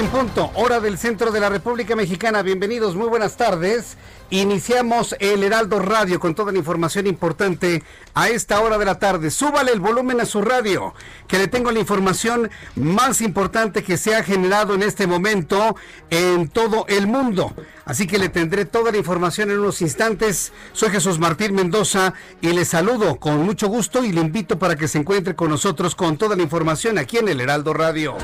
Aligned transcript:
En 0.00 0.08
punto, 0.08 0.50
hora 0.54 0.80
del 0.80 0.96
centro 0.96 1.30
de 1.30 1.40
la 1.40 1.50
República 1.50 1.94
Mexicana. 1.94 2.40
Bienvenidos, 2.40 2.96
muy 2.96 3.06
buenas 3.06 3.36
tardes. 3.36 3.98
Iniciamos 4.30 5.14
el 5.18 5.44
Heraldo 5.44 5.78
Radio 5.78 6.18
con 6.18 6.34
toda 6.34 6.52
la 6.52 6.58
información 6.58 7.06
importante 7.06 7.82
a 8.14 8.30
esta 8.30 8.60
hora 8.60 8.78
de 8.78 8.86
la 8.86 8.98
tarde. 8.98 9.30
Súbale 9.30 9.72
el 9.72 9.80
volumen 9.80 10.18
a 10.22 10.24
su 10.24 10.40
radio, 10.40 10.94
que 11.28 11.36
le 11.36 11.48
tengo 11.48 11.70
la 11.70 11.80
información 11.80 12.50
más 12.76 13.20
importante 13.20 13.82
que 13.82 13.98
se 13.98 14.16
ha 14.16 14.22
generado 14.22 14.74
en 14.74 14.84
este 14.84 15.06
momento 15.06 15.76
en 16.08 16.48
todo 16.48 16.86
el 16.88 17.06
mundo. 17.06 17.52
Así 17.84 18.06
que 18.06 18.18
le 18.18 18.30
tendré 18.30 18.64
toda 18.64 18.92
la 18.92 18.98
información 18.98 19.50
en 19.50 19.58
unos 19.58 19.82
instantes. 19.82 20.50
Soy 20.72 20.88
Jesús 20.88 21.18
Martín 21.18 21.54
Mendoza 21.54 22.14
y 22.40 22.48
le 22.54 22.64
saludo 22.64 23.16
con 23.16 23.44
mucho 23.44 23.68
gusto 23.68 24.02
y 24.02 24.12
le 24.12 24.22
invito 24.22 24.58
para 24.58 24.76
que 24.76 24.88
se 24.88 24.96
encuentre 24.96 25.36
con 25.36 25.50
nosotros 25.50 25.94
con 25.94 26.16
toda 26.16 26.36
la 26.36 26.42
información 26.42 26.96
aquí 26.96 27.18
en 27.18 27.28
el 27.28 27.40
Heraldo 27.42 27.74
Radio. 27.74 28.16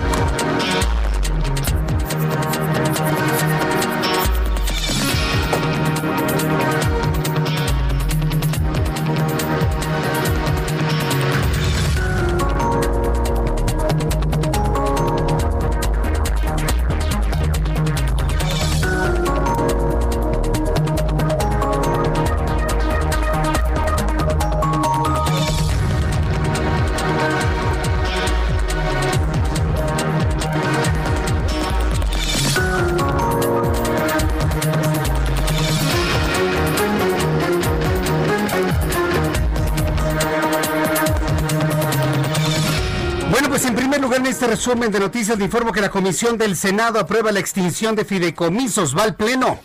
De 44.91 45.01
noticias 45.01 45.39
le 45.39 45.45
informo 45.45 45.73
que 45.73 45.81
la 45.81 45.91
Comisión 45.91 46.39
del 46.39 46.57
Senado 46.57 47.01
aprueba 47.01 47.33
la 47.33 47.41
extinción 47.41 47.97
de 47.97 48.05
fideicomisos. 48.05 48.97
Va 48.97 49.03
al 49.03 49.17
Pleno. 49.17 49.59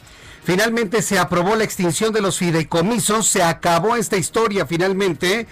Finalmente 0.44 1.02
se 1.02 1.20
aprobó 1.20 1.56
la 1.56 1.64
extinción 1.64 2.12
de 2.14 2.22
los 2.22 2.38
fideicomisos. 2.38 3.28
Se 3.28 3.44
acabó 3.44 3.96
esta 3.96 4.18
historia 4.18 4.66
finalmente. 4.66 5.48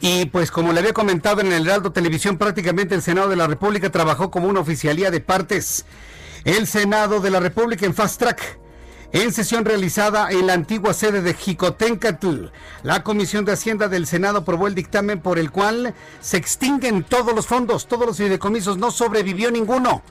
Y 0.00 0.26
pues 0.26 0.50
como 0.50 0.72
le 0.72 0.80
había 0.80 0.92
comentado 0.92 1.40
en 1.40 1.52
el 1.52 1.66
Heraldo 1.66 1.92
Televisión, 1.92 2.38
prácticamente 2.38 2.94
el 2.94 3.02
Senado 3.02 3.28
de 3.28 3.36
la 3.36 3.46
República 3.46 3.90
trabajó 3.90 4.30
como 4.30 4.48
una 4.48 4.60
oficialía 4.60 5.10
de 5.10 5.20
partes. 5.20 5.84
El 6.44 6.66
Senado 6.66 7.20
de 7.20 7.30
la 7.30 7.40
República 7.40 7.86
en 7.86 7.94
Fast 7.94 8.18
Track 8.18 8.61
en 9.12 9.30
sesión 9.32 9.66
realizada 9.66 10.30
en 10.30 10.46
la 10.46 10.54
antigua 10.54 10.94
sede 10.94 11.20
de 11.20 11.34
Jicotencatl, 11.34 12.46
la 12.82 13.04
Comisión 13.04 13.44
de 13.44 13.52
Hacienda 13.52 13.88
del 13.88 14.06
Senado 14.06 14.38
aprobó 14.38 14.66
el 14.66 14.74
dictamen 14.74 15.20
por 15.20 15.38
el 15.38 15.50
cual 15.50 15.94
se 16.20 16.38
extinguen 16.38 17.04
todos 17.04 17.34
los 17.34 17.46
fondos, 17.46 17.86
todos 17.86 18.06
los 18.06 18.16
fideicomisos, 18.16 18.78
no 18.78 18.90
sobrevivió 18.90 19.50
ninguno. 19.50 20.02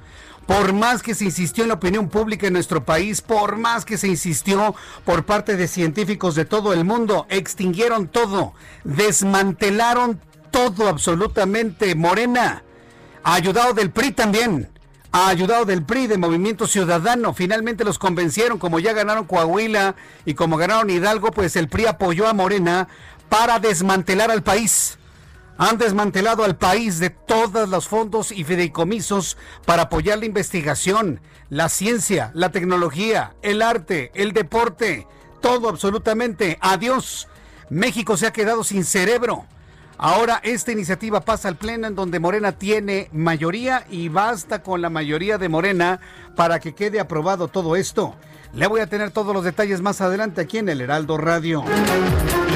Por 0.46 0.74
más 0.74 1.02
que 1.02 1.16
se 1.16 1.26
insistió 1.26 1.64
en 1.64 1.70
la 1.70 1.76
opinión 1.76 2.10
pública 2.10 2.46
en 2.48 2.54
nuestro 2.54 2.84
país, 2.84 3.22
por 3.22 3.58
más 3.58 3.86
que 3.86 3.98
se 3.98 4.08
insistió 4.08 4.76
por 5.04 5.26
parte 5.26 5.56
de 5.56 5.68
científicos 5.68 6.36
de 6.36 6.46
todo 6.46 6.74
el 6.74 6.84
mundo, 6.84 7.26
extinguieron 7.30 8.08
todo, 8.08 8.54
desmantelaron 8.84 10.20
todo 10.52 10.88
absolutamente. 10.88 11.96
Morena, 11.96 12.64
ayudado 13.24 13.74
del 13.74 13.92
PRI 13.92 14.12
también 14.12 14.71
ayudado 15.12 15.66
del 15.66 15.84
PRI, 15.84 16.08
de 16.08 16.18
Movimiento 16.18 16.68
Ciudadano. 16.68 17.34
Finalmente 17.34 17.84
los 17.84 18.00
convencieron, 18.00 18.58
como 18.58 18.80
ya 18.80 18.94
ganaron 18.94 19.26
Coahuila 19.26 19.96
y 20.26 20.34
como 20.34 20.58
ganaron 20.58 20.90
Hidalgo, 20.90 21.32
pues 21.32 21.56
el 21.56 21.68
PRI 21.68 21.88
apoyó 21.88 22.28
a 22.28 22.34
Morena 22.34 22.88
para 23.30 23.60
desmantelar 23.60 24.32
al 24.32 24.44
país. 24.44 24.98
Han 25.58 25.78
desmantelado 25.78 26.44
al 26.44 26.58
país 26.58 27.00
de 27.00 27.10
todos 27.10 27.70
los 27.70 27.88
fondos 27.88 28.32
y 28.32 28.44
fideicomisos 28.44 29.38
para 29.66 29.84
apoyar 29.84 30.18
la 30.18 30.26
investigación, 30.26 31.22
la 31.50 31.70
ciencia, 31.70 32.32
la 32.34 32.50
tecnología, 32.50 33.36
el 33.42 33.62
arte, 33.62 34.12
el 34.16 34.32
deporte, 34.32 35.08
todo 35.42 35.70
absolutamente. 35.70 36.58
Adiós. 36.62 37.28
México 37.70 38.18
se 38.18 38.28
ha 38.28 38.34
quedado 38.34 38.64
sin 38.64 38.84
cerebro. 38.84 39.46
Ahora 40.04 40.42
esta 40.44 40.72
iniciativa 40.72 41.22
pasa 41.22 41.48
al 41.48 41.58
Pleno 41.58 41.86
en 41.86 41.94
donde 41.94 42.20
Morena 42.20 42.54
tiene 42.54 43.08
mayoría 43.14 43.86
y 43.88 44.10
basta 44.10 44.64
con 44.64 44.82
la 44.82 44.90
mayoría 44.90 45.38
de 45.38 45.48
Morena 45.48 46.00
para 46.36 46.60
que 46.60 46.74
quede 46.74 47.00
aprobado 47.00 47.50
todo 47.50 47.76
esto. 47.76 48.16
Le 48.56 48.66
voy 48.66 48.82
a 48.82 48.88
tener 48.88 49.12
todos 49.12 49.32
los 49.32 49.44
detalles 49.44 49.80
más 49.80 50.02
adelante 50.02 50.42
aquí 50.42 50.58
en 50.58 50.70
el 50.70 50.82
Heraldo 50.82 51.20
Radio. 51.20 51.64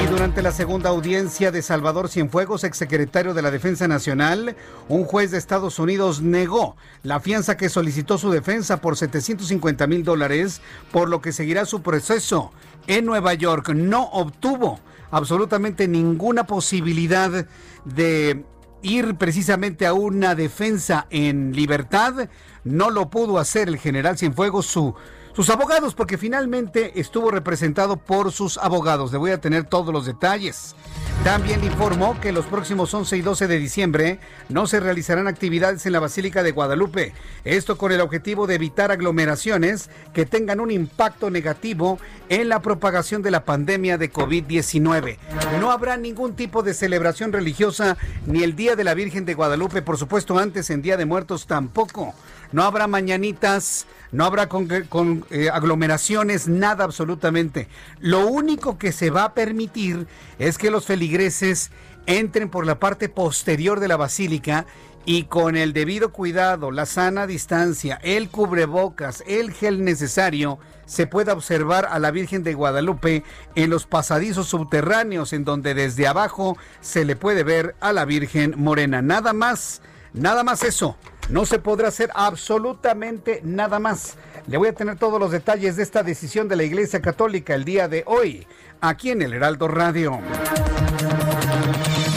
Y 0.02 0.06
durante 0.08 0.42
la 0.42 0.50
segunda 0.50 0.90
audiencia 0.90 1.52
de 1.52 1.62
Salvador 1.62 2.08
Cienfuegos, 2.08 2.64
exsecretario 2.64 3.32
de 3.32 3.42
la 3.42 3.52
Defensa 3.52 3.86
Nacional, 3.86 4.56
un 4.88 5.04
juez 5.04 5.30
de 5.30 5.38
Estados 5.38 5.78
Unidos 5.78 6.22
negó 6.22 6.74
la 7.04 7.20
fianza 7.20 7.56
que 7.56 7.68
solicitó 7.68 8.18
su 8.18 8.32
defensa 8.32 8.80
por 8.80 8.96
750 8.96 9.86
mil 9.86 10.02
dólares, 10.02 10.62
por 10.90 11.08
lo 11.08 11.20
que 11.20 11.30
seguirá 11.30 11.64
su 11.64 11.80
proceso 11.80 12.50
en 12.88 13.06
Nueva 13.06 13.34
York. 13.34 13.68
No 13.68 14.02
obtuvo 14.06 14.80
absolutamente 15.10 15.88
ninguna 15.88 16.44
posibilidad 16.44 17.46
de 17.84 18.44
ir 18.82 19.16
precisamente 19.16 19.86
a 19.86 19.94
una 19.94 20.34
defensa 20.34 21.06
en 21.10 21.52
libertad. 21.52 22.28
No 22.64 22.90
lo 22.90 23.10
pudo 23.10 23.38
hacer 23.38 23.68
el 23.68 23.78
general 23.78 24.18
Cienfuegos, 24.18 24.66
su, 24.66 24.94
sus 25.34 25.50
abogados, 25.50 25.94
porque 25.94 26.18
finalmente 26.18 27.00
estuvo 27.00 27.30
representado 27.30 27.96
por 27.96 28.32
sus 28.32 28.58
abogados. 28.58 29.12
Le 29.12 29.18
voy 29.18 29.30
a 29.32 29.40
tener 29.40 29.64
todos 29.64 29.92
los 29.92 30.06
detalles. 30.06 30.74
También 31.24 31.64
informó 31.64 32.20
que 32.20 32.30
los 32.30 32.46
próximos 32.46 32.94
11 32.94 33.16
y 33.16 33.20
12 33.20 33.48
de 33.48 33.58
diciembre 33.58 34.20
no 34.48 34.66
se 34.66 34.78
realizarán 34.78 35.26
actividades 35.26 35.84
en 35.84 35.92
la 35.92 36.00
Basílica 36.00 36.42
de 36.44 36.52
Guadalupe. 36.52 37.12
Esto 37.44 37.76
con 37.76 37.90
el 37.90 38.00
objetivo 38.00 38.46
de 38.46 38.54
evitar 38.54 38.92
aglomeraciones 38.92 39.90
que 40.12 40.24
tengan 40.24 40.60
un 40.60 40.70
impacto 40.70 41.28
negativo 41.30 41.98
en 42.28 42.48
la 42.48 42.62
propagación 42.62 43.22
de 43.22 43.32
la 43.32 43.44
pandemia 43.44 43.98
de 43.98 44.12
COVID-19. 44.12 45.18
No 45.60 45.72
habrá 45.72 45.96
ningún 45.96 46.34
tipo 46.34 46.62
de 46.62 46.74
celebración 46.74 47.32
religiosa 47.32 47.96
ni 48.26 48.42
el 48.42 48.54
Día 48.54 48.76
de 48.76 48.84
la 48.84 48.94
Virgen 48.94 49.24
de 49.24 49.34
Guadalupe, 49.34 49.82
por 49.82 49.98
supuesto 49.98 50.38
antes 50.38 50.70
en 50.70 50.82
Día 50.82 50.96
de 50.96 51.06
Muertos 51.06 51.46
tampoco. 51.46 52.14
No 52.52 52.62
habrá 52.62 52.86
mañanitas, 52.86 53.86
no 54.12 54.24
habrá 54.24 54.48
con, 54.48 55.26
eh, 55.30 55.50
aglomeraciones, 55.52 56.48
nada 56.48 56.84
absolutamente. 56.84 57.68
Lo 58.00 58.26
único 58.26 58.78
que 58.78 58.92
se 58.92 59.10
va 59.10 59.24
a 59.24 59.34
permitir 59.34 60.06
es 60.38 60.58
que 60.58 60.70
los 60.70 60.86
feligreses 60.86 61.70
entren 62.06 62.48
por 62.48 62.66
la 62.66 62.78
parte 62.78 63.08
posterior 63.08 63.80
de 63.80 63.88
la 63.88 63.96
basílica 63.96 64.66
y 65.04 65.24
con 65.24 65.56
el 65.56 65.72
debido 65.72 66.12
cuidado, 66.12 66.72
la 66.72 66.84
sana 66.84 67.28
distancia, 67.28 68.00
el 68.02 68.28
cubrebocas, 68.28 69.22
el 69.26 69.52
gel 69.52 69.84
necesario, 69.84 70.58
se 70.84 71.06
pueda 71.06 71.32
observar 71.32 71.86
a 71.90 71.98
la 72.00 72.10
Virgen 72.10 72.42
de 72.42 72.54
Guadalupe 72.54 73.22
en 73.54 73.70
los 73.70 73.86
pasadizos 73.86 74.48
subterráneos 74.48 75.32
en 75.32 75.44
donde 75.44 75.74
desde 75.74 76.08
abajo 76.08 76.56
se 76.80 77.04
le 77.04 77.14
puede 77.14 77.44
ver 77.44 77.76
a 77.80 77.92
la 77.92 78.04
Virgen 78.04 78.54
Morena. 78.56 79.00
Nada 79.00 79.32
más, 79.32 79.80
nada 80.16 80.42
más 80.42 80.64
eso. 80.64 80.96
No 81.28 81.46
se 81.46 81.58
podrá 81.58 81.88
hacer 81.88 82.10
absolutamente 82.14 83.40
nada 83.44 83.78
más. 83.78 84.16
Le 84.46 84.58
voy 84.58 84.68
a 84.68 84.72
tener 84.72 84.96
todos 84.96 85.18
los 85.18 85.30
detalles 85.30 85.76
de 85.76 85.82
esta 85.82 86.02
decisión 86.02 86.48
de 86.48 86.56
la 86.56 86.64
Iglesia 86.64 87.00
Católica 87.00 87.54
el 87.54 87.64
día 87.64 87.88
de 87.88 88.04
hoy, 88.06 88.46
aquí 88.80 89.10
en 89.10 89.22
el 89.22 89.32
Heraldo 89.32 89.68
Radio. 89.68 90.20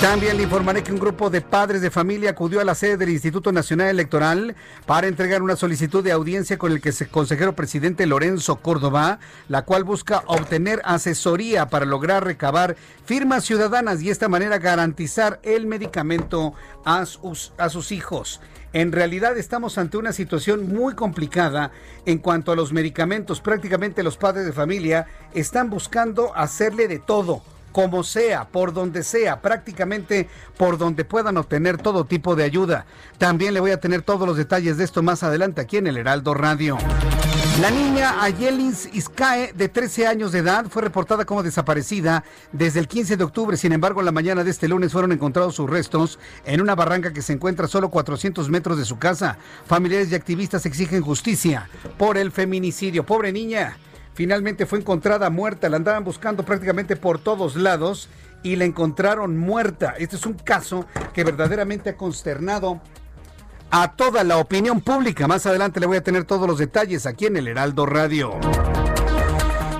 También 0.01 0.37
le 0.37 0.43
informaré 0.43 0.81
que 0.81 0.93
un 0.93 0.99
grupo 0.99 1.29
de 1.29 1.41
padres 1.41 1.81
de 1.81 1.91
familia 1.91 2.29
acudió 2.29 2.61
a 2.61 2.63
la 2.63 2.73
sede 2.73 2.95
del 2.95 3.09
Instituto 3.09 3.51
Nacional 3.51 3.89
Electoral 3.89 4.55
para 4.85 5.07
entregar 5.07 5.41
una 5.41 5.57
solicitud 5.57 6.01
de 6.01 6.13
audiencia 6.13 6.57
con 6.57 6.71
el 6.71 6.79
que 6.79 6.93
se 6.93 7.09
consejero 7.09 7.53
presidente 7.53 8.05
Lorenzo 8.05 8.61
Córdoba, 8.61 9.19
la 9.49 9.65
cual 9.65 9.83
busca 9.83 10.23
obtener 10.27 10.81
asesoría 10.85 11.67
para 11.67 11.85
lograr 11.85 12.23
recabar 12.23 12.77
firmas 13.03 13.43
ciudadanas 13.43 14.01
y 14.01 14.05
de 14.05 14.11
esta 14.11 14.29
manera 14.29 14.57
garantizar 14.57 15.41
el 15.43 15.67
medicamento 15.67 16.53
a 16.85 17.05
sus, 17.05 17.51
a 17.57 17.67
sus 17.67 17.91
hijos. 17.91 18.39
En 18.71 18.93
realidad 18.93 19.37
estamos 19.37 19.77
ante 19.77 19.97
una 19.97 20.13
situación 20.13 20.73
muy 20.73 20.95
complicada 20.95 21.71
en 22.05 22.19
cuanto 22.19 22.53
a 22.53 22.55
los 22.55 22.71
medicamentos. 22.71 23.41
Prácticamente 23.41 24.01
los 24.01 24.15
padres 24.15 24.45
de 24.45 24.53
familia 24.53 25.07
están 25.33 25.69
buscando 25.69 26.33
hacerle 26.37 26.87
de 26.87 26.99
todo 26.99 27.41
como 27.71 28.03
sea, 28.03 28.47
por 28.47 28.73
donde 28.73 29.03
sea, 29.03 29.41
prácticamente 29.41 30.29
por 30.57 30.77
donde 30.77 31.05
puedan 31.05 31.37
obtener 31.37 31.77
todo 31.77 32.05
tipo 32.05 32.35
de 32.35 32.43
ayuda. 32.43 32.85
También 33.17 33.53
le 33.53 33.59
voy 33.59 33.71
a 33.71 33.79
tener 33.79 34.01
todos 34.01 34.27
los 34.27 34.37
detalles 34.37 34.77
de 34.77 34.83
esto 34.83 35.03
más 35.03 35.23
adelante 35.23 35.61
aquí 35.61 35.77
en 35.77 35.87
el 35.87 35.97
Heraldo 35.97 36.33
Radio. 36.33 36.77
La 37.61 37.71
niña 37.71 38.23
Ayelins 38.23 38.87
Iscae, 38.93 39.51
de 39.51 39.67
13 39.67 40.07
años 40.07 40.31
de 40.31 40.39
edad, 40.39 40.67
fue 40.69 40.81
reportada 40.81 41.25
como 41.25 41.43
desaparecida 41.43 42.23
desde 42.53 42.79
el 42.79 42.87
15 42.87 43.17
de 43.17 43.23
octubre. 43.25 43.57
Sin 43.57 43.73
embargo, 43.73 43.99
en 43.99 44.05
la 44.05 44.13
mañana 44.13 44.45
de 44.45 44.51
este 44.51 44.69
lunes 44.69 44.93
fueron 44.93 45.11
encontrados 45.11 45.55
sus 45.55 45.69
restos 45.69 46.19
en 46.45 46.61
una 46.61 46.75
barranca 46.75 47.11
que 47.11 47.21
se 47.21 47.33
encuentra 47.33 47.65
a 47.65 47.67
solo 47.67 47.89
400 47.89 48.49
metros 48.49 48.77
de 48.77 48.85
su 48.85 48.97
casa. 48.97 49.37
Familiares 49.65 50.09
y 50.09 50.15
activistas 50.15 50.65
exigen 50.65 51.01
justicia 51.01 51.67
por 51.97 52.17
el 52.17 52.31
feminicidio. 52.31 53.05
Pobre 53.05 53.33
niña. 53.33 53.77
Finalmente 54.13 54.65
fue 54.65 54.79
encontrada 54.79 55.29
muerta. 55.29 55.69
La 55.69 55.77
andaban 55.77 56.03
buscando 56.03 56.43
prácticamente 56.43 56.95
por 56.95 57.19
todos 57.19 57.55
lados 57.55 58.09
y 58.43 58.55
la 58.55 58.65
encontraron 58.65 59.37
muerta. 59.37 59.95
Este 59.97 60.15
es 60.15 60.25
un 60.25 60.33
caso 60.33 60.85
que 61.13 61.23
verdaderamente 61.23 61.91
ha 61.91 61.97
consternado 61.97 62.81
a 63.71 63.95
toda 63.95 64.23
la 64.23 64.37
opinión 64.37 64.81
pública. 64.81 65.27
Más 65.27 65.45
adelante 65.45 65.79
le 65.79 65.85
voy 65.85 65.97
a 65.97 66.03
tener 66.03 66.25
todos 66.25 66.47
los 66.47 66.57
detalles 66.57 67.05
aquí 67.05 67.27
en 67.27 67.37
el 67.37 67.47
Heraldo 67.47 67.85
Radio. 67.85 68.33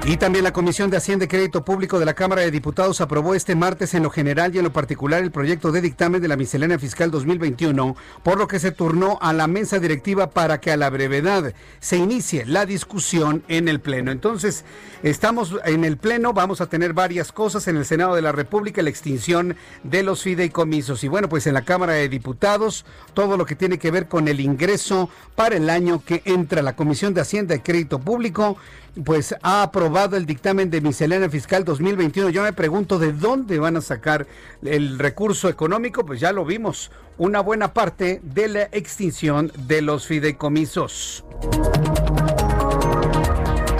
Y 0.09 0.17
también 0.17 0.43
la 0.43 0.53
Comisión 0.53 0.89
de 0.89 0.97
Hacienda 0.97 1.25
y 1.25 1.27
Crédito 1.27 1.63
Público 1.63 1.99
de 1.99 2.05
la 2.05 2.15
Cámara 2.15 2.41
de 2.41 2.49
Diputados 2.49 2.99
aprobó 2.99 3.35
este 3.35 3.53
martes 3.53 3.93
en 3.93 4.01
lo 4.01 4.09
general 4.09 4.55
y 4.55 4.57
en 4.57 4.63
lo 4.63 4.73
particular 4.73 5.21
el 5.21 5.29
proyecto 5.29 5.71
de 5.71 5.81
dictamen 5.81 6.19
de 6.19 6.27
la 6.27 6.35
miscelánea 6.35 6.79
fiscal 6.79 7.11
2021, 7.11 7.95
por 8.23 8.39
lo 8.39 8.47
que 8.47 8.57
se 8.57 8.71
turnó 8.71 9.19
a 9.21 9.33
la 9.33 9.45
mesa 9.45 9.77
directiva 9.77 10.31
para 10.31 10.59
que 10.59 10.71
a 10.71 10.77
la 10.77 10.89
brevedad 10.89 11.53
se 11.79 11.97
inicie 11.97 12.43
la 12.47 12.65
discusión 12.65 13.43
en 13.49 13.67
el 13.67 13.81
Pleno. 13.81 14.09
Entonces, 14.09 14.65
estamos 15.03 15.55
en 15.63 15.85
el 15.85 15.97
Pleno, 15.97 16.33
vamos 16.33 16.59
a 16.59 16.65
tener 16.65 16.93
varias 16.93 17.31
cosas 17.31 17.67
en 17.67 17.77
el 17.77 17.85
Senado 17.85 18.15
de 18.15 18.23
la 18.23 18.31
República, 18.31 18.81
la 18.81 18.89
extinción 18.89 19.57
de 19.83 20.01
los 20.01 20.23
fideicomisos. 20.23 21.03
Y 21.03 21.07
bueno, 21.07 21.29
pues 21.29 21.45
en 21.45 21.53
la 21.53 21.65
Cámara 21.65 21.93
de 21.93 22.09
Diputados, 22.09 22.83
todo 23.13 23.37
lo 23.37 23.45
que 23.45 23.55
tiene 23.55 23.77
que 23.77 23.91
ver 23.91 24.07
con 24.07 24.27
el 24.27 24.39
ingreso 24.39 25.07
para 25.35 25.55
el 25.55 25.69
año 25.69 26.03
que 26.03 26.23
entra. 26.25 26.63
La 26.63 26.75
Comisión 26.75 27.13
de 27.13 27.21
Hacienda 27.21 27.53
y 27.53 27.59
Crédito 27.59 27.99
Público 27.99 28.57
pues 29.03 29.35
ha 29.41 29.63
aprobado 29.63 30.17
el 30.17 30.25
dictamen 30.25 30.69
de 30.69 30.81
miscelánea 30.81 31.29
fiscal 31.29 31.63
2021. 31.63 32.29
Yo 32.29 32.43
me 32.43 32.53
pregunto 32.53 32.99
de 32.99 33.13
dónde 33.13 33.59
van 33.59 33.77
a 33.77 33.81
sacar 33.81 34.27
el 34.63 34.99
recurso 34.99 35.49
económico, 35.49 36.05
pues 36.05 36.19
ya 36.19 36.31
lo 36.31 36.45
vimos, 36.45 36.91
una 37.17 37.39
buena 37.41 37.73
parte 37.73 38.21
de 38.23 38.47
la 38.47 38.63
extinción 38.71 39.51
de 39.67 39.81
los 39.81 40.05
fideicomisos. 40.05 41.23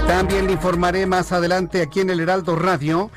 También 0.07 0.47
le 0.47 0.53
informaré 0.53 1.05
más 1.05 1.31
adelante 1.31 1.81
aquí 1.81 2.01
en 2.01 2.09
el 2.09 2.19
Heraldo 2.19 2.55
Radio 2.55 3.11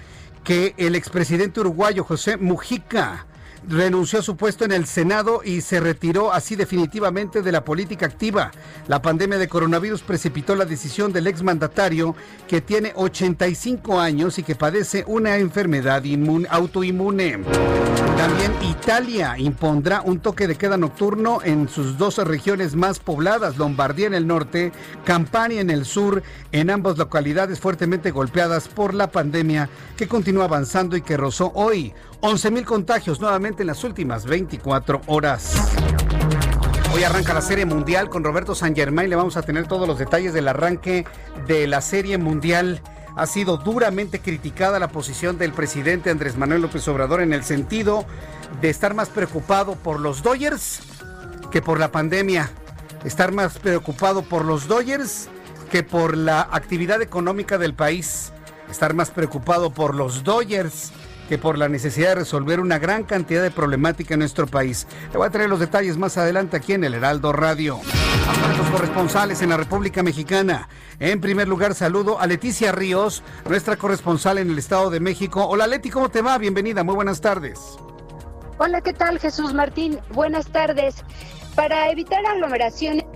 que 0.45 0.75
el 0.77 0.95
expresidente 0.95 1.61
uruguayo 1.61 2.05
José 2.05 2.37
Mujica 2.37 3.27
renunció 3.69 4.19
a 4.19 4.23
su 4.23 4.37
puesto 4.37 4.65
en 4.65 4.73
el 4.73 4.87
Senado 4.87 5.43
y 5.45 5.61
se 5.61 5.81
retiró 5.81 6.33
así 6.33 6.57
definitivamente 6.57 7.43
de 7.43 7.53
la 7.53 7.65
política 7.65 8.07
activa. 8.07 8.51
La 8.89 9.03
pandemia 9.03 9.39
de 9.39 9.49
coronavirus 9.49 10.03
precipitó 10.03 10.55
la 10.55 10.65
decisión 10.65 11.13
del 11.13 11.27
exmandatario 11.27 12.15
que 12.49 12.61
tiene 12.61 12.93
85 12.95 14.01
años 14.01 14.39
y 14.39 14.43
que 14.43 14.55
padece 14.55 15.05
una 15.07 15.37
enfermedad 15.37 16.03
autoinmune. 16.51 17.41
También 18.17 18.53
Italia 18.63 19.35
impondrá 19.39 20.03
un 20.03 20.21
toque 20.21 20.47
de 20.47 20.57
queda 20.57 20.77
nocturno 20.77 21.41
en 21.43 21.69
sus 21.69 21.99
dos 21.99 22.19
regiones 22.19 22.77
más 22.77 23.01
pobladas, 23.01 23.57
Lombardía 23.57 24.07
en 24.07 24.15
el 24.15 24.27
norte, 24.27 24.73
Campania 25.05 25.61
en 25.61 25.71
el 25.71 25.85
sur, 25.85 26.23
en 26.53 26.71
ambas 26.71 26.99
localidades 26.99 27.59
fuertemente 27.59 28.11
golpeadas 28.11 28.69
por 28.69 28.95
la 28.95 29.11
pandemia 29.11 29.69
que 29.97 30.09
continúa 30.09 30.45
avanzando 30.45 30.97
y 30.97 31.03
que 31.03 31.17
rozó 31.17 31.53
hoy 31.55 31.93
11.000 32.23 32.65
contagios 32.65 33.21
nuevamente 33.21 33.52
en 33.61 33.67
las 33.67 33.85
últimas 33.85 34.25
24 34.25 35.03
horas. 35.07 35.55
Hoy 36.95 37.05
arranca 37.05 37.35
la 37.35 37.43
Serie 37.43 37.67
Mundial 37.67 38.09
con 38.09 38.25
Roberto 38.25 38.55
San 38.55 38.75
Germán. 38.75 39.11
Le 39.11 39.17
vamos 39.17 39.37
a 39.37 39.43
tener 39.43 39.67
todos 39.67 39.87
los 39.87 39.99
detalles 39.99 40.33
del 40.33 40.49
arranque 40.49 41.05
de 41.47 41.67
la 41.67 41.81
Serie 41.83 42.17
Mundial. 42.19 42.81
Ha 43.15 43.27
sido 43.27 43.59
duramente 43.59 44.21
criticada 44.21 44.79
la 44.79 44.89
posición 44.89 45.37
del 45.37 45.53
presidente 45.53 46.11
Andrés 46.11 46.37
Manuel 46.37 46.63
López 46.63 46.87
Obrador 46.89 47.21
en 47.21 47.33
el 47.33 47.45
sentido 47.45 48.07
de 48.61 48.71
estar 48.71 48.95
más 48.95 49.11
preocupado 49.11 49.75
por 49.77 50.01
los 50.01 50.23
Dodgers 50.23 50.81
que 51.51 51.61
por 51.61 51.79
la 51.79 51.93
pandemia. 51.93 52.51
Estar 53.05 53.33
más 53.33 53.59
preocupado 53.59 54.23
por 54.23 54.45
los 54.45 54.67
Dodgers 54.67 55.29
que 55.71 55.83
por 55.83 56.17
la 56.17 56.41
actividad 56.41 57.03
económica 57.03 57.59
del 57.59 57.75
país. 57.75 58.33
Estar 58.71 58.95
más 58.95 59.11
preocupado 59.11 59.71
por 59.71 59.95
los 59.95 60.25
Dodgers 60.25 60.93
que 61.33 61.39
por 61.39 61.57
la 61.57 61.67
necesidad 61.67 62.11
de 62.11 62.17
resolver 62.17 62.61
una 62.61 62.79
gran 62.79 63.05
cantidad 63.05 63.43
de 63.43 63.51
problemática 63.51 64.13
en 64.13 64.21
nuestro 64.21 64.47
país. 64.47 64.87
Le 65.13 65.17
voy 65.17 65.27
a 65.27 65.31
traer 65.31 65.49
los 65.49 65.61
detalles 65.61 65.97
más 65.97 66.19
adelante 66.19 66.59
aquí 66.59 66.75
en 66.75 66.85
el 66.85 66.93
Heraldo 66.93 67.33
Radio. 67.33 67.81
A 68.29 68.47
nuestros 68.49 68.69
corresponsales 68.69 69.41
en 69.41 69.49
la 69.49 69.57
República 69.57 70.03
Mexicana. 70.03 70.69
En 71.01 71.23
primer 71.23 71.49
lugar, 71.49 71.75
saludo 71.75 72.21
a 72.21 72.27
Leticia 72.27 72.71
Ríos, 72.71 73.23
nuestra 73.49 73.77
corresponsal 73.77 74.37
en 74.37 74.51
el 74.51 74.59
Estado 74.59 74.91
de 74.91 75.01
México. 75.01 75.47
Hola 75.47 75.67
Leti, 75.67 75.89
¿cómo 75.89 76.11
te 76.11 76.21
va? 76.21 76.37
Bienvenida, 76.37 76.85
muy 76.85 76.97
buenas 76.97 77.23
tardes. 77.23 77.59
Hola, 78.59 78.83
¿qué 78.83 78.93
tal 78.93 79.19
Jesús 79.19 79.55
Martín? 79.55 80.01
Buenas 80.13 80.49
tardes. 80.49 80.97
Para 81.55 81.91
evitar 81.91 82.27
aglomeraciones 82.27 83.07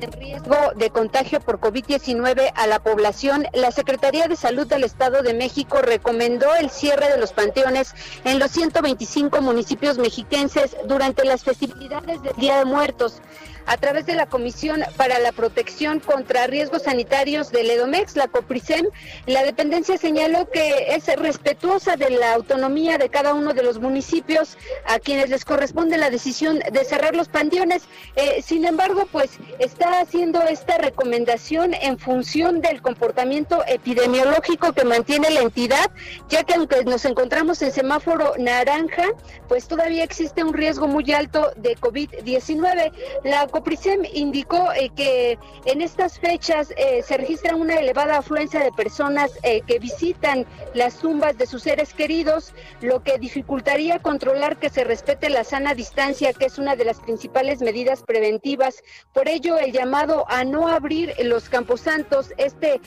en 0.00 0.12
riesgo 0.12 0.56
de 0.76 0.90
contagio 0.90 1.40
por 1.40 1.60
COVID-19 1.60 2.52
a 2.54 2.66
la 2.66 2.78
población, 2.80 3.46
la 3.52 3.70
Secretaría 3.70 4.28
de 4.28 4.36
Salud 4.36 4.66
del 4.66 4.84
Estado 4.84 5.22
de 5.22 5.34
México 5.34 5.80
recomendó 5.82 6.54
el 6.54 6.70
cierre 6.70 7.10
de 7.10 7.18
los 7.18 7.32
panteones 7.32 7.94
en 8.24 8.38
los 8.38 8.50
125 8.50 9.40
municipios 9.40 9.98
mexiquenses 9.98 10.76
durante 10.86 11.24
las 11.24 11.44
festividades 11.44 12.22
del 12.22 12.36
Día 12.36 12.58
de 12.58 12.64
Muertos. 12.64 13.20
A 13.66 13.76
través 13.76 14.06
de 14.06 14.14
la 14.14 14.26
Comisión 14.26 14.82
para 14.96 15.18
la 15.18 15.32
Protección 15.32 16.00
contra 16.00 16.46
Riesgos 16.46 16.84
Sanitarios 16.84 17.50
del 17.50 17.70
EDOMEX, 17.70 18.16
la 18.16 18.28
COPRISEM, 18.28 18.86
la 19.26 19.44
dependencia 19.44 19.98
señaló 19.98 20.48
que 20.50 20.94
es 20.94 21.06
respetuosa 21.16 21.96
de 21.96 22.10
la 22.10 22.34
autonomía 22.34 22.98
de 22.98 23.08
cada 23.08 23.34
uno 23.34 23.54
de 23.54 23.62
los 23.62 23.80
municipios 23.80 24.56
a 24.86 24.98
quienes 24.98 25.30
les 25.30 25.44
corresponde 25.44 25.98
la 25.98 26.10
decisión 26.10 26.58
de 26.58 26.84
cerrar 26.84 27.14
los 27.14 27.28
pandiones. 27.28 27.82
Eh, 28.14 28.42
sin 28.42 28.64
embargo, 28.64 29.06
pues 29.10 29.30
está 29.58 30.00
haciendo 30.00 30.42
esta 30.42 30.78
recomendación 30.78 31.74
en 31.74 31.98
función 31.98 32.60
del 32.60 32.82
comportamiento 32.82 33.64
epidemiológico 33.66 34.72
que 34.72 34.84
mantiene 34.84 35.30
la 35.30 35.40
entidad, 35.40 35.90
ya 36.28 36.44
que 36.44 36.54
aunque 36.54 36.84
nos 36.84 37.04
encontramos 37.04 37.60
en 37.62 37.72
semáforo 37.72 38.34
naranja, 38.38 39.04
pues 39.48 39.66
todavía 39.68 40.04
existe 40.04 40.44
un 40.44 40.54
riesgo 40.54 40.86
muy 40.86 41.12
alto 41.12 41.52
de 41.56 41.76
COVID-19. 41.76 42.92
La 43.24 43.46
COPRISEM 43.56 44.02
indicó 44.12 44.70
eh, 44.74 44.90
que 44.94 45.38
en 45.64 45.80
estas 45.80 46.18
fechas 46.18 46.74
eh, 46.76 47.02
se 47.02 47.16
registra 47.16 47.56
una 47.56 47.76
elevada 47.76 48.18
afluencia 48.18 48.60
de 48.60 48.70
personas 48.70 49.30
eh, 49.42 49.62
que 49.66 49.78
visitan 49.78 50.44
las 50.74 50.98
tumbas 50.98 51.38
de 51.38 51.46
sus 51.46 51.62
seres 51.62 51.94
queridos, 51.94 52.52
lo 52.82 53.02
que 53.02 53.16
dificultaría 53.16 53.98
controlar 53.98 54.58
que 54.58 54.68
se 54.68 54.84
respete 54.84 55.30
la 55.30 55.42
sana 55.42 55.72
distancia, 55.72 56.34
que 56.34 56.44
es 56.44 56.58
una 56.58 56.76
de 56.76 56.84
las 56.84 57.00
principales 57.00 57.62
medidas 57.62 58.02
preventivas. 58.02 58.82
Por 59.14 59.26
ello, 59.26 59.56
el 59.56 59.72
llamado 59.72 60.26
a 60.28 60.44
no 60.44 60.68
abrir 60.68 61.14
los 61.24 61.48
camposantos 61.48 62.34
este 62.36 62.78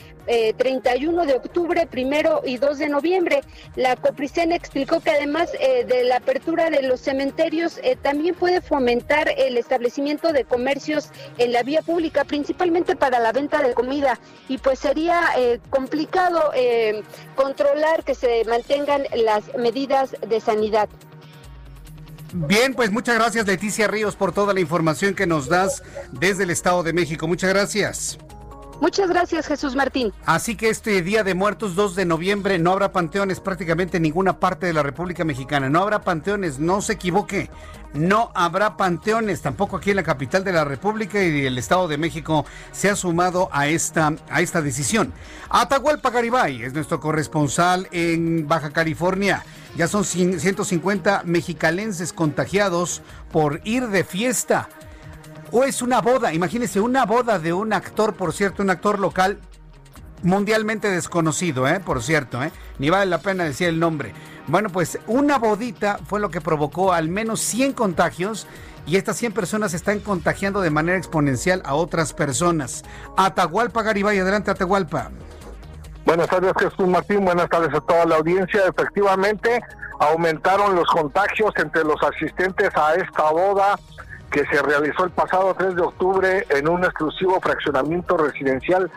31 0.58 1.26
de 1.26 1.34
octubre, 1.34 1.88
primero 1.88 2.42
y 2.46 2.58
2 2.58 2.78
de 2.78 2.88
noviembre. 2.88 3.40
La 3.74 3.96
COPRISEN 3.96 4.52
explicó 4.52 5.00
que 5.00 5.10
además 5.10 5.50
de 5.50 6.04
la 6.04 6.18
apertura 6.18 6.70
de 6.70 6.82
los 6.82 7.00
cementerios, 7.00 7.80
también 8.02 8.36
puede 8.36 8.60
fomentar 8.60 9.28
el 9.36 9.56
establecimiento 9.56 10.32
de 10.32 10.44
comercios 10.60 11.08
en 11.38 11.52
la 11.52 11.62
vía 11.62 11.80
pública, 11.80 12.24
principalmente 12.24 12.94
para 12.94 13.18
la 13.18 13.32
venta 13.32 13.62
de 13.62 13.72
comida. 13.72 14.18
Y 14.46 14.58
pues 14.58 14.78
sería 14.78 15.20
eh, 15.38 15.58
complicado 15.70 16.50
eh, 16.54 17.02
controlar 17.34 18.04
que 18.04 18.14
se 18.14 18.44
mantengan 18.44 19.04
las 19.16 19.42
medidas 19.56 20.14
de 20.28 20.38
sanidad. 20.38 20.88
Bien, 22.32 22.74
pues 22.74 22.92
muchas 22.92 23.16
gracias 23.16 23.46
Leticia 23.46 23.88
Ríos 23.88 24.14
por 24.16 24.32
toda 24.32 24.52
la 24.52 24.60
información 24.60 25.14
que 25.14 25.26
nos 25.26 25.48
das 25.48 25.82
desde 26.12 26.44
el 26.44 26.50
Estado 26.50 26.82
de 26.82 26.92
México. 26.92 27.26
Muchas 27.26 27.50
gracias. 27.50 28.18
Muchas 28.80 29.10
gracias, 29.10 29.46
Jesús 29.46 29.76
Martín. 29.76 30.10
Así 30.24 30.56
que 30.56 30.70
este 30.70 31.02
Día 31.02 31.22
de 31.22 31.34
Muertos, 31.34 31.74
2 31.74 31.94
de 31.96 32.06
noviembre, 32.06 32.58
no 32.58 32.72
habrá 32.72 32.92
panteones 32.92 33.38
prácticamente 33.38 33.98
en 33.98 34.04
ninguna 34.04 34.40
parte 34.40 34.66
de 34.66 34.72
la 34.72 34.82
República 34.82 35.22
Mexicana. 35.22 35.68
No 35.68 35.82
habrá 35.82 36.00
panteones, 36.00 36.58
no 36.58 36.80
se 36.80 36.94
equivoque. 36.94 37.50
No 37.92 38.30
habrá 38.34 38.76
panteones, 38.78 39.42
tampoco 39.42 39.76
aquí 39.76 39.90
en 39.90 39.96
la 39.96 40.02
capital 40.02 40.44
de 40.44 40.52
la 40.52 40.64
República 40.64 41.22
y 41.22 41.44
el 41.44 41.58
Estado 41.58 41.88
de 41.88 41.98
México 41.98 42.46
se 42.72 42.88
ha 42.88 42.96
sumado 42.96 43.50
a 43.52 43.66
esta, 43.66 44.14
a 44.30 44.40
esta 44.40 44.62
decisión. 44.62 45.12
Atahualpa 45.50 46.10
Garibay 46.10 46.62
es 46.62 46.72
nuestro 46.72 47.00
corresponsal 47.00 47.88
en 47.90 48.48
Baja 48.48 48.70
California. 48.70 49.44
Ya 49.76 49.88
son 49.88 50.04
150 50.04 51.22
mexicalenses 51.26 52.12
contagiados 52.12 53.02
por 53.30 53.60
ir 53.64 53.88
de 53.88 54.04
fiesta 54.04 54.68
o 55.52 55.64
es 55.64 55.82
una 55.82 56.00
boda, 56.00 56.32
imagínense, 56.32 56.80
una 56.80 57.04
boda 57.06 57.38
de 57.38 57.52
un 57.52 57.72
actor, 57.72 58.14
por 58.14 58.32
cierto, 58.32 58.62
un 58.62 58.70
actor 58.70 58.98
local 58.98 59.38
mundialmente 60.22 60.90
desconocido, 60.90 61.66
¿eh? 61.66 61.80
por 61.80 62.02
cierto, 62.02 62.42
¿eh? 62.42 62.52
ni 62.78 62.90
vale 62.90 63.06
la 63.06 63.18
pena 63.18 63.44
decir 63.44 63.68
el 63.68 63.80
nombre. 63.80 64.12
Bueno, 64.46 64.68
pues 64.68 64.98
una 65.06 65.38
bodita 65.38 65.98
fue 66.06 66.20
lo 66.20 66.30
que 66.30 66.40
provocó 66.40 66.92
al 66.92 67.08
menos 67.08 67.40
100 67.40 67.72
contagios 67.72 68.46
y 68.86 68.96
estas 68.96 69.16
100 69.16 69.32
personas 69.32 69.74
están 69.74 70.00
contagiando 70.00 70.60
de 70.60 70.70
manera 70.70 70.98
exponencial 70.98 71.62
a 71.64 71.74
otras 71.74 72.12
personas. 72.12 72.84
Atahualpa 73.16 73.82
Garibay, 73.82 74.18
adelante 74.18 74.50
Atahualpa. 74.50 75.10
Buenas 76.04 76.28
tardes 76.28 76.52
Jesús 76.58 76.88
Martín, 76.88 77.24
buenas 77.24 77.48
tardes 77.48 77.72
a 77.74 77.80
toda 77.80 78.04
la 78.06 78.16
audiencia. 78.16 78.62
Efectivamente, 78.66 79.60
aumentaron 80.00 80.74
los 80.74 80.88
contagios 80.88 81.52
entre 81.56 81.84
los 81.84 82.02
asistentes 82.02 82.70
a 82.74 82.94
esta 82.94 83.30
boda 83.30 83.78
que 84.30 84.44
se 84.46 84.62
realizó 84.62 85.04
el 85.04 85.10
pasado 85.10 85.54
3 85.54 85.74
de 85.74 85.82
octubre 85.82 86.46
en 86.50 86.68
un 86.68 86.84
exclusivo 86.84 87.40
fraccionamiento 87.40 88.16
residencial 88.16 88.90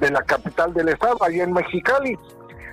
de 0.00 0.10
la 0.10 0.22
capital 0.22 0.72
del 0.72 0.88
estado, 0.88 1.22
allí 1.22 1.40
en 1.40 1.52
Mexicali. 1.52 2.18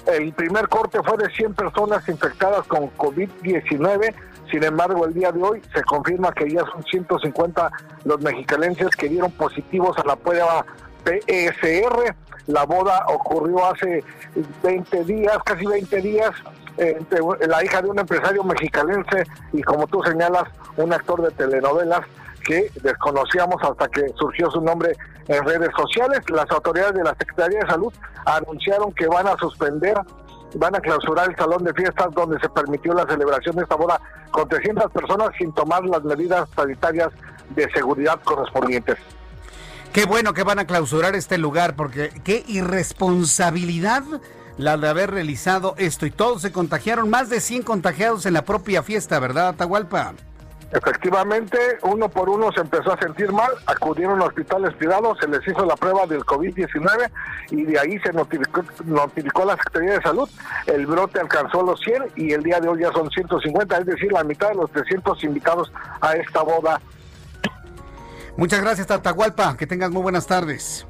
El 0.06 0.34
primer 0.34 0.70
corte 0.70 1.00
fue 1.04 1.18
de 1.18 1.34
100 1.34 1.56
personas 1.56 2.08
infectadas 2.08 2.66
con 2.68 2.92
COVID-19, 2.96 4.14
sin 4.52 4.64
embargo 4.64 5.06
el 5.06 5.14
día 5.14 5.32
de 5.32 5.42
hoy 5.42 5.62
se 5.74 5.84
confirma 5.84 6.32
que 6.32 6.50
ya 6.50 6.62
son 6.72 6.84
150 6.84 7.72
los 8.06 8.22
mexicalenses 8.22 8.90
que 8.96 9.10
dieron 9.10 9.32
positivos 9.32 9.98
a 9.98 10.06
la 10.06 10.16
prueba 10.16 10.66
PSR. 11.04 12.16
La 12.48 12.66
boda 12.66 13.04
ocurrió 13.08 13.66
hace 13.66 14.04
20 14.62 15.04
días, 15.06 15.38
casi 15.44 15.66
20 15.66 16.02
días, 16.02 16.32
entre 16.78 17.20
la 17.48 17.64
hija 17.64 17.82
de 17.82 17.90
un 17.90 18.00
empresario 18.00 18.44
mexicalense 18.44 19.24
y 19.54 19.62
como 19.64 19.88
tú 19.88 20.02
señalas, 20.04 20.44
un 20.78 20.94
actor 20.94 21.22
de 21.22 21.32
telenovelas 21.32 22.02
que 22.46 22.72
desconocíamos 22.82 23.62
hasta 23.64 23.88
que 23.88 24.08
surgió 24.18 24.50
su 24.52 24.62
nombre 24.62 24.96
en 25.28 25.44
redes 25.46 25.70
sociales. 25.76 26.20
Las 26.30 26.50
autoridades 26.52 26.94
de 26.94 27.04
la 27.04 27.16
Secretaría 27.18 27.60
de 27.60 27.68
Salud 27.68 27.94
anunciaron 28.26 28.94
que 28.94 29.08
van 29.08 29.28
a 29.28 29.36
suspender, 29.38 29.96
van 30.56 30.76
a 30.76 30.80
clausurar 30.80 31.30
el 31.30 31.36
salón 31.36 31.64
de 31.64 31.74
fiestas 31.74 32.08
donde 32.14 32.40
se 32.40 32.50
permitió 32.50 32.94
la 32.94 33.06
celebración 33.08 33.56
de 33.56 33.64
esta 33.64 33.76
boda 33.76 34.00
con 34.32 34.48
300 34.48 34.92
personas 34.92 35.30
sin 35.38 35.52
tomar 35.54 35.84
las 35.86 36.04
medidas 36.04 36.48
sanitarias 36.56 37.10
de 37.56 37.70
seguridad 37.72 38.20
correspondientes. 38.24 38.98
Qué 39.92 40.06
bueno 40.06 40.34
que 40.34 40.44
van 40.44 40.60
a 40.60 40.68
clausurar 40.68 41.16
este 41.16 41.38
lugar 41.38 41.76
porque 41.76 42.10
qué 42.24 42.44
irresponsabilidad 42.48 44.04
la 44.58 44.78
de 44.78 44.88
haber 44.88 45.12
realizado 45.12 45.76
esto 45.78 46.06
y 46.06 46.12
todos 46.12 46.42
se 46.42 46.52
contagiaron, 46.52 47.10
más 47.10 47.30
de 47.30 47.42
100 47.42 47.64
contagiados 47.64 48.26
en 48.26 48.34
la 48.34 48.46
propia 48.46 48.84
fiesta, 48.84 49.20
¿verdad, 49.20 49.50
Atahualpa? 49.50 50.14
Efectivamente, 50.72 51.58
uno 51.84 52.10
por 52.10 52.28
uno 52.28 52.52
se 52.52 52.60
empezó 52.60 52.92
a 52.92 53.00
sentir 53.00 53.32
mal, 53.32 53.50
acudieron 53.66 54.22
a 54.22 54.26
hospitales 54.26 54.74
privados, 54.74 55.18
se 55.22 55.28
les 55.28 55.48
hizo 55.48 55.66
la 55.66 55.76
prueba 55.76 56.06
del 56.06 56.22
COVID-19 56.26 57.10
y 57.52 57.64
de 57.64 57.80
ahí 57.80 58.00
se 58.00 58.12
notificó, 58.12 58.62
notificó 58.84 59.46
la 59.46 59.56
Secretaría 59.56 59.94
de 59.94 60.02
Salud. 60.02 60.30
El 60.66 60.86
brote 60.86 61.20
alcanzó 61.20 61.62
los 61.62 61.80
100 61.80 62.04
y 62.16 62.34
el 62.34 62.44
día 62.44 62.60
de 62.60 62.68
hoy 62.68 62.82
ya 62.82 62.92
son 62.92 63.10
150, 63.10 63.78
es 63.78 63.86
decir, 63.86 64.12
la 64.12 64.24
mitad 64.24 64.50
de 64.50 64.56
los 64.56 64.72
300 64.72 65.24
invitados 65.24 65.72
a 66.02 66.16
esta 66.16 66.42
boda. 66.42 66.82
Muchas 68.36 68.62
gracias, 68.62 68.88
Tatahualpa. 68.88 69.56
Que 69.56 69.68
tengas 69.68 69.92
muy 69.92 70.02
buenas 70.02 70.28
tardes. 70.28 70.86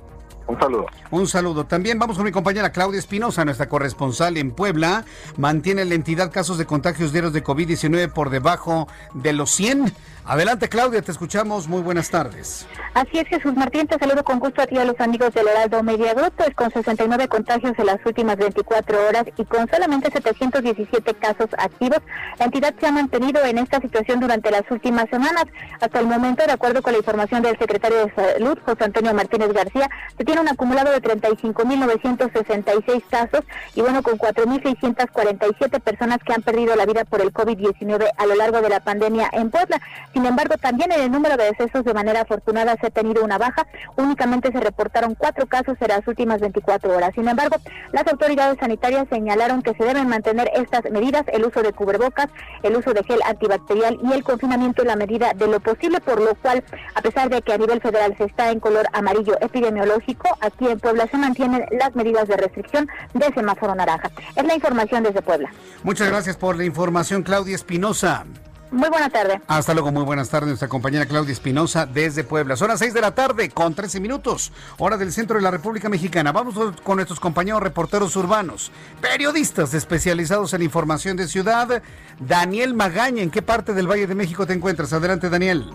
Un 0.47 0.59
saludo. 0.59 0.85
Un 1.11 1.27
saludo. 1.27 1.65
También 1.65 1.97
vamos 1.97 2.17
con 2.17 2.25
mi 2.25 2.31
compañera 2.31 2.71
Claudia 2.71 2.99
Espinosa, 2.99 3.45
nuestra 3.45 3.67
corresponsal 3.67 4.37
en 4.37 4.51
Puebla. 4.51 5.05
Mantiene 5.37 5.85
la 5.85 5.95
entidad 5.95 6.31
casos 6.31 6.57
de 6.57 6.65
contagios 6.65 7.11
diarios 7.11 7.33
de 7.33 7.43
COVID-19 7.43 8.11
por 8.11 8.29
debajo 8.29 8.87
de 9.13 9.33
los 9.33 9.51
100. 9.51 9.93
Adelante, 10.27 10.69
Claudia, 10.69 11.03
te 11.03 11.11
escuchamos. 11.11 11.67
Muy 11.67 11.81
buenas 11.81 12.09
tardes. 12.09 12.65
Así 12.95 13.19
es, 13.19 13.27
Jesús 13.27 13.55
Martín. 13.55 13.85
Te 13.85 13.99
saludo 13.99 14.23
con 14.23 14.39
gusto 14.39 14.61
a 14.61 14.65
ti 14.65 14.75
y 14.75 14.79
a 14.79 14.85
los 14.85 14.99
amigos 14.99 15.33
del 15.33 15.47
Heraldo 15.47 15.83
Media 15.83 16.15
Group, 16.15 16.33
pues 16.35 16.55
con 16.55 16.71
69 16.71 17.27
contagios 17.27 17.73
en 17.77 17.85
las 17.85 18.03
últimas 18.03 18.37
24 18.37 19.07
horas 19.07 19.25
y 19.37 19.45
con 19.45 19.69
solamente 19.69 20.09
717 20.11 21.13
casos 21.15 21.49
activos. 21.59 21.99
La 22.39 22.45
entidad 22.45 22.73
se 22.79 22.87
ha 22.87 22.91
mantenido 22.91 23.43
en 23.45 23.59
esta 23.59 23.79
situación 23.79 24.19
durante 24.19 24.49
las 24.49 24.63
últimas 24.71 25.05
semanas. 25.11 25.45
Hasta 25.79 25.99
el 25.99 26.07
momento, 26.07 26.43
de 26.43 26.53
acuerdo 26.53 26.81
con 26.81 26.93
la 26.93 26.99
información 26.99 27.43
del 27.43 27.57
secretario 27.59 28.05
de 28.05 28.13
Salud, 28.15 28.57
José 28.65 28.83
Antonio 28.83 29.13
Martínez 29.13 29.53
García, 29.53 29.89
se 30.17 30.25
tiene 30.25 30.34
un 30.39 30.47
acumulado 30.47 30.91
de 30.91 31.01
35.966 31.01 33.03
casos 33.09 33.41
y 33.73 33.81
bueno, 33.81 34.03
con 34.03 34.17
4.647 34.17 35.81
personas 35.81 36.19
que 36.25 36.33
han 36.33 36.41
perdido 36.41 36.75
la 36.75 36.85
vida 36.85 37.05
por 37.05 37.21
el 37.21 37.33
COVID-19 37.33 38.09
a 38.17 38.25
lo 38.25 38.35
largo 38.35 38.61
de 38.61 38.69
la 38.69 38.79
pandemia 38.79 39.29
en 39.33 39.51
Puebla. 39.51 39.81
Sin 40.13 40.25
embargo, 40.25 40.57
también 40.57 40.91
en 40.91 41.01
el 41.01 41.11
número 41.11 41.37
de 41.37 41.45
decesos 41.45 41.83
de 41.83 41.93
manera 41.93 42.21
afortunada 42.21 42.75
se 42.79 42.87
ha 42.87 42.89
tenido 42.89 43.23
una 43.23 43.37
baja. 43.37 43.67
Únicamente 43.95 44.51
se 44.51 44.59
reportaron 44.59 45.15
cuatro 45.15 45.45
casos 45.45 45.77
en 45.79 45.87
las 45.87 46.07
últimas 46.07 46.39
24 46.39 46.95
horas. 46.95 47.11
Sin 47.13 47.27
embargo, 47.27 47.57
las 47.91 48.07
autoridades 48.07 48.57
sanitarias 48.59 49.07
señalaron 49.09 49.61
que 49.61 49.73
se 49.73 49.83
deben 49.83 50.07
mantener 50.07 50.49
estas 50.55 50.89
medidas, 50.91 51.23
el 51.27 51.45
uso 51.45 51.61
de 51.61 51.73
cubrebocas, 51.73 52.27
el 52.63 52.75
uso 52.75 52.93
de 52.93 53.03
gel 53.03 53.19
antibacterial 53.25 53.99
y 54.03 54.13
el 54.13 54.23
confinamiento 54.23 54.81
en 54.81 54.89
la 54.89 54.95
medida 54.95 55.33
de 55.33 55.47
lo 55.47 55.59
posible, 55.59 55.99
por 56.01 56.21
lo 56.21 56.35
cual, 56.35 56.63
a 56.95 57.01
pesar 57.01 57.29
de 57.29 57.41
que 57.41 57.53
a 57.53 57.57
nivel 57.57 57.81
federal 57.81 58.15
se 58.17 58.25
está 58.25 58.51
en 58.51 58.59
color 58.59 58.87
amarillo 58.93 59.37
epidemiológico, 59.41 60.24
aquí 60.41 60.67
en 60.67 60.79
Puebla 60.79 61.07
se 61.07 61.17
mantienen 61.17 61.65
las 61.79 61.95
medidas 61.95 62.27
de 62.27 62.37
restricción 62.37 62.87
de 63.13 63.33
semáforo 63.33 63.75
naranja. 63.75 64.11
Es 64.35 64.45
la 64.45 64.55
información 64.55 65.03
desde 65.03 65.21
Puebla. 65.21 65.49
Muchas 65.83 66.09
gracias 66.09 66.35
por 66.37 66.55
la 66.55 66.65
información, 66.65 67.23
Claudia 67.23 67.55
Espinosa. 67.55 68.25
Muy 68.71 68.89
buena 68.89 69.09
tarde. 69.09 69.39
Hasta 69.47 69.73
luego, 69.73 69.91
muy 69.91 70.03
buenas 70.03 70.29
tardes, 70.29 70.47
nuestra 70.47 70.67
compañera 70.67 71.05
Claudia 71.05 71.31
Espinosa 71.31 71.85
desde 71.85 72.23
Puebla. 72.23 72.57
Son 72.57 72.67
las 72.67 72.79
6 72.79 72.93
de 72.93 73.01
la 73.01 73.11
tarde 73.11 73.49
con 73.49 73.73
13 73.73 73.99
minutos, 73.99 74.51
hora 74.77 74.97
del 74.97 75.13
centro 75.13 75.37
de 75.37 75.43
la 75.43 75.51
República 75.51 75.87
Mexicana. 75.87 76.31
Vamos 76.31 76.55
con 76.83 76.95
nuestros 76.97 77.19
compañeros 77.19 77.61
reporteros 77.61 78.15
urbanos, 78.15 78.71
periodistas 78.99 79.73
especializados 79.73 80.53
en 80.53 80.63
información 80.63 81.15
de 81.15 81.27
ciudad. 81.27 81.83
Daniel 82.19 82.73
Magaña, 82.73 83.21
¿en 83.21 83.31
qué 83.31 83.41
parte 83.41 83.73
del 83.73 83.89
Valle 83.89 84.07
de 84.07 84.15
México 84.15 84.45
te 84.45 84.53
encuentras? 84.53 84.91
Adelante, 84.91 85.29
Daniel. 85.29 85.71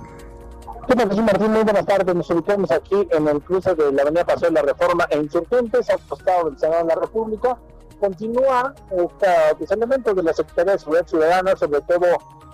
¿Qué 0.91 0.97
Jesús 1.07 1.23
Martín? 1.23 1.53
Muy 1.53 1.63
buenas 1.63 1.87
tardes. 1.87 2.13
Nos 2.17 2.29
ubicamos 2.31 2.69
aquí 2.73 3.07
en 3.13 3.29
el 3.29 3.41
cruce 3.43 3.77
de 3.77 3.93
la 3.93 4.03
Avenida 4.03 4.25
Paseo 4.25 4.49
de 4.49 4.55
la 4.57 4.63
Reforma 4.63 5.07
e 5.09 5.19
Insurgentes, 5.19 5.89
al 5.89 6.01
costado 6.01 6.51
del 6.51 6.59
Senado 6.59 6.83
de 6.83 6.89
la 6.89 7.01
República. 7.01 7.57
Continúa 8.01 8.75
esta, 8.91 9.55
pues, 9.57 9.71
elementos 9.71 10.17
de 10.17 10.23
la 10.25 10.33
Secretaría 10.33 10.73
de 10.73 10.79
Seguridad 10.81 11.07
Ciudadana, 11.07 11.57
sobre 11.57 11.81
todo 11.83 12.07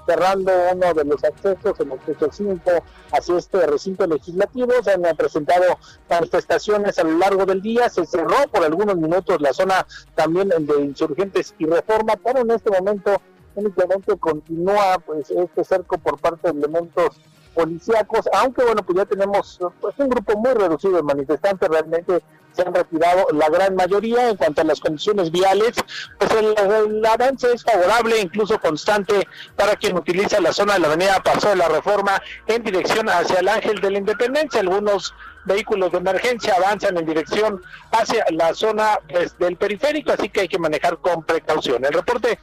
cerrando 0.07 0.53
uno 0.71 0.93
de 0.93 1.05
los 1.05 1.25
accesos 1.25 1.81
en 1.81 1.93
el 1.93 1.99
acceso 1.99 2.29
5 2.31 2.71
hacia 3.13 3.39
este 3.39 3.67
recinto 3.67 4.07
legislativo. 4.07 4.71
Se 4.85 4.93
han 4.93 5.03
presentado 5.17 5.79
manifestaciones 6.11 6.99
a 6.99 7.05
lo 7.05 7.17
largo 7.17 7.47
del 7.47 7.63
día. 7.63 7.89
Se 7.89 8.05
cerró 8.05 8.37
por 8.53 8.63
algunos 8.63 8.99
minutos 8.99 9.41
la 9.41 9.55
zona 9.55 9.87
también 10.15 10.51
de 10.51 10.81
insurgentes 10.83 11.55
y 11.59 11.65
reforma, 11.65 12.13
pero 12.23 12.41
en 12.41 12.51
este 12.51 12.71
momento 12.71 13.19
únicamente 13.55 14.15
continúa 14.19 14.99
pues 15.07 15.31
este 15.31 15.65
cerco 15.65 15.97
por 15.97 16.21
parte 16.21 16.53
de 16.53 16.59
elementos 16.59 17.17
policíacos, 17.57 18.29
aunque 18.35 18.63
bueno, 18.63 18.85
pues 18.85 18.99
ya 18.99 19.07
tenemos 19.07 19.59
pues, 19.81 19.95
un 19.99 20.11
grupo 20.11 20.39
muy 20.39 20.53
reducido 20.53 20.97
de 20.97 21.03
manifestantes, 21.03 21.69
realmente 21.69 22.23
se 22.53 22.63
han 22.63 22.75
retirado 22.75 23.27
la 23.33 23.49
gran 23.49 23.75
mayoría 23.75 24.31
en 24.31 24.37
cuanto 24.37 24.61
a 24.61 24.65
las 24.65 24.81
condiciones 24.81 25.31
viales, 25.31 25.73
pues 26.19 26.31
el, 26.33 27.05
avance 27.05 27.53
es 27.53 27.63
favorable, 27.63 28.21
incluso 28.21 28.59
constante 28.61 29.27
para 29.57 29.77
quien 29.77 29.97
utiliza 29.97 30.41
la 30.41 30.53
zona 30.53 30.75
de 30.75 30.81
la 30.81 30.89
avenida 30.89 31.23
Paso 31.23 31.49
de 31.51 31.57
la 31.57 31.69
Reforma 31.69 32.21
en 32.47 32.63
dirección 32.63 33.09
hacia 33.09 33.41
el 33.41 33.49
Ángel 33.49 33.81
de 33.81 33.91
la 33.91 33.99
Independencia. 33.99 34.61
Algunos 34.61 35.15
vehículos 35.45 35.93
de 35.93 35.99
emergencia 35.99 36.55
avanzan 36.55 36.97
en 36.97 37.07
dirección 37.07 37.63
hacia 37.91 38.25
la 38.31 38.55
zona 38.55 38.99
pues, 39.09 39.39
del 39.39 39.57
periférico, 39.57 40.13
así 40.13 40.29
que 40.29 40.43
hay 40.43 40.49
que 40.49 40.59
manejar 40.59 40.99
con 40.99 41.23
precaución. 41.25 41.85
El 41.85 41.93
reporte, 41.93 42.39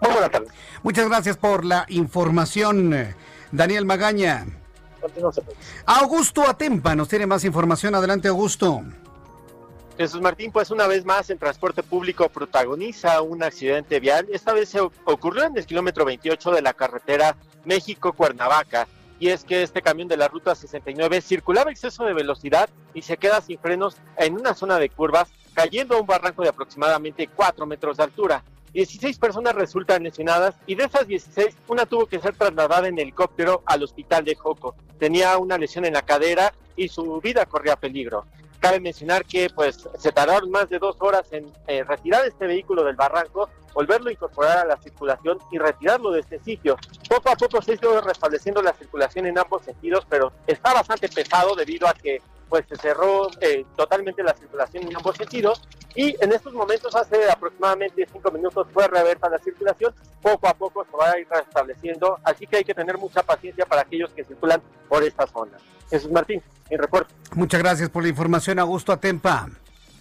muy 0.00 0.12
buenas 0.12 0.30
tardes. 0.30 0.50
Muchas 0.82 1.08
gracias 1.08 1.36
por 1.36 1.64
la 1.64 1.86
información. 1.88 3.14
Daniel 3.52 3.84
Magaña. 3.84 4.46
Augusto 5.86 6.48
Atempa 6.48 6.94
nos 6.94 7.08
tiene 7.08 7.26
más 7.26 7.44
información. 7.44 7.94
Adelante, 7.94 8.28
Augusto. 8.28 8.82
Jesús 9.96 10.20
Martín, 10.20 10.50
pues 10.50 10.70
una 10.70 10.86
vez 10.86 11.04
más 11.04 11.28
el 11.28 11.38
transporte 11.38 11.82
público 11.82 12.28
protagoniza 12.30 13.20
un 13.20 13.42
accidente 13.42 14.00
vial. 14.00 14.26
Esta 14.32 14.54
vez 14.54 14.70
se 14.70 14.80
ocurrió 14.80 15.44
en 15.44 15.56
el 15.56 15.66
kilómetro 15.66 16.06
28 16.06 16.52
de 16.52 16.62
la 16.62 16.72
carretera 16.72 17.36
México-Cuernavaca. 17.66 18.88
Y 19.18 19.28
es 19.28 19.44
que 19.44 19.62
este 19.62 19.82
camión 19.82 20.08
de 20.08 20.16
la 20.16 20.28
ruta 20.28 20.54
69 20.54 21.20
circulaba 21.20 21.70
exceso 21.70 22.04
de 22.04 22.14
velocidad 22.14 22.70
y 22.94 23.02
se 23.02 23.18
queda 23.18 23.42
sin 23.42 23.58
frenos 23.58 23.98
en 24.16 24.34
una 24.34 24.54
zona 24.54 24.78
de 24.78 24.88
curvas, 24.88 25.28
cayendo 25.54 25.96
a 25.96 26.00
un 26.00 26.06
barranco 26.06 26.42
de 26.42 26.48
aproximadamente 26.48 27.28
4 27.28 27.66
metros 27.66 27.96
de 27.96 28.02
altura. 28.04 28.44
16 28.72 29.18
personas 29.18 29.54
resultan 29.54 30.02
lesionadas 30.02 30.54
y 30.66 30.76
de 30.76 30.84
esas 30.84 31.06
16, 31.06 31.56
una 31.68 31.86
tuvo 31.86 32.06
que 32.06 32.20
ser 32.20 32.36
trasladada 32.36 32.88
en 32.88 32.98
helicóptero 32.98 33.62
al 33.66 33.82
hospital 33.82 34.24
de 34.24 34.36
Joco. 34.36 34.76
Tenía 34.98 35.36
una 35.38 35.58
lesión 35.58 35.84
en 35.84 35.94
la 35.94 36.02
cadera 36.02 36.52
y 36.76 36.88
su 36.88 37.20
vida 37.20 37.46
corría 37.46 37.76
peligro. 37.76 38.26
Cabe 38.60 38.78
mencionar 38.78 39.24
que 39.24 39.48
pues 39.50 39.88
se 39.98 40.12
tardaron 40.12 40.50
más 40.50 40.68
de 40.68 40.78
dos 40.78 40.96
horas 41.00 41.32
en 41.32 41.50
eh, 41.66 41.82
retirar 41.82 42.26
este 42.26 42.46
vehículo 42.46 42.84
del 42.84 42.94
barranco, 42.94 43.48
volverlo 43.72 44.10
a 44.10 44.12
incorporar 44.12 44.58
a 44.58 44.64
la 44.66 44.76
circulación 44.76 45.38
y 45.50 45.58
retirarlo 45.58 46.10
de 46.10 46.20
este 46.20 46.38
sitio. 46.40 46.76
Poco 47.08 47.30
a 47.30 47.36
poco 47.36 47.62
se 47.62 47.72
ha 47.72 47.74
ido 47.74 48.00
restableciendo 48.02 48.62
la 48.62 48.74
circulación 48.74 49.26
en 49.26 49.38
ambos 49.38 49.64
sentidos, 49.64 50.06
pero 50.08 50.32
está 50.46 50.74
bastante 50.74 51.08
pesado 51.08 51.56
debido 51.56 51.88
a 51.88 51.94
que 51.94 52.20
pues 52.50 52.66
se 52.68 52.76
cerró 52.76 53.28
eh, 53.40 53.64
totalmente 53.76 54.22
la 54.22 54.34
circulación 54.34 54.88
en 54.88 54.96
ambos 54.96 55.16
sentidos 55.16 55.62
y 55.94 56.14
en 56.20 56.32
estos 56.32 56.52
momentos 56.52 56.94
hace 56.94 57.30
aproximadamente 57.30 58.06
cinco 58.12 58.30
minutos 58.30 58.66
fue 58.72 58.86
reversa 58.88 59.28
la 59.30 59.38
circulación, 59.38 59.94
poco 60.20 60.48
a 60.48 60.54
poco 60.54 60.84
se 60.84 60.96
va 60.96 61.12
a 61.12 61.18
ir 61.18 61.26
restableciendo, 61.30 62.18
así 62.24 62.46
que 62.46 62.58
hay 62.58 62.64
que 62.64 62.74
tener 62.74 62.98
mucha 62.98 63.22
paciencia 63.22 63.64
para 63.64 63.82
aquellos 63.82 64.10
que 64.10 64.24
circulan 64.24 64.60
por 64.88 65.02
esta 65.04 65.26
zona. 65.26 65.56
Jesús 65.88 66.10
Martín, 66.10 66.42
mi 66.68 66.76
reporte. 66.76 67.14
Muchas 67.34 67.60
gracias 67.62 67.88
por 67.88 68.02
la 68.02 68.08
información, 68.08 68.58
Augusto 68.58 68.92
Atempa. 68.92 69.48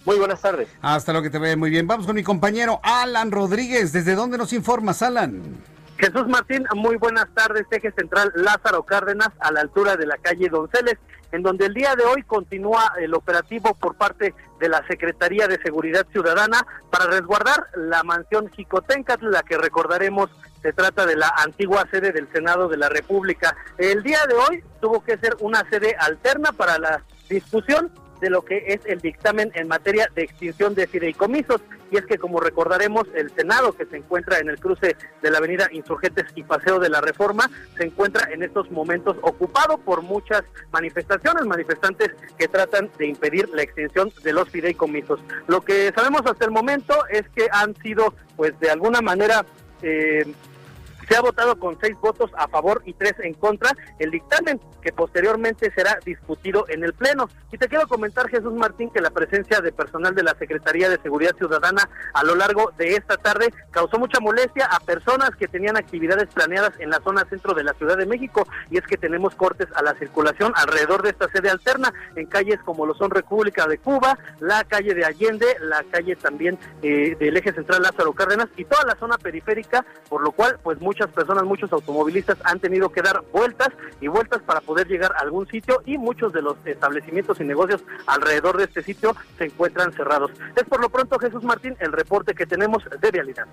Muy 0.06 0.18
buenas 0.18 0.41
tardes. 0.41 0.70
Hasta 0.82 1.13
lo 1.13 1.22
que 1.22 1.29
te 1.29 1.38
vea 1.38 1.56
muy 1.56 1.70
bien. 1.70 1.86
Vamos 1.86 2.08
con 2.08 2.15
mi 2.15 2.24
compañero 2.24 2.79
Alan 2.84 3.32
Rodríguez. 3.32 3.91
¿Desde 3.91 4.15
dónde 4.15 4.38
nos 4.38 4.53
informas, 4.53 5.01
Alan? 5.01 5.62
Jesús 5.98 6.27
Martín, 6.27 6.65
muy 6.75 6.96
buenas 6.96 7.27
tardes. 7.36 7.65
Eje 7.70 7.91
Central 7.91 8.32
Lázaro 8.34 8.84
Cárdenas, 8.84 9.29
a 9.39 9.51
la 9.51 9.60
altura 9.60 9.98
de 9.98 10.06
la 10.06 10.18
calle 10.18 10.48
Donceles, 10.48 10.98
en 11.31 11.43
donde 11.43 11.65
el 11.65 11.74
día 11.74 11.95
de 11.95 12.05
hoy 12.05 12.24
continúa 12.24 12.93
el 13.00 13.13
operativo 13.13 13.74
por 13.75 13.95
parte 13.95 14.33
de 14.59 14.69
la 14.69 14.86
Secretaría 14.88 15.48
de 15.48 15.62
Seguridad 15.62 16.05
Ciudadana 16.12 16.65
para 16.89 17.05
resguardar 17.05 17.67
la 17.75 18.03
mansión 18.03 18.50
Jicotencatl, 18.50 19.29
la 19.29 19.43
que 19.43 19.57
recordaremos 19.57 20.29
se 20.62 20.74
trata 20.74 21.05
de 21.05 21.15
la 21.15 21.33
antigua 21.38 21.88
sede 21.89 22.12
del 22.12 22.27
Senado 22.31 22.67
de 22.67 22.77
la 22.77 22.89
República. 22.89 23.55
El 23.77 24.03
día 24.03 24.19
de 24.27 24.36
hoy 24.36 24.63
tuvo 24.81 25.01
que 25.03 25.17
ser 25.17 25.38
una 25.39 25.67
sede 25.69 25.95
alterna 25.98 26.51
para 26.51 26.77
la 26.77 27.03
discusión 27.29 27.91
de 28.19 28.29
lo 28.29 28.43
que 28.43 28.63
es 28.67 28.81
el 28.86 29.00
dictamen 29.00 29.51
en 29.55 29.67
materia 29.67 30.09
de 30.13 30.24
extinción 30.24 30.75
de 30.75 30.88
fideicomisos. 30.88 31.62
Y 31.91 31.98
es 31.98 32.05
que, 32.05 32.17
como 32.17 32.39
recordaremos, 32.39 33.08
el 33.15 33.31
Senado, 33.31 33.74
que 33.74 33.86
se 33.86 33.98
encuentra 33.98 34.39
en 34.39 34.50
el 34.50 34.60
cruce 34.60 34.96
de 35.22 35.31
la 35.31 35.39
avenida 35.39 35.67
Insurgentes 35.72 36.25
y 36.36 36.43
Paseo 36.43 36.79
de 36.79 36.89
la 36.89 37.01
Reforma, 37.01 37.50
se 37.77 37.86
encuentra 37.86 38.31
en 38.31 38.43
estos 38.43 38.69
momentos 38.72 39.17
ocupado 39.22 39.77
por 39.77 40.01
muchas 40.01 40.43
manifestaciones, 40.72 41.46
manifestantes 41.46 42.12
que 42.38 42.48
tratan 42.48 42.89
de 42.98 43.08
impedir 43.08 43.50
la 43.50 43.63
extinción 43.63 44.12
de 44.24 44.34
los 44.34 44.50
fideicomisos. 44.50 45.19
Lo 45.48 45.62
que 45.62 45.91
sabemos 45.96 46.22
hasta 46.25 46.46
el 46.46 46.51
momento 46.51 46.93
es 47.10 47.24
que 47.36 47.48
han 47.51 47.75
sido, 47.77 48.13
pues, 48.35 48.59
de 48.59 48.70
alguna 48.70 49.01
manera, 49.01 49.46
eh, 49.81 50.25
se 51.09 51.15
ha 51.15 51.22
votado 51.22 51.57
con 51.59 51.77
seis 51.81 51.98
votos 52.00 52.29
a 52.37 52.48
favor 52.48 52.81
y 52.85 52.93
tres 52.93 53.15
en 53.24 53.33
contra 53.33 53.72
el 53.98 54.11
dictamen 54.11 54.59
que 54.81 54.93
posteriormente 54.93 55.72
será 55.75 55.98
discutido 56.05 56.65
en 56.69 56.83
el 56.83 56.93
Pleno. 56.93 57.29
Y 57.51 57.57
te 57.57 57.67
quiero 57.67 57.87
comentar, 57.87 58.29
Jesús 58.29 58.53
Martín, 58.53 58.89
que 58.91 59.01
la 59.01 59.09
presencia 59.09 59.59
de 59.59 59.72
personal 59.72 60.13
de 60.15 60.24
la 60.24 60.35
Secretaría 60.35 60.89
de 60.89 61.01
Seguridad 61.01 61.35
Ciudadana 61.35 61.89
a 62.13 62.24
lo 62.24 62.35
largo 62.35 62.72
de 62.77 62.95
esta 62.95 63.17
tarde 63.17 63.51
causó 63.72 63.98
mucha 63.98 64.19
molestia 64.19 64.65
a 64.65 64.79
personas 64.79 65.31
que 65.37 65.48
tenían 65.48 65.77
actividades 65.77 66.27
planeadas 66.33 66.72
en 66.79 66.89
la 66.89 67.00
zona 67.03 67.25
centro 67.29 67.53
de 67.53 67.63
la 67.63 67.74
Ciudad 67.74 67.98
de 67.98 68.05
México. 68.05 68.48
Y 68.69 68.77
es 68.77 68.85
que 68.85 68.98
tenemos 68.98 69.35
cortes 69.35 69.67
a 69.75 69.81
la 69.81 69.95
circulación 69.95 70.53
alrededor 70.55 71.01
de 71.01 71.09
esta 71.09 71.27
sede 71.29 71.50
alterna 71.50 71.93
en 72.15 72.27
calles 72.27 72.59
como 72.63 72.85
lo 72.85 72.93
son 72.93 73.09
República 73.11 73.67
de 73.67 73.77
Cuba, 73.77 74.17
la 74.39 74.63
calle 74.63 74.93
de 74.93 75.05
Allende, 75.05 75.48
la 75.61 75.83
calle 75.91 76.15
también 76.15 76.57
eh, 76.81 77.15
del 77.19 77.37
eje 77.37 77.53
central 77.53 77.81
Lázaro 77.81 78.13
Cárdenas 78.13 78.48
y 78.57 78.65
toda 78.65 78.85
la 78.85 78.95
zona 78.95 79.17
periférica, 79.17 79.85
por 80.07 80.22
lo 80.22 80.31
cual, 80.31 80.59
pues 80.63 80.79
muchas 81.00 81.16
personas, 81.16 81.44
muchos 81.46 81.72
automovilistas 81.72 82.38
han 82.44 82.59
tenido 82.59 82.90
que 82.90 83.01
dar 83.01 83.24
vueltas 83.31 83.70
y 84.01 84.07
vueltas 84.07 84.42
para 84.42 84.59
poder 84.59 84.88
llegar 84.88 85.14
a 85.14 85.20
algún 85.20 85.48
sitio 85.48 85.81
y 85.85 85.98
muchos 85.98 86.33
de 86.33 86.42
los 86.42 86.57
establecimientos 86.66 87.40
y 87.40 87.46
negocios 87.46 87.81
alrededor 88.05 88.57
de 88.57 88.66
este 88.66 88.83
sitio 88.83 89.16
se 89.38 89.46
encuentran 89.46 89.94
cerrados. 89.94 90.31
Es 90.57 90.64
por 90.64 90.81
lo 90.81 90.90
pronto, 90.90 91.18
Jesús 91.18 91.44
Martín, 91.44 91.75
el 91.79 91.94
reporte 91.94 92.33
que 92.33 92.46
tenemos 92.46 92.83
de 93.00 93.12
realidad. 93.12 93.46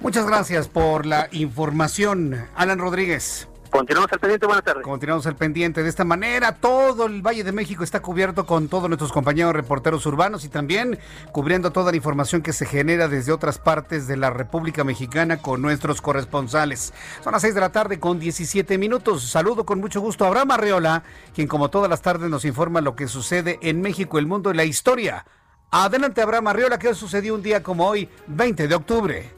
Muchas 0.00 0.26
gracias 0.26 0.68
por 0.68 1.06
la 1.06 1.28
información, 1.32 2.46
Alan 2.54 2.78
Rodríguez. 2.78 3.48
Continuamos 3.70 4.12
al 4.12 4.18
pendiente, 4.18 4.46
buenas 4.46 4.64
tardes. 4.64 4.82
Continuamos 4.82 5.26
al 5.26 5.36
pendiente. 5.36 5.82
De 5.82 5.88
esta 5.88 6.04
manera, 6.04 6.56
todo 6.56 7.06
el 7.06 7.22
Valle 7.22 7.44
de 7.44 7.52
México 7.52 7.84
está 7.84 8.00
cubierto 8.00 8.44
con 8.44 8.68
todos 8.68 8.88
nuestros 8.88 9.12
compañeros 9.12 9.52
reporteros 9.52 10.04
urbanos 10.06 10.44
y 10.44 10.48
también 10.48 10.98
cubriendo 11.30 11.70
toda 11.70 11.92
la 11.92 11.96
información 11.96 12.42
que 12.42 12.52
se 12.52 12.66
genera 12.66 13.06
desde 13.06 13.32
otras 13.32 13.58
partes 13.58 14.08
de 14.08 14.16
la 14.16 14.30
República 14.30 14.82
Mexicana 14.82 15.40
con 15.40 15.62
nuestros 15.62 16.02
corresponsales. 16.02 16.92
Son 17.22 17.32
las 17.32 17.42
6 17.42 17.54
de 17.54 17.60
la 17.60 17.70
tarde 17.70 18.00
con 18.00 18.18
17 18.18 18.76
minutos. 18.76 19.30
Saludo 19.30 19.64
con 19.64 19.80
mucho 19.80 20.00
gusto 20.00 20.24
a 20.24 20.28
Abraham 20.28 20.50
Arreola, 20.50 21.04
quien 21.32 21.46
como 21.46 21.70
todas 21.70 21.88
las 21.88 22.02
tardes 22.02 22.28
nos 22.28 22.44
informa 22.44 22.80
lo 22.80 22.96
que 22.96 23.06
sucede 23.06 23.60
en 23.62 23.80
México, 23.80 24.18
el 24.18 24.26
mundo 24.26 24.50
y 24.50 24.54
la 24.54 24.64
historia. 24.64 25.24
Adelante, 25.70 26.20
Abraham 26.20 26.48
Arreola, 26.48 26.78
¿qué 26.78 26.92
sucedió 26.94 27.36
un 27.36 27.42
día 27.42 27.62
como 27.62 27.86
hoy, 27.86 28.08
20 28.26 28.66
de 28.66 28.74
octubre? 28.74 29.30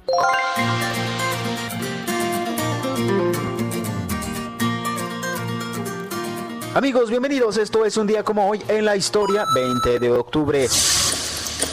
Amigos, 6.74 7.10
bienvenidos. 7.10 7.58
Esto 7.58 7.84
es 7.84 7.98
un 7.98 8.06
día 8.06 8.22
como 8.22 8.48
hoy 8.48 8.62
en 8.66 8.86
la 8.86 8.96
historia, 8.96 9.44
20 9.54 9.98
de 9.98 10.10
octubre. 10.10 10.66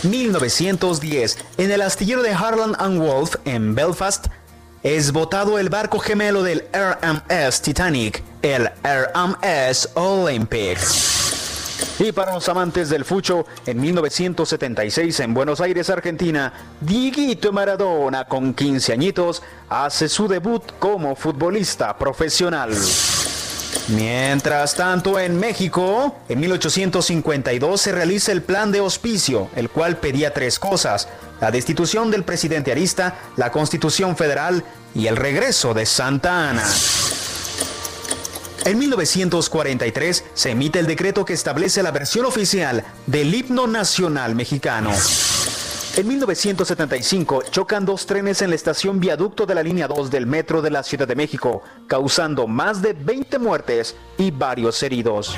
1910, 0.03 1.37
en 1.57 1.71
el 1.71 1.81
astillero 1.81 2.21
de 2.21 2.33
Harland 2.33 2.75
and 2.79 2.99
Wolff 2.99 3.37
en 3.45 3.75
Belfast, 3.75 4.27
es 4.83 5.13
botado 5.13 5.57
el 5.57 5.69
barco 5.69 5.99
gemelo 5.99 6.43
del 6.43 6.65
RMS 6.73 7.61
Titanic, 7.61 8.21
el 8.41 8.69
RMS 8.83 9.91
Olympic. 9.93 10.77
Y 11.99 12.11
para 12.11 12.33
los 12.33 12.49
amantes 12.49 12.89
del 12.89 13.05
fucho, 13.05 13.45
en 13.65 13.79
1976 13.79 15.17
en 15.21 15.33
Buenos 15.33 15.61
Aires, 15.61 15.89
Argentina, 15.89 16.51
Dieguito 16.81 17.53
Maradona, 17.53 18.25
con 18.25 18.53
15 18.53 18.91
añitos, 18.91 19.43
hace 19.69 20.09
su 20.09 20.27
debut 20.27 20.63
como 20.77 21.15
futbolista 21.15 21.97
profesional. 21.97 22.71
Mientras 23.89 24.75
tanto, 24.75 25.19
en 25.19 25.39
México, 25.39 26.15
en 26.29 26.39
1852 26.39 27.81
se 27.81 27.91
realiza 27.91 28.31
el 28.31 28.41
plan 28.41 28.71
de 28.71 28.81
hospicio, 28.81 29.49
el 29.55 29.69
cual 29.69 29.97
pedía 29.97 30.33
tres 30.33 30.59
cosas, 30.59 31.07
la 31.41 31.51
destitución 31.51 32.11
del 32.11 32.23
presidente 32.23 32.71
arista, 32.71 33.15
la 33.35 33.51
constitución 33.51 34.15
federal 34.15 34.63
y 34.93 35.07
el 35.07 35.15
regreso 35.15 35.73
de 35.73 35.85
Santa 35.85 36.49
Ana. 36.49 36.65
En 38.65 38.77
1943 38.77 40.23
se 40.33 40.51
emite 40.51 40.79
el 40.79 40.85
decreto 40.85 41.25
que 41.25 41.33
establece 41.33 41.81
la 41.81 41.91
versión 41.91 42.25
oficial 42.25 42.83
del 43.07 43.33
himno 43.33 43.67
nacional 43.67 44.35
mexicano. 44.35 44.91
En 45.97 46.07
1975 46.07 47.43
chocan 47.49 47.85
dos 47.85 48.05
trenes 48.05 48.41
en 48.41 48.49
la 48.51 48.55
estación 48.55 48.99
viaducto 48.99 49.45
de 49.45 49.55
la 49.55 49.63
línea 49.63 49.87
2 49.87 50.09
del 50.09 50.25
metro 50.25 50.61
de 50.61 50.69
la 50.69 50.83
Ciudad 50.83 51.07
de 51.07 51.15
México, 51.15 51.61
causando 51.87 52.47
más 52.47 52.81
de 52.81 52.93
20 52.93 53.39
muertes 53.39 53.95
y 54.17 54.31
varios 54.31 54.81
heridos. 54.83 55.35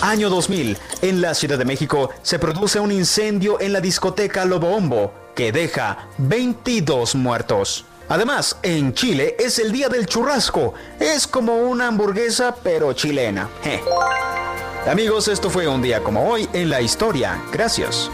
Año 0.00 0.28
2000, 0.28 0.76
en 1.02 1.20
la 1.20 1.34
Ciudad 1.34 1.58
de 1.58 1.64
México 1.64 2.10
se 2.22 2.38
produce 2.38 2.78
un 2.78 2.92
incendio 2.92 3.60
en 3.60 3.72
la 3.72 3.80
discoteca 3.80 4.44
Lobombo 4.44 5.12
que 5.34 5.50
deja 5.50 6.08
22 6.18 7.14
muertos. 7.14 7.84
Además, 8.08 8.56
en 8.62 8.92
Chile 8.92 9.36
es 9.38 9.58
el 9.58 9.70
día 9.70 9.88
del 9.88 10.06
churrasco. 10.06 10.74
Es 10.98 11.26
como 11.26 11.56
una 11.56 11.88
hamburguesa 11.88 12.54
pero 12.62 12.92
chilena. 12.92 13.48
Amigos, 14.90 15.28
esto 15.28 15.50
fue 15.50 15.68
un 15.68 15.82
día 15.82 16.02
como 16.02 16.28
hoy 16.28 16.48
en 16.52 16.70
la 16.70 16.80
historia. 16.80 17.40
Gracias. 17.52 18.10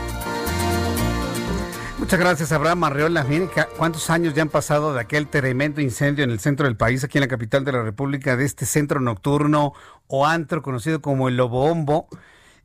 Muchas 2.05 2.21
gracias, 2.21 2.53
Abraham 2.53 2.85
Arreola. 2.85 3.25
Miren 3.25 3.49
cuántos 3.79 4.11
años 4.11 4.35
ya 4.35 4.43
han 4.43 4.51
pasado 4.51 4.93
de 4.93 5.01
aquel 5.01 5.27
tremendo 5.27 5.81
incendio 5.81 6.23
en 6.23 6.31
el 6.31 6.39
centro 6.39 6.67
del 6.67 6.77
país, 6.77 7.03
aquí 7.03 7.17
en 7.17 7.23
la 7.23 7.29
capital 7.29 7.65
de 7.65 7.73
la 7.73 7.83
República, 7.83 8.37
de 8.37 8.45
este 8.45 8.67
centro 8.67 9.01
nocturno 9.01 9.73
o 10.07 10.27
antro 10.27 10.61
conocido 10.61 11.01
como 11.01 11.29
el 11.29 11.39
Lobombo, 11.39 12.07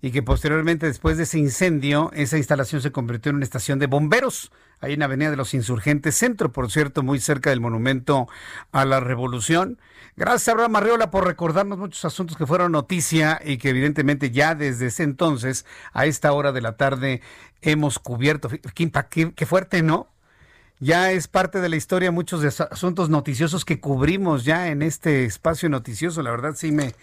y 0.01 0.11
que 0.11 0.21
posteriormente, 0.21 0.87
después 0.87 1.15
de 1.15 1.23
ese 1.23 1.39
incendio, 1.39 2.11
esa 2.13 2.37
instalación 2.37 2.81
se 2.81 2.91
convirtió 2.91 3.29
en 3.29 3.37
una 3.37 3.45
estación 3.45 3.79
de 3.79 3.87
bomberos, 3.87 4.51
ahí 4.81 4.91
en 4.91 4.99
la 4.99 5.05
Avenida 5.05 5.31
de 5.31 5.37
los 5.37 5.53
Insurgentes 5.53 6.15
Centro, 6.15 6.51
por 6.51 6.69
cierto, 6.69 7.01
muy 7.01 7.21
cerca 7.21 7.49
del 7.49 7.61
Monumento 7.61 8.27
a 8.73 8.83
la 8.83 8.99
Revolución. 8.99 9.79
Gracias, 10.19 10.49
Abraham 10.49 10.75
Arreola, 10.75 11.11
por 11.11 11.25
recordarnos 11.25 11.77
muchos 11.77 12.03
asuntos 12.03 12.35
que 12.35 12.45
fueron 12.45 12.73
noticia 12.73 13.39
y 13.41 13.57
que 13.57 13.69
evidentemente 13.69 14.31
ya 14.31 14.53
desde 14.53 14.87
ese 14.87 15.03
entonces, 15.03 15.65
a 15.93 16.07
esta 16.07 16.33
hora 16.33 16.51
de 16.51 16.59
la 16.59 16.75
tarde, 16.75 17.21
hemos 17.61 17.99
cubierto. 17.99 18.49
Qué, 18.49 19.31
qué 19.33 19.45
fuerte, 19.45 19.81
¿no? 19.81 20.09
Ya 20.81 21.13
es 21.13 21.29
parte 21.29 21.61
de 21.61 21.69
la 21.69 21.77
historia 21.77 22.11
muchos 22.11 22.41
de 22.41 22.49
asuntos 22.49 23.09
noticiosos 23.09 23.63
que 23.63 23.79
cubrimos 23.79 24.43
ya 24.43 24.67
en 24.67 24.81
este 24.81 25.23
espacio 25.23 25.69
noticioso. 25.69 26.21
La 26.21 26.31
verdad 26.31 26.53
sí 26.53 26.73
me, 26.73 26.95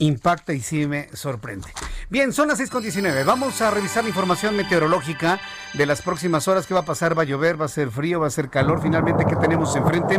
impacta 0.00 0.52
y 0.52 0.60
sí 0.60 0.86
me 0.86 1.08
sorprende. 1.14 1.68
Bien, 2.08 2.32
son 2.32 2.48
las 2.48 2.58
6.19. 2.58 3.24
Vamos 3.24 3.60
a 3.62 3.70
revisar 3.70 4.02
la 4.02 4.08
información 4.08 4.56
meteorológica 4.56 5.40
de 5.74 5.86
las 5.86 6.02
próximas 6.02 6.48
horas. 6.48 6.66
¿Qué 6.66 6.74
va 6.74 6.80
a 6.80 6.84
pasar? 6.84 7.16
¿Va 7.16 7.22
a 7.22 7.26
llover? 7.26 7.60
¿Va 7.60 7.66
a 7.66 7.68
ser 7.68 7.90
frío? 7.90 8.18
¿Va 8.18 8.26
a 8.26 8.30
ser 8.30 8.50
calor? 8.50 8.82
Finalmente, 8.82 9.24
¿qué 9.28 9.36
tenemos 9.36 9.76
enfrente? 9.76 10.18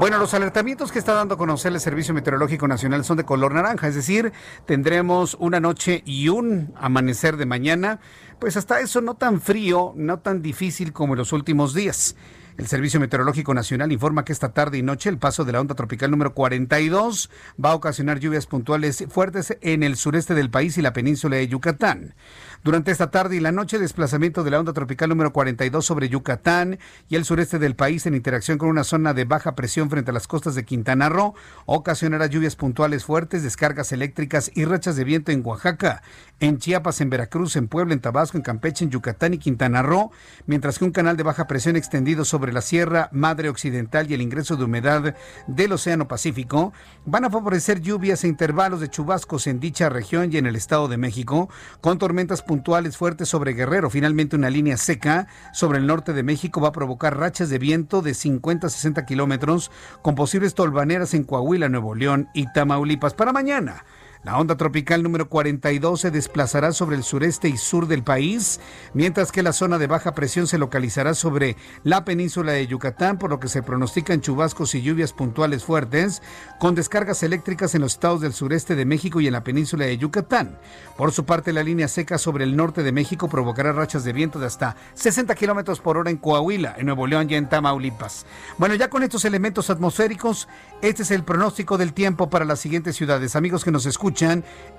Bueno, 0.00 0.18
los 0.18 0.34
alertamientos 0.34 0.90
que 0.90 0.98
está 0.98 1.14
dando 1.14 1.34
a 1.34 1.38
conocer 1.38 1.72
el 1.72 1.80
Servicio 1.80 2.14
Meteorológico 2.14 2.66
Nacional 2.66 3.04
son 3.04 3.18
de 3.18 3.24
color 3.24 3.54
naranja, 3.54 3.86
es 3.86 3.94
decir, 3.94 4.32
tendremos 4.66 5.36
una 5.38 5.60
noche 5.60 6.02
y 6.04 6.28
un 6.28 6.74
amanecer 6.76 7.36
de 7.36 7.46
mañana. 7.46 8.00
Pues 8.40 8.56
hasta 8.56 8.80
eso 8.80 9.00
no 9.00 9.14
tan 9.14 9.40
frío, 9.40 9.92
no 9.94 10.18
tan 10.18 10.42
difícil 10.42 10.92
como 10.92 11.12
en 11.12 11.18
los 11.18 11.32
últimos 11.32 11.74
días. 11.74 12.16
El 12.56 12.66
Servicio 12.66 13.00
Meteorológico 13.00 13.54
Nacional 13.54 13.92
informa 13.92 14.24
que 14.24 14.32
esta 14.32 14.52
tarde 14.52 14.78
y 14.78 14.82
noche 14.82 15.08
el 15.08 15.18
paso 15.18 15.44
de 15.44 15.52
la 15.52 15.60
onda 15.60 15.74
tropical 15.74 16.10
número 16.10 16.34
42 16.34 17.30
va 17.62 17.70
a 17.70 17.74
ocasionar 17.74 18.18
lluvias 18.18 18.46
puntuales 18.46 19.04
fuertes 19.08 19.56
en 19.60 19.82
el 19.82 19.96
sureste 19.96 20.34
del 20.34 20.50
país 20.50 20.76
y 20.76 20.82
la 20.82 20.92
península 20.92 21.36
de 21.36 21.48
Yucatán. 21.48 22.14
Durante 22.62 22.90
esta 22.90 23.10
tarde 23.10 23.36
y 23.36 23.40
la 23.40 23.52
noche, 23.52 23.78
desplazamiento 23.78 24.44
de 24.44 24.50
la 24.50 24.60
onda 24.60 24.74
tropical 24.74 25.08
número 25.08 25.32
42 25.32 25.82
sobre 25.82 26.10
Yucatán 26.10 26.78
y 27.08 27.16
el 27.16 27.24
sureste 27.24 27.58
del 27.58 27.74
país 27.74 28.04
en 28.04 28.14
interacción 28.14 28.58
con 28.58 28.68
una 28.68 28.84
zona 28.84 29.14
de 29.14 29.24
baja 29.24 29.54
presión 29.54 29.88
frente 29.88 30.10
a 30.10 30.12
las 30.14 30.28
costas 30.28 30.54
de 30.54 30.66
Quintana 30.66 31.08
Roo 31.08 31.32
ocasionará 31.64 32.26
lluvias 32.26 32.56
puntuales 32.56 33.06
fuertes, 33.06 33.42
descargas 33.42 33.92
eléctricas 33.92 34.50
y 34.54 34.66
rachas 34.66 34.96
de 34.96 35.04
viento 35.04 35.32
en 35.32 35.40
Oaxaca, 35.42 36.02
en 36.38 36.58
Chiapas, 36.58 37.00
en 37.00 37.08
Veracruz, 37.08 37.56
en 37.56 37.66
Puebla, 37.66 37.94
en 37.94 38.00
Tabasco, 38.00 38.36
en 38.36 38.42
Campeche, 38.42 38.84
en 38.84 38.90
Yucatán 38.90 39.32
y 39.32 39.38
Quintana 39.38 39.80
Roo, 39.80 40.10
mientras 40.44 40.78
que 40.78 40.84
un 40.84 40.92
canal 40.92 41.16
de 41.16 41.22
baja 41.22 41.46
presión 41.46 41.76
extendido 41.76 42.26
sobre 42.26 42.52
la 42.52 42.60
Sierra 42.60 43.08
Madre 43.10 43.48
Occidental 43.48 44.10
y 44.10 44.14
el 44.14 44.20
ingreso 44.20 44.56
de 44.56 44.64
humedad 44.64 45.16
del 45.46 45.72
Océano 45.72 46.08
Pacífico 46.08 46.74
van 47.06 47.24
a 47.24 47.30
favorecer 47.30 47.80
lluvias 47.80 48.22
e 48.24 48.28
intervalos 48.28 48.80
de 48.80 48.90
chubascos 48.90 49.46
en 49.46 49.60
dicha 49.60 49.88
región 49.88 50.30
y 50.30 50.36
en 50.36 50.44
el 50.44 50.56
Estado 50.56 50.88
de 50.88 50.98
México, 50.98 51.48
con 51.80 51.96
tormentas 51.96 52.42
puntuales 52.50 52.96
fuertes 52.96 53.28
sobre 53.28 53.52
Guerrero. 53.52 53.90
Finalmente, 53.90 54.34
una 54.34 54.50
línea 54.50 54.76
seca 54.76 55.28
sobre 55.52 55.78
el 55.78 55.86
norte 55.86 56.12
de 56.12 56.24
México 56.24 56.60
va 56.60 56.70
a 56.70 56.72
provocar 56.72 57.16
rachas 57.16 57.48
de 57.48 57.60
viento 57.60 58.02
de 58.02 58.12
50 58.12 58.66
a 58.66 58.70
60 58.70 59.06
kilómetros, 59.06 59.70
con 60.02 60.16
posibles 60.16 60.54
tolvaneras 60.54 61.14
en 61.14 61.22
Coahuila, 61.22 61.68
Nuevo 61.68 61.94
León 61.94 62.28
y 62.34 62.52
Tamaulipas. 62.52 63.14
Para 63.14 63.32
mañana. 63.32 63.84
La 64.22 64.36
onda 64.38 64.54
tropical 64.54 65.02
número 65.02 65.30
42 65.30 65.98
se 65.98 66.10
desplazará 66.10 66.72
sobre 66.72 66.94
el 66.94 67.04
sureste 67.04 67.48
y 67.48 67.56
sur 67.56 67.86
del 67.86 68.02
país, 68.02 68.60
mientras 68.92 69.32
que 69.32 69.42
la 69.42 69.54
zona 69.54 69.78
de 69.78 69.86
baja 69.86 70.12
presión 70.12 70.46
se 70.46 70.58
localizará 70.58 71.14
sobre 71.14 71.56
la 71.84 72.04
península 72.04 72.52
de 72.52 72.66
Yucatán, 72.66 73.18
por 73.18 73.30
lo 73.30 73.40
que 73.40 73.48
se 73.48 73.62
pronostican 73.62 74.20
chubascos 74.20 74.74
y 74.74 74.82
lluvias 74.82 75.14
puntuales 75.14 75.64
fuertes, 75.64 76.20
con 76.58 76.74
descargas 76.74 77.22
eléctricas 77.22 77.74
en 77.74 77.80
los 77.80 77.94
estados 77.94 78.20
del 78.20 78.34
sureste 78.34 78.76
de 78.76 78.84
México 78.84 79.22
y 79.22 79.26
en 79.26 79.32
la 79.32 79.42
península 79.42 79.86
de 79.86 79.96
Yucatán. 79.96 80.58
Por 80.98 81.12
su 81.12 81.24
parte, 81.24 81.54
la 81.54 81.62
línea 81.62 81.88
seca 81.88 82.18
sobre 82.18 82.44
el 82.44 82.56
norte 82.56 82.82
de 82.82 82.92
México 82.92 83.26
provocará 83.26 83.72
rachas 83.72 84.04
de 84.04 84.12
viento 84.12 84.38
de 84.38 84.48
hasta 84.48 84.76
60 84.92 85.34
kilómetros 85.34 85.80
por 85.80 85.96
hora 85.96 86.10
en 86.10 86.18
Coahuila, 86.18 86.74
en 86.76 86.84
Nuevo 86.84 87.06
León 87.06 87.26
y 87.30 87.36
en 87.36 87.48
Tamaulipas. 87.48 88.26
Bueno, 88.58 88.74
ya 88.74 88.90
con 88.90 89.02
estos 89.02 89.24
elementos 89.24 89.70
atmosféricos, 89.70 90.46
este 90.82 91.04
es 91.04 91.10
el 91.10 91.24
pronóstico 91.24 91.78
del 91.78 91.94
tiempo 91.94 92.28
para 92.28 92.44
las 92.44 92.60
siguientes 92.60 92.96
ciudades. 92.96 93.34
Amigos 93.34 93.64
que 93.64 93.70
nos 93.70 93.86
escuchan, 93.86 94.09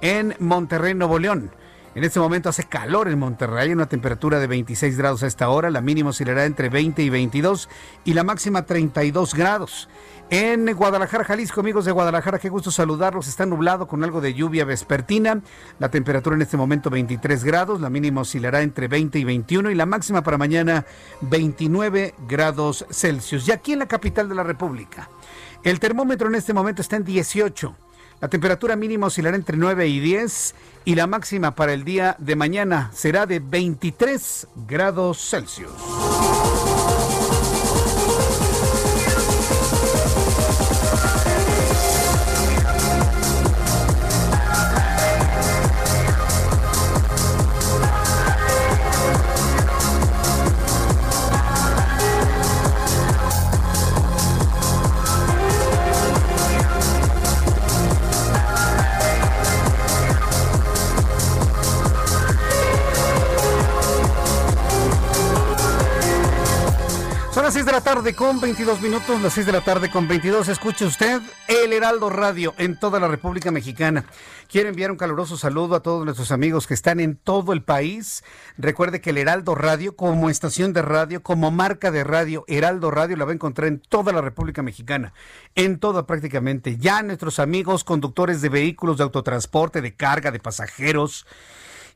en 0.01 0.35
Monterrey, 0.39 0.93
Nuevo 0.93 1.19
León. 1.19 1.51
En 1.93 2.03
este 2.03 2.19
momento 2.19 2.47
hace 2.49 2.63
calor 2.63 3.09
en 3.09 3.19
Monterrey, 3.19 3.71
una 3.71 3.87
temperatura 3.87 4.39
de 4.39 4.47
26 4.47 4.97
grados 4.97 5.23
a 5.23 5.27
esta 5.27 5.49
hora, 5.49 5.69
la 5.69 5.81
mínima 5.81 6.11
oscilará 6.11 6.45
entre 6.45 6.69
20 6.69 7.03
y 7.03 7.09
22 7.09 7.67
y 8.05 8.13
la 8.13 8.23
máxima 8.23 8.65
32 8.65 9.33
grados. 9.33 9.89
En 10.29 10.73
Guadalajara, 10.73 11.25
Jalisco, 11.25 11.59
amigos 11.59 11.83
de 11.83 11.91
Guadalajara, 11.91 12.39
qué 12.39 12.47
gusto 12.47 12.71
saludarlos. 12.71 13.27
Está 13.27 13.45
nublado 13.45 13.87
con 13.87 14.05
algo 14.05 14.21
de 14.21 14.33
lluvia 14.33 14.63
vespertina. 14.63 15.41
La 15.79 15.91
temperatura 15.91 16.37
en 16.37 16.41
este 16.41 16.55
momento 16.55 16.89
23 16.89 17.43
grados, 17.43 17.81
la 17.81 17.89
mínima 17.89 18.21
oscilará 18.21 18.61
entre 18.61 18.87
20 18.87 19.19
y 19.19 19.25
21 19.25 19.71
y 19.71 19.75
la 19.75 19.85
máxima 19.85 20.23
para 20.23 20.37
mañana 20.37 20.85
29 21.19 22.15
grados 22.25 22.85
Celsius. 22.89 23.45
Y 23.49 23.51
aquí 23.51 23.73
en 23.73 23.79
la 23.79 23.87
capital 23.87 24.29
de 24.29 24.35
la 24.35 24.43
República, 24.43 25.09
el 25.63 25.81
termómetro 25.81 26.29
en 26.29 26.35
este 26.35 26.53
momento 26.53 26.81
está 26.81 26.95
en 26.95 27.03
18. 27.03 27.75
La 28.21 28.27
temperatura 28.27 28.75
mínima 28.75 29.07
oscilará 29.07 29.35
entre 29.35 29.57
9 29.57 29.87
y 29.87 29.99
10 29.99 30.55
y 30.85 30.93
la 30.93 31.07
máxima 31.07 31.55
para 31.55 31.73
el 31.73 31.83
día 31.83 32.15
de 32.19 32.35
mañana 32.35 32.91
será 32.93 33.25
de 33.25 33.39
23 33.39 34.47
grados 34.67 35.27
Celsius. 35.27 36.20
Tarde 67.83 68.13
con 68.13 68.39
22 68.39 68.81
minutos, 68.81 69.21
las 69.21 69.33
6 69.33 69.45
de 69.45 69.51
la 69.51 69.61
tarde 69.61 69.89
con 69.89 70.07
22. 70.07 70.47
Escuche 70.47 70.85
usted 70.85 71.21
el 71.47 71.73
Heraldo 71.73 72.09
Radio 72.09 72.53
en 72.57 72.79
toda 72.79 72.99
la 72.99 73.07
República 73.07 73.49
Mexicana. 73.49 74.05
Quiero 74.49 74.69
enviar 74.69 74.91
un 74.91 74.97
caluroso 74.97 75.35
saludo 75.35 75.75
a 75.75 75.81
todos 75.81 76.05
nuestros 76.05 76.31
amigos 76.31 76.67
que 76.67 76.73
están 76.73 76.99
en 76.99 77.15
todo 77.15 77.53
el 77.53 77.63
país. 77.63 78.23
Recuerde 78.57 79.01
que 79.01 79.09
el 79.09 79.17
Heraldo 79.17 79.55
Radio, 79.55 79.95
como 79.95 80.29
estación 80.29 80.73
de 80.73 80.81
radio, 80.81 81.23
como 81.23 81.49
marca 81.49 81.89
de 81.89 82.03
radio, 82.03 82.43
Heraldo 82.47 82.91
Radio 82.91 83.17
la 83.17 83.25
va 83.25 83.31
a 83.31 83.35
encontrar 83.35 83.67
en 83.67 83.79
toda 83.79 84.13
la 84.13 84.21
República 84.21 84.61
Mexicana. 84.61 85.13
En 85.55 85.79
toda 85.79 86.05
prácticamente. 86.05 86.77
Ya 86.77 87.01
nuestros 87.01 87.39
amigos 87.39 87.83
conductores 87.83 88.41
de 88.41 88.49
vehículos 88.49 88.97
de 88.97 89.03
autotransporte, 89.03 89.81
de 89.81 89.95
carga, 89.95 90.31
de 90.31 90.39
pasajeros 90.39 91.25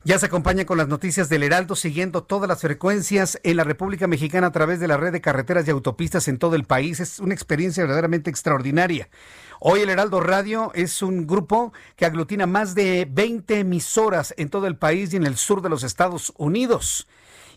ya 0.06 0.20
se 0.20 0.26
acompaña 0.26 0.64
con 0.66 0.78
las 0.78 0.86
noticias 0.86 1.28
del 1.28 1.42
Heraldo, 1.42 1.74
siguiendo 1.74 2.22
todas 2.22 2.48
las 2.48 2.60
frecuencias 2.60 3.40
en 3.42 3.56
la 3.56 3.64
República 3.64 4.06
Mexicana 4.06 4.46
a 4.46 4.52
través 4.52 4.78
de 4.78 4.86
la 4.86 4.96
red 4.96 5.10
de 5.10 5.20
carreteras 5.20 5.66
y 5.66 5.72
autopistas 5.72 6.28
en 6.28 6.38
todo 6.38 6.54
el 6.54 6.62
país. 6.62 7.00
Es 7.00 7.18
una 7.18 7.34
experiencia 7.34 7.82
verdaderamente 7.82 8.30
extraordinaria. 8.30 9.08
Hoy 9.58 9.80
el 9.80 9.88
Heraldo 9.88 10.20
Radio 10.20 10.70
es 10.74 11.02
un 11.02 11.26
grupo 11.26 11.72
que 11.96 12.06
aglutina 12.06 12.46
más 12.46 12.76
de 12.76 13.08
20 13.10 13.58
emisoras 13.58 14.32
en 14.36 14.48
todo 14.48 14.68
el 14.68 14.76
país 14.76 15.12
y 15.12 15.16
en 15.16 15.26
el 15.26 15.36
sur 15.36 15.60
de 15.60 15.70
los 15.70 15.82
Estados 15.82 16.32
Unidos. 16.36 17.08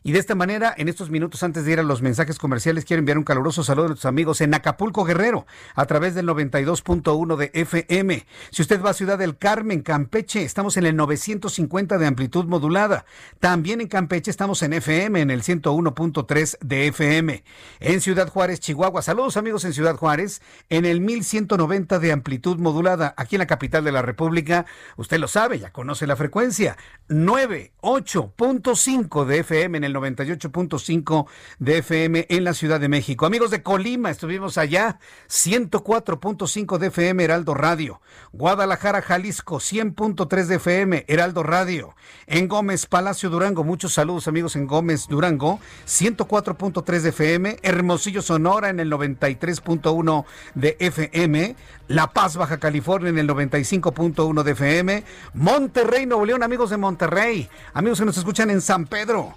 Y 0.04 0.14
de 0.14 0.20
esta 0.20 0.36
manera, 0.36 0.74
en 0.78 0.88
estos 0.88 1.10
minutos 1.10 1.44
antes 1.44 1.66
de 1.66 1.74
ir 1.74 1.80
a 1.80 1.84
los 1.84 2.02
mensajes 2.02 2.40
comerciales, 2.40 2.86
quiero 2.86 3.00
enviar 3.00 3.18
un 3.18 3.24
caluroso 3.24 3.64
saludo 3.64 3.86
a 3.86 3.90
nuestros 3.90 4.10
amigos 4.10 4.42
en 4.42 4.54
Acapulco 4.54 5.04
Guerrero, 5.04 5.46
a 5.76 5.86
través 5.86 6.16
del 6.16 6.28
92.1 6.28 7.36
de 7.36 7.52
FM. 7.54 8.26
Si 8.52 8.62
usted 8.62 8.82
va 8.82 8.92
a 8.92 8.94
Ciudad 8.94 9.18
del 9.18 9.38
Carmen, 9.38 9.82
Campeche, 9.82 10.44
estamos 10.44 10.78
en 10.78 10.86
el 10.86 10.96
950 10.96 11.98
de 11.98 12.06
amplitud 12.06 12.46
modulada. 12.46 13.06
También 13.40 13.82
en 13.82 13.88
Campeche 13.88 14.32
estamos 14.32 14.62
en 14.64 14.74
FM, 14.74 15.20
en 15.20 15.32
el 15.32 15.44
101.3 15.44 16.58
de 16.62 16.88
FM. 16.88 17.44
En 17.80 18.02
Ciudad 18.02 18.30
Juárez, 18.30 18.60
Chihuahua, 18.60 19.02
saludos 19.02 19.38
amigos 19.38 19.66
en 19.66 19.74
Ciudad 19.74 19.96
Juárez, 19.96 20.42
en 20.70 20.86
el 20.86 21.02
1190 21.02 22.00
de 22.00 22.12
amplitud 22.12 22.58
modulada. 22.58 23.14
Aquí 23.18 23.36
en 23.36 23.40
la 23.40 23.48
capital 23.48 23.84
de 23.84 23.92
la 23.92 24.02
República, 24.02 24.66
usted 24.96 25.20
lo 25.20 25.28
sabe, 25.28 25.60
ya 25.60 25.72
conoce 25.72 26.08
la 26.08 26.16
frecuencia, 26.16 26.78
98.5 27.10 29.26
de 29.26 29.40
FM 29.40 29.78
en 29.78 29.84
el 29.84 29.89
98.5 29.96 31.28
de 31.60 31.78
FM 31.80 32.26
en 32.30 32.44
la 32.44 32.54
Ciudad 32.54 32.80
de 32.80 32.90
México. 32.90 33.26
Amigos 33.26 33.52
de 33.52 33.64
Colima, 33.64 34.10
estuvimos 34.10 34.58
allá, 34.58 35.00
104.5 35.30 36.78
de 36.78 36.88
FM 36.88 37.24
Heraldo 37.24 37.54
Radio. 37.54 38.02
Guadalajara, 38.32 39.02
Jalisco, 39.02 39.58
100.3 39.58 40.46
de 40.46 40.56
FM 40.56 41.06
Heraldo 41.08 41.44
Radio. 41.44 41.96
En 42.28 42.48
Gómez, 42.48 42.86
Palacio 42.86 43.30
Durango, 43.30 43.64
muchos 43.64 43.94
saludos 43.94 44.28
amigos 44.28 44.56
en 44.56 44.68
Gómez, 44.68 45.08
Durango, 45.08 45.60
104.3 45.88 47.02
de 47.02 47.10
FM. 47.10 47.58
Hermosillo, 47.62 48.22
Sonora 48.22 48.70
en 48.70 48.80
el 48.80 48.92
93.1 48.92 50.26
de 50.56 50.78
FM. 50.80 51.56
La 51.88 52.08
Paz, 52.14 52.38
Baja 52.38 52.60
California 52.60 53.10
en 53.10 53.18
el 53.18 53.28
95.1 53.28 54.44
de 54.44 54.52
FM. 54.52 55.04
Monterrey, 55.34 56.06
Nuevo 56.06 56.26
León, 56.26 56.44
amigos 56.44 56.70
de 56.70 56.78
Monterrey. 56.78 57.50
Amigos 57.74 58.00
que 58.00 58.06
nos 58.06 58.18
escuchan 58.18 58.50
en 58.52 58.62
San 58.62 58.86
Pedro, 58.86 59.34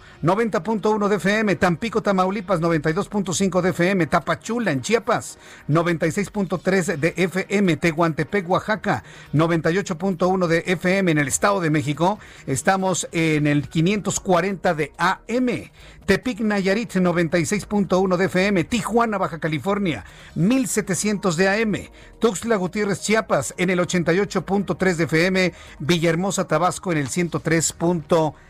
90.1 0.51 1.09
de 1.09 1.17
FM. 1.17 1.57
Tampico, 1.57 2.03
Tamaulipas, 2.03 2.61
92.5 2.61 3.61
de 3.61 3.71
FM. 3.71 4.07
Tapachula, 4.07 4.73
en 4.73 4.81
Chiapas, 4.81 5.39
96.3 5.69 6.97
de 6.97 7.15
FM. 7.17 7.77
Tehuantepec, 7.77 8.49
Oaxaca, 8.49 9.05
98.1 9.33 10.47
de 10.47 10.65
FM. 10.67 11.13
En 11.13 11.19
el 11.19 11.29
Estado 11.29 11.61
de 11.61 11.71
México, 11.71 12.19
estamos 12.47 13.09
en 13.13 13.47
el 13.47 13.69
540 13.69 14.75
de 14.75 14.93
AM. 14.99 15.71
Tepic 16.07 16.41
Nayarit 16.41 16.95
96.1 16.95 18.17
de 18.17 18.25
FM, 18.25 18.65
Tijuana, 18.65 19.19
Baja 19.19 19.39
California 19.39 20.05
1700 20.35 21.37
de 21.37 21.49
AM, 21.49 21.75
Tuxtla 22.19 22.57
Gutiérrez, 22.57 23.01
Chiapas 23.01 23.55
en 23.57 23.71
el 23.71 23.79
88.3 23.79 24.95
de 24.95 25.05
FM, 25.05 25.53
Villahermosa, 25.79 26.47
Tabasco 26.47 26.93
en 26.93 26.99
el 26.99 27.09
103. 27.09 27.75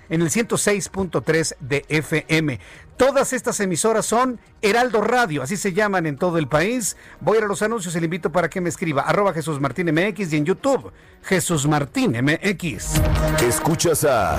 en 0.08 0.22
el 0.22 0.30
106.3 0.30 1.56
de 1.60 1.84
FM. 1.88 2.60
Todas 2.96 3.32
estas 3.32 3.58
emisoras 3.60 4.06
son 4.06 4.38
Heraldo 4.60 5.00
Radio, 5.00 5.42
así 5.42 5.56
se 5.56 5.72
llaman 5.72 6.06
en 6.06 6.16
todo 6.16 6.38
el 6.38 6.48
país. 6.48 6.96
Voy 7.20 7.36
a 7.36 7.38
ir 7.38 7.44
a 7.44 7.48
los 7.48 7.62
anuncios 7.62 7.96
y 7.96 8.00
le 8.00 8.04
invito 8.04 8.30
para 8.30 8.48
que 8.48 8.60
me 8.60 8.68
escriba 8.68 9.02
arroba 9.02 9.32
Jesús 9.32 9.60
Martín 9.60 9.92
MX 9.92 10.32
y 10.32 10.36
en 10.36 10.44
YouTube 10.44 10.92
Jesús 11.22 11.66
Martín 11.66 12.12
MX. 12.12 13.00
Escuchas 13.42 14.04
a 14.04 14.38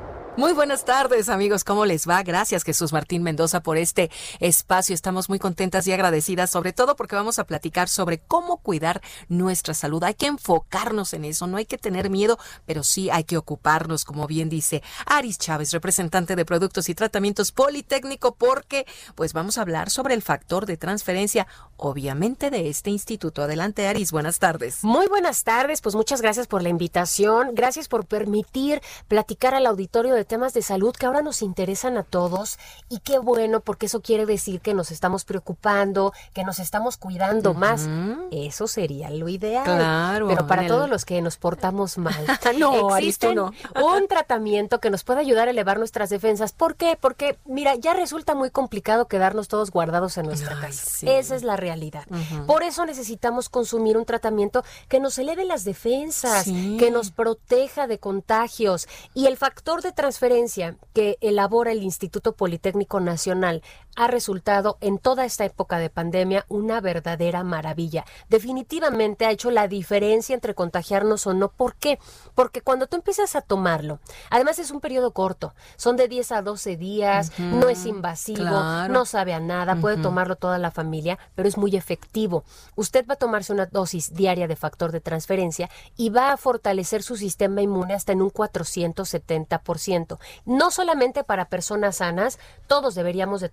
Muy 0.37 0.53
buenas 0.53 0.85
tardes, 0.85 1.27
amigos. 1.27 1.65
¿Cómo 1.65 1.85
les 1.85 2.07
va? 2.07 2.23
Gracias, 2.23 2.63
Jesús 2.63 2.93
Martín 2.93 3.21
Mendoza, 3.21 3.61
por 3.61 3.77
este 3.77 4.09
espacio. 4.39 4.95
Estamos 4.95 5.27
muy 5.27 5.39
contentas 5.39 5.85
y 5.87 5.91
agradecidas, 5.91 6.49
sobre 6.49 6.71
todo 6.71 6.95
porque 6.95 7.17
vamos 7.17 7.37
a 7.37 7.43
platicar 7.43 7.89
sobre 7.89 8.19
cómo 8.19 8.57
cuidar 8.57 9.01
nuestra 9.27 9.73
salud. 9.73 10.01
Hay 10.05 10.13
que 10.13 10.27
enfocarnos 10.27 11.13
en 11.13 11.25
eso, 11.25 11.47
no 11.47 11.57
hay 11.57 11.65
que 11.65 11.77
tener 11.77 12.09
miedo, 12.09 12.39
pero 12.65 12.83
sí 12.83 13.09
hay 13.09 13.25
que 13.25 13.35
ocuparnos, 13.35 14.05
como 14.05 14.25
bien 14.25 14.47
dice 14.47 14.81
Aris 15.05 15.37
Chávez, 15.37 15.71
representante 15.71 16.37
de 16.37 16.45
Productos 16.45 16.87
y 16.87 16.95
Tratamientos 16.95 17.51
Politécnico, 17.51 18.33
porque 18.33 18.87
pues 19.15 19.33
vamos 19.33 19.57
a 19.57 19.63
hablar 19.63 19.89
sobre 19.89 20.13
el 20.13 20.21
factor 20.21 20.65
de 20.65 20.77
transferencia, 20.77 21.45
obviamente, 21.75 22.49
de 22.49 22.69
este 22.69 22.89
instituto. 22.89 23.43
Adelante, 23.43 23.85
Aris. 23.85 24.13
Buenas 24.13 24.39
tardes. 24.39 24.81
Muy 24.81 25.07
buenas 25.07 25.43
tardes. 25.43 25.81
Pues 25.81 25.93
muchas 25.93 26.21
gracias 26.21 26.47
por 26.47 26.63
la 26.63 26.69
invitación. 26.69 27.49
Gracias 27.53 27.89
por 27.89 28.05
permitir 28.05 28.81
platicar 29.09 29.55
al 29.55 29.65
auditorio 29.65 30.13
de 30.13 30.20
temas 30.25 30.53
de 30.53 30.61
salud 30.61 30.93
que 30.95 31.05
ahora 31.05 31.21
nos 31.21 31.41
interesan 31.41 31.97
a 31.97 32.03
todos 32.03 32.57
y 32.89 32.99
qué 32.99 33.19
bueno 33.19 33.59
porque 33.59 33.85
eso 33.87 34.01
quiere 34.01 34.25
decir 34.25 34.61
que 34.61 34.73
nos 34.73 34.91
estamos 34.91 35.25
preocupando, 35.25 36.13
que 36.33 36.43
nos 36.43 36.59
estamos 36.59 36.97
cuidando 36.97 37.53
más. 37.53 37.87
Eso 38.31 38.67
sería 38.67 39.09
lo 39.09 39.27
ideal. 39.29 39.63
Claro. 39.63 40.27
Pero 40.27 40.47
para 40.47 40.63
en 40.63 40.67
todos 40.67 40.85
el- 40.85 40.91
los 40.91 41.05
que 41.05 41.21
nos 41.21 41.37
portamos 41.37 41.97
mal, 41.97 42.13
No, 42.57 42.93
Aris, 42.93 43.17
tú 43.19 43.27
existe 43.27 43.35
no. 43.35 43.51
un 43.83 44.07
tratamiento 44.07 44.79
que 44.79 44.89
nos 44.89 45.03
puede 45.03 45.19
ayudar 45.21 45.47
a 45.47 45.51
elevar 45.51 45.77
nuestras 45.79 46.09
defensas. 46.09 46.51
¿Por 46.51 46.75
qué? 46.75 46.97
Porque 46.99 47.37
mira, 47.45 47.75
ya 47.75 47.93
resulta 47.93 48.35
muy 48.35 48.49
complicado 48.51 49.07
quedarnos 49.07 49.47
todos 49.47 49.71
guardados 49.71 50.17
en 50.17 50.25
nuestra 50.27 50.55
Ay, 50.55 50.61
casa. 50.61 50.89
sí. 50.89 51.09
Esa 51.09 51.35
es 51.35 51.43
la 51.43 51.55
realidad. 51.57 52.05
Por 52.47 52.63
eso 52.63 52.85
necesitamos 52.85 53.49
consumir 53.49 53.97
un 53.97 54.05
tratamiento 54.05 54.63
que 54.87 54.99
nos 54.99 55.17
eleve 55.17 55.45
las 55.45 55.63
defensas, 55.63 56.43
Sí. 56.45 56.77
que 56.79 56.91
nos 56.91 57.11
proteja 57.11 57.87
de 57.87 57.99
contagios. 57.99 58.87
Y 59.13 59.25
el 59.27 59.37
factor 59.37 59.81
de 59.81 59.91
transferencia 60.11 60.75
que 60.93 61.17
elabora 61.21 61.71
el 61.71 61.83
Instituto 61.83 62.33
Politécnico 62.35 62.99
Nacional 62.99 63.63
ha 63.95 64.07
resultado 64.07 64.77
en 64.81 64.97
toda 64.97 65.25
esta 65.25 65.45
época 65.45 65.77
de 65.77 65.89
pandemia 65.89 66.45
una 66.47 66.81
verdadera 66.81 67.43
maravilla. 67.43 68.05
Definitivamente 68.29 69.25
ha 69.25 69.31
hecho 69.31 69.51
la 69.51 69.67
diferencia 69.67 70.33
entre 70.33 70.55
contagiarnos 70.55 71.27
o 71.27 71.33
no. 71.33 71.49
¿Por 71.49 71.75
qué? 71.75 71.99
Porque 72.35 72.61
cuando 72.61 72.87
tú 72.87 72.95
empiezas 72.95 73.35
a 73.35 73.41
tomarlo, 73.41 73.99
además 74.29 74.59
es 74.59 74.71
un 74.71 74.81
periodo 74.81 75.11
corto, 75.11 75.53
son 75.75 75.97
de 75.97 76.07
10 76.07 76.31
a 76.31 76.41
12 76.41 76.77
días, 76.77 77.37
no 77.39 77.69
es 77.69 77.85
invasivo, 77.85 78.41
claro. 78.41 78.93
no 78.93 79.05
sabe 79.05 79.33
a 79.33 79.39
nada, 79.39 79.75
puede 79.75 79.97
tomarlo 79.97 80.35
toda 80.35 80.57
la 80.57 80.71
familia, 80.71 81.19
pero 81.35 81.47
es 81.47 81.57
muy 81.57 81.75
efectivo. 81.75 82.43
Usted 82.75 83.05
va 83.07 83.15
a 83.15 83.17
tomarse 83.17 83.53
una 83.53 83.65
dosis 83.65 84.13
diaria 84.13 84.47
de 84.47 84.55
factor 84.55 84.91
de 84.91 85.01
transferencia 85.01 85.69
y 85.97 86.09
va 86.09 86.31
a 86.31 86.37
fortalecer 86.37 87.03
su 87.03 87.17
sistema 87.17 87.61
inmune 87.61 87.93
hasta 87.93 88.11
en 88.11 88.21
un 88.21 88.31
470%. 88.31 90.17
No 90.45 90.71
solamente 90.71 91.23
para 91.23 91.49
personas 91.49 91.97
sanas, 91.97 92.39
todos 92.67 92.95
deberíamos 92.95 93.41
de 93.41 93.49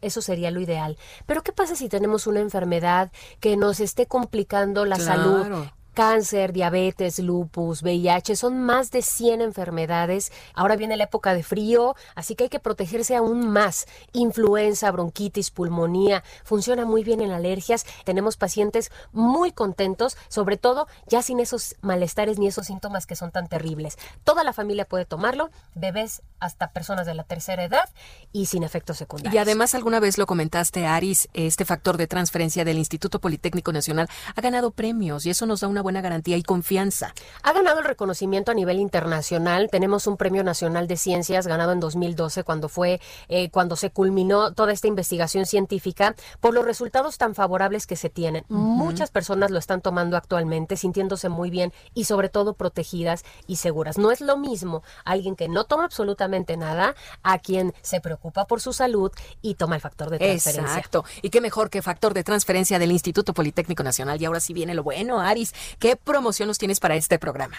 eso 0.00 0.22
sería 0.22 0.50
lo 0.50 0.60
ideal. 0.60 0.96
Pero 1.26 1.42
¿qué 1.42 1.52
pasa 1.52 1.76
si 1.76 1.88
tenemos 1.88 2.26
una 2.26 2.40
enfermedad 2.40 3.10
que 3.40 3.56
nos 3.56 3.80
esté 3.80 4.06
complicando 4.06 4.84
la 4.84 4.98
salud? 4.98 5.46
Cáncer, 5.94 6.52
diabetes, 6.52 7.18
lupus, 7.18 7.82
VIH, 7.82 8.36
son 8.36 8.62
más 8.62 8.90
de 8.90 9.02
100 9.02 9.42
enfermedades. 9.42 10.32
Ahora 10.54 10.76
viene 10.76 10.96
la 10.96 11.04
época 11.04 11.34
de 11.34 11.42
frío, 11.42 11.94
así 12.14 12.34
que 12.34 12.44
hay 12.44 12.50
que 12.50 12.60
protegerse 12.60 13.14
aún 13.14 13.48
más. 13.50 13.86
Influenza, 14.12 14.90
bronquitis, 14.90 15.50
pulmonía, 15.50 16.24
funciona 16.44 16.84
muy 16.84 17.04
bien 17.04 17.20
en 17.20 17.30
alergias. 17.30 17.84
Tenemos 18.04 18.36
pacientes 18.36 18.90
muy 19.12 19.52
contentos, 19.52 20.16
sobre 20.28 20.56
todo 20.56 20.86
ya 21.06 21.22
sin 21.22 21.40
esos 21.40 21.76
malestares 21.82 22.38
ni 22.38 22.46
esos 22.46 22.66
síntomas 22.66 23.06
que 23.06 23.16
son 23.16 23.30
tan 23.30 23.48
terribles. 23.48 23.98
Toda 24.24 24.44
la 24.44 24.52
familia 24.52 24.86
puede 24.86 25.04
tomarlo, 25.04 25.50
bebés 25.74 26.22
hasta 26.40 26.72
personas 26.72 27.06
de 27.06 27.14
la 27.14 27.24
tercera 27.24 27.64
edad 27.64 27.88
y 28.32 28.46
sin 28.46 28.62
efectos 28.62 28.96
secundarios. 28.96 29.34
Y 29.34 29.38
además, 29.38 29.74
alguna 29.74 30.00
vez 30.00 30.18
lo 30.18 30.26
comentaste, 30.26 30.86
Aris, 30.86 31.28
este 31.34 31.64
factor 31.64 31.96
de 31.96 32.06
transferencia 32.06 32.64
del 32.64 32.78
Instituto 32.78 33.20
Politécnico 33.20 33.72
Nacional 33.72 34.08
ha 34.34 34.40
ganado 34.40 34.70
premios 34.70 35.26
y 35.26 35.30
eso 35.30 35.46
nos 35.46 35.60
da 35.60 35.68
una 35.68 35.81
buena 35.82 36.00
garantía 36.00 36.36
y 36.36 36.42
confianza. 36.42 37.14
Ha 37.42 37.52
ganado 37.52 37.80
el 37.80 37.84
reconocimiento 37.84 38.50
a 38.50 38.54
nivel 38.54 38.78
internacional. 38.78 39.68
Tenemos 39.70 40.06
un 40.06 40.16
premio 40.16 40.44
nacional 40.44 40.86
de 40.86 40.96
ciencias 40.96 41.46
ganado 41.46 41.72
en 41.72 41.80
2012 41.80 42.44
cuando 42.44 42.68
fue 42.68 43.00
eh, 43.28 43.50
cuando 43.50 43.76
se 43.76 43.90
culminó 43.90 44.52
toda 44.52 44.72
esta 44.72 44.88
investigación 44.88 45.46
científica 45.46 46.14
por 46.40 46.54
los 46.54 46.64
resultados 46.64 47.18
tan 47.18 47.34
favorables 47.34 47.86
que 47.86 47.96
se 47.96 48.10
tienen. 48.10 48.44
Muchas 48.48 49.10
personas 49.10 49.50
lo 49.50 49.58
están 49.58 49.80
tomando 49.80 50.16
actualmente, 50.16 50.76
sintiéndose 50.76 51.28
muy 51.28 51.50
bien 51.50 51.72
y 51.94 52.04
sobre 52.04 52.28
todo 52.28 52.54
protegidas 52.54 53.24
y 53.46 53.56
seguras. 53.56 53.98
No 53.98 54.10
es 54.10 54.20
lo 54.20 54.36
mismo 54.36 54.82
alguien 55.04 55.36
que 55.36 55.48
no 55.48 55.64
toma 55.64 55.84
absolutamente 55.84 56.56
nada 56.56 56.94
a 57.22 57.38
quien 57.38 57.74
se 57.82 58.00
preocupa 58.00 58.46
por 58.46 58.60
su 58.60 58.72
salud 58.72 59.10
y 59.40 59.54
toma 59.54 59.76
el 59.76 59.80
factor 59.80 60.10
de 60.10 60.18
transferencia. 60.18 60.76
Exacto. 60.76 61.04
Y 61.22 61.30
qué 61.30 61.40
mejor 61.40 61.70
que 61.70 61.82
factor 61.82 62.14
de 62.14 62.24
transferencia 62.24 62.78
del 62.78 62.92
Instituto 62.92 63.34
Politécnico 63.34 63.82
Nacional. 63.82 64.20
Y 64.20 64.24
ahora 64.24 64.40
sí 64.40 64.52
viene 64.52 64.74
lo 64.74 64.82
bueno, 64.82 65.20
Aris. 65.20 65.54
¿Qué 65.78 65.96
promoción 65.96 66.48
nos 66.48 66.58
tienes 66.58 66.80
para 66.80 66.96
este 66.96 67.18
programa? 67.18 67.56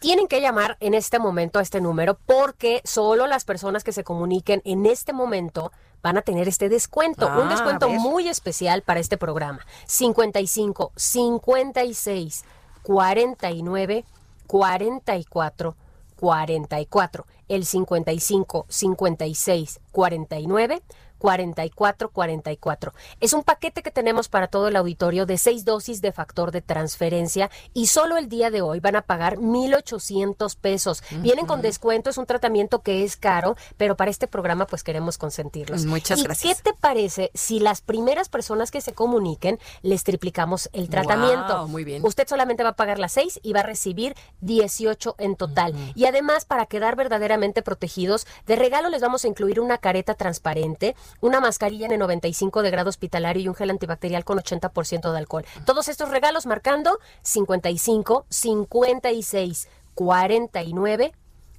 Tienen 0.00 0.28
que 0.28 0.40
llamar 0.40 0.76
en 0.80 0.94
este 0.94 1.18
momento 1.18 1.58
a 1.58 1.62
este 1.62 1.80
número 1.80 2.18
porque 2.26 2.80
solo 2.84 3.26
las 3.26 3.44
personas 3.44 3.84
que 3.84 3.92
se 3.92 4.02
comuniquen 4.04 4.62
en 4.64 4.86
este 4.86 5.12
momento 5.12 5.72
van 6.02 6.16
a 6.16 6.22
tener 6.22 6.48
este 6.48 6.70
descuento, 6.70 7.26
un 7.26 7.48
Ah, 7.48 7.50
descuento 7.50 7.88
muy 7.90 8.28
especial 8.28 8.80
para 8.82 9.00
este 9.00 9.18
programa. 9.18 9.60
55 9.86 10.92
56 10.96 12.44
49 12.82 14.04
44 14.46 15.76
44. 16.16 17.26
El 17.48 17.66
55 17.66 18.66
56 18.68 19.80
49 19.92 20.82
44 21.20 22.10
44. 22.10 22.94
Es 23.20 23.32
un 23.32 23.44
paquete 23.44 23.82
que 23.82 23.90
tenemos 23.90 24.28
para 24.28 24.48
todo 24.48 24.68
el 24.68 24.76
auditorio 24.76 25.26
de 25.26 25.38
seis 25.38 25.64
dosis 25.64 26.00
de 26.00 26.12
factor 26.12 26.50
de 26.50 26.62
transferencia 26.62 27.50
y 27.74 27.86
solo 27.86 28.16
el 28.16 28.28
día 28.28 28.50
de 28.50 28.62
hoy 28.62 28.80
van 28.80 28.96
a 28.96 29.02
pagar 29.02 29.38
1,800 29.38 30.56
pesos. 30.56 31.02
Vienen 31.20 31.46
con 31.46 31.62
descuento, 31.62 32.10
es 32.10 32.18
un 32.18 32.26
tratamiento 32.26 32.82
que 32.82 33.04
es 33.04 33.16
caro, 33.16 33.56
pero 33.76 33.96
para 33.96 34.10
este 34.10 34.26
programa 34.26 34.66
pues 34.66 34.82
queremos 34.82 35.18
consentirlos. 35.18 35.84
Muchas 35.84 36.18
¿Y 36.18 36.22
gracias. 36.24 36.56
¿Qué 36.56 36.70
te 36.70 36.76
parece 36.76 37.30
si 37.34 37.60
las 37.60 37.82
primeras 37.82 38.28
personas 38.28 38.70
que 38.70 38.80
se 38.80 38.94
comuniquen 38.94 39.58
les 39.82 40.02
triplicamos 40.02 40.70
el 40.72 40.88
tratamiento? 40.88 41.68
Muy 41.68 41.84
bien. 41.84 42.04
Usted 42.04 42.26
solamente 42.26 42.62
va 42.62 42.70
a 42.70 42.76
pagar 42.76 42.98
las 42.98 43.12
6 43.12 43.40
y 43.42 43.52
va 43.52 43.60
a 43.60 43.64
recibir 43.64 44.14
18 44.40 45.16
en 45.18 45.36
total. 45.36 45.74
Y 45.94 46.06
además, 46.06 46.44
para 46.46 46.66
quedar 46.66 46.96
verdaderamente 46.96 47.62
protegidos, 47.62 48.26
de 48.46 48.56
regalo 48.56 48.88
les 48.88 49.02
vamos 49.02 49.24
a 49.24 49.28
incluir 49.28 49.60
una 49.60 49.78
careta 49.78 50.14
transparente, 50.14 50.96
una 51.20 51.40
mascarilla 51.40 51.88
N95 51.88 52.62
de 52.62 52.70
grado 52.70 52.88
hospitalario 52.88 53.42
y 53.42 53.48
un 53.48 53.54
gel 53.54 53.70
antibacterial 53.70 54.24
con 54.24 54.38
80% 54.38 55.12
de 55.12 55.18
alcohol. 55.18 55.44
Todos 55.64 55.88
estos 55.88 56.10
regalos 56.10 56.46
marcando 56.46 56.98
55 57.22 58.26
56 58.28 59.68
49 59.94 61.12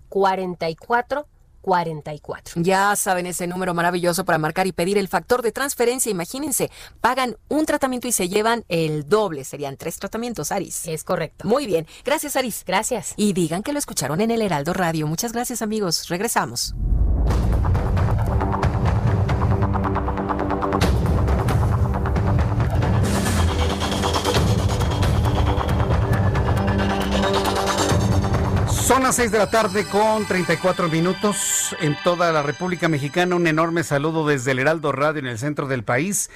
44 0.10 1.28
44. 1.62 2.62
Ya 2.62 2.96
saben 2.96 3.28
ese 3.28 3.48
número 3.48 3.74
maravilloso 3.74 4.26
para 4.26 4.38
marcar 4.38 4.68
y 4.68 4.72
pedir 4.72 4.98
el 4.98 5.08
factor 5.08 5.42
de 5.42 5.52
transferencia. 5.52 6.12
Imagínense, 6.12 6.72
pagan 7.00 7.38
un 7.50 7.66
tratamiento 7.66 8.08
y 8.08 8.12
se 8.12 8.28
llevan 8.28 8.66
el 8.68 9.08
doble. 9.08 9.44
Serían 9.44 9.78
tres 9.78 9.98
tratamientos, 9.98 10.52
Aris. 10.52 10.88
Es 10.88 11.04
correcto. 11.04 11.48
Muy 11.48 11.68
bien. 11.68 11.88
Gracias, 12.04 12.36
Aris. 12.36 12.64
Gracias. 12.66 13.14
Y 13.16 13.34
digan 13.34 13.64
que 13.64 13.74
lo 13.74 13.80
escucharon 13.80 14.22
en 14.22 14.32
el 14.32 14.42
Heraldo 14.42 14.74
Radio. 14.74 15.08
Muchas 15.08 15.34
gracias, 15.34 15.62
amigos. 15.62 16.10
Regresamos. 16.10 16.76
Son 28.92 29.04
las 29.04 29.16
6 29.16 29.32
de 29.32 29.38
la 29.38 29.50
tarde 29.50 29.86
con 29.86 30.26
34 30.26 30.90
minutos 30.90 31.74
en 31.80 31.96
toda 32.04 32.30
la 32.34 32.44
República 32.44 32.90
Mexicana. 32.90 33.38
Un 33.38 33.48
enorme 33.48 33.86
saludo 33.86 34.28
desde 34.28 34.52
el 34.52 34.60
Heraldo 34.60 34.92
Radio 34.92 35.20
en 35.20 35.28
el 35.28 35.40
centro 35.40 35.70
del 35.70 35.86
país. 35.86 36.30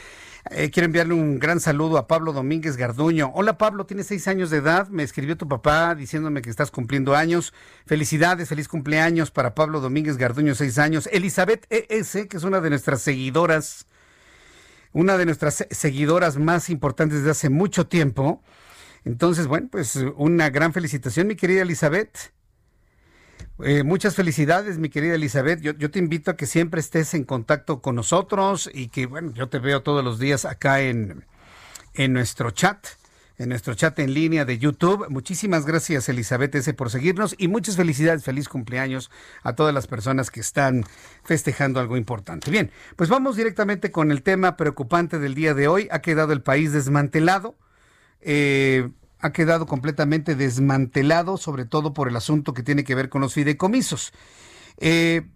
Eh, 0.51 0.69
quiero 0.69 0.85
enviarle 0.85 1.15
un 1.15 1.37
gran 1.37 1.59
saludo 1.59 1.97
a 1.97 2.07
Pablo 2.07 2.31
Domínguez 2.31 2.77
Garduño. 2.77 3.29
Hola 3.35 3.57
Pablo, 3.57 3.85
tienes 3.85 4.07
seis 4.07 4.29
años 4.29 4.51
de 4.51 4.59
edad. 4.59 4.87
Me 4.87 5.03
escribió 5.03 5.35
tu 5.35 5.49
papá 5.49 5.95
diciéndome 5.95 6.41
que 6.41 6.49
estás 6.49 6.71
cumpliendo 6.71 7.13
años. 7.13 7.53
Felicidades, 7.85 8.47
feliz 8.47 8.69
cumpleaños 8.69 9.31
para 9.31 9.53
Pablo 9.53 9.81
Domínguez 9.81 10.15
Garduño, 10.15 10.55
seis 10.55 10.77
años. 10.77 11.09
Elizabeth 11.11 11.65
ES, 11.69 12.25
que 12.29 12.37
es 12.37 12.43
una 12.45 12.61
de 12.61 12.69
nuestras 12.69 13.01
seguidoras, 13.01 13.85
una 14.93 15.17
de 15.17 15.25
nuestras 15.25 15.55
se- 15.55 15.67
seguidoras 15.71 16.37
más 16.37 16.69
importantes 16.69 17.21
de 17.25 17.31
hace 17.31 17.49
mucho 17.49 17.87
tiempo. 17.87 18.41
Entonces, 19.03 19.45
bueno, 19.47 19.67
pues 19.69 19.97
una 20.15 20.49
gran 20.49 20.71
felicitación, 20.71 21.27
mi 21.27 21.35
querida 21.35 21.61
Elizabeth. 21.63 22.33
Eh, 23.63 23.83
muchas 23.83 24.15
felicidades, 24.15 24.79
mi 24.79 24.89
querida 24.89 25.15
Elizabeth. 25.15 25.61
Yo, 25.61 25.91
te 25.91 25.99
invito 25.99 26.31
a 26.31 26.35
que 26.35 26.45
siempre 26.45 26.81
estés 26.81 27.13
en 27.13 27.23
contacto 27.23 27.81
con 27.81 27.95
nosotros 27.95 28.69
y 28.73 28.89
que, 28.89 29.05
bueno, 29.05 29.31
yo 29.33 29.47
te 29.47 29.59
veo 29.59 29.81
todos 29.81 30.03
los 30.03 30.19
días 30.19 30.43
acá 30.43 30.81
en, 30.81 31.23
en 31.93 32.11
nuestro 32.11 32.51
chat, 32.51 32.85
en 33.37 33.47
nuestro 33.47 33.73
chat 33.73 33.97
en 33.99 34.13
línea 34.13 34.43
de 34.43 34.57
YouTube. 34.57 35.07
Muchísimas 35.09 35.65
gracias, 35.65 36.09
Elizabeth 36.09 36.53
S., 36.55 36.73
por 36.73 36.89
seguirnos 36.89 37.33
y 37.37 37.47
muchas 37.47 37.77
felicidades, 37.77 38.25
feliz 38.25 38.49
cumpleaños 38.49 39.09
a 39.41 39.53
todas 39.53 39.73
las 39.73 39.87
personas 39.87 40.31
que 40.31 40.41
están 40.41 40.83
festejando 41.23 41.79
algo 41.79 41.95
importante. 41.95 42.51
Bien, 42.51 42.71
pues 42.97 43.09
vamos 43.09 43.37
directamente 43.37 43.89
con 43.89 44.11
el 44.11 44.21
tema 44.21 44.57
preocupante 44.57 45.17
del 45.17 45.33
día 45.33 45.53
de 45.53 45.69
hoy. 45.69 45.87
Ha 45.91 45.99
quedado 45.99 46.33
el 46.33 46.41
país 46.41 46.73
desmantelado. 46.73 47.55
Eh, 48.19 48.89
ha 49.25 49.33
quedado 49.33 49.65
completamente 49.65 50.35
desmantelado, 50.35 51.37
sobre 51.37 51.65
todo 51.65 51.93
por 51.93 52.07
el 52.07 52.15
asunto 52.15 52.53
que 52.53 52.63
tiene 52.63 52.83
que 52.83 52.95
ver 52.95 53.09
con 53.09 53.21
los 53.21 53.33
fideicomisos. 53.33 54.13
Eh, 54.77 55.27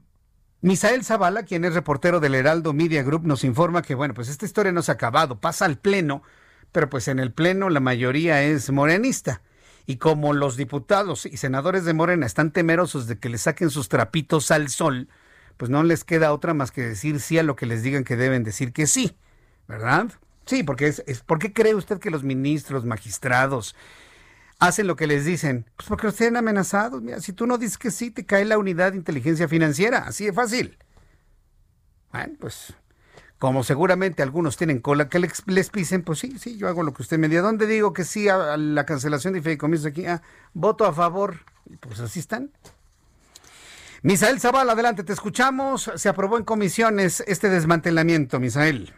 Misael 0.62 1.04
Zavala, 1.04 1.44
quien 1.44 1.66
es 1.66 1.74
reportero 1.74 2.20
del 2.20 2.36
Heraldo 2.36 2.74
Media 2.74 3.02
Group, 3.02 3.26
nos 3.26 3.44
informa 3.44 3.82
que, 3.82 3.96
bueno, 3.96 4.14
pues 4.14 4.30
esta 4.30 4.46
historia 4.46 4.72
no 4.72 4.82
se 4.82 4.92
ha 4.92 4.96
acabado, 4.96 5.40
pasa 5.40 5.66
al 5.66 5.78
Pleno, 5.78 6.22
pero 6.72 6.90
pues 6.90 7.08
en 7.08 7.18
el 7.20 7.32
Pleno 7.32 7.70
la 7.70 7.80
mayoría 7.80 8.44
es 8.44 8.70
morenista. 8.70 9.42
Y 9.86 9.96
como 9.96 10.34
los 10.34 10.56
diputados 10.56 11.26
y 11.26 11.38
senadores 11.38 11.84
de 11.84 11.96
Morena 11.96 12.28
están 12.28 12.52
temerosos 12.52 13.08
de 13.08 13.18
que 13.18 13.30
le 13.30 13.40
saquen 13.40 13.72
sus 13.72 13.90
trapitos 13.90 14.52
al 14.52 14.70
sol, 14.70 15.08
pues 15.58 15.72
no 15.72 15.82
les 15.82 16.04
queda 16.04 16.32
otra 16.32 16.54
más 16.54 16.72
que 16.72 16.82
decir 16.82 17.20
sí 17.20 17.40
a 17.40 17.44
lo 17.44 17.56
que 17.56 17.66
les 17.66 17.82
digan 17.82 18.04
que 18.04 18.16
deben 18.16 18.44
decir 18.44 18.72
que 18.72 18.86
sí, 18.86 19.18
¿verdad? 19.68 20.12
Sí, 20.50 20.64
porque 20.64 20.88
es, 20.88 21.04
es 21.06 21.22
¿por 21.22 21.38
qué 21.38 21.54
cree 21.54 21.76
usted 21.76 22.00
que 22.00 22.10
los 22.10 22.24
ministros, 22.24 22.84
magistrados 22.84 23.76
hacen 24.58 24.88
lo 24.88 24.96
que 24.96 25.06
les 25.06 25.24
dicen? 25.24 25.70
Pues 25.78 25.88
porque 25.88 26.08
los 26.08 26.16
tienen 26.16 26.38
amenazados. 26.38 27.04
Mira, 27.04 27.22
si 27.22 27.34
tú 27.34 27.46
no 27.46 27.60
dices 27.60 27.78
que 27.78 27.92
sí, 27.92 28.10
te 28.10 28.26
cae 28.26 28.46
la 28.46 28.58
unidad 28.58 28.94
de 28.94 28.98
inteligencia 28.98 29.48
financiera, 29.48 30.00
así 30.00 30.26
de 30.26 30.34
fácil. 30.34 30.80
Bueno, 32.12 32.34
pues 32.40 32.74
como 33.38 33.64
seguramente 33.64 34.24
algunos 34.24 34.58
tienen 34.58 34.80
cola 34.80 35.08
que 35.08 35.20
les, 35.20 35.44
les 35.46 35.70
pisen, 35.70 36.02
pues 36.02 36.18
sí, 36.18 36.40
sí, 36.40 36.58
yo 36.58 36.68
hago 36.68 36.82
lo 36.82 36.96
que 36.96 37.04
usted 37.04 37.20
me 37.20 37.30
diga. 37.30 37.44
¿Dónde 37.44 37.68
digo 37.68 37.94
que 37.94 38.04
sí 38.04 38.28
a, 38.28 38.58
la 38.58 38.88
cancelación 38.88 39.36
de 39.36 39.44
fideicomisos 39.44 39.86
aquí? 39.86 40.08
Ah, 40.08 40.24
voto 40.56 40.84
a 40.84 40.94
favor. 40.94 41.42
Pues 41.80 42.00
así 42.00 42.22
están. 42.22 42.50
Misael 44.02 44.40
Zavala, 44.40 44.72
adelante, 44.72 45.04
te 45.04 45.14
escuchamos. 45.14 45.92
Se 45.96 46.10
aprobó 46.10 46.40
en 46.40 46.44
comisiones 46.44 47.24
este 47.28 47.50
desmantelamiento, 47.50 48.40
Misael. 48.40 48.96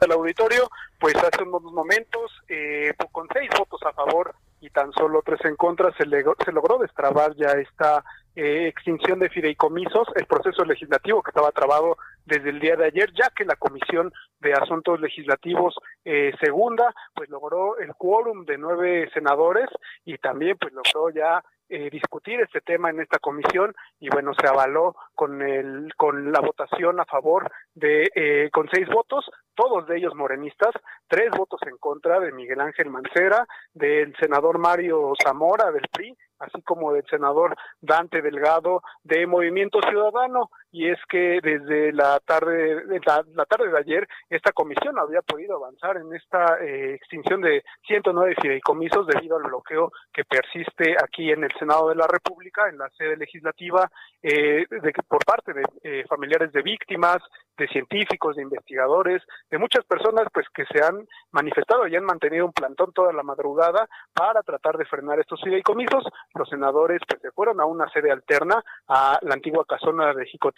Del 0.00 0.12
auditorio, 0.12 0.68
pues 0.98 1.14
hace 1.16 1.42
unos 1.42 1.62
momentos, 1.62 2.32
eh, 2.48 2.92
con 3.12 3.26
seis 3.32 3.48
votos 3.58 3.80
a 3.84 3.92
favor 3.92 4.34
y 4.60 4.70
tan 4.70 4.92
solo 4.92 5.22
tres 5.24 5.40
en 5.44 5.56
contra, 5.56 5.92
se, 5.96 6.04
legó- 6.06 6.34
se 6.44 6.52
logró 6.52 6.78
destrabar 6.78 7.34
ya 7.36 7.52
esta 7.52 8.04
eh, 8.34 8.66
extinción 8.68 9.18
de 9.18 9.28
fideicomisos, 9.30 10.08
el 10.16 10.26
proceso 10.26 10.64
legislativo 10.64 11.22
que 11.22 11.30
estaba 11.30 11.52
trabado 11.52 11.96
desde 12.24 12.50
el 12.50 12.60
día 12.60 12.76
de 12.76 12.86
ayer, 12.86 13.10
ya 13.14 13.30
que 13.30 13.44
la 13.44 13.56
Comisión 13.56 14.12
de 14.40 14.52
Asuntos 14.52 15.00
Legislativos 15.00 15.74
eh, 16.04 16.32
segunda, 16.40 16.92
pues 17.14 17.28
logró 17.30 17.78
el 17.78 17.94
quórum 17.94 18.44
de 18.44 18.58
nueve 18.58 19.08
senadores 19.14 19.68
y 20.04 20.18
también 20.18 20.56
pues 20.58 20.72
logró 20.72 21.10
ya 21.10 21.42
eh, 21.68 21.90
discutir 21.90 22.40
este 22.40 22.60
tema 22.60 22.90
en 22.90 23.00
esta 23.00 23.18
comisión 23.18 23.74
y 24.00 24.08
bueno 24.08 24.32
se 24.34 24.46
avaló 24.48 24.96
con 25.14 25.42
el 25.42 25.92
con 25.96 26.32
la 26.32 26.40
votación 26.40 27.00
a 27.00 27.04
favor 27.04 27.50
de 27.74 28.08
eh, 28.14 28.48
con 28.52 28.68
seis 28.72 28.88
votos 28.88 29.30
todos 29.54 29.86
de 29.86 29.98
ellos 29.98 30.14
morenistas 30.14 30.72
tres 31.08 31.30
votos 31.36 31.60
en 31.66 31.76
contra 31.78 32.20
de 32.20 32.32
Miguel 32.32 32.60
Ángel 32.60 32.90
Mancera 32.90 33.46
del 33.74 34.14
senador 34.16 34.58
Mario 34.58 35.12
Zamora 35.22 35.70
del 35.70 35.86
PRI 35.92 36.16
así 36.38 36.62
como 36.62 36.92
del 36.92 37.04
senador 37.10 37.56
Dante 37.80 38.22
Delgado 38.22 38.82
de 39.02 39.26
Movimiento 39.26 39.80
Ciudadano 39.88 40.50
y 40.70 40.88
es 40.88 40.98
que 41.08 41.40
desde 41.42 41.92
la 41.92 42.20
tarde 42.20 42.84
de 42.86 43.00
la, 43.04 43.44
tarde 43.46 43.70
de 43.70 43.78
ayer 43.78 44.08
esta 44.28 44.52
comisión 44.52 44.98
había 44.98 45.22
podido 45.22 45.56
avanzar 45.56 45.96
en 45.96 46.14
esta 46.14 46.58
eh, 46.60 46.94
extinción 46.94 47.40
de 47.40 47.62
109 47.86 48.34
fideicomisos 48.40 49.06
debido 49.06 49.36
al 49.36 49.44
bloqueo 49.44 49.92
que 50.12 50.24
persiste 50.24 50.96
aquí 51.02 51.30
en 51.30 51.44
el 51.44 51.52
Senado 51.58 51.88
de 51.88 51.94
la 51.94 52.06
República 52.06 52.68
en 52.68 52.78
la 52.78 52.88
sede 52.90 53.16
legislativa 53.16 53.90
eh, 54.22 54.66
de 54.68 54.92
por 55.08 55.24
parte 55.24 55.52
de 55.52 55.62
eh, 55.82 56.04
familiares 56.08 56.52
de 56.52 56.62
víctimas 56.62 57.18
de 57.56 57.68
científicos 57.68 58.36
de 58.36 58.42
investigadores 58.42 59.22
de 59.50 59.58
muchas 59.58 59.84
personas 59.84 60.26
pues 60.32 60.46
que 60.54 60.64
se 60.66 60.84
han 60.84 61.06
manifestado 61.32 61.86
y 61.86 61.96
han 61.96 62.04
mantenido 62.04 62.46
un 62.46 62.52
plantón 62.52 62.92
toda 62.92 63.12
la 63.12 63.22
madrugada 63.22 63.88
para 64.12 64.42
tratar 64.42 64.76
de 64.76 64.84
frenar 64.84 65.18
estos 65.18 65.40
fideicomisos. 65.42 66.04
Los 66.34 66.48
senadores 66.48 67.00
pues 67.08 67.20
se 67.20 67.30
fueron 67.32 67.60
a 67.60 67.64
una 67.64 67.88
sede 67.90 68.10
alterna 68.10 68.62
a 68.86 69.18
la 69.22 69.34
antigua 69.34 69.64
casona 69.66 70.12
de 70.14 70.26
Jicotencatl, 70.26 70.57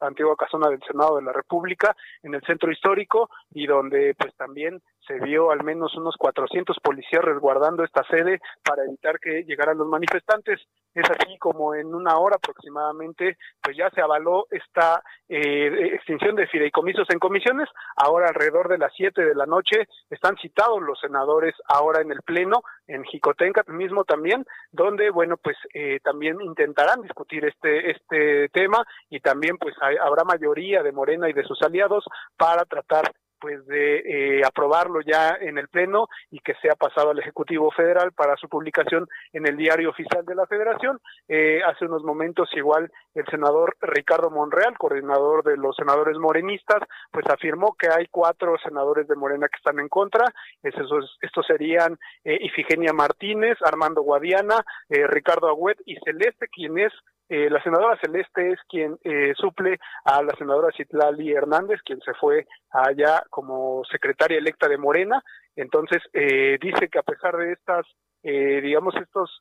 la 0.00 0.08
antigua 0.08 0.36
casona 0.36 0.68
del 0.68 0.82
Senado 0.82 1.16
de 1.16 1.22
la 1.22 1.32
República 1.32 1.96
en 2.22 2.34
el 2.34 2.42
centro 2.42 2.70
histórico 2.70 3.30
y 3.52 3.66
donde 3.66 4.14
pues 4.18 4.34
también 4.36 4.82
se 5.06 5.20
vio 5.20 5.50
al 5.50 5.62
menos 5.62 5.94
unos 5.96 6.16
400 6.18 6.76
policías 6.82 7.22
resguardando 7.22 7.84
esta 7.84 8.02
sede 8.08 8.40
para 8.64 8.84
evitar 8.84 9.20
que 9.20 9.44
llegaran 9.44 9.78
los 9.78 9.86
manifestantes. 9.86 10.60
Es 10.94 11.08
así 11.10 11.38
como 11.38 11.74
en 11.74 11.94
una 11.94 12.18
hora 12.18 12.36
aproximadamente, 12.36 13.36
pues 13.62 13.76
ya 13.76 13.90
se 13.90 14.00
avaló 14.00 14.46
esta 14.50 15.02
eh, 15.28 15.90
extinción 15.94 16.34
de 16.34 16.46
fideicomisos 16.48 17.08
en 17.10 17.18
comisiones. 17.18 17.68
Ahora 17.96 18.28
alrededor 18.28 18.68
de 18.68 18.78
las 18.78 18.92
7 18.96 19.24
de 19.24 19.34
la 19.34 19.46
noche 19.46 19.86
están 20.10 20.36
citados 20.38 20.82
los 20.82 20.98
senadores 20.98 21.54
ahora 21.68 22.00
en 22.00 22.10
el 22.10 22.22
Pleno, 22.22 22.62
en 22.86 23.04
Jicotenca 23.04 23.62
mismo 23.68 24.04
también, 24.04 24.44
donde, 24.70 25.10
bueno, 25.10 25.36
pues 25.36 25.56
eh, 25.74 26.00
también 26.02 26.40
intentarán 26.40 27.02
discutir 27.02 27.44
este, 27.44 27.90
este 27.90 28.48
tema 28.50 28.84
y 29.10 29.20
también 29.20 29.58
pues 29.58 29.74
habrá 29.80 30.24
mayoría 30.24 30.82
de 30.82 30.92
Morena 30.92 31.28
y 31.28 31.32
de 31.32 31.44
sus 31.44 31.60
aliados 31.62 32.04
para 32.36 32.64
tratar 32.64 33.12
pues 33.40 33.64
de 33.66 33.98
eh, 34.38 34.42
aprobarlo 34.44 35.00
ya 35.00 35.36
en 35.40 35.58
el 35.58 35.68
pleno 35.68 36.08
y 36.30 36.40
que 36.40 36.54
sea 36.62 36.74
pasado 36.74 37.10
al 37.10 37.18
ejecutivo 37.18 37.70
federal 37.70 38.12
para 38.12 38.36
su 38.36 38.48
publicación 38.48 39.08
en 39.32 39.46
el 39.46 39.56
diario 39.56 39.90
oficial 39.90 40.24
de 40.24 40.34
la 40.34 40.46
Federación. 40.46 40.98
Eh, 41.28 41.60
hace 41.66 41.86
unos 41.86 42.02
momentos 42.02 42.48
igual 42.54 42.90
el 43.14 43.26
senador 43.26 43.76
Ricardo 43.80 44.30
Monreal, 44.30 44.76
coordinador 44.78 45.44
de 45.44 45.56
los 45.56 45.76
senadores 45.76 46.18
morenistas, 46.18 46.82
pues 47.10 47.26
afirmó 47.28 47.74
que 47.78 47.88
hay 47.88 48.06
cuatro 48.10 48.56
senadores 48.62 49.08
de 49.08 49.16
Morena 49.16 49.48
que 49.48 49.56
están 49.56 49.80
en 49.80 49.88
contra. 49.88 50.24
Estos, 50.62 51.18
estos 51.20 51.46
serían 51.46 51.98
eh, 52.24 52.38
Ifigenia 52.40 52.92
Martínez, 52.92 53.58
Armando 53.62 54.02
Guadiana, 54.02 54.64
Ricardo 54.88 55.48
Agüet 55.48 55.78
y 55.84 55.96
Celeste, 56.04 56.48
quien 56.48 56.78
es 56.78 56.92
eh, 57.28 57.50
la 57.50 57.62
senadora 57.62 57.98
Celeste 58.00 58.52
es 58.52 58.60
quien 58.68 58.96
eh, 59.02 59.32
suple 59.36 59.78
a 60.04 60.22
la 60.22 60.34
senadora 60.36 60.72
Citlali 60.76 61.32
Hernández, 61.32 61.80
quien 61.84 62.00
se 62.00 62.14
fue 62.14 62.46
allá 62.70 63.24
como 63.30 63.82
secretaria 63.90 64.38
electa 64.38 64.68
de 64.68 64.78
Morena. 64.78 65.22
Entonces, 65.56 66.02
eh, 66.12 66.58
dice 66.60 66.88
que 66.88 66.98
a 66.98 67.02
pesar 67.02 67.36
de 67.36 67.52
estas, 67.52 67.86
digamos, 68.22 68.92
estos 68.96 69.40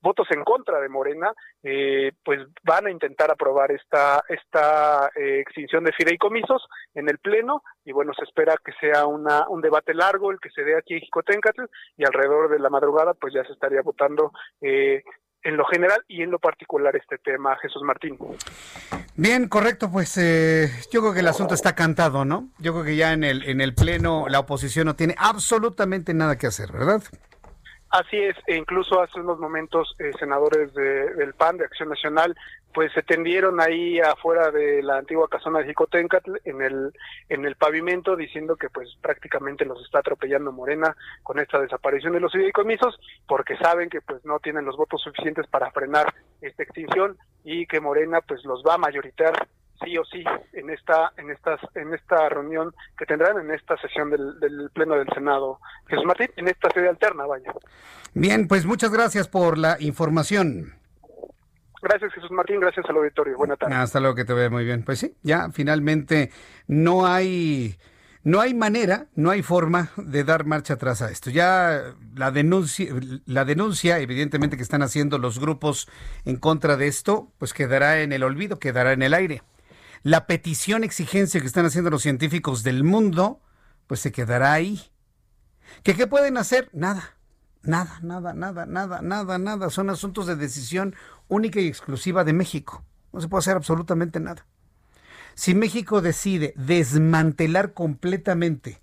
votos 0.00 0.26
en 0.30 0.42
contra 0.42 0.80
de 0.80 0.88
Morena, 0.88 1.32
pues 2.24 2.40
van 2.64 2.86
a 2.86 2.90
intentar 2.90 3.30
aprobar 3.30 3.70
esta, 3.70 4.24
esta 4.28 5.08
extinción 5.14 5.84
de 5.84 5.92
fideicomisos 5.92 6.66
en 6.94 7.08
el 7.08 7.18
Pleno 7.18 7.62
y 7.84 7.92
bueno, 7.92 8.12
se 8.14 8.24
espera 8.24 8.56
que 8.64 8.72
sea 8.80 9.06
una, 9.06 9.48
un 9.48 9.60
debate 9.60 9.94
largo 9.94 10.32
el 10.32 10.40
que 10.40 10.50
se 10.50 10.64
dé 10.64 10.76
aquí 10.76 10.94
en 10.94 11.00
Jicoténcatl 11.00 11.62
y 11.96 12.04
alrededor 12.04 12.50
de 12.50 12.58
la 12.58 12.70
madrugada 12.70 13.14
pues 13.14 13.32
ya 13.32 13.44
se 13.44 13.52
estaría 13.52 13.82
votando 13.82 14.32
eh, 14.60 15.04
en 15.46 15.56
lo 15.56 15.64
general 15.64 16.04
y 16.08 16.22
en 16.22 16.32
lo 16.32 16.40
particular 16.40 16.96
este 16.96 17.18
tema, 17.18 17.56
Jesús 17.62 17.82
Martín. 17.82 18.18
Bien, 19.14 19.48
correcto, 19.48 19.88
pues 19.92 20.18
eh, 20.18 20.68
yo 20.90 21.00
creo 21.00 21.14
que 21.14 21.20
el 21.20 21.28
asunto 21.28 21.54
está 21.54 21.76
cantado, 21.76 22.24
¿no? 22.24 22.48
Yo 22.58 22.72
creo 22.72 22.84
que 22.84 22.96
ya 22.96 23.12
en 23.12 23.22
el, 23.22 23.48
en 23.48 23.60
el 23.60 23.72
Pleno 23.72 24.26
la 24.28 24.40
oposición 24.40 24.86
no 24.86 24.96
tiene 24.96 25.14
absolutamente 25.16 26.14
nada 26.14 26.36
que 26.36 26.48
hacer, 26.48 26.72
¿verdad? 26.72 27.00
Así 27.90 28.16
es, 28.16 28.36
e 28.48 28.56
incluso 28.56 29.00
hace 29.00 29.20
unos 29.20 29.38
momentos 29.38 29.94
eh, 30.00 30.10
senadores 30.18 30.74
del 30.74 31.32
PAN, 31.34 31.58
de 31.58 31.64
Acción 31.64 31.90
Nacional, 31.90 32.36
pues 32.76 32.92
se 32.92 33.02
tendieron 33.02 33.58
ahí 33.58 33.98
afuera 34.00 34.50
de 34.50 34.82
la 34.82 34.98
antigua 34.98 35.28
casona 35.30 35.60
de 35.60 35.68
Jicotencatl 35.68 36.36
en 36.44 36.60
el 36.60 36.92
en 37.30 37.46
el 37.46 37.56
pavimento 37.56 38.16
diciendo 38.16 38.56
que 38.56 38.68
pues 38.68 38.94
prácticamente 39.00 39.64
los 39.64 39.82
está 39.82 40.00
atropellando 40.00 40.52
Morena 40.52 40.94
con 41.22 41.38
esta 41.38 41.58
desaparición 41.58 42.12
de 42.12 42.20
los 42.20 42.32
fideicomisos 42.32 43.00
porque 43.26 43.56
saben 43.56 43.88
que 43.88 44.02
pues 44.02 44.22
no 44.26 44.40
tienen 44.40 44.66
los 44.66 44.76
votos 44.76 45.00
suficientes 45.00 45.46
para 45.46 45.70
frenar 45.70 46.12
esta 46.42 46.64
extinción 46.64 47.16
y 47.44 47.66
que 47.66 47.80
Morena 47.80 48.20
pues 48.20 48.44
los 48.44 48.62
va 48.62 48.74
a 48.74 48.78
mayoritar 48.78 49.48
sí 49.82 49.96
o 49.96 50.04
sí 50.04 50.22
en 50.52 50.68
esta 50.68 51.14
en 51.16 51.30
estas 51.30 51.60
en 51.76 51.94
esta 51.94 52.28
reunión 52.28 52.74
que 52.98 53.06
tendrán 53.06 53.38
en 53.38 53.52
esta 53.52 53.78
sesión 53.78 54.10
del, 54.10 54.38
del 54.38 54.68
pleno 54.74 54.96
del 54.96 55.08
Senado. 55.14 55.60
Jesús 55.86 56.04
Martín 56.04 56.28
en 56.36 56.48
esta 56.48 56.68
sede 56.72 56.90
alterna 56.90 57.24
vaya. 57.24 57.54
Bien 58.12 58.46
pues 58.46 58.66
muchas 58.66 58.90
gracias 58.90 59.28
por 59.28 59.56
la 59.56 59.78
información 59.80 60.74
Gracias, 61.82 62.12
Jesús 62.14 62.30
Martín. 62.30 62.60
Gracias 62.60 62.86
al 62.88 62.96
auditorio. 62.96 63.36
Buenas 63.36 63.58
tardes. 63.58 63.76
Hasta 63.76 64.00
luego, 64.00 64.14
que 64.14 64.24
te 64.24 64.34
vea 64.34 64.50
muy 64.50 64.64
bien. 64.64 64.82
Pues 64.82 64.98
sí, 64.98 65.14
ya 65.22 65.50
finalmente 65.50 66.30
no 66.66 67.06
hay. 67.06 67.78
No 68.22 68.40
hay 68.40 68.54
manera, 68.54 69.06
no 69.14 69.30
hay 69.30 69.42
forma 69.42 69.90
de 69.96 70.24
dar 70.24 70.46
marcha 70.46 70.74
atrás 70.74 71.00
a 71.00 71.12
esto. 71.12 71.30
Ya 71.30 71.94
la 72.16 72.32
denuncia, 72.32 72.92
la 73.24 73.44
denuncia, 73.44 74.00
evidentemente 74.00 74.56
que 74.56 74.64
están 74.64 74.82
haciendo 74.82 75.18
los 75.18 75.38
grupos 75.38 75.88
en 76.24 76.34
contra 76.34 76.76
de 76.76 76.88
esto, 76.88 77.32
pues 77.38 77.54
quedará 77.54 78.00
en 78.00 78.12
el 78.12 78.24
olvido, 78.24 78.58
quedará 78.58 78.92
en 78.92 79.02
el 79.02 79.14
aire. 79.14 79.44
La 80.02 80.26
petición, 80.26 80.82
exigencia 80.82 81.40
que 81.40 81.46
están 81.46 81.66
haciendo 81.66 81.88
los 81.88 82.02
científicos 82.02 82.64
del 82.64 82.82
mundo, 82.82 83.40
pues 83.86 84.00
se 84.00 84.10
quedará 84.10 84.52
ahí. 84.52 84.80
¿Que 85.84 85.94
qué 85.94 86.08
pueden 86.08 86.36
hacer? 86.36 86.68
Nada. 86.72 87.16
Nada, 87.62 87.98
nada, 88.02 88.32
nada, 88.32 88.64
nada, 88.66 89.02
nada, 89.02 89.38
nada. 89.38 89.70
Son 89.70 89.90
asuntos 89.90 90.26
de 90.26 90.36
decisión 90.36 90.94
única 91.28 91.60
y 91.60 91.66
exclusiva 91.66 92.24
de 92.24 92.32
México. 92.32 92.84
No 93.12 93.20
se 93.20 93.28
puede 93.28 93.40
hacer 93.40 93.56
absolutamente 93.56 94.20
nada. 94.20 94.46
Si 95.34 95.54
México 95.54 96.00
decide 96.00 96.54
desmantelar 96.56 97.74
completamente 97.74 98.80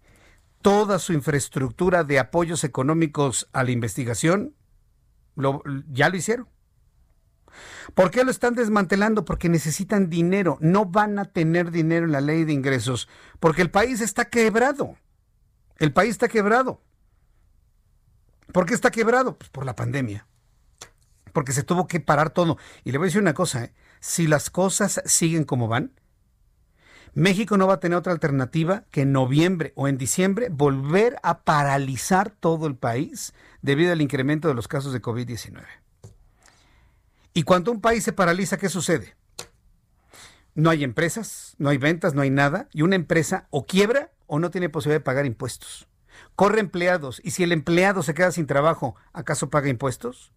toda 0.62 1.00
su 1.00 1.14
infraestructura 1.14 2.04
de 2.04 2.20
apoyos 2.20 2.64
económicos 2.64 3.50
a 3.54 3.64
la 3.64 3.72
investigación, 3.72 4.56
ya 5.36 6.10
lo 6.10 6.16
hicieron. 6.16 6.48
¿Por 7.94 8.12
qué 8.12 8.24
lo 8.24 8.32
están 8.32 8.56
desmantelando? 8.56 9.26
Porque 9.26 9.50
necesitan 9.50 10.10
dinero. 10.10 10.58
No 10.62 10.86
van 10.86 11.20
a 11.20 11.26
tener 11.26 11.72
dinero 11.72 12.06
en 12.06 12.12
la 12.12 12.22
ley 12.22 12.46
de 12.46 12.54
ingresos 12.54 13.10
porque 13.40 13.62
el 13.62 13.70
país 13.70 14.02
está 14.02 14.26
quebrado. 14.26 14.96
El 15.78 15.92
país 15.92 16.12
está 16.12 16.28
quebrado. 16.28 16.82
¿Por 18.52 18.66
qué 18.66 18.74
está 18.74 18.92
quebrado? 18.92 19.38
Pues 19.38 19.50
por 19.50 19.66
la 19.66 19.76
pandemia. 19.76 20.28
Porque 21.34 21.52
se 21.52 21.64
tuvo 21.64 21.88
que 21.88 22.00
parar 22.00 22.30
todo. 22.30 22.58
Y 22.84 22.92
le 22.92 22.98
voy 22.98 23.06
a 23.06 23.10
decir 23.10 23.22
una 23.22 23.34
cosa, 23.34 23.66
¿eh? 23.66 23.74
si 24.00 24.28
las 24.28 24.50
cosas 24.50 25.02
siguen 25.06 25.44
como 25.44 25.68
van, 25.68 25.92
México 27.14 27.58
no 27.58 27.68
va 27.68 27.76
a 27.76 27.80
tener 27.80 27.98
otra 27.98 28.14
alternativa 28.14 28.86
que 28.90 29.02
en 29.02 29.12
noviembre 29.12 29.74
o 29.76 29.88
en 29.88 29.98
diciembre 29.98 30.48
volver 30.50 31.18
a 31.22 31.44
paralizar 31.44 32.32
todo 32.32 32.66
el 32.66 32.76
país 32.76 33.34
debido 33.62 33.92
al 33.92 34.02
incremento 34.02 34.48
de 34.48 34.56
los 34.56 34.68
casos 34.68 34.94
de 34.94 35.02
COVID-19. 35.02 35.64
Y 37.34 37.44
cuando 37.44 37.72
un 37.72 37.82
país 37.82 38.04
se 38.04 38.14
paraliza, 38.14 38.58
¿qué 38.58 38.70
sucede? 38.70 39.16
No 40.56 40.70
hay 40.70 40.84
empresas, 40.84 41.56
no 41.58 41.70
hay 41.70 41.78
ventas, 41.78 42.14
no 42.14 42.22
hay 42.22 42.30
nada, 42.30 42.68
y 42.74 42.84
una 42.84 42.96
empresa 42.96 43.48
o 43.50 43.66
quiebra 43.66 44.12
o 44.28 44.40
no 44.40 44.52
tiene 44.52 44.70
posibilidad 44.70 45.00
de 45.00 45.06
pagar 45.06 45.26
impuestos 45.26 45.88
corre 46.36 46.60
empleados 46.60 47.22
y 47.24 47.32
si 47.32 47.44
el 47.44 47.52
empleado 47.52 48.04
se 48.04 48.14
queda 48.14 48.32
sin 48.32 48.48
trabajo, 48.48 48.96
¿acaso 49.14 49.50
paga 49.50 49.70
impuestos? 49.70 50.32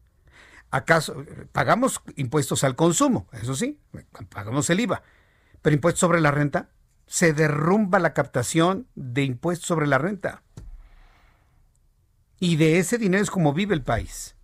¿Acaso 0.71 1.25
pagamos 1.53 2.03
impuestos 2.17 2.65
al 2.65 2.77
consumo? 2.77 3.29
Eso 3.33 3.55
sí, 3.55 3.79
pagamos 4.29 4.69
el 4.71 4.81
IVA. 4.81 5.03
Pero 5.63 5.75
impuestos 5.75 6.01
sobre 6.01 6.21
la 6.21 6.31
renta, 6.31 6.71
se 7.07 7.33
derrumba 7.33 7.99
la 7.99 8.15
captación 8.15 8.87
de 8.95 9.25
impuestos 9.25 9.67
sobre 9.67 9.87
la 9.87 9.99
renta. 9.99 10.43
Y 12.39 12.57
de 12.57 12.79
ese 12.79 12.99
dinero 12.99 13.23
es 13.23 13.31
como 13.31 13.53
vive 13.55 13.75
el 13.75 13.83
país 13.83 14.36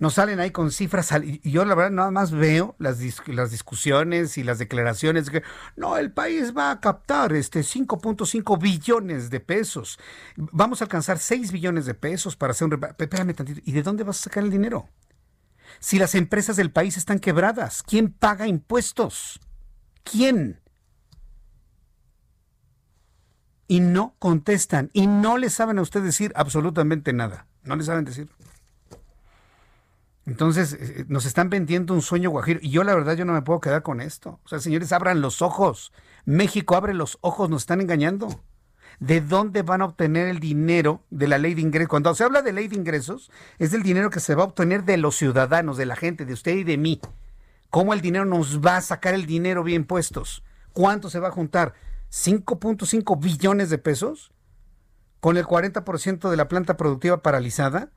nos 0.00 0.14
salen 0.14 0.40
ahí 0.40 0.50
con 0.50 0.72
cifras, 0.72 1.12
y 1.22 1.50
yo 1.50 1.66
la 1.66 1.74
verdad 1.74 1.90
nada 1.90 2.10
más 2.10 2.32
veo 2.32 2.74
las, 2.78 2.98
las 3.28 3.50
discusiones 3.50 4.38
y 4.38 4.42
las 4.42 4.58
declaraciones 4.58 5.26
de 5.26 5.32
que 5.32 5.42
no, 5.76 5.98
el 5.98 6.10
país 6.10 6.56
va 6.56 6.70
a 6.70 6.80
captar 6.80 7.34
este 7.34 7.60
5.5 7.60 8.58
billones 8.58 9.28
de 9.28 9.40
pesos, 9.40 9.98
vamos 10.36 10.80
a 10.80 10.84
alcanzar 10.84 11.18
6 11.18 11.52
billones 11.52 11.84
de 11.84 11.92
pesos 11.92 12.34
para 12.34 12.52
hacer 12.52 12.66
un... 12.66 12.80
Espérame 12.98 13.34
tantito, 13.34 13.60
¿y 13.62 13.72
de 13.72 13.82
dónde 13.82 14.02
vas 14.02 14.20
a 14.20 14.22
sacar 14.22 14.42
el 14.42 14.50
dinero? 14.50 14.88
Si 15.80 15.98
las 15.98 16.14
empresas 16.14 16.56
del 16.56 16.72
país 16.72 16.96
están 16.96 17.18
quebradas, 17.18 17.82
¿quién 17.82 18.10
paga 18.10 18.46
impuestos? 18.48 19.38
¿Quién? 20.02 20.62
Y 23.68 23.80
no 23.80 24.16
contestan, 24.18 24.88
y 24.94 25.06
no 25.06 25.36
le 25.36 25.50
saben 25.50 25.78
a 25.78 25.82
usted 25.82 26.02
decir 26.02 26.32
absolutamente 26.36 27.12
nada, 27.12 27.46
no 27.64 27.76
le 27.76 27.84
saben 27.84 28.06
decir. 28.06 28.30
Entonces, 30.30 30.74
eh, 30.74 31.04
nos 31.08 31.26
están 31.26 31.50
vendiendo 31.50 31.92
un 31.92 32.02
sueño 32.02 32.30
guajiro. 32.30 32.60
Y 32.62 32.70
yo, 32.70 32.84
la 32.84 32.94
verdad, 32.94 33.16
yo 33.16 33.24
no 33.24 33.32
me 33.32 33.42
puedo 33.42 33.60
quedar 33.60 33.82
con 33.82 34.00
esto. 34.00 34.38
O 34.44 34.48
sea, 34.48 34.60
señores, 34.60 34.92
abran 34.92 35.20
los 35.20 35.42
ojos. 35.42 35.92
México 36.24 36.76
abre 36.76 36.94
los 36.94 37.18
ojos, 37.20 37.50
nos 37.50 37.62
están 37.62 37.80
engañando. 37.80 38.28
¿De 39.00 39.20
dónde 39.20 39.62
van 39.62 39.82
a 39.82 39.86
obtener 39.86 40.28
el 40.28 40.38
dinero 40.38 41.02
de 41.10 41.26
la 41.26 41.38
ley 41.38 41.54
de 41.54 41.62
ingresos? 41.62 41.88
Cuando 41.88 42.14
se 42.14 42.22
habla 42.22 42.42
de 42.42 42.52
ley 42.52 42.68
de 42.68 42.76
ingresos, 42.76 43.28
es 43.58 43.72
del 43.72 43.82
dinero 43.82 44.10
que 44.10 44.20
se 44.20 44.36
va 44.36 44.44
a 44.44 44.46
obtener 44.46 44.84
de 44.84 44.98
los 44.98 45.16
ciudadanos, 45.16 45.76
de 45.76 45.86
la 45.86 45.96
gente, 45.96 46.24
de 46.24 46.32
usted 46.32 46.52
y 46.52 46.62
de 46.62 46.78
mí. 46.78 47.00
¿Cómo 47.68 47.92
el 47.92 48.00
dinero 48.00 48.24
nos 48.24 48.60
va 48.60 48.76
a 48.76 48.82
sacar 48.82 49.14
el 49.14 49.26
dinero 49.26 49.64
bien 49.64 49.84
puestos? 49.84 50.44
¿Cuánto 50.72 51.10
se 51.10 51.18
va 51.18 51.28
a 51.28 51.32
juntar? 51.32 51.74
¿5.5 52.12 53.18
billones 53.20 53.68
de 53.68 53.78
pesos? 53.78 54.30
¿Con 55.18 55.36
el 55.36 55.44
40% 55.44 56.30
de 56.30 56.36
la 56.36 56.46
planta 56.46 56.76
productiva 56.76 57.20
paralizada? 57.20 57.90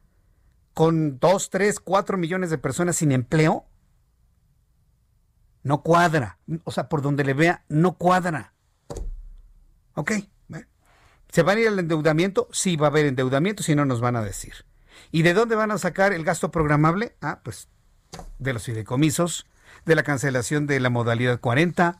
Con 0.73 1.19
dos, 1.19 1.49
tres, 1.49 1.79
cuatro 1.79 2.17
millones 2.17 2.49
de 2.49 2.57
personas 2.57 2.95
sin 2.95 3.11
empleo, 3.11 3.65
no 5.63 5.81
cuadra. 5.81 6.39
O 6.63 6.71
sea, 6.71 6.89
por 6.89 7.01
donde 7.01 7.23
le 7.23 7.33
vea, 7.33 7.63
no 7.69 7.97
cuadra. 7.97 8.53
¿Ok? 9.95 10.11
¿Se 11.33 11.41
van 11.41 11.57
a 11.57 11.61
ir 11.61 11.67
al 11.67 11.79
endeudamiento? 11.79 12.47
Sí, 12.51 12.75
va 12.75 12.87
a 12.87 12.89
haber 12.91 13.07
endeudamiento, 13.07 13.63
si 13.63 13.73
no 13.73 13.85
nos 13.85 14.01
van 14.01 14.15
a 14.15 14.21
decir. 14.21 14.53
¿Y 15.11 15.23
de 15.23 15.33
dónde 15.33 15.55
van 15.55 15.71
a 15.71 15.79
sacar 15.79 16.13
el 16.13 16.23
gasto 16.23 16.51
programable? 16.51 17.15
Ah, 17.21 17.39
pues 17.43 17.69
de 18.37 18.53
los 18.53 18.63
fideicomisos, 18.63 19.47
de 19.85 19.95
la 19.95 20.03
cancelación 20.03 20.67
de 20.67 20.79
la 20.79 20.91
modalidad 20.91 21.39
40, 21.39 21.99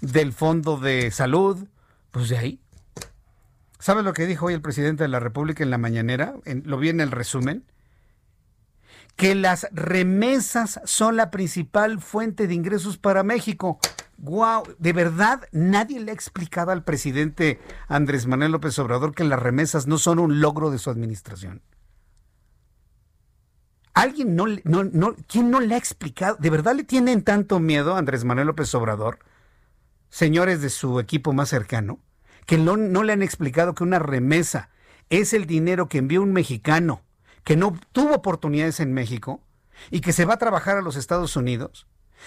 del 0.00 0.32
Fondo 0.32 0.78
de 0.78 1.10
Salud, 1.10 1.66
pues 2.10 2.30
de 2.30 2.38
ahí. 2.38 2.60
¿Sabes 3.78 4.04
lo 4.04 4.14
que 4.14 4.26
dijo 4.26 4.46
hoy 4.46 4.54
el 4.54 4.62
presidente 4.62 5.04
de 5.04 5.08
la 5.08 5.20
República 5.20 5.62
en 5.62 5.70
la 5.70 5.76
mañanera? 5.76 6.36
lo 6.64 6.78
vi 6.78 6.88
en 6.88 7.00
el 7.02 7.10
resumen. 7.10 7.64
Que 9.16 9.34
las 9.34 9.68
remesas 9.72 10.80
son 10.84 11.16
la 11.16 11.30
principal 11.30 12.00
fuente 12.00 12.46
de 12.46 12.54
ingresos 12.54 12.98
para 12.98 13.22
México. 13.22 13.78
¡Wow! 14.18 14.62
De 14.78 14.92
verdad, 14.92 15.42
nadie 15.52 16.00
le 16.00 16.12
ha 16.12 16.14
explicado 16.14 16.70
al 16.70 16.84
presidente 16.84 17.60
Andrés 17.88 18.26
Manuel 18.26 18.52
López 18.52 18.78
Obrador 18.78 19.14
que 19.14 19.24
las 19.24 19.40
remesas 19.40 19.86
no 19.86 19.98
son 19.98 20.18
un 20.18 20.40
logro 20.40 20.70
de 20.70 20.78
su 20.78 20.90
administración. 20.90 21.62
¿Alguien 23.94 24.36
no, 24.36 24.46
no, 24.64 25.16
quién 25.26 25.50
no 25.50 25.60
le 25.60 25.74
ha 25.74 25.78
explicado? 25.78 26.36
¿De 26.38 26.50
verdad 26.50 26.74
le 26.74 26.84
tienen 26.84 27.22
tanto 27.22 27.60
miedo 27.60 27.94
a 27.94 27.98
Andrés 27.98 28.24
Manuel 28.24 28.46
López 28.46 28.74
Obrador? 28.74 29.18
Señores 30.08 30.62
de 30.62 30.70
su 30.70 30.98
equipo 30.98 31.32
más 31.32 31.50
cercano, 31.50 32.00
que 32.46 32.58
no, 32.58 32.76
no 32.76 33.02
le 33.02 33.12
han 33.12 33.22
explicado 33.22 33.74
que 33.74 33.84
una 33.84 33.98
remesa 33.98 34.70
es 35.10 35.34
el 35.34 35.46
dinero 35.46 35.88
que 35.88 35.98
envió 35.98 36.22
un 36.22 36.32
mexicano 36.32 37.02
que 37.44 37.56
no 37.56 37.78
tuvo 37.92 38.14
oportunidades 38.14 38.80
en 38.80 38.92
México 38.92 39.42
y 39.90 40.00
que 40.00 40.12
se 40.12 40.24
va 40.24 40.34
a 40.34 40.38
trabajar 40.38 40.76
a 40.76 40.82
los 40.82 40.96
Estados 40.96 41.36
Unidos 41.36 41.86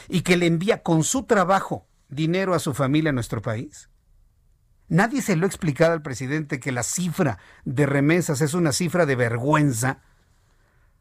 y 0.10 0.22
que 0.22 0.38
le 0.38 0.46
envía 0.46 0.84
con 0.84 1.04
su 1.04 1.24
trabajo 1.24 1.88
dinero 2.10 2.54
a 2.54 2.60
su 2.60 2.74
familia 2.74 3.10
en 3.10 3.16
nuestro 3.16 3.42
país? 3.42 3.90
Nadie 4.88 5.22
se 5.22 5.36
lo 5.36 5.46
ha 5.46 5.48
explicado 5.48 5.94
al 5.94 6.02
presidente 6.02 6.60
que 6.60 6.72
la 6.72 6.84
cifra 6.84 7.40
de 7.64 7.86
remesas 7.86 8.42
es 8.42 8.54
una 8.54 8.72
cifra 8.72 9.06
de 9.06 9.16
vergüenza, 9.16 10.02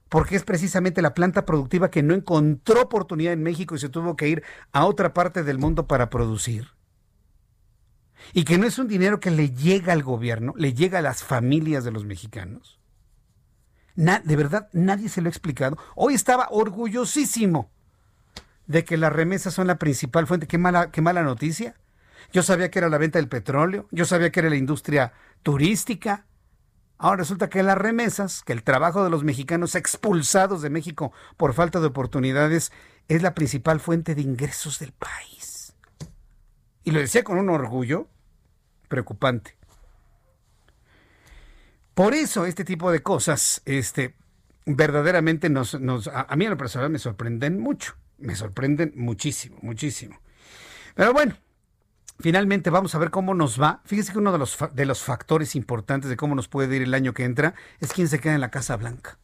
porque 0.09 0.37
es 0.37 0.45
precisamente 0.45 1.03
la 1.03 1.13
planta 1.13 1.45
productiva 1.45 1.91
que 1.91 2.03
no 2.03 2.15
encontró 2.15 2.83
oportunidad 2.83 3.33
en 3.33 3.43
México 3.43 3.75
y 3.75 3.79
se 3.79 3.91
tuvo 3.91 4.17
que 4.17 4.29
ir 4.29 4.43
a 4.73 4.87
otra 4.87 5.13
parte 5.13 5.43
del 5.43 5.59
mundo 5.59 5.87
para 5.87 6.09
producir. 6.09 6.69
Y 8.33 8.45
que 8.45 8.57
no 8.57 8.67
es 8.67 8.79
un 8.79 8.89
dinero 8.89 9.21
que 9.21 9.31
le 9.31 9.51
llega 9.51 9.93
al 9.93 10.03
gobierno, 10.03 10.55
le 10.57 10.73
llega 10.73 11.01
a 11.01 11.03
las 11.03 11.23
familias 11.23 11.85
de 11.85 11.91
los 11.91 12.05
mexicanos. 12.05 12.81
De 13.95 14.37
verdad, 14.37 14.69
nadie 14.73 15.09
se 15.09 15.21
lo 15.21 15.29
ha 15.29 15.31
explicado. 15.31 15.79
Hoy 15.95 16.15
estaba 16.15 16.49
orgullosísimo 16.51 17.71
de 18.67 18.85
que 18.85 18.97
las 18.97 19.13
remesas 19.13 19.55
son 19.55 19.67
la 19.67 19.79
principal 19.79 20.27
fuente. 20.27 20.47
Qué 20.47 20.59
mala, 20.59 20.91
qué 20.91 21.01
mala 21.01 21.23
noticia. 21.23 21.77
Yo 22.33 22.43
sabía 22.43 22.71
que 22.71 22.79
era 22.79 22.89
la 22.89 22.99
venta 22.99 23.19
del 23.19 23.29
petróleo, 23.29 23.87
yo 23.91 24.05
sabía 24.05 24.31
que 24.31 24.41
era 24.41 24.51
la 24.51 24.57
industria 24.57 25.13
turística. 25.43 26.27
Ahora 26.99 27.19
resulta 27.19 27.49
que 27.51 27.63
las 27.63 27.79
remesas, 27.79 28.43
que 28.43 28.53
el 28.53 28.63
trabajo 28.63 29.05
de 29.05 29.11
los 29.11 29.25
mexicanos 29.25 29.75
expulsados 29.75 30.63
de 30.63 30.71
México 30.71 31.13
por 31.37 31.55
falta 31.55 31.81
de 31.81 31.87
oportunidades, 31.87 32.73
es 33.09 33.23
la 33.23 33.35
principal 33.35 33.79
fuente 33.81 34.15
de 34.15 34.23
ingresos 34.23 34.79
del 34.79 34.93
país. 34.93 35.75
Y 36.83 36.91
lo 36.91 37.01
decía 37.01 37.25
con 37.25 37.39
un 37.39 37.51
orgullo 37.51 38.09
preocupante. 38.89 39.57
Por 41.95 42.15
eso 42.15 42.45
este 42.45 42.65
tipo 42.65 42.91
de 42.91 43.03
cosas, 43.03 43.63
este, 43.65 44.15
verdaderamente 44.67 45.49
nos, 45.49 45.81
nos 45.81 46.09
a, 46.09 46.35
mí 46.37 46.45
en 46.45 46.51
lo 46.51 46.57
personal 46.57 46.91
me 46.91 46.99
sorprenden 46.99 47.61
mucho 47.61 47.95
me 48.19 48.37
sorprenden 48.37 48.93
muchísimo, 48.97 49.59
muchísimo. 49.63 50.21
Pero 50.95 51.13
bueno, 51.13 51.37
finalmente 52.21 52.71
vamos 52.71 52.95
a 52.95 52.99
ver 52.99 53.11
cómo 53.11 53.35
nos 53.35 53.61
va. 53.61 53.83
Fíjese 53.85 54.13
que 54.13 54.19
uno 54.19 54.33
de 54.33 54.39
los, 54.39 54.59
de 54.73 54.87
los 54.87 55.03
factores 55.03 55.55
importantes 55.55 56.11
de 56.11 56.17
cómo 56.17 56.35
nos 56.35 56.49
puede 56.49 56.75
ir 56.77 56.83
el 56.83 56.95
año 56.95 57.13
que 57.13 57.25
entra 57.25 57.55
es 57.81 57.93
quién 57.93 58.09
se 58.09 58.21
queda 58.21 58.35
en 58.35 58.41
la 58.41 58.51
Casa 58.51 58.77
Blanca. 58.77 59.19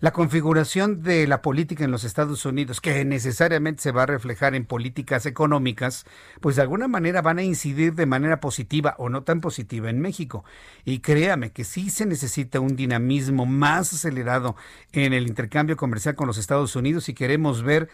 La 0.00 0.12
configuración 0.12 1.02
de 1.02 1.26
la 1.26 1.42
política 1.42 1.84
en 1.84 1.90
los 1.90 2.04
Estados 2.04 2.44
Unidos, 2.44 2.80
que 2.80 3.04
necesariamente 3.04 3.82
se 3.82 3.92
va 3.92 4.04
a 4.04 4.06
reflejar 4.06 4.54
en 4.54 4.64
políticas 4.64 5.26
económicas, 5.26 6.04
pues 6.40 6.56
de 6.56 6.62
alguna 6.62 6.88
manera 6.88 7.22
van 7.22 7.38
a 7.38 7.42
incidir 7.42 7.94
de 7.94 8.06
manera 8.06 8.40
positiva 8.40 8.94
o 8.98 9.08
no 9.08 9.22
tan 9.22 9.40
positiva 9.40 9.90
en 9.90 10.00
México. 10.00 10.44
Y 10.84 11.00
créame 11.00 11.52
que 11.52 11.64
sí 11.64 11.90
se 11.90 12.06
necesita 12.06 12.60
un 12.60 12.76
dinamismo 12.76 13.46
más 13.46 13.92
acelerado 13.92 14.56
en 14.92 15.12
el 15.12 15.26
intercambio 15.26 15.76
comercial 15.76 16.14
con 16.14 16.26
los 16.26 16.38
Estados 16.38 16.76
Unidos 16.76 17.04
si 17.04 17.14
queremos 17.14 17.62
ver 17.62 17.88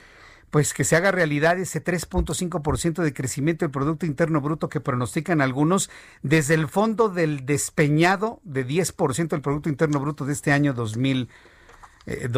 pues 0.50 0.72
que 0.72 0.84
se 0.84 0.94
haga 0.94 1.10
realidad 1.10 1.58
ese 1.58 1.82
3.5% 1.82 3.02
de 3.02 3.12
crecimiento 3.12 3.64
del 3.64 3.72
Producto 3.72 4.06
Interno 4.06 4.40
Bruto 4.40 4.68
que 4.68 4.78
pronostican 4.78 5.40
algunos 5.40 5.90
desde 6.22 6.54
el 6.54 6.68
fondo 6.68 7.08
del 7.08 7.44
despeñado 7.44 8.40
de 8.44 8.64
10% 8.64 9.30
del 9.30 9.40
Producto 9.40 9.68
Interno 9.68 9.98
Bruto 9.98 10.24
de 10.24 10.32
este 10.32 10.52
año 10.52 10.72
2020. 10.72 11.53
Eh, 12.06 12.28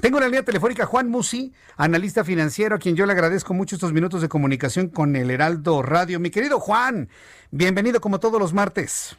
Tengo 0.00 0.20
la 0.20 0.26
línea 0.26 0.42
telefónica 0.42 0.86
Juan 0.86 1.08
Musi, 1.08 1.52
analista 1.76 2.24
financiero, 2.24 2.76
a 2.76 2.78
quien 2.78 2.96
yo 2.96 3.06
le 3.06 3.12
agradezco 3.12 3.54
mucho 3.54 3.76
estos 3.76 3.92
minutos 3.92 4.22
de 4.22 4.28
comunicación 4.28 4.88
con 4.88 5.16
el 5.16 5.30
Heraldo 5.30 5.82
Radio. 5.82 6.18
Mi 6.18 6.30
querido 6.30 6.58
Juan, 6.58 7.08
bienvenido 7.50 8.00
como 8.00 8.20
todos 8.20 8.40
los 8.40 8.52
martes. 8.52 9.16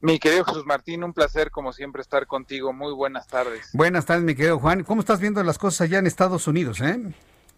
Mi 0.00 0.18
querido 0.18 0.44
Jesús 0.44 0.66
Martín, 0.66 1.02
un 1.02 1.14
placer 1.14 1.50
como 1.50 1.72
siempre 1.72 2.02
estar 2.02 2.26
contigo. 2.26 2.72
Muy 2.72 2.92
buenas 2.92 3.26
tardes. 3.26 3.70
Buenas 3.72 4.04
tardes, 4.04 4.24
mi 4.24 4.34
querido 4.34 4.58
Juan. 4.58 4.82
¿Cómo 4.82 5.00
estás 5.00 5.18
viendo 5.18 5.42
las 5.42 5.56
cosas 5.56 5.82
allá 5.82 5.98
en 5.98 6.06
Estados 6.06 6.46
Unidos? 6.46 6.80
Eh? 6.82 7.00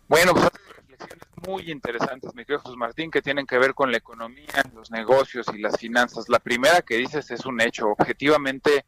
Bueno, 0.07 0.33
pues 0.33 0.49
reflexiones 0.79 1.27
muy 1.47 1.71
interesantes, 1.71 2.35
mi 2.35 2.45
querido 2.45 2.61
Jesús 2.61 2.77
Martín, 2.77 3.11
que 3.11 3.21
tienen 3.21 3.47
que 3.47 3.59
ver 3.59 3.75
con 3.75 3.91
la 3.91 3.99
economía, 3.99 4.63
los 4.75 4.91
negocios 4.93 5.47
y 5.53 5.59
las 5.59 5.77
finanzas. 5.77 6.29
La 6.29 6.39
primera 6.39 6.83
que 6.83 6.97
dices 6.97 7.31
es 7.33 7.45
un 7.47 7.61
hecho. 7.61 7.89
Objetivamente, 7.89 8.87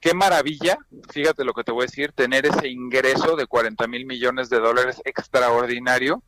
qué 0.00 0.14
maravilla, 0.14 0.78
fíjate 1.10 1.44
lo 1.44 1.54
que 1.54 1.64
te 1.64 1.72
voy 1.72 1.82
a 1.82 1.86
decir, 1.86 2.12
tener 2.12 2.46
ese 2.46 2.68
ingreso 2.68 3.36
de 3.36 3.46
40 3.46 3.86
mil 3.86 4.06
millones 4.06 4.48
de 4.50 4.58
dólares 4.58 5.00
extraordinario 5.04 6.22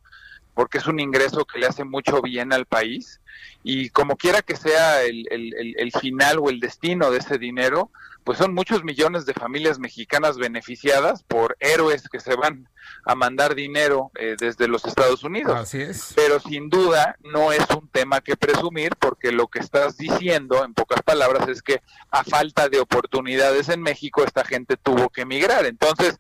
porque 0.55 0.79
es 0.79 0.87
un 0.87 1.01
ingreso 1.01 1.45
que 1.45 1.59
le 1.59 1.67
hace 1.67 1.85
mucho 1.85 2.21
bien 2.21 2.53
al 2.53 2.67
país. 2.67 3.21
Y 3.63 3.91
como 3.91 4.17
quiera 4.17 4.43
que 4.43 4.57
sea 4.57 5.03
el, 5.05 5.27
el, 5.31 5.93
final 5.93 6.39
o 6.39 6.51
el 6.51 6.61
destino 6.61 7.11
de 7.11 7.19
ese 7.19 7.39
dinero, 7.39 7.91
pues 8.25 8.39
son 8.39 8.55
muchos 8.55 8.85
millones 8.85 9.27
de 9.27 9.35
familias 9.35 9.79
mexicanas 9.79 10.37
beneficiadas 10.37 11.23
por 11.23 11.57
héroes 11.61 12.09
que 12.09 12.21
se 12.21 12.37
van 12.37 12.69
a 13.05 13.15
mandar 13.15 13.55
dinero 13.55 14.11
eh, 14.19 14.37
desde 14.39 14.69
los 14.69 14.85
Estados 14.85 15.25
Unidos. 15.25 15.57
Así 15.57 15.81
es. 15.81 16.13
Pero 16.15 16.39
sin 16.41 16.69
duda 16.69 17.17
no 17.21 17.53
es 17.53 17.65
un 17.71 17.89
tema 17.89 18.21
que 18.21 18.37
presumir 18.37 18.95
porque 18.97 19.33
lo 19.33 19.49
que 19.49 19.61
estás 19.61 19.97
diciendo, 19.97 20.65
en 20.65 20.75
pocas 20.75 21.03
palabras, 21.03 21.49
es 21.49 21.63
que 21.63 21.83
a 22.11 22.25
falta 22.25 22.69
de 22.69 22.81
oportunidades 22.81 23.69
en 23.69 23.81
México 23.83 24.23
esta 24.25 24.45
gente 24.45 24.77
tuvo 24.77 25.09
que 25.09 25.23
emigrar. 25.23 25.67
Entonces, 25.67 26.19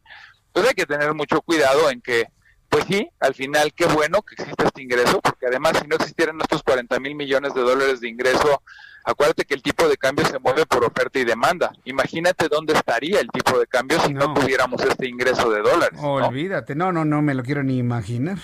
pues 0.52 0.68
hay 0.68 0.74
que 0.74 0.86
tener 0.86 1.14
mucho 1.14 1.40
cuidado 1.42 1.90
en 1.90 2.00
que 2.00 2.28
pues 2.70 2.84
sí, 2.86 3.10
al 3.18 3.34
final 3.34 3.74
qué 3.74 3.84
bueno 3.86 4.22
que 4.22 4.36
existe 4.36 4.64
este 4.64 4.82
ingreso, 4.82 5.20
porque 5.20 5.46
además 5.46 5.72
si 5.82 5.88
no 5.88 5.96
existieran 5.96 6.40
estos 6.40 6.62
40 6.62 7.00
mil 7.00 7.16
millones 7.16 7.52
de 7.52 7.62
dólares 7.62 8.00
de 8.00 8.08
ingreso, 8.08 8.62
acuérdate 9.04 9.44
que 9.44 9.54
el 9.54 9.62
tipo 9.62 9.88
de 9.88 9.96
cambio 9.96 10.26
se 10.26 10.38
mueve 10.38 10.66
por 10.66 10.84
oferta 10.84 11.18
y 11.18 11.24
demanda. 11.24 11.72
Imagínate 11.84 12.48
dónde 12.48 12.74
estaría 12.74 13.20
el 13.20 13.28
tipo 13.28 13.58
de 13.58 13.66
cambio 13.66 14.00
si 14.00 14.14
no, 14.14 14.32
tuviéramos 14.34 14.82
este 14.82 15.08
ingreso 15.08 15.50
de 15.50 15.62
dólares. 15.62 15.98
Olvídate, 16.02 16.74
no, 16.74 16.92
no, 16.92 17.04
no 17.04 17.22
me 17.22 17.34
lo 17.34 17.42
quiero 17.42 17.62
ni 17.62 17.78
imaginar. 17.78 18.38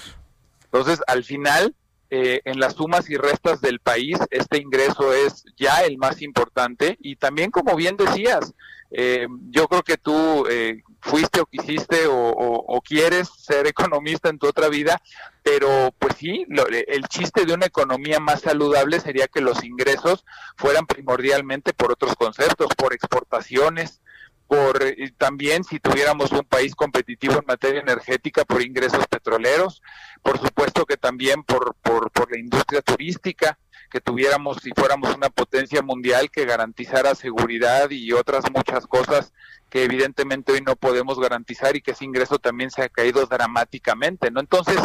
Entonces, 0.65 1.01
al 1.07 1.25
final, 1.25 1.75
eh, 2.11 2.41
en 2.45 2.61
las 2.61 2.75
sumas 2.75 3.09
y 3.11 3.17
restas 3.17 3.61
del 3.61 3.81
país, 3.81 4.19
este 4.31 4.59
ingreso 4.59 5.13
es 5.13 5.45
ya 5.57 5.81
el 5.81 5.99
más 5.99 6.23
importante 6.23 6.97
y 7.01 7.17
también, 7.17 7.51
como 7.51 7.75
bien 7.75 7.97
decías, 7.97 8.55
eh, 8.91 9.27
yo 9.51 9.67
creo 9.67 9.83
que 9.83 9.97
tú 9.97 10.47
eh, 10.49 10.83
fuiste 11.07 11.41
o 11.41 11.47
quisiste 11.47 12.07
o, 12.09 12.83
quieres 12.85 13.29
ser 13.39 13.67
economista 13.67 14.29
en 14.29 14.39
tu 14.39 14.47
otra 14.47 14.69
vida, 14.69 15.01
pero 15.43 15.95
pues 15.99 16.17
sí, 16.19 16.47
el 16.89 17.09
chiste 17.09 17.45
de 17.45 17.55
una 17.55 17.67
economía 17.67 18.21
más 18.21 18.43
saludable 18.43 19.01
sería 19.01 19.27
que 19.27 19.41
los 19.41 19.65
ingresos 19.65 20.25
fueran 20.57 20.87
primordialmente 20.87 21.73
por 21.73 21.93
otros 21.93 22.15
conceptos, 22.17 22.69
por 22.77 22.93
exportaciones, 22.93 24.01
por 24.47 24.79
también 25.17 25.65
si 25.65 25.81
tuviéramos 25.81 26.31
un 26.33 26.45
país 26.45 26.75
competitivo 26.75 27.35
en 27.35 27.47
materia 27.47 27.81
energética 27.81 28.45
por 28.45 28.63
ingresos 28.63 29.07
petroleros, 29.09 29.83
por 30.23 30.39
supuesto 30.39 30.85
que 30.87 30.97
también 30.97 31.43
por, 31.43 31.75
por, 31.83 32.11
por 32.11 32.31
la 32.31 32.39
industria 32.39 32.83
turística, 32.83 33.59
que 33.91 34.01
tuviéramos, 34.01 34.59
si 34.63 34.71
fuéramos 34.75 35.15
una 35.15 35.31
potencia 35.31 35.83
mundial, 35.83 36.31
que 36.31 36.45
garantizara 36.45 37.15
seguridad 37.15 37.91
y 37.91 38.13
otras 38.13 38.51
muchas 38.51 38.87
cosas 38.87 39.33
que 39.71 39.85
evidentemente 39.85 40.53
hoy 40.53 40.61
no 40.61 40.77
podemos 40.77 41.19
garantizar 41.19 41.77
y 41.77 41.83
que 41.83 41.93
ese 41.93 42.05
ingreso 42.05 42.39
también 42.39 42.71
se 42.71 42.83
ha 42.83 42.89
caído 42.89 43.27
dramáticamente, 43.27 44.31
¿no? 44.31 44.41
Entonces, 44.41 44.79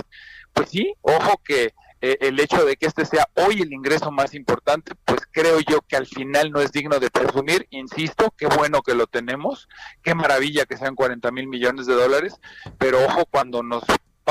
pues 0.54 0.70
sí, 0.70 0.94
ojo 1.02 1.40
que 1.44 1.74
eh, 2.04 2.18
el 2.22 2.40
hecho 2.40 2.66
de 2.66 2.78
que 2.78 2.88
este 2.88 3.06
sea 3.06 3.28
hoy 3.36 3.62
el 3.62 3.72
ingreso 3.72 4.12
más 4.12 4.34
importante, 4.34 4.94
pues 5.06 5.22
creo 5.32 5.60
yo 5.60 5.82
que 5.82 5.96
al 5.96 6.08
final 6.08 6.52
no 6.52 6.60
es 6.60 6.72
digno 6.72 7.00
de 7.00 7.12
presumir, 7.12 7.68
insisto, 7.70 8.34
qué 8.36 8.48
bueno 8.48 8.82
que 8.82 8.96
lo 8.96 9.06
tenemos, 9.06 9.70
qué 10.02 10.16
maravilla 10.16 10.66
que 10.66 10.78
sean 10.78 10.96
40 10.96 11.32
mil 11.32 11.48
millones 11.48 11.86
de 11.86 11.94
dólares, 11.94 12.40
pero 12.80 13.06
ojo 13.06 13.26
cuando 13.30 13.62
nos 13.62 13.84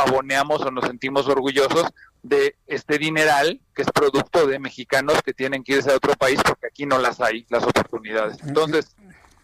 pavoneamos 0.04 0.62
o 0.62 0.70
nos 0.70 0.86
sentimos 0.86 1.28
orgullosos 1.28 1.86
de 2.22 2.56
este 2.66 2.98
dineral 2.98 3.60
que 3.74 3.82
es 3.82 3.88
producto 3.90 4.46
de 4.46 4.58
mexicanos 4.58 5.22
que 5.22 5.32
tienen 5.32 5.64
que 5.64 5.74
irse 5.74 5.90
a 5.90 5.96
otro 5.96 6.14
país 6.14 6.40
porque 6.44 6.66
aquí 6.66 6.86
no 6.86 6.98
las 6.98 7.20
hay, 7.20 7.46
las 7.48 7.64
oportunidades. 7.64 8.38
Entonces, 8.42 8.94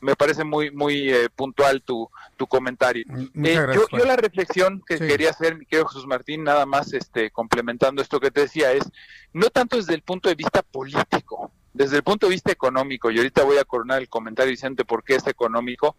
me 0.01 0.15
parece 0.15 0.45
muy 0.45 0.71
muy 0.71 1.11
eh, 1.11 1.29
puntual 1.35 1.83
tu, 1.83 2.09
tu 2.37 2.47
comentario. 2.47 3.05
Eh, 3.35 3.55
yo, 3.75 3.87
yo, 3.91 4.05
la 4.05 4.17
reflexión 4.17 4.83
que 4.87 4.99
quería 4.99 5.31
hacer, 5.31 5.57
mi 5.57 5.67
querido 5.67 5.89
Jesús 5.89 6.07
Martín, 6.07 6.45
nada 6.45 6.67
más 6.67 6.93
este 6.93 7.31
complementando 7.31 8.03
esto 8.03 8.21
que 8.21 8.31
te 8.31 8.43
decía, 8.43 8.73
es 8.73 8.85
no 9.33 9.49
tanto 9.51 9.77
desde 9.77 9.95
el 9.95 10.03
punto 10.03 10.29
de 10.29 10.35
vista 10.35 10.63
político, 10.63 11.51
desde 11.73 11.97
el 11.97 12.03
punto 12.03 12.27
de 12.27 12.33
vista 12.33 12.53
económico, 12.53 13.11
y 13.11 13.19
ahorita 13.19 13.45
voy 13.45 13.59
a 13.59 13.65
coronar 13.65 14.01
el 14.01 14.09
comentario 14.09 14.51
diciendo 14.51 14.85
por 14.85 15.03
qué 15.03 15.17
es 15.17 15.27
económico, 15.27 15.97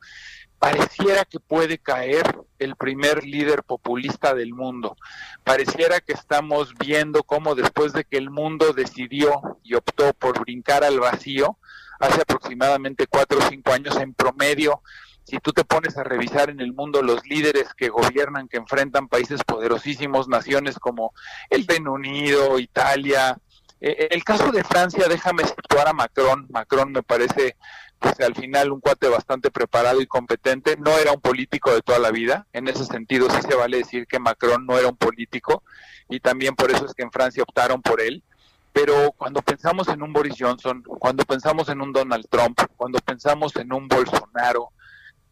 pareciera 0.60 1.26
que 1.26 1.40
puede 1.40 1.78
caer 1.78 2.40
el 2.60 2.76
primer 2.76 3.24
líder 3.24 3.64
populista 3.64 4.34
del 4.34 4.54
mundo. 4.54 4.98
Pareciera 5.44 6.00
que 6.00 6.14
estamos 6.14 6.74
viendo 6.76 7.24
cómo 7.24 7.56
después 7.56 7.94
de 7.94 8.04
que 8.04 8.18
el 8.18 8.30
mundo 8.30 8.74
decidió 8.74 9.60
y 9.64 9.76
optó 9.76 10.14
por 10.14 10.40
brincar 10.40 10.84
al 10.84 11.00
vacío, 11.00 11.58
hace 12.00 12.22
aproximadamente 12.22 13.08
cuatro 13.08 13.40
o 13.40 13.50
cinco 13.50 13.72
años 13.72 13.96
en 13.98 14.14
promedio, 14.14 14.82
si 15.24 15.40
tú 15.40 15.52
te 15.52 15.66
pones 15.66 15.98
a 15.98 16.04
revisar 16.04 16.50
en 16.50 16.62
el 16.62 16.74
mundo 16.74 17.02
los 17.02 17.26
líderes 17.28 17.74
que 17.74 17.90
gobiernan, 17.90 18.48
que 18.48 18.58
enfrentan 18.58 19.10
países 19.10 19.44
poderosísimos, 19.44 20.30
naciones 20.30 20.80
como 20.80 21.14
el 21.50 21.68
Reino 21.68 21.92
Unido, 21.92 22.60
Italia, 22.60 23.38
eh, 23.80 24.08
el 24.12 24.24
caso 24.24 24.52
de 24.52 24.64
Francia, 24.64 25.06
déjame 25.08 25.44
situar 25.44 25.88
a 25.88 25.94
Macron. 25.94 26.48
Macron 26.50 26.92
me 26.92 27.04
parece 27.04 27.58
pues 28.00 28.20
al 28.20 28.36
final 28.36 28.72
un 28.72 28.80
cuate 28.80 29.08
bastante 29.08 29.50
preparado 29.52 30.02
y 30.02 30.08
competente, 30.08 30.78
no 30.78 30.92
era 30.98 31.12
un 31.12 31.22
político 31.22 31.74
de 31.74 31.82
toda 31.82 32.00
la 32.00 32.12
vida, 32.12 32.46
en 32.54 32.68
ese 32.68 32.86
sentido 32.86 33.30
sí 33.30 33.42
se 33.42 33.56
vale 33.56 33.78
decir 33.78 34.08
que 34.08 34.20
Macron 34.20 34.66
no 34.66 34.78
era 34.78 34.88
un 34.88 34.98
político 34.98 35.64
y 36.10 36.20
también 36.20 36.56
por 36.56 36.72
eso 36.72 36.86
es 36.86 36.94
que 36.94 37.04
en 37.04 37.12
Francia 37.12 37.44
optaron 37.44 37.82
por 37.82 38.02
él, 38.02 38.24
pero 38.72 39.12
cuando 39.18 39.42
pensamos 39.42 39.88
en 39.88 40.04
un 40.04 40.14
Boris 40.14 40.36
Johnson, 40.38 40.84
cuando 40.84 41.26
pensamos 41.26 41.70
en 41.70 41.82
un 41.82 41.92
Donald 41.92 42.28
Trump, 42.30 42.60
cuando 42.76 43.00
pensamos 43.00 43.56
en 43.56 43.74
un 43.74 43.88
Bolsonaro, 43.88 44.70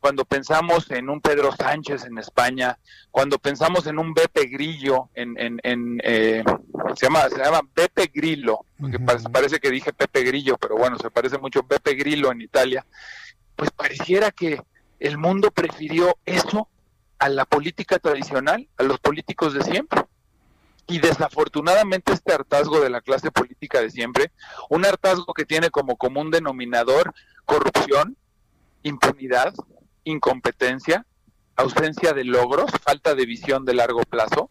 cuando 0.06 0.24
pensamos 0.24 0.92
en 0.92 1.10
un 1.10 1.20
Pedro 1.20 1.52
Sánchez 1.52 2.06
en 2.06 2.20
España, 2.20 2.78
cuando 3.10 3.40
pensamos 3.40 3.88
en 3.88 3.98
un 3.98 4.14
Beppe 4.14 4.46
Grillo 4.46 5.10
en, 5.16 5.36
en, 5.64 6.00
eh, 6.04 6.44
se 6.96 7.08
llama 7.08 7.28
se 7.28 7.40
llama 7.40 7.62
Beppe 7.76 8.12
Grillo, 8.14 8.60
porque 8.80 9.00
parece, 9.00 9.60
que 9.60 9.72
dije 9.72 9.94
Pepe 9.94 10.22
Grillo, 10.22 10.58
pero 10.60 10.78
bueno, 10.78 11.00
se 11.00 11.10
parece 11.10 11.40
mucho 11.40 11.64
Beppe 11.68 11.96
Grillo 11.96 12.32
en 12.32 12.42
Italia, 12.42 12.86
pues 13.56 13.72
pareciera 13.72 14.30
que 14.30 14.62
el 15.00 15.18
mundo 15.18 15.50
prefirió 15.50 16.16
eso 16.24 16.70
a 17.18 17.28
la 17.28 17.46
política 17.46 17.98
tradicional, 17.98 18.70
a 18.78 18.84
los 18.84 19.00
políticos 19.00 19.56
de 19.56 19.64
siempre. 19.64 20.06
Y 20.86 21.00
desafortunadamente 21.00 22.14
este 22.14 22.32
hartazgo 22.32 22.80
de 22.80 22.92
la 22.92 23.02
clase 23.02 23.32
política 23.32 23.82
de 23.82 23.90
siempre, 23.90 24.32
un 24.70 24.86
hartazgo 24.86 25.34
que 25.34 25.46
tiene 25.46 25.72
como 25.72 25.96
común 25.96 26.30
denominador 26.30 27.12
corrupción, 27.46 28.16
impunidad, 28.84 29.56
incompetencia, 30.06 31.06
ausencia 31.56 32.14
de 32.14 32.24
logros, 32.24 32.72
falta 32.82 33.16
de 33.16 33.26
visión 33.26 33.66
de 33.66 33.74
largo 33.74 34.02
plazo. 34.04 34.50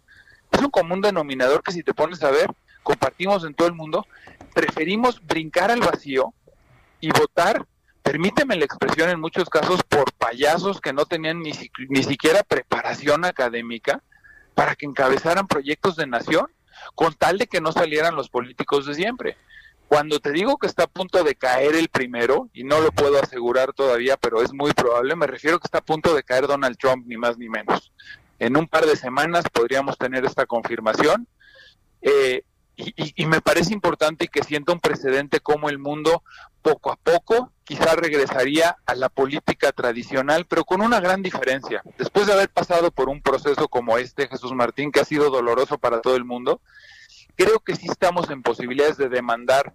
Es 0.52 0.60
un 0.60 0.70
común 0.70 1.00
denominador 1.00 1.62
que 1.62 1.72
si 1.72 1.82
te 1.82 1.94
pones 1.94 2.22
a 2.22 2.30
ver, 2.30 2.50
compartimos 2.82 3.44
en 3.44 3.54
todo 3.54 3.68
el 3.68 3.74
mundo, 3.74 4.06
preferimos 4.54 5.24
brincar 5.26 5.70
al 5.70 5.80
vacío 5.80 6.34
y 7.00 7.10
votar, 7.10 7.66
permíteme 8.02 8.56
la 8.56 8.64
expresión 8.64 9.10
en 9.10 9.20
muchos 9.20 9.48
casos, 9.48 9.82
por 9.82 10.12
payasos 10.12 10.80
que 10.80 10.92
no 10.92 11.06
tenían 11.06 11.40
ni, 11.40 11.52
ni 11.88 12.02
siquiera 12.02 12.42
preparación 12.42 13.24
académica 13.24 14.02
para 14.54 14.76
que 14.76 14.86
encabezaran 14.86 15.48
proyectos 15.48 15.96
de 15.96 16.06
nación, 16.06 16.46
con 16.94 17.14
tal 17.14 17.38
de 17.38 17.46
que 17.46 17.60
no 17.60 17.72
salieran 17.72 18.14
los 18.14 18.28
políticos 18.28 18.86
de 18.86 18.94
siempre. 18.94 19.36
Cuando 19.88 20.18
te 20.18 20.32
digo 20.32 20.56
que 20.56 20.66
está 20.66 20.84
a 20.84 20.88
punto 20.88 21.22
de 21.22 21.34
caer 21.34 21.76
el 21.76 21.88
primero, 21.88 22.48
y 22.52 22.64
no 22.64 22.80
lo 22.80 22.90
puedo 22.90 23.20
asegurar 23.20 23.72
todavía, 23.72 24.16
pero 24.16 24.42
es 24.42 24.52
muy 24.52 24.72
probable, 24.72 25.14
me 25.14 25.26
refiero 25.26 25.58
que 25.58 25.66
está 25.66 25.78
a 25.78 25.84
punto 25.84 26.14
de 26.14 26.22
caer 26.22 26.46
Donald 26.46 26.76
Trump, 26.78 27.06
ni 27.06 27.16
más 27.16 27.38
ni 27.38 27.48
menos. 27.48 27.92
En 28.38 28.56
un 28.56 28.66
par 28.66 28.86
de 28.86 28.96
semanas 28.96 29.44
podríamos 29.52 29.96
tener 29.98 30.24
esta 30.24 30.46
confirmación. 30.46 31.28
Eh, 32.02 32.42
y, 32.76 33.26
me 33.26 33.40
parece 33.40 33.72
importante 33.72 34.26
que 34.26 34.42
sienta 34.42 34.72
un 34.72 34.80
precedente 34.80 35.38
como 35.38 35.68
el 35.68 35.78
mundo 35.78 36.24
poco 36.60 36.90
a 36.90 36.96
poco 36.96 37.52
quizá 37.62 37.94
regresaría 37.94 38.76
a 38.84 38.94
la 38.94 39.08
política 39.08 39.70
tradicional, 39.72 40.44
pero 40.46 40.64
con 40.64 40.82
una 40.82 41.00
gran 41.00 41.22
diferencia. 41.22 41.82
Después 41.96 42.26
de 42.26 42.32
haber 42.32 42.50
pasado 42.50 42.90
por 42.90 43.08
un 43.08 43.22
proceso 43.22 43.68
como 43.68 43.96
este, 43.96 44.28
Jesús 44.28 44.52
Martín, 44.52 44.90
que 44.90 45.00
ha 45.00 45.04
sido 45.04 45.30
doloroso 45.30 45.78
para 45.78 46.00
todo 46.00 46.16
el 46.16 46.24
mundo, 46.24 46.60
creo 47.36 47.60
que 47.60 47.76
sí 47.76 47.86
estamos 47.90 48.30
en 48.30 48.42
posibilidades 48.42 48.96
de 48.96 49.08
demandar 49.08 49.74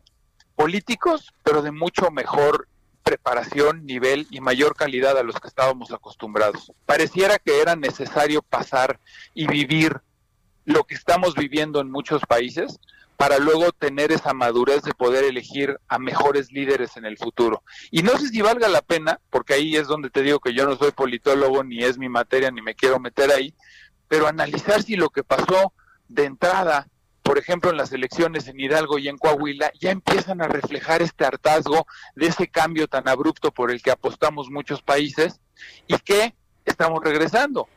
políticos, 0.55 1.34
pero 1.43 1.62
de 1.62 1.72
mucho 1.72 2.12
mejor 2.12 2.68
preparación, 3.03 3.86
nivel 3.86 4.28
y 4.30 4.41
mayor 4.41 4.76
calidad 4.76 5.18
a 5.18 5.24
los 5.24 5.39
que 5.39 5.47
estábamos 5.47 5.91
acostumbrados. 5.91 6.72
Pareciera 6.86 7.39
que 7.39 7.62
era 7.62 7.76
necesario 7.76 8.41
pasar 8.41 8.99
y 9.34 9.47
vivir 9.47 10.01
lo 10.66 10.84
que 10.84 10.95
estamos 10.95 11.34
viviendo 11.34 11.82
en 11.82 11.89
muchos 11.89 12.22
países 12.28 12.80
para 13.18 13.38
luego 13.38 13.72
tener 13.72 14.12
esa 14.12 14.34
madurez 14.34 14.84
de 14.84 14.93
poder 14.93 15.26
elegir 15.26 15.78
a 15.89 15.99
mejores 15.99 16.51
líderes 16.51 16.95
en 16.95 17.05
el 17.05 17.18
futuro. 17.18 17.64
Y 17.91 18.01
no 18.01 18.18
sé 18.18 18.30
si 18.30 18.41
valga 18.41 18.70
la 18.70 18.82
pena, 18.82 19.20
porque 19.30 19.55
ahí 19.55 19.76
es 19.76 19.88
donde 19.88 20.10
te 20.10 20.22
digo 20.22 20.39
que 20.39 20.53
yo 20.53 20.66
no 20.66 20.78
soy 20.78 20.91
politólogo, 20.91 21.64
ni 21.64 21.84
es 21.84 21.97
mi 21.97 22.07
materia, 22.07 22.51
ni 22.51 22.62
me 22.62 22.76
quiero 22.76 22.99
meter 22.99 23.32
ahí, 23.32 23.53
pero 24.07 24.28
analizar 24.28 24.84
si 24.84 24.95
lo 24.95 25.10
que 25.10 25.24
pasó 25.24 25.74
de 26.07 26.26
entrada 26.26 26.88
por 27.30 27.38
ejemplo, 27.38 27.69
en 27.69 27.77
las 27.77 27.91
elecciones 27.91 28.47
en 28.47 28.59
Hidalgo 28.59 28.97
y 28.97 29.07
en 29.07 29.19
Coahuila, 29.19 29.71
ya 29.80 29.91
empiezan 29.91 30.41
a 30.41 30.47
reflejar 30.47 31.03
este 31.03 31.25
hartazgo 31.25 31.86
de 32.15 32.25
ese 32.25 32.47
cambio 32.47 32.88
tan 32.88 33.07
abrupto 33.07 33.51
por 33.51 33.69
el 33.69 33.84
que 33.84 33.91
apostamos 33.91 34.49
muchos 34.49 34.82
países 34.82 35.39
y 35.86 35.95
que 35.99 36.34
estamos 36.65 37.03
regresando. 37.03 37.67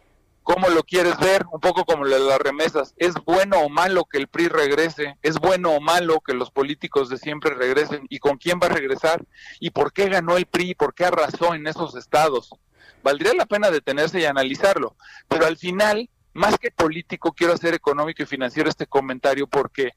¿Cómo 0.42 0.70
lo 0.70 0.82
quieres 0.84 1.18
ver? 1.18 1.44
Un 1.52 1.60
poco 1.60 1.84
como 1.84 2.04
lo 2.04 2.18
de 2.18 2.30
las 2.30 2.38
remesas. 2.38 2.94
¿Es 2.96 3.12
bueno 3.26 3.58
o 3.58 3.68
malo 3.68 4.06
que 4.06 4.16
el 4.16 4.28
PRI 4.28 4.48
regrese? 4.48 5.18
¿Es 5.20 5.38
bueno 5.38 5.72
o 5.72 5.82
malo 5.82 6.20
que 6.20 6.32
los 6.32 6.50
políticos 6.50 7.10
de 7.10 7.18
siempre 7.18 7.54
regresen? 7.54 8.06
¿Y 8.08 8.20
con 8.20 8.38
quién 8.38 8.58
va 8.58 8.68
a 8.68 8.70
regresar? 8.70 9.22
¿Y 9.60 9.68
por 9.68 9.92
qué 9.92 10.08
ganó 10.08 10.38
el 10.38 10.46
PRI? 10.46 10.74
¿Por 10.76 10.94
qué 10.94 11.04
arrasó 11.04 11.54
en 11.54 11.66
esos 11.66 11.94
estados? 11.94 12.54
Valdría 13.02 13.34
la 13.34 13.44
pena 13.44 13.70
detenerse 13.70 14.18
y 14.18 14.24
analizarlo. 14.24 14.96
Pero 15.28 15.44
al 15.44 15.58
final, 15.58 16.08
más 16.34 16.58
que 16.58 16.70
político, 16.70 17.32
quiero 17.32 17.52
hacer 17.52 17.74
económico 17.74 18.22
y 18.22 18.26
financiero 18.26 18.68
este 18.68 18.86
comentario 18.86 19.46
porque 19.46 19.92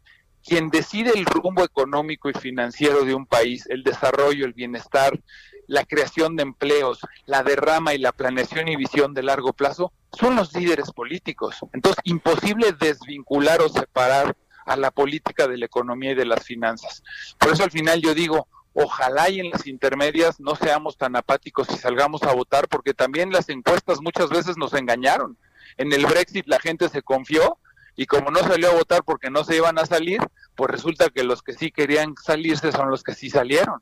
quien 0.45 0.69
decide 0.69 1.11
el 1.15 1.25
rumbo 1.25 1.63
económico 1.63 2.29
y 2.29 2.33
financiero 2.33 3.03
de 3.03 3.15
un 3.15 3.25
país, 3.25 3.65
el 3.69 3.83
desarrollo, 3.83 4.45
el 4.45 4.53
bienestar, 4.53 5.19
la 5.67 5.83
creación 5.83 6.35
de 6.35 6.43
empleos, 6.43 6.99
la 7.25 7.41
derrama 7.41 7.95
y 7.95 7.97
la 7.97 8.11
planeación 8.11 8.67
y 8.67 8.75
visión 8.75 9.15
de 9.15 9.23
largo 9.23 9.53
plazo, 9.53 9.91
son 10.11 10.35
los 10.35 10.53
líderes 10.53 10.91
políticos. 10.91 11.57
Entonces, 11.73 11.99
imposible 12.03 12.73
desvincular 12.73 13.61
o 13.61 13.69
separar 13.69 14.37
a 14.65 14.75
la 14.75 14.91
política 14.91 15.47
de 15.47 15.57
la 15.57 15.65
economía 15.65 16.11
y 16.11 16.15
de 16.15 16.25
las 16.25 16.43
finanzas. 16.43 17.03
Por 17.39 17.51
eso 17.51 17.63
al 17.63 17.71
final 17.71 18.01
yo 18.01 18.13
digo, 18.13 18.47
ojalá 18.73 19.29
y 19.29 19.39
en 19.39 19.49
las 19.49 19.65
intermedias 19.65 20.39
no 20.39 20.55
seamos 20.55 20.97
tan 20.97 21.15
apáticos 21.15 21.67
y 21.71 21.77
salgamos 21.77 22.21
a 22.23 22.33
votar, 22.33 22.67
porque 22.67 22.93
también 22.93 23.31
las 23.31 23.49
encuestas 23.49 23.99
muchas 24.01 24.29
veces 24.29 24.57
nos 24.57 24.73
engañaron 24.73 25.37
en 25.77 25.93
el 25.93 26.05
Brexit 26.05 26.47
la 26.47 26.59
gente 26.59 26.89
se 26.89 27.01
confió 27.01 27.57
y 27.95 28.05
como 28.05 28.31
no 28.31 28.39
salió 28.39 28.71
a 28.71 28.75
votar 28.75 29.03
porque 29.03 29.29
no 29.29 29.43
se 29.43 29.55
iban 29.55 29.79
a 29.79 29.85
salir, 29.85 30.19
pues 30.55 30.69
resulta 30.69 31.09
que 31.09 31.23
los 31.23 31.41
que 31.41 31.53
sí 31.53 31.71
querían 31.71 32.15
salirse 32.21 32.71
son 32.71 32.89
los 32.89 33.03
que 33.03 33.13
sí 33.13 33.29
salieron. 33.29 33.81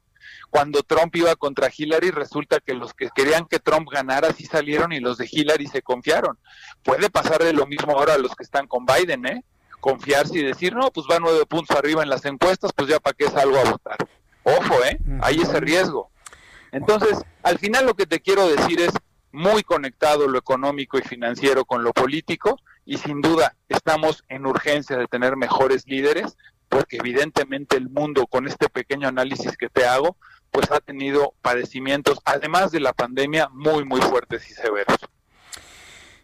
Cuando 0.49 0.83
Trump 0.83 1.15
iba 1.15 1.35
contra 1.35 1.71
Hillary, 1.75 2.11
resulta 2.11 2.59
que 2.59 2.73
los 2.73 2.93
que 2.93 3.09
querían 3.13 3.45
que 3.45 3.59
Trump 3.59 3.89
ganara 3.91 4.31
sí 4.33 4.45
salieron 4.45 4.93
y 4.93 4.99
los 4.99 5.17
de 5.17 5.27
Hillary 5.29 5.67
se 5.67 5.81
confiaron. 5.81 6.37
Puede 6.83 7.09
pasar 7.09 7.43
de 7.43 7.53
lo 7.53 7.65
mismo 7.65 7.93
ahora 7.93 8.13
a 8.13 8.17
los 8.17 8.35
que 8.35 8.43
están 8.43 8.67
con 8.67 8.85
Biden, 8.85 9.25
¿eh? 9.25 9.43
Confiarse 9.79 10.39
y 10.39 10.43
decir, 10.43 10.75
no, 10.75 10.91
pues 10.91 11.07
va 11.09 11.19
nueve 11.19 11.45
puntos 11.45 11.75
arriba 11.75 12.03
en 12.03 12.09
las 12.09 12.23
encuestas, 12.25 12.71
pues 12.73 12.87
ya 12.87 12.99
para 12.99 13.15
qué 13.15 13.29
salgo 13.29 13.57
a 13.57 13.69
votar. 13.69 13.97
Ojo, 14.43 14.83
¿eh? 14.85 14.99
Hay 15.21 15.41
ese 15.41 15.59
riesgo. 15.59 16.11
Entonces, 16.71 17.19
al 17.43 17.59
final 17.59 17.85
lo 17.85 17.93
que 17.93 18.05
te 18.05 18.19
quiero 18.19 18.47
decir 18.47 18.79
es, 18.81 18.91
muy 19.33 19.63
conectado 19.63 20.27
lo 20.27 20.37
económico 20.37 20.97
y 20.97 21.01
financiero 21.01 21.65
con 21.65 21.83
lo 21.83 21.91
político 21.91 22.59
y 22.85 22.97
sin 22.97 23.19
duda 23.19 23.55
estamos 23.67 24.23
en 24.29 24.45
urgencia 24.45 24.95
de 24.95 25.07
tener 25.07 25.35
mejores 25.35 25.87
líderes 25.87 26.37
porque 26.69 26.97
evidentemente 26.97 27.75
el 27.75 27.89
mundo 27.89 28.27
con 28.27 28.47
este 28.47 28.69
pequeño 28.69 29.07
análisis 29.07 29.57
que 29.57 29.69
te 29.69 29.85
hago 29.85 30.17
pues 30.51 30.71
ha 30.71 30.79
tenido 30.79 31.33
padecimientos 31.41 32.19
además 32.25 32.71
de 32.71 32.79
la 32.79 32.93
pandemia 32.93 33.49
muy 33.51 33.83
muy 33.83 34.01
fuertes 34.01 34.49
y 34.49 34.53
severos. 34.53 34.97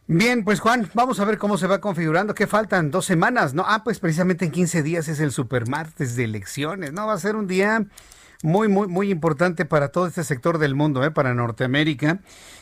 Bien, 0.05 0.43
pues 0.43 0.59
Juan, 0.59 0.89
vamos 0.95 1.19
a 1.19 1.25
ver 1.25 1.37
cómo 1.37 1.57
se 1.59 1.67
va 1.67 1.81
configurando. 1.81 2.33
¿Qué 2.33 2.47
faltan? 2.47 2.89
Dos 2.89 3.05
semanas, 3.05 3.53
¿no? 3.53 3.63
Ah, 3.67 3.83
pues 3.83 3.99
precisamente 3.99 4.43
en 4.43 4.49
15 4.49 4.81
días 4.81 5.07
es 5.07 5.19
el 5.19 5.31
supermartes 5.31 6.15
de 6.15 6.23
elecciones, 6.23 6.93
¿no? 6.93 7.05
Va 7.05 7.13
a 7.13 7.19
ser 7.19 7.35
un 7.35 7.45
día 7.45 7.85
muy, 8.41 8.69
muy, 8.69 8.87
muy 8.87 9.11
importante 9.11 9.65
para 9.65 9.89
todo 9.89 10.07
este 10.07 10.23
sector 10.23 10.59
del 10.59 10.75
mundo, 10.75 11.03
¿eh? 11.03 11.11
para 11.11 11.33
Norteamérica. 11.33 12.19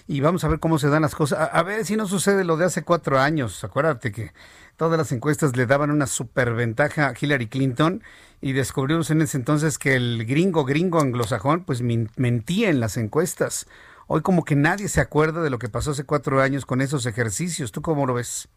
Y 0.08 0.22
vamos 0.22 0.44
a 0.44 0.48
ver 0.48 0.60
cómo 0.60 0.80
se 0.80 0.90
dan 0.90 1.04
las 1.04 1.16
cosas. 1.16 1.50
A, 1.52 1.64
ver 1.64 1.86
si 1.86 1.96
no 1.96 2.08
sucede 2.08 2.44
lo 2.44 2.58
de 2.58 2.66
hace 2.66 2.84
cuatro 2.84 3.20
años. 3.20 3.64
Acuérdate 3.64 4.12
que 4.12 4.32
todas 4.76 4.98
las 4.98 5.12
encuestas 5.12 5.56
le 5.56 5.66
daban 5.66 5.92
una 5.92 6.08
superventaja 6.08 7.10
a 7.10 7.14
Hillary 7.20 7.48
Clinton 7.48 8.02
y 8.42 8.54
descubrimos 8.54 9.12
en 9.12 9.22
ese 9.22 9.38
entonces 9.38 9.78
que 9.78 9.96
el 9.96 10.26
gringo, 10.26 10.66
gringo 10.66 11.00
anglosajón, 11.00 11.64
pues 11.64 11.82
mentía 11.82 12.70
en 12.70 12.80
las 12.80 12.98
encuestas. 12.98 13.68
Hoy 14.08 14.22
como 14.22 14.46
que 14.46 14.56
nadie 14.56 14.88
se 14.88 15.02
acuerda 15.02 15.44
de 15.44 15.50
lo 15.50 15.60
que 15.60 15.70
pasó 15.70 15.92
hace 15.92 16.06
cuatro 16.06 16.42
años 16.42 16.66
con 16.66 16.82
esos 16.82 17.06
ejercicios. 17.06 17.72
¿Tú 17.72 17.82
cómo 17.82 18.06
lo 18.06 18.14
ves? 18.14 18.48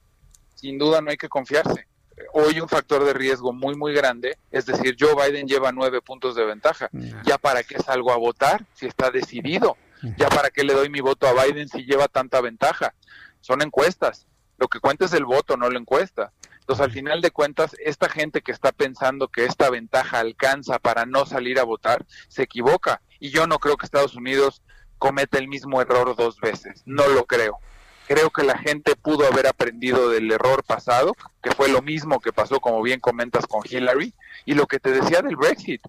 Sin 0.55 0.79
duda 0.79 1.01
no 1.01 1.11
hay 1.11 1.17
que 1.17 1.29
confiarse 1.29 1.87
hoy 2.33 2.61
un 2.61 2.69
factor 2.69 3.05
de 3.05 3.13
riesgo 3.13 3.53
muy, 3.53 3.77
muy 3.77 3.93
grande. 3.93 4.39
Es 4.51 4.67
decir, 4.67 4.97
Joe 4.99 5.15
Biden 5.15 5.47
lleva 5.47 5.73
nueve 5.73 6.01
puntos 6.03 6.35
de 6.35 6.45
ventaja. 6.45 6.89
¿Ya 7.25 7.39
para 7.39 7.63
qué 7.63 7.79
salgo 7.79 8.13
a 8.13 8.17
votar 8.17 8.65
si 8.75 8.87
está 8.87 9.11
decidido? 9.11 9.77
¿Ya 10.17 10.29
para 10.29 10.51
qué 10.51 10.65
le 10.65 10.75
doy 10.75 10.89
mi 10.89 11.01
voto 11.01 11.27
a 11.27 11.45
Biden 11.45 11.69
si 11.69 11.85
lleva 11.85 12.09
tanta 12.09 12.41
ventaja? 12.41 12.95
Son 13.41 13.63
encuestas. 13.63 14.27
Lo 14.59 14.69
que 14.69 14.81
cuenta 14.81 15.07
es 15.07 15.13
el 15.13 15.25
voto, 15.25 15.57
no 15.57 15.71
la 15.71 15.79
encuesta. 15.79 16.33
Entonces, 16.61 16.85
al 16.85 16.93
final 16.93 17.21
de 17.21 17.31
cuentas, 17.31 17.75
esta 17.85 18.09
gente 18.09 18.43
que 18.43 18.53
está 18.53 18.73
pensando 18.73 19.29
que 19.29 19.45
esta 19.45 19.71
ventaja 19.71 20.21
alcanza 20.21 20.79
para 20.79 21.07
no 21.07 21.27
salir 21.27 21.59
a 21.59 21.65
votar, 21.65 22.07
se 22.29 22.43
equivoca. 22.43 23.03
Y 23.19 23.31
yo 23.31 23.47
no 23.47 23.59
creo 23.59 23.77
que 23.77 23.87
Estados 23.87 24.15
Unidos 24.15 24.63
cometa 24.99 25.39
el 25.39 25.49
mismo 25.49 25.81
error 25.81 26.15
dos 26.15 26.39
veces. 26.41 26.83
No 26.87 27.09
lo 27.09 27.25
creo. 27.25 27.59
Creo 28.11 28.31
que 28.31 28.43
la 28.43 28.59
gente 28.59 28.97
pudo 28.97 29.25
haber 29.25 29.47
aprendido 29.47 30.11
del 30.11 30.33
error 30.33 30.65
pasado, 30.65 31.15
que 31.41 31.53
fue 31.53 31.69
lo 31.69 31.81
mismo 31.81 32.19
que 32.19 32.33
pasó, 32.33 32.59
como 32.59 32.83
bien 32.83 32.99
comentas, 32.99 33.47
con 33.47 33.63
Hillary, 33.65 34.13
y 34.45 34.55
lo 34.55 34.67
que 34.67 34.81
te 34.81 34.91
decía 34.91 35.23
del 35.23 35.37
Brexit. 35.37 35.81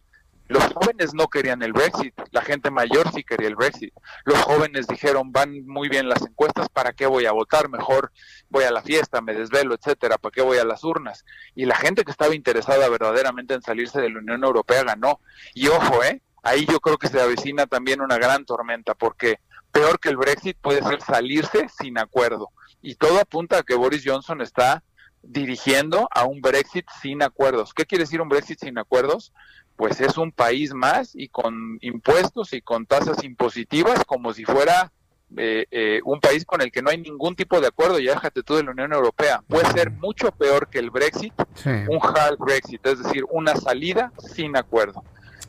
Los 0.48 0.64
jóvenes 0.72 1.16
no 1.16 1.30
querían 1.30 1.64
el 1.64 1.74
Brexit, 1.74 2.14
la 2.30 2.44
gente 2.44 2.70
mayor 2.70 3.12
sí 3.12 3.24
quería 3.24 3.48
el 3.48 3.56
Brexit. 3.56 3.92
Los 4.24 4.38
jóvenes 4.44 4.86
dijeron, 4.86 5.32
van 5.32 5.66
muy 5.66 5.90
bien 5.90 6.08
las 6.08 6.22
encuestas, 6.22 6.70
¿para 6.70 6.94
qué 6.94 7.08
voy 7.08 7.26
a 7.26 7.32
votar? 7.32 7.70
Mejor 7.70 8.12
voy 8.50 8.66
a 8.66 8.72
la 8.72 8.84
fiesta, 8.84 9.20
me 9.22 9.34
desvelo, 9.34 9.74
etcétera, 9.74 10.20
¿para 10.20 10.32
qué 10.32 10.44
voy 10.44 10.60
a 10.60 10.64
las 10.64 10.84
urnas? 10.84 11.26
Y 11.56 11.66
la 11.66 11.76
gente 11.76 12.04
que 12.04 12.12
estaba 12.12 12.36
interesada 12.36 12.88
verdaderamente 12.88 13.56
en 13.56 13.64
salirse 13.64 14.00
de 14.00 14.12
la 14.12 14.20
Unión 14.20 14.44
Europea 14.44 14.84
ganó. 14.84 15.22
Y 15.56 15.70
ojo, 15.70 16.04
¿eh? 16.04 16.22
Ahí 16.44 16.68
yo 16.68 16.80
creo 16.82 17.00
que 17.00 17.08
se 17.08 17.20
avecina 17.20 17.66
también 17.66 18.00
una 18.00 18.18
gran 18.18 18.46
tormenta, 18.46 18.94
porque 18.94 19.40
peor 19.72 20.00
que 20.00 20.10
el 20.10 20.18
Brexit 20.18 20.58
puede 20.62 20.84
ser 20.84 21.02
salirse 21.02 21.68
sin 21.82 21.98
acuerdo. 21.98 22.50
Y 22.82 22.96
todo 22.96 23.20
apunta 23.20 23.60
a 23.60 23.64
que 23.64 23.76
Boris 23.76 24.04
Johnson 24.06 24.42
está 24.42 24.84
dirigiendo 25.24 26.08
a 26.12 26.26
un 26.26 26.42
Brexit 26.42 26.86
sin 27.02 27.22
acuerdos. 27.22 27.74
¿Qué 27.74 27.86
quiere 27.86 28.04
decir 28.04 28.22
un 28.22 28.30
Brexit 28.30 28.60
sin 28.60 28.78
acuerdos? 28.78 29.34
Pues 29.76 30.02
es 30.02 30.18
un 30.18 30.32
país 30.32 30.74
más 30.74 31.12
y 31.16 31.28
con 31.30 31.78
impuestos 31.82 32.54
y 32.54 32.62
con 32.62 32.86
tasas 32.86 33.24
impositivas 33.24 34.04
como 34.06 34.34
si 34.34 34.46
fuera 34.46 34.92
eh, 35.38 35.66
eh, 35.72 36.02
un 36.04 36.20
país 36.20 36.46
con 36.46 36.62
el 36.62 36.72
que 36.72 36.82
no 36.82 36.90
hay 36.90 36.98
ningún 36.98 37.36
tipo 37.36 37.62
de 37.62 37.68
acuerdo, 37.68 38.00
ya 38.00 38.14
déjate 38.14 38.44
tú 38.44 38.56
de 38.56 38.64
la 38.64 38.72
Unión 38.72 38.92
Europea. 38.92 39.42
Puede 39.48 39.66
ser 39.72 39.92
mucho 39.92 40.32
peor 40.32 40.68
que 40.70 40.80
el 40.80 40.90
Brexit, 40.90 41.34
un 41.66 42.00
hard 42.04 42.38
Brexit, 42.38 42.86
es 42.86 43.02
decir, 43.02 43.24
una 43.30 43.56
salida 43.56 44.12
sin 44.18 44.58
acuerdo. 44.58 45.04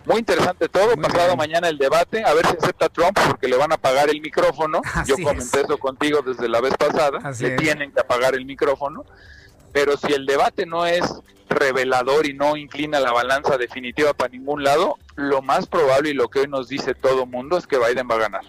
Muy 0.05 0.19
interesante 0.19 0.69
todo. 0.69 0.97
Pasado 0.97 1.37
mañana 1.37 1.69
el 1.69 1.79
debate, 1.79 2.25
a 2.25 2.35
ver 2.35 2.47
si 2.47 2.57
acepta 2.57 2.89
Trump 2.89 3.19
porque 3.27 3.49
le 3.49 3.57
van 3.57 3.73
a 3.73 3.77
apagar 3.77 4.11
el 4.11 4.21
micrófono. 4.21 4.81
Yo 5.07 5.17
comenté 5.23 5.61
eso 5.63 5.79
contigo 5.79 6.23
desde 6.23 6.49
la 6.49 6.61
vez 6.61 6.75
pasada. 6.77 7.19
le 7.39 7.51
tienen 7.57 7.93
que 7.93 8.01
apagar 8.01 8.35
el 8.35 8.45
micrófono. 8.45 9.05
Pero 9.73 9.97
si 9.97 10.13
el 10.13 10.27
debate 10.27 10.67
no 10.67 10.87
es 10.87 11.03
revelador 11.49 12.27
y 12.27 12.35
no 12.35 12.57
inclina 12.57 13.01
la 13.01 13.13
balanza 13.13 13.57
definitiva 13.59 14.13
para 14.13 14.31
ningún 14.31 14.65
lado, 14.65 14.99
lo 15.17 15.43
más 15.43 15.67
probable 15.67 16.11
y 16.11 16.15
lo 16.15 16.29
que 16.29 16.41
hoy 16.41 16.49
nos 16.49 16.69
dice 16.69 16.95
todo 16.95 17.27
mundo 17.27 17.57
es 17.57 17.67
que 17.67 17.79
Biden 17.79 18.09
va 18.11 18.17
a 18.17 18.19
ganar. 18.19 18.43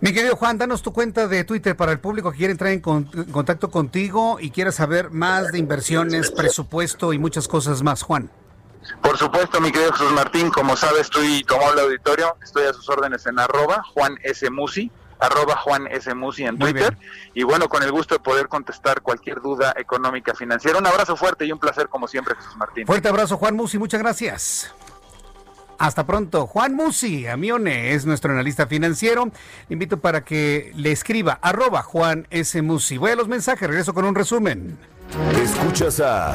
Mi 0.00 0.12
querido 0.12 0.36
Juan, 0.36 0.58
danos 0.58 0.82
tu 0.82 0.92
cuenta 0.92 1.26
de 1.26 1.42
Twitter 1.42 1.76
para 1.76 1.90
el 1.90 1.98
público 1.98 2.30
que 2.30 2.38
quiere 2.38 2.52
entrar 2.52 2.70
en 2.70 2.80
contacto 2.80 3.68
contigo 3.68 4.38
y 4.40 4.50
quiera 4.50 4.70
saber 4.70 5.10
más 5.10 5.50
de 5.50 5.58
inversiones, 5.58 6.30
presupuesto 6.30 7.12
y 7.12 7.18
muchas 7.18 7.48
cosas 7.48 7.82
más. 7.82 8.02
Juan. 8.02 8.30
Por 9.02 9.16
supuesto, 9.16 9.60
mi 9.60 9.72
querido 9.72 9.92
Jesús 9.92 10.12
Martín, 10.12 10.50
como 10.50 10.76
sabes, 10.76 11.02
estoy 11.02 11.42
como 11.44 11.72
el 11.72 11.78
auditorio, 11.78 12.36
estoy 12.42 12.64
a 12.64 12.72
sus 12.72 12.88
órdenes 12.88 13.26
en 13.26 13.38
arroba 13.38 13.82
Juan 13.94 14.18
S. 14.22 14.48
Musi, 14.50 14.90
arroba 15.20 15.56
Juan 15.56 15.86
S. 15.88 16.12
Musi 16.14 16.44
en 16.44 16.58
Twitter. 16.58 16.96
Y 17.34 17.42
bueno, 17.42 17.68
con 17.68 17.82
el 17.82 17.92
gusto 17.92 18.14
de 18.14 18.20
poder 18.20 18.48
contestar 18.48 19.02
cualquier 19.02 19.40
duda 19.40 19.74
económica 19.76 20.34
financiera. 20.34 20.78
Un 20.78 20.86
abrazo 20.86 21.16
fuerte 21.16 21.44
y 21.44 21.52
un 21.52 21.58
placer 21.58 21.88
como 21.88 22.08
siempre, 22.08 22.34
Jesús 22.34 22.56
Martín. 22.56 22.86
Fuerte 22.86 23.08
abrazo, 23.08 23.36
Juan 23.36 23.54
Musi, 23.54 23.78
muchas 23.78 24.00
gracias. 24.00 24.74
Hasta 25.78 26.04
pronto. 26.04 26.46
Juan 26.48 26.74
Musi, 26.74 27.28
Amione, 27.28 27.94
es 27.94 28.04
nuestro 28.04 28.32
analista 28.32 28.66
financiero. 28.66 29.30
invito 29.68 30.00
para 30.00 30.24
que 30.24 30.72
le 30.74 30.90
escriba 30.90 31.38
arroba 31.40 31.82
Juan 31.82 32.26
S. 32.30 32.60
Musi. 32.62 32.98
Voy 32.98 33.12
a 33.12 33.16
los 33.16 33.28
mensajes, 33.28 33.68
regreso 33.68 33.94
con 33.94 34.04
un 34.04 34.14
resumen. 34.14 34.76
Escuchas 35.40 36.00
a... 36.00 36.34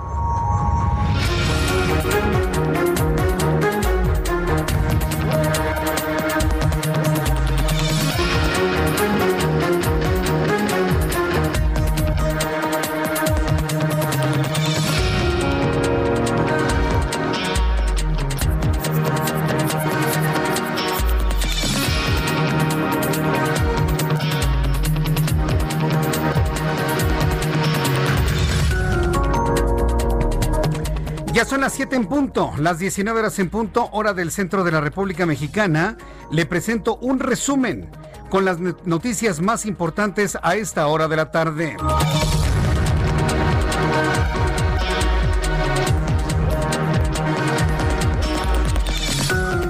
Las 31.61 31.73
7 31.73 31.95
en 31.95 32.07
punto, 32.07 32.51
las 32.57 32.79
19 32.79 33.19
horas 33.19 33.37
en 33.37 33.51
punto, 33.51 33.87
hora 33.91 34.15
del 34.15 34.31
centro 34.31 34.63
de 34.63 34.71
la 34.71 34.81
República 34.81 35.27
Mexicana. 35.27 35.95
Le 36.31 36.47
presento 36.47 36.97
un 36.97 37.19
resumen 37.19 37.87
con 38.31 38.45
las 38.45 38.57
noticias 38.59 39.41
más 39.41 39.67
importantes 39.67 40.39
a 40.41 40.55
esta 40.55 40.87
hora 40.87 41.07
de 41.07 41.15
la 41.15 41.29
tarde. 41.29 41.77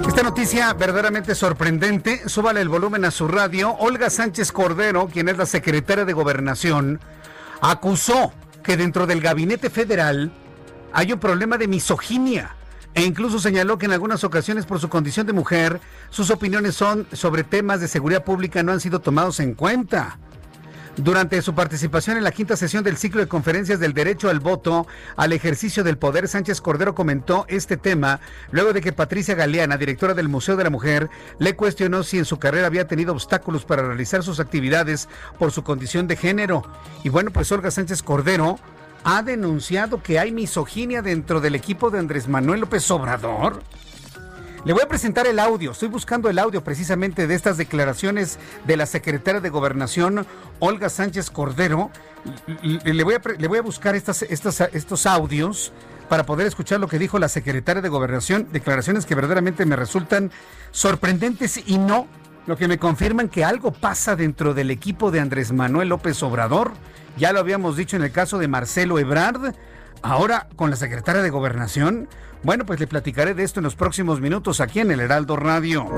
Esta 0.08 0.22
noticia 0.22 0.72
verdaderamente 0.72 1.34
sorprendente, 1.34 2.26
súbale 2.26 2.62
el 2.62 2.70
volumen 2.70 3.04
a 3.04 3.10
su 3.10 3.28
radio. 3.28 3.74
Olga 3.74 4.08
Sánchez 4.08 4.50
Cordero, 4.50 5.08
quien 5.12 5.28
es 5.28 5.36
la 5.36 5.44
secretaria 5.44 6.06
de 6.06 6.14
Gobernación, 6.14 7.00
acusó 7.60 8.32
que 8.62 8.78
dentro 8.78 9.06
del 9.06 9.20
gabinete 9.20 9.68
federal 9.68 10.32
hay 10.92 11.12
un 11.12 11.18
problema 11.18 11.58
de 11.58 11.68
misoginia. 11.68 12.56
E 12.94 13.02
incluso 13.02 13.38
señaló 13.38 13.78
que 13.78 13.86
en 13.86 13.92
algunas 13.92 14.22
ocasiones 14.22 14.66
por 14.66 14.78
su 14.78 14.88
condición 14.88 15.26
de 15.26 15.32
mujer, 15.32 15.80
sus 16.10 16.30
opiniones 16.30 16.74
son 16.74 17.06
sobre 17.12 17.42
temas 17.42 17.80
de 17.80 17.88
seguridad 17.88 18.24
pública 18.24 18.62
no 18.62 18.72
han 18.72 18.80
sido 18.80 19.00
tomados 19.00 19.40
en 19.40 19.54
cuenta. 19.54 20.18
Durante 20.96 21.40
su 21.40 21.54
participación 21.54 22.18
en 22.18 22.24
la 22.24 22.32
quinta 22.32 22.54
sesión 22.54 22.84
del 22.84 22.98
ciclo 22.98 23.22
de 23.22 23.26
conferencias 23.26 23.80
del 23.80 23.94
derecho 23.94 24.28
al 24.28 24.40
voto 24.40 24.86
al 25.16 25.32
ejercicio 25.32 25.82
del 25.84 25.96
poder, 25.96 26.28
Sánchez 26.28 26.60
Cordero 26.60 26.94
comentó 26.94 27.46
este 27.48 27.78
tema 27.78 28.20
luego 28.50 28.74
de 28.74 28.82
que 28.82 28.92
Patricia 28.92 29.34
Galeana, 29.34 29.78
directora 29.78 30.12
del 30.12 30.28
Museo 30.28 30.56
de 30.56 30.64
la 30.64 30.70
Mujer, 30.70 31.08
le 31.38 31.56
cuestionó 31.56 32.02
si 32.02 32.18
en 32.18 32.26
su 32.26 32.38
carrera 32.38 32.66
había 32.66 32.88
tenido 32.88 33.14
obstáculos 33.14 33.64
para 33.64 33.86
realizar 33.86 34.22
sus 34.22 34.38
actividades 34.38 35.08
por 35.38 35.50
su 35.50 35.64
condición 35.64 36.08
de 36.08 36.16
género. 36.16 36.62
Y 37.04 37.08
bueno, 37.08 37.30
pues 37.30 37.50
Olga 37.52 37.70
Sánchez 37.70 38.02
Cordero 38.02 38.58
ha 39.04 39.22
denunciado 39.22 40.02
que 40.02 40.18
hay 40.18 40.32
misoginia 40.32 41.02
dentro 41.02 41.40
del 41.40 41.54
equipo 41.54 41.90
de 41.90 41.98
Andrés 41.98 42.28
Manuel 42.28 42.60
López 42.60 42.90
Obrador. 42.90 43.62
Le 44.64 44.72
voy 44.72 44.82
a 44.82 44.88
presentar 44.88 45.26
el 45.26 45.40
audio. 45.40 45.72
Estoy 45.72 45.88
buscando 45.88 46.30
el 46.30 46.38
audio 46.38 46.62
precisamente 46.62 47.26
de 47.26 47.34
estas 47.34 47.56
declaraciones 47.56 48.38
de 48.64 48.76
la 48.76 48.86
secretaria 48.86 49.40
de 49.40 49.50
Gobernación, 49.50 50.24
Olga 50.60 50.88
Sánchez 50.88 51.30
Cordero. 51.30 51.90
Le 52.62 53.02
voy 53.02 53.14
a, 53.58 53.62
buscar 53.62 53.96
estos 53.96 55.06
audios 55.06 55.72
para 56.08 56.24
poder 56.24 56.46
escuchar 56.46 56.78
lo 56.78 56.86
que 56.86 57.00
dijo 57.00 57.18
la 57.18 57.28
secretaria 57.28 57.82
de 57.82 57.88
Gobernación. 57.88 58.46
Declaraciones 58.52 59.04
que 59.04 59.16
verdaderamente 59.16 59.66
me 59.66 59.74
resultan 59.74 60.30
sorprendentes 60.70 61.60
y 61.66 61.78
no 61.78 62.06
lo 62.46 62.56
que 62.56 62.68
me 62.68 62.78
confirman 62.78 63.28
que 63.28 63.44
algo 63.44 63.72
pasa 63.72 64.14
dentro 64.14 64.54
del 64.54 64.70
equipo 64.70 65.10
de 65.10 65.18
Andrés 65.18 65.50
Manuel 65.50 65.88
López 65.88 66.22
Obrador. 66.22 66.72
Ya 67.16 67.32
lo 67.32 67.40
habíamos 67.40 67.76
dicho 67.76 67.96
en 67.96 68.02
el 68.02 68.12
caso 68.12 68.38
de 68.38 68.48
Marcelo 68.48 68.98
Ebrard. 68.98 69.54
Ahora 70.02 70.48
con 70.56 70.70
la 70.70 70.76
secretaria 70.76 71.22
de 71.22 71.30
Gobernación 71.30 72.08
bueno, 72.42 72.66
pues 72.66 72.80
le 72.80 72.88
platicaré 72.88 73.34
de 73.34 73.44
esto 73.44 73.60
en 73.60 73.64
los 73.64 73.76
próximos 73.76 74.20
minutos 74.20 74.60
aquí 74.60 74.80
en 74.80 74.90
el 74.90 75.00
Heraldo 75.00 75.36
Radio. 75.36 75.88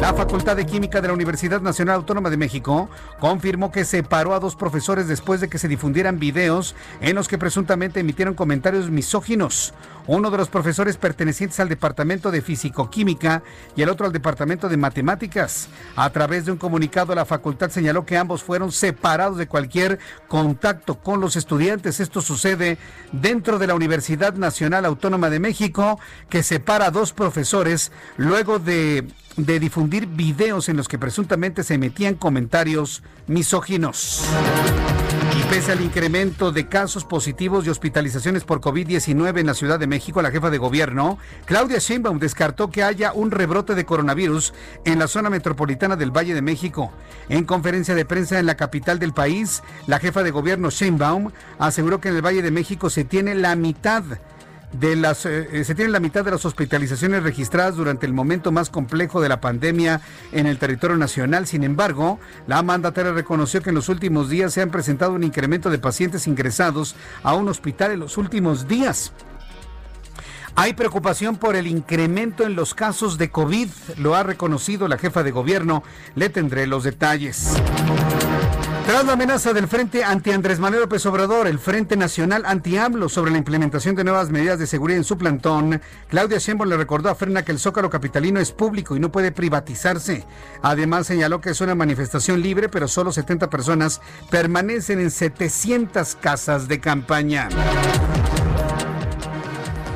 La 0.00 0.14
Facultad 0.14 0.54
de 0.54 0.64
Química 0.64 1.00
de 1.00 1.08
la 1.08 1.14
Universidad 1.14 1.60
Nacional 1.60 1.96
Autónoma 1.96 2.30
de 2.30 2.36
México 2.36 2.88
confirmó 3.18 3.72
que 3.72 3.84
separó 3.84 4.32
a 4.32 4.38
dos 4.38 4.54
profesores 4.54 5.08
después 5.08 5.40
de 5.40 5.48
que 5.48 5.58
se 5.58 5.66
difundieran 5.66 6.20
videos 6.20 6.76
en 7.00 7.16
los 7.16 7.26
que 7.26 7.36
presuntamente 7.36 7.98
emitieron 7.98 8.34
comentarios 8.34 8.90
misóginos. 8.90 9.74
Uno 10.06 10.30
de 10.30 10.38
los 10.38 10.48
profesores 10.48 10.96
pertenecientes 10.96 11.58
al 11.60 11.68
Departamento 11.68 12.30
de 12.30 12.42
Físico-Química 12.42 13.42
y 13.76 13.82
el 13.82 13.90
otro 13.90 14.06
al 14.06 14.12
Departamento 14.12 14.68
de 14.68 14.76
Matemáticas. 14.76 15.68
A 15.96 16.08
través 16.10 16.46
de 16.46 16.52
un 16.52 16.58
comunicado, 16.58 17.14
la 17.14 17.26
facultad 17.26 17.70
señaló 17.70 18.06
que 18.06 18.16
ambos 18.16 18.42
fueron 18.42 18.72
separados 18.72 19.36
de 19.36 19.48
cualquier 19.48 19.98
contacto 20.28 21.00
con 21.00 21.20
los 21.20 21.36
estudiantes. 21.36 22.00
Esto 22.00 22.22
sucede 22.22 22.78
dentro 23.12 23.58
de 23.58 23.66
la 23.66 23.74
Universidad 23.74 24.34
Nacional 24.34 24.86
Autónoma 24.86 25.28
de 25.28 25.40
México 25.40 25.87
que 26.28 26.42
separa 26.42 26.86
a 26.86 26.90
dos 26.90 27.12
profesores 27.12 27.92
luego 28.16 28.58
de, 28.58 29.06
de 29.38 29.60
difundir 29.60 30.06
videos 30.06 30.68
en 30.68 30.76
los 30.76 30.88
que 30.88 30.98
presuntamente 30.98 31.62
se 31.62 31.78
metían 31.78 32.16
comentarios 32.16 33.02
misóginos. 33.26 34.24
Y 35.38 35.42
pese 35.44 35.72
al 35.72 35.80
incremento 35.80 36.50
de 36.50 36.66
casos 36.66 37.04
positivos 37.04 37.64
y 37.64 37.70
hospitalizaciones 37.70 38.44
por 38.44 38.60
COVID-19 38.60 39.38
en 39.38 39.46
la 39.46 39.54
Ciudad 39.54 39.78
de 39.78 39.86
México, 39.86 40.20
la 40.20 40.32
jefa 40.32 40.50
de 40.50 40.58
gobierno, 40.58 41.18
Claudia 41.44 41.78
Sheinbaum, 41.78 42.18
descartó 42.18 42.70
que 42.70 42.82
haya 42.82 43.12
un 43.12 43.30
rebrote 43.30 43.76
de 43.76 43.84
coronavirus 43.84 44.52
en 44.84 44.98
la 44.98 45.06
zona 45.06 45.30
metropolitana 45.30 45.94
del 45.94 46.10
Valle 46.10 46.34
de 46.34 46.42
México. 46.42 46.90
En 47.28 47.44
conferencia 47.44 47.94
de 47.94 48.04
prensa 48.04 48.40
en 48.40 48.46
la 48.46 48.56
capital 48.56 48.98
del 48.98 49.12
país, 49.12 49.62
la 49.86 50.00
jefa 50.00 50.24
de 50.24 50.32
gobierno 50.32 50.70
Sheinbaum 50.70 51.30
aseguró 51.58 52.00
que 52.00 52.08
en 52.08 52.16
el 52.16 52.26
Valle 52.26 52.42
de 52.42 52.50
México 52.50 52.90
se 52.90 53.04
tiene 53.04 53.34
la 53.36 53.54
mitad 53.54 54.02
de 54.72 54.96
las 54.96 55.24
eh, 55.24 55.48
eh, 55.52 55.64
se 55.64 55.74
tiene 55.74 55.90
la 55.90 56.00
mitad 56.00 56.24
de 56.24 56.30
las 56.30 56.44
hospitalizaciones 56.44 57.22
registradas 57.22 57.76
durante 57.76 58.06
el 58.06 58.12
momento 58.12 58.52
más 58.52 58.70
complejo 58.70 59.20
de 59.20 59.28
la 59.28 59.40
pandemia 59.40 60.00
en 60.32 60.46
el 60.46 60.58
territorio 60.58 60.96
nacional. 60.96 61.46
Sin 61.46 61.64
embargo, 61.64 62.18
la 62.46 62.62
mandataria 62.62 63.12
reconoció 63.12 63.62
que 63.62 63.70
en 63.70 63.76
los 63.76 63.88
últimos 63.88 64.28
días 64.28 64.52
se 64.52 64.62
han 64.62 64.70
presentado 64.70 65.12
un 65.12 65.24
incremento 65.24 65.70
de 65.70 65.78
pacientes 65.78 66.26
ingresados 66.26 66.96
a 67.22 67.34
un 67.34 67.48
hospital 67.48 67.92
en 67.92 68.00
los 68.00 68.18
últimos 68.18 68.68
días. 68.68 69.12
Hay 70.54 70.72
preocupación 70.72 71.36
por 71.36 71.54
el 71.54 71.68
incremento 71.68 72.44
en 72.44 72.56
los 72.56 72.74
casos 72.74 73.16
de 73.16 73.30
COVID, 73.30 73.68
lo 73.98 74.16
ha 74.16 74.24
reconocido 74.24 74.88
la 74.88 74.98
jefa 74.98 75.22
de 75.22 75.30
gobierno. 75.30 75.84
Le 76.16 76.30
tendré 76.30 76.66
los 76.66 76.82
detalles. 76.82 77.54
Tras 78.88 79.04
la 79.04 79.12
amenaza 79.12 79.52
del 79.52 79.68
Frente 79.68 80.02
anti 80.02 80.30
Andrés 80.30 80.60
Manuel 80.60 80.80
López 80.84 81.04
Obrador, 81.04 81.46
el 81.46 81.58
Frente 81.58 81.94
Nacional 81.94 82.44
anti-AMLO 82.46 83.10
sobre 83.10 83.30
la 83.30 83.36
implementación 83.36 83.94
de 83.94 84.02
nuevas 84.02 84.30
medidas 84.30 84.58
de 84.58 84.66
seguridad 84.66 84.96
en 84.96 85.04
su 85.04 85.18
plantón, 85.18 85.82
Claudia 86.08 86.38
Sheinbaum 86.38 86.70
le 86.70 86.78
recordó 86.78 87.10
a 87.10 87.14
Frena 87.14 87.44
que 87.44 87.52
el 87.52 87.58
Zócalo 87.58 87.90
capitalino 87.90 88.40
es 88.40 88.50
público 88.50 88.96
y 88.96 88.98
no 88.98 89.12
puede 89.12 89.30
privatizarse. 89.30 90.24
Además 90.62 91.06
señaló 91.06 91.42
que 91.42 91.50
es 91.50 91.60
una 91.60 91.74
manifestación 91.74 92.40
libre, 92.40 92.70
pero 92.70 92.88
solo 92.88 93.12
70 93.12 93.50
personas 93.50 94.00
permanecen 94.30 95.00
en 95.00 95.10
700 95.10 96.14
casas 96.14 96.66
de 96.66 96.80
campaña. 96.80 97.50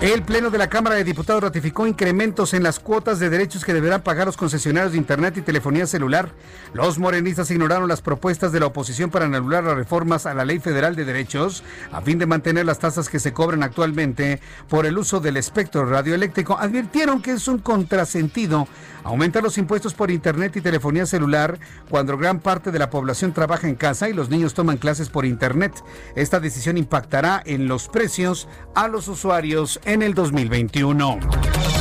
El 0.03 0.24
Pleno 0.24 0.50
de 0.50 0.59
la 0.59 0.68
Cámara 0.68 0.96
de 0.96 1.05
Diputados 1.05 1.44
ratificó 1.44 1.86
incrementos 1.86 2.55
en 2.55 2.64
las 2.64 2.80
cuotas 2.80 3.20
de 3.20 3.30
derechos 3.30 3.64
que 3.64 3.72
deberán 3.72 4.03
pagar 4.03 4.26
los 4.26 4.36
concesionarios 4.36 4.90
de 4.90 4.98
Internet 4.98 5.36
y 5.36 5.42
telefonía 5.42 5.86
celular. 5.86 6.32
Los 6.74 6.98
morenistas 6.98 7.53
ignoraron 7.53 7.88
las 7.88 8.03
propuestas 8.03 8.50
de 8.50 8.59
la 8.59 8.66
oposición 8.66 9.11
para 9.11 9.26
anular 9.26 9.62
las 9.62 9.76
reformas 9.76 10.26
a 10.26 10.34
la 10.34 10.44
Ley 10.44 10.59
Federal 10.59 10.96
de 10.96 11.05
Derechos 11.05 11.62
a 11.92 12.00
fin 12.00 12.18
de 12.18 12.26
mantener 12.26 12.66
las 12.66 12.80
tasas 12.80 13.09
que 13.09 13.20
se 13.20 13.32
cobran 13.32 13.62
actualmente 13.62 14.40
por 14.68 14.86
el 14.86 14.98
uso 14.98 15.20
del 15.20 15.36
espectro 15.36 15.86
radioeléctrico. 15.86 16.59
Advirtieron 16.59 17.22
que 17.22 17.34
es 17.34 17.46
un 17.46 17.59
contrasentido 17.59 18.66
aumentar 19.05 19.42
los 19.42 19.59
impuestos 19.59 19.94
por 19.94 20.11
Internet 20.11 20.57
y 20.57 20.61
telefonía 20.61 21.07
celular 21.07 21.59
cuando 21.88 22.16
gran 22.16 22.40
parte 22.40 22.72
de 22.72 22.78
la 22.78 22.90
población 22.90 23.32
trabaja 23.32 23.68
en 23.68 23.76
casa 23.76 24.09
y 24.09 24.12
los 24.12 24.30
niños 24.30 24.55
toman 24.55 24.78
clases 24.78 25.11
por 25.11 25.24
Internet. 25.26 25.72
Esta 26.16 26.40
decisión 26.40 26.76
impactará 26.76 27.40
en 27.46 27.68
los 27.68 27.88
precios 27.88 28.48
a 28.74 28.88
los 28.88 29.07
usuarios 29.07 29.80
el 30.01 30.14
2021. 30.14 31.71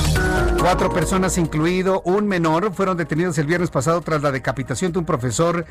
Cuatro 0.61 0.91
personas, 0.91 1.39
incluido 1.39 2.03
un 2.05 2.27
menor, 2.27 2.71
fueron 2.71 2.95
detenidos 2.95 3.35
el 3.39 3.47
viernes 3.47 3.71
pasado 3.71 3.99
tras 4.01 4.21
la 4.21 4.31
decapitación 4.31 4.91
de 4.91 4.99
un 4.99 5.05
profesor 5.05 5.65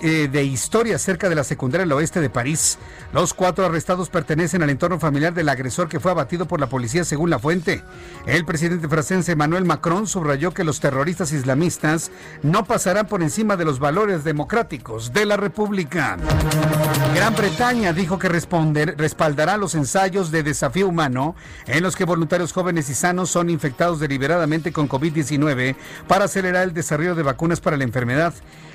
eh, 0.00 0.28
de 0.30 0.44
historia 0.44 0.98
cerca 0.98 1.28
de 1.28 1.34
la 1.34 1.44
secundaria 1.44 1.84
del 1.84 1.92
oeste 1.92 2.20
de 2.20 2.28
París. 2.28 2.78
Los 3.12 3.32
cuatro 3.32 3.64
arrestados 3.64 4.10
pertenecen 4.10 4.62
al 4.62 4.68
entorno 4.68 4.98
familiar 4.98 5.32
del 5.32 5.48
agresor 5.48 5.88
que 5.88 5.98
fue 5.98 6.10
abatido 6.10 6.46
por 6.46 6.60
la 6.60 6.68
policía 6.68 7.04
según 7.04 7.30
la 7.30 7.38
fuente. 7.38 7.82
El 8.26 8.44
presidente 8.44 8.86
francés 8.86 9.28
Emmanuel 9.28 9.64
Macron 9.64 10.06
subrayó 10.06 10.52
que 10.52 10.64
los 10.64 10.78
terroristas 10.78 11.32
islamistas 11.32 12.10
no 12.42 12.64
pasarán 12.64 13.06
por 13.06 13.22
encima 13.22 13.56
de 13.56 13.64
los 13.64 13.78
valores 13.78 14.24
democráticos 14.24 15.12
de 15.12 15.24
la 15.24 15.36
República. 15.38 16.18
Gran 17.14 17.34
Bretaña 17.34 17.92
dijo 17.92 18.18
que 18.18 18.28
responder, 18.28 18.96
respaldará 18.98 19.56
los 19.56 19.74
ensayos 19.74 20.30
de 20.30 20.42
desafío 20.42 20.88
humano 20.88 21.36
en 21.66 21.82
los 21.82 21.94
que 21.96 22.04
voluntarios 22.04 22.52
jóvenes 22.52 22.90
y 22.90 22.94
sanos 22.94 23.30
son 23.30 23.48
infectados 23.48 24.00
con 24.72 24.88
COVID-19 24.88 25.76
para 26.08 26.24
acelerar 26.24 26.64
el 26.64 26.74
desarrollo 26.74 27.14
de 27.14 27.22
vacunas 27.22 27.60
para 27.60 27.76
la 27.76 27.84
enfermedad. 27.84 28.34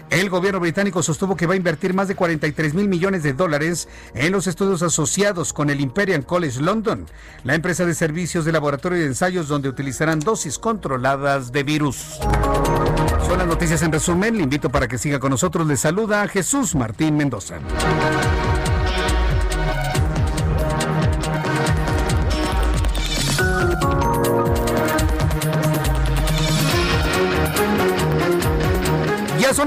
El 0.10 0.30
gobierno 0.30 0.60
británico 0.60 1.04
sostuvo 1.04 1.36
que 1.36 1.46
va 1.46 1.54
a 1.54 1.58
invertir 1.58 1.94
más 1.94 2.08
de 2.08 2.16
43 2.16 2.74
mil 2.74 2.88
millones 2.88 3.22
de 3.22 3.34
dólares 3.34 3.88
en 4.16 4.32
los 4.32 4.48
estudios 4.48 4.82
asociados 4.82 5.54
con 5.54 5.70
el 5.70 5.82
Imperial 5.82 6.26
College 6.26 6.62
London, 6.62 7.06
la 7.44 7.54
empresa 7.54 7.86
de 7.86 7.94
servicios 7.94 8.44
de 8.44 8.52
laboratorio 8.52 8.98
de 8.98 9.06
ensayos 9.06 9.48
donde 9.48 9.70
utilizarán 9.70 10.20
dosis 10.20 10.58
controladas 10.58 11.52
de 11.52 11.64
virus. 11.64 12.20
Son 13.28 13.38
las 13.38 13.48
noticias 13.48 13.84
en 13.84 13.92
resumen. 13.92 14.38
Le 14.38 14.44
invito 14.44 14.72
para 14.72 14.88
que 14.88 14.98
siga 14.98 15.20
con 15.20 15.30
nosotros. 15.30 15.68
Le 15.68 15.78
saluda 15.78 16.28
Jesús 16.28 16.74
Martín 16.74 17.16
Mendoza. 17.16 17.60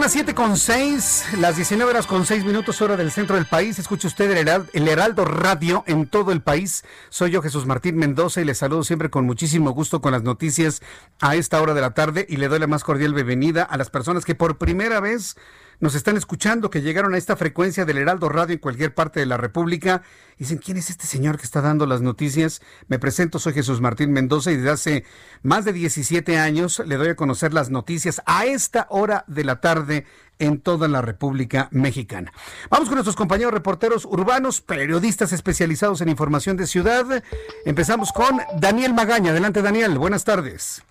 Las 0.03 0.13
7 0.15 0.35
con 0.35 0.57
6, 0.57 1.27
las 1.39 1.55
19 1.55 1.89
horas 1.89 2.09
con 2.09 2.27
6 2.27 2.45
minutos, 2.45 2.83
hora 2.83 2.97
del 2.97 3.13
centro 3.13 3.37
del 3.37 3.47
país. 3.47 3.79
Escucha 3.79 4.09
usted 4.09 4.33
el 4.73 4.89
Heraldo, 4.89 5.25
Radio 5.25 5.85
en 5.87 6.09
todo 6.09 6.33
el 6.33 6.41
país. 6.43 6.83
Soy 7.09 7.31
yo, 7.31 7.41
Jesús 7.41 7.67
Martín 7.67 7.99
Mendoza, 7.99 8.41
y 8.41 8.45
le 8.45 8.57
saludo 8.57 8.83
siempre 8.83 9.11
con 9.11 9.25
muchísimo 9.27 9.71
gusto 9.71 10.01
con 10.01 10.11
las 10.11 10.25
noticias 10.25 10.83
a 11.21 11.37
esta 11.37 11.63
hora 11.63 11.73
de 11.73 11.83
la 11.83 11.95
tarde. 11.95 12.27
Y 12.29 12.39
le 12.39 12.49
doy 12.49 12.59
la 12.59 12.67
más 12.67 12.83
cordial 12.83 13.15
bienvenida 13.15 13.63
a 13.63 13.77
las 13.77 13.91
personas 13.91 14.25
que 14.25 14.35
por 14.35 14.59
primera 14.59 14.99
vez 14.99 15.37
nos 15.83 15.97
están 15.97 16.17
escuchando, 16.17 16.71
que 16.71 16.81
llegaron 16.81 17.13
a 17.13 17.19
esta 17.19 17.35
frecuencia 17.35 17.85
del 17.85 17.99
Heraldo 17.99 18.29
Radio 18.29 18.55
en 18.55 18.61
cualquier 18.61 18.95
parte 18.95 19.19
de 19.19 19.27
la 19.27 19.37
República. 19.37 20.03
Dicen, 20.39 20.59
¿quién 20.59 20.77
es 20.77 20.91
este 20.91 21.09
señor 21.09 21.39
que 21.39 21.43
está 21.43 21.61
dando 21.61 21.87
las 21.87 22.01
noticias? 22.01 22.63
Me 22.87 23.01
presento, 23.01 23.41
soy 23.41 23.53
Jesús 23.53 23.81
Martín 23.81 24.13
Mendoza 24.13 24.53
y 24.53 24.57
desde 24.57 24.71
hace 24.71 25.05
más 25.43 25.65
de 25.65 25.73
17 25.73 26.39
años 26.39 26.81
le 26.87 26.97
doy 26.97 27.09
a 27.09 27.17
conocer 27.17 27.53
las 27.53 27.71
noticias 27.71 28.23
a 28.27 28.47
esta 28.47 28.87
hora 28.91 29.25
de 29.27 29.43
la 29.43 29.61
tarde 29.61 30.07
en 30.39 30.61
toda 30.61 30.87
la 30.87 31.03
República 31.03 31.67
Mexicana. 31.73 32.33
Vamos 32.71 32.89
con 32.89 32.95
nuestros 32.95 33.17
compañeros 33.17 33.53
reporteros 33.53 34.05
urbanos, 34.05 34.61
periodistas 34.61 35.33
especializados 35.33 36.01
en 36.01 36.09
información 36.09 36.57
de 36.57 36.69
ciudad. 36.69 37.25
Empezamos 37.65 38.13
con 38.13 38.41
Daniel 38.57 38.95
Magaña. 38.95 39.33
Adelante, 39.33 39.63
Daniel. 39.63 39.99
Buenas 39.99 40.23
tardes. 40.23 40.85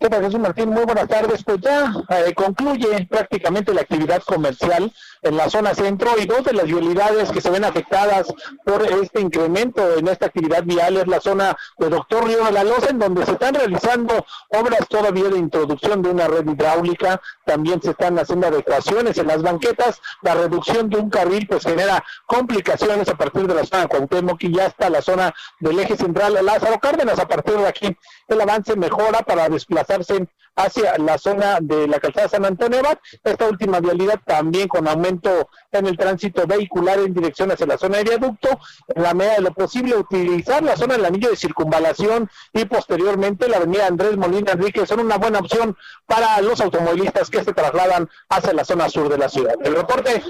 ¿Qué 0.00 0.10
tal, 0.10 0.22
Jesús 0.22 0.40
Martín? 0.40 0.70
Muy 0.70 0.84
buenas 0.84 1.08
tardes. 1.08 1.44
Pues 1.44 1.60
ya 1.60 1.92
eh, 2.10 2.34
concluye 2.34 3.06
prácticamente 3.08 3.72
la 3.72 3.82
actividad 3.82 4.22
comercial 4.24 4.92
en 5.22 5.36
la 5.36 5.48
zona 5.48 5.74
centro 5.74 6.10
y 6.20 6.26
dos 6.26 6.44
de 6.44 6.52
las 6.52 6.66
vialidades 6.66 7.30
que 7.30 7.40
se 7.40 7.48
ven 7.48 7.64
afectadas 7.64 8.26
por 8.64 8.82
este 8.82 9.20
incremento 9.20 9.96
en 9.96 10.08
esta 10.08 10.26
actividad 10.26 10.64
vial 10.64 10.98
es 10.98 11.06
la 11.06 11.20
zona 11.20 11.56
de 11.78 11.88
Doctor 11.88 12.26
Río 12.26 12.44
de 12.44 12.52
la 12.52 12.64
Loza, 12.64 12.90
en 12.90 12.98
donde 12.98 13.24
se 13.24 13.32
están 13.32 13.54
realizando 13.54 14.26
obras 14.48 14.86
todavía 14.88 15.30
de 15.30 15.38
introducción 15.38 16.02
de 16.02 16.10
una 16.10 16.26
red 16.26 16.46
hidráulica, 16.46 17.22
también 17.46 17.80
se 17.80 17.92
están 17.92 18.18
haciendo 18.18 18.48
adecuaciones 18.48 19.16
en 19.16 19.28
las 19.28 19.42
banquetas, 19.42 20.00
la 20.22 20.34
reducción 20.34 20.90
de 20.90 20.98
un 20.98 21.08
carril 21.08 21.46
pues 21.48 21.62
genera 21.62 22.04
complicaciones 22.26 23.08
a 23.08 23.14
partir 23.14 23.46
de 23.46 23.54
la 23.54 23.64
zona 23.64 23.82
de 23.82 23.88
Cuauhtémoc 23.88 24.42
y 24.42 24.54
ya 24.54 24.66
está 24.66 24.90
la 24.90 25.00
zona 25.00 25.34
del 25.60 25.78
eje 25.78 25.96
central 25.96 26.38
Lázaro 26.44 26.78
Cárdenas, 26.80 27.18
a 27.18 27.26
partir 27.26 27.56
de 27.56 27.66
aquí 27.66 27.96
el 28.28 28.40
avance 28.40 28.76
mejora 28.76 29.20
para 29.20 29.48
desplazarse 29.48 30.26
hacia 30.56 30.98
la 30.98 31.18
zona 31.18 31.58
de 31.60 31.88
la 31.88 31.98
calzada 31.98 32.28
San 32.28 32.44
Antonio. 32.44 32.80
Esta 33.22 33.48
última 33.48 33.80
vialidad 33.80 34.20
también 34.24 34.68
con 34.68 34.86
aumento 34.86 35.48
en 35.72 35.86
el 35.86 35.96
tránsito 35.96 36.46
vehicular 36.46 36.98
en 36.98 37.12
dirección 37.12 37.50
hacia 37.50 37.66
la 37.66 37.78
zona 37.78 37.98
de 37.98 38.04
viaducto, 38.04 38.48
en 38.94 39.02
la 39.02 39.14
medida 39.14 39.34
de 39.36 39.42
lo 39.42 39.52
posible 39.52 39.96
utilizar 39.96 40.62
la 40.62 40.76
zona 40.76 40.94
del 40.94 41.04
anillo 41.04 41.30
de 41.30 41.36
circunvalación 41.36 42.30
y 42.52 42.64
posteriormente 42.64 43.48
la 43.48 43.58
avenida 43.58 43.86
Andrés 43.86 44.16
Molina 44.16 44.52
Enrique 44.52 44.86
son 44.86 45.00
una 45.00 45.18
buena 45.18 45.40
opción 45.40 45.76
para 46.06 46.40
los 46.40 46.60
automovilistas 46.60 47.30
que 47.30 47.42
se 47.42 47.52
trasladan 47.52 48.08
hacia 48.28 48.52
la 48.52 48.64
zona 48.64 48.88
sur 48.88 49.08
de 49.08 49.18
la 49.18 49.28
ciudad. 49.28 49.54
El 49.62 49.74
reporte, 49.74 50.22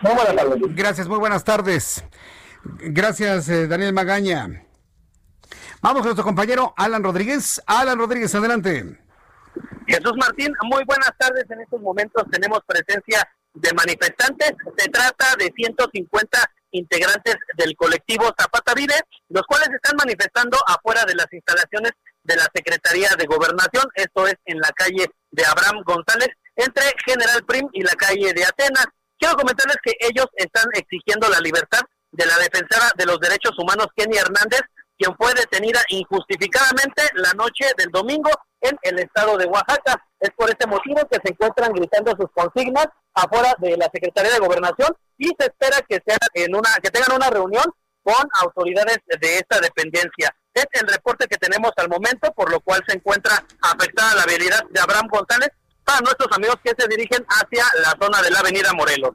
muy 0.00 0.14
buenas 0.14 0.36
tardes. 0.36 0.60
Gracias, 0.74 1.08
muy 1.08 1.18
buenas 1.18 1.44
tardes. 1.44 2.04
Gracias, 2.64 3.48
eh, 3.48 3.66
Daniel 3.68 3.92
Magaña. 3.92 4.65
Vamos 5.82 6.00
con 6.00 6.06
nuestro 6.06 6.24
compañero 6.24 6.74
Alan 6.76 7.02
Rodríguez. 7.02 7.62
Alan 7.66 7.98
Rodríguez, 7.98 8.34
adelante. 8.34 8.98
Jesús 9.86 10.12
Martín, 10.16 10.52
muy 10.64 10.84
buenas 10.84 11.12
tardes. 11.18 11.44
En 11.50 11.60
estos 11.60 11.80
momentos 11.80 12.24
tenemos 12.30 12.60
presencia 12.66 13.22
de 13.54 13.72
manifestantes. 13.72 14.52
Se 14.76 14.88
trata 14.88 15.36
de 15.38 15.52
150 15.54 16.38
integrantes 16.72 17.36
del 17.56 17.76
colectivo 17.76 18.24
Zapata 18.38 18.74
Vive, 18.74 18.94
los 19.28 19.42
cuales 19.42 19.68
están 19.70 19.96
manifestando 19.96 20.58
afuera 20.66 21.04
de 21.04 21.14
las 21.14 21.26
instalaciones 21.32 21.92
de 22.24 22.36
la 22.36 22.48
Secretaría 22.54 23.10
de 23.16 23.24
Gobernación, 23.26 23.84
esto 23.94 24.26
es 24.26 24.34
en 24.46 24.58
la 24.58 24.70
calle 24.74 25.06
de 25.30 25.44
Abraham 25.44 25.82
González, 25.84 26.28
entre 26.56 26.82
General 27.06 27.44
Prim 27.46 27.68
y 27.72 27.82
la 27.82 27.92
calle 27.92 28.32
de 28.34 28.44
Atenas. 28.44 28.86
Quiero 29.18 29.36
comentarles 29.36 29.76
que 29.82 29.92
ellos 30.00 30.26
están 30.36 30.66
exigiendo 30.74 31.28
la 31.28 31.38
libertad 31.40 31.80
de 32.10 32.26
la 32.26 32.36
defensora 32.38 32.90
de 32.96 33.06
los 33.06 33.20
derechos 33.20 33.52
humanos, 33.58 33.86
Kenny 33.96 34.16
Hernández, 34.16 34.60
quien 34.98 35.14
fue 35.16 35.32
detenida 35.34 35.80
injustificadamente 35.88 37.02
la 37.14 37.32
noche 37.34 37.66
del 37.76 37.90
domingo 37.90 38.30
en 38.60 38.76
el 38.82 38.98
estado 38.98 39.36
de 39.36 39.46
Oaxaca. 39.46 40.02
Es 40.20 40.30
por 40.36 40.48
este 40.48 40.66
motivo 40.66 41.06
que 41.10 41.18
se 41.22 41.32
encuentran 41.32 41.72
gritando 41.72 42.14
sus 42.18 42.30
consignas 42.32 42.86
afuera 43.14 43.54
de 43.58 43.76
la 43.76 43.88
Secretaría 43.92 44.32
de 44.32 44.38
Gobernación 44.38 44.96
y 45.18 45.28
se 45.38 45.46
espera 45.46 45.78
que 45.88 46.02
sean 46.06 46.18
en 46.34 46.54
una 46.54 46.70
que 46.82 46.90
tengan 46.90 47.14
una 47.14 47.30
reunión 47.30 47.64
con 48.02 48.28
autoridades 48.40 48.98
de 49.20 49.36
esta 49.36 49.60
dependencia. 49.60 50.34
Es 50.54 50.66
el 50.72 50.88
reporte 50.88 51.26
que 51.26 51.36
tenemos 51.36 51.72
al 51.76 51.88
momento, 51.88 52.32
por 52.34 52.50
lo 52.50 52.60
cual 52.60 52.82
se 52.86 52.96
encuentra 52.96 53.44
afectada 53.60 54.14
la 54.14 54.22
habilidad 54.22 54.62
de 54.70 54.80
Abraham 54.80 55.08
González 55.10 55.50
para 55.84 56.00
nuestros 56.00 56.28
amigos 56.36 56.56
que 56.64 56.72
se 56.78 56.88
dirigen 56.88 57.24
hacia 57.28 57.64
la 57.82 57.96
zona 58.00 58.22
de 58.22 58.30
la 58.30 58.40
Avenida 58.40 58.72
Morelos. 58.72 59.12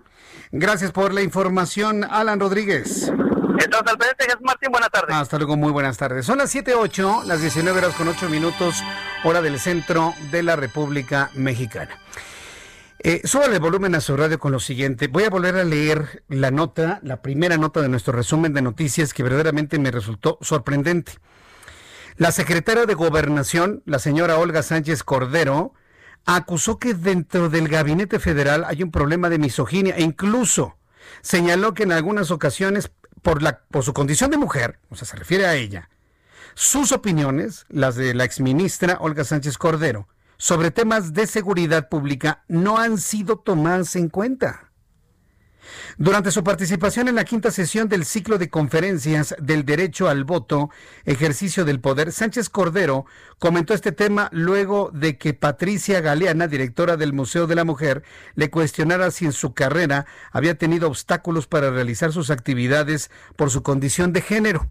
Gracias 0.51 0.91
por 0.91 1.13
la 1.13 1.21
información, 1.21 2.03
Alan 2.03 2.39
Rodríguez. 2.39 3.11
Entonces, 3.63 3.91
al 3.91 3.97
presidente 3.97 4.25
Jesús 4.25 4.41
Martín, 4.41 4.71
buenas 4.71 4.89
tardes. 4.89 5.15
Hasta 5.15 5.37
luego, 5.37 5.55
muy 5.55 5.71
buenas 5.71 5.97
tardes. 5.97 6.25
Son 6.25 6.39
las 6.39 6.53
7.08, 6.53 7.25
las 7.25 7.41
19 7.41 7.77
horas 7.77 7.93
con 7.93 8.07
8 8.07 8.27
minutos, 8.27 8.83
hora 9.23 9.41
del 9.41 9.59
centro 9.59 10.15
de 10.31 10.41
la 10.41 10.55
República 10.55 11.29
Mexicana. 11.35 11.97
Eh, 13.03 13.21
el 13.23 13.59
volumen 13.59 13.93
a 13.93 14.01
su 14.01 14.17
radio 14.17 14.39
con 14.39 14.51
lo 14.51 14.59
siguiente. 14.59 15.07
Voy 15.07 15.25
a 15.25 15.29
volver 15.29 15.55
a 15.57 15.63
leer 15.63 16.23
la 16.27 16.49
nota, 16.49 16.99
la 17.03 17.21
primera 17.21 17.57
nota 17.57 17.81
de 17.81 17.89
nuestro 17.89 18.13
resumen 18.13 18.53
de 18.53 18.63
noticias 18.63 19.13
que 19.13 19.21
verdaderamente 19.21 19.77
me 19.77 19.91
resultó 19.91 20.39
sorprendente. 20.41 21.13
La 22.17 22.31
secretaria 22.31 22.85
de 22.85 22.93
Gobernación, 22.95 23.83
la 23.85 23.99
señora 23.99 24.37
Olga 24.37 24.63
Sánchez 24.63 25.03
Cordero, 25.03 25.73
acusó 26.25 26.79
que 26.79 26.93
dentro 26.93 27.49
del 27.49 27.67
gabinete 27.67 28.19
federal 28.19 28.65
hay 28.65 28.81
un 28.81 28.91
problema 28.91 29.29
de 29.29 29.39
misoginia 29.39 29.95
e 29.95 30.01
incluso 30.01 30.77
señaló 31.21 31.73
que 31.73 31.83
en 31.83 31.91
algunas 31.91 32.31
ocasiones 32.31 32.91
por, 33.21 33.41
la, 33.41 33.59
por 33.69 33.83
su 33.83 33.93
condición 33.93 34.31
de 34.31 34.37
mujer, 34.37 34.79
o 34.89 34.95
sea, 34.95 35.07
se 35.07 35.15
refiere 35.15 35.45
a 35.45 35.55
ella, 35.55 35.89
sus 36.53 36.91
opiniones, 36.91 37.65
las 37.69 37.95
de 37.95 38.13
la 38.13 38.23
exministra 38.23 38.97
Olga 38.99 39.23
Sánchez 39.23 39.57
Cordero, 39.57 40.07
sobre 40.37 40.71
temas 40.71 41.13
de 41.13 41.27
seguridad 41.27 41.87
pública 41.87 42.43
no 42.47 42.77
han 42.77 42.97
sido 42.97 43.37
tomadas 43.37 43.95
en 43.95 44.09
cuenta. 44.09 44.70
Durante 45.97 46.31
su 46.31 46.43
participación 46.43 47.07
en 47.07 47.15
la 47.15 47.23
quinta 47.23 47.51
sesión 47.51 47.87
del 47.87 48.05
ciclo 48.05 48.37
de 48.37 48.49
conferencias 48.49 49.35
del 49.39 49.65
derecho 49.65 50.09
al 50.09 50.23
voto, 50.23 50.69
ejercicio 51.05 51.65
del 51.65 51.79
poder, 51.79 52.11
Sánchez 52.11 52.49
Cordero 52.49 53.05
comentó 53.39 53.73
este 53.73 53.91
tema 53.91 54.29
luego 54.31 54.91
de 54.93 55.17
que 55.17 55.33
Patricia 55.33 56.01
Galeana, 56.01 56.47
directora 56.47 56.97
del 56.97 57.13
Museo 57.13 57.47
de 57.47 57.55
la 57.55 57.63
Mujer, 57.63 58.03
le 58.35 58.49
cuestionara 58.49 59.11
si 59.11 59.25
en 59.25 59.33
su 59.33 59.53
carrera 59.53 60.05
había 60.31 60.57
tenido 60.57 60.87
obstáculos 60.87 61.47
para 61.47 61.71
realizar 61.71 62.11
sus 62.11 62.29
actividades 62.29 63.11
por 63.35 63.49
su 63.49 63.63
condición 63.63 64.13
de 64.13 64.21
género. 64.21 64.69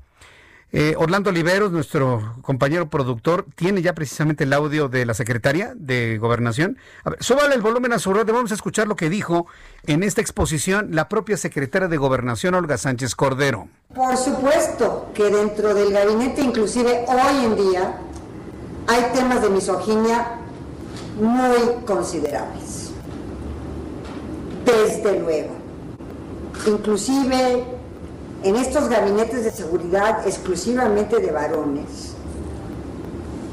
Eh, 0.72 0.94
Orlando 0.96 1.30
Oliveros, 1.30 1.72
nuestro 1.72 2.36
compañero 2.42 2.88
productor, 2.88 3.44
tiene 3.56 3.82
ya 3.82 3.92
precisamente 3.92 4.44
el 4.44 4.52
audio 4.52 4.88
de 4.88 5.04
la 5.04 5.14
secretaria 5.14 5.72
de 5.74 6.16
Gobernación. 6.18 6.78
A 7.02 7.10
ver, 7.10 7.24
súbale 7.24 7.56
el 7.56 7.60
volumen 7.60 7.92
a 7.92 7.98
su 7.98 8.12
radio, 8.14 8.32
vamos 8.32 8.52
a 8.52 8.54
escuchar 8.54 8.86
lo 8.86 8.94
que 8.94 9.10
dijo 9.10 9.46
en 9.86 10.04
esta 10.04 10.20
exposición 10.20 10.90
la 10.92 11.08
propia 11.08 11.36
secretaria 11.36 11.88
de 11.88 11.96
Gobernación, 11.96 12.54
Olga 12.54 12.78
Sánchez 12.78 13.16
Cordero. 13.16 13.66
Por 13.92 14.16
supuesto 14.16 15.10
que 15.12 15.24
dentro 15.24 15.74
del 15.74 15.92
gabinete, 15.92 16.42
inclusive 16.42 17.04
hoy 17.08 17.44
en 17.44 17.56
día, 17.56 17.96
hay 18.86 19.12
temas 19.12 19.42
de 19.42 19.50
misoginia 19.50 20.38
muy 21.20 21.84
considerables. 21.84 22.92
Desde 24.64 25.18
luego. 25.18 25.50
Inclusive 26.66 27.79
en 28.42 28.56
estos 28.56 28.88
gabinetes 28.88 29.44
de 29.44 29.50
seguridad 29.50 30.26
exclusivamente 30.26 31.18
de 31.18 31.30
varones, 31.30 32.14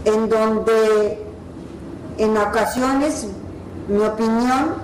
en 0.05 0.29
donde 0.29 1.25
en 2.17 2.37
ocasiones 2.37 3.27
mi 3.89 4.03
opinión, 4.03 4.75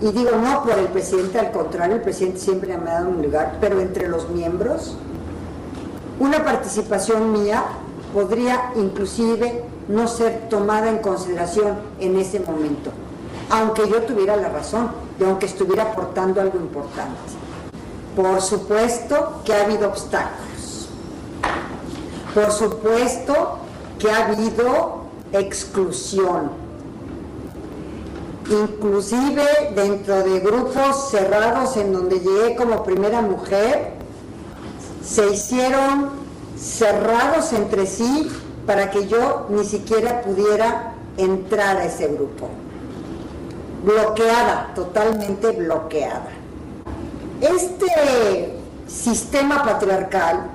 y 0.00 0.10
digo 0.12 0.30
no 0.42 0.64
por 0.64 0.78
el 0.78 0.86
presidente, 0.86 1.38
al 1.38 1.52
contrario, 1.52 1.96
el 1.96 2.02
presidente 2.02 2.38
siempre 2.38 2.76
me 2.78 2.90
ha 2.90 2.94
dado 2.94 3.10
un 3.10 3.22
lugar, 3.22 3.58
pero 3.60 3.80
entre 3.80 4.08
los 4.08 4.30
miembros, 4.30 4.96
una 6.18 6.42
participación 6.42 7.32
mía 7.32 7.64
podría 8.14 8.72
inclusive 8.76 9.64
no 9.88 10.08
ser 10.08 10.48
tomada 10.48 10.88
en 10.88 10.98
consideración 10.98 11.76
en 11.98 12.18
ese 12.18 12.40
momento, 12.40 12.90
aunque 13.50 13.88
yo 13.88 14.02
tuviera 14.02 14.36
la 14.36 14.48
razón 14.48 14.90
y 15.18 15.24
aunque 15.24 15.46
estuviera 15.46 15.84
aportando 15.84 16.40
algo 16.40 16.58
importante. 16.58 17.39
Por 18.16 18.40
supuesto 18.40 19.40
que 19.44 19.54
ha 19.54 19.64
habido 19.64 19.88
obstáculos. 19.88 20.88
Por 22.34 22.50
supuesto 22.50 23.58
que 23.98 24.10
ha 24.10 24.26
habido 24.26 25.04
exclusión. 25.32 26.50
Inclusive 28.50 29.72
dentro 29.76 30.22
de 30.22 30.40
grupos 30.40 31.10
cerrados 31.10 31.76
en 31.76 31.92
donde 31.92 32.18
llegué 32.18 32.56
como 32.56 32.82
primera 32.82 33.22
mujer, 33.22 33.92
se 35.04 35.30
hicieron 35.32 36.10
cerrados 36.56 37.52
entre 37.52 37.86
sí 37.86 38.28
para 38.66 38.90
que 38.90 39.06
yo 39.06 39.46
ni 39.50 39.64
siquiera 39.64 40.22
pudiera 40.22 40.94
entrar 41.16 41.76
a 41.76 41.84
ese 41.84 42.08
grupo. 42.08 42.48
Bloqueada, 43.84 44.72
totalmente 44.74 45.52
bloqueada. 45.52 46.39
Este 47.40 48.58
sistema 48.86 49.62
patriarcal, 49.62 50.50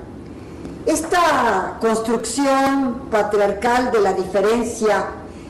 esta 0.86 1.77
construcción 1.81 3.07
patriarcal 3.09 3.91
de 3.91 4.01
la 4.01 4.13
diferencia 4.13 5.07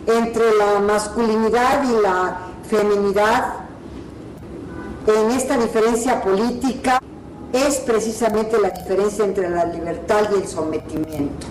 entre 0.07 0.55
la 0.55 0.79
masculinidad 0.79 1.83
y 1.83 2.01
la 2.01 2.37
feminidad, 2.69 3.53
en 5.07 5.31
esta 5.31 5.57
diferencia 5.57 6.21
política, 6.21 7.01
es 7.51 7.79
precisamente 7.79 8.57
la 8.57 8.69
diferencia 8.69 9.25
entre 9.25 9.49
la 9.49 9.65
libertad 9.65 10.29
y 10.31 10.35
el 10.35 10.47
sometimiento. 10.47 11.47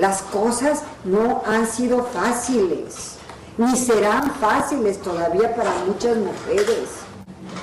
Las 0.00 0.22
cosas 0.22 0.82
no 1.04 1.42
han 1.46 1.68
sido 1.68 2.02
fáciles, 2.06 3.18
ni 3.56 3.76
serán 3.76 4.32
fáciles 4.40 5.00
todavía 5.00 5.54
para 5.54 5.70
muchas 5.86 6.16
mujeres 6.16 7.01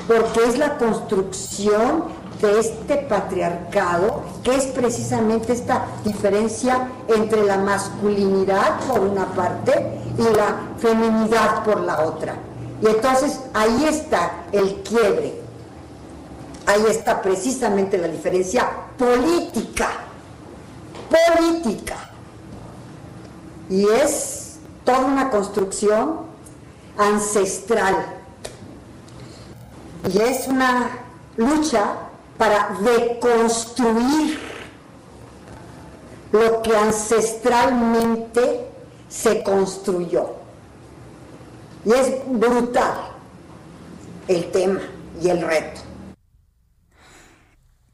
porque 0.10 0.43
es 0.43 0.57
la 0.57 0.80
construcción 0.80 2.05
de 2.41 2.60
este 2.60 2.97
patriarcado, 2.97 4.24
que 4.43 4.55
es 4.55 4.66
precisamente 4.66 5.53
esta 5.53 5.86
diferencia 6.03 6.88
entre 7.07 7.43
la 7.43 7.60
masculinidad 7.60 8.80
por 8.88 9.01
una 9.01 9.28
parte 9.28 9.99
y 10.18 10.24
la 10.36 10.55
feminidad 10.80 11.64
por 11.64 11.82
la 11.82 12.07
otra. 12.07 12.38
Y 12.82 12.88
entonces 12.88 13.39
ahí 13.53 13.86
está 13.86 14.45
el 14.51 14.82
quiebre, 14.82 15.39
ahí 16.66 16.84
está 16.89 17.22
precisamente 17.22 17.99
la 17.99 18.07
diferencia 18.07 18.68
política, 18.97 19.89
política. 21.38 22.10
Y 23.70 23.86
es 23.86 24.57
toda 24.84 25.01
una 25.01 25.30
construcción 25.30 26.22
ancestral 26.97 28.18
y 30.08 30.18
es 30.20 30.47
una 30.47 30.89
lucha 31.38 31.95
para 32.38 32.70
deconstruir 32.82 34.39
lo 36.32 36.62
que 36.62 36.78
ancestralmente 36.78 38.68
se 39.10 39.43
construyó. 39.43 40.36
Y 41.86 41.91
es 41.91 42.22
brutal 42.28 43.12
el 44.28 44.52
tema 44.52 44.82
y 45.22 45.30
el 45.30 45.41
reto. 45.41 45.82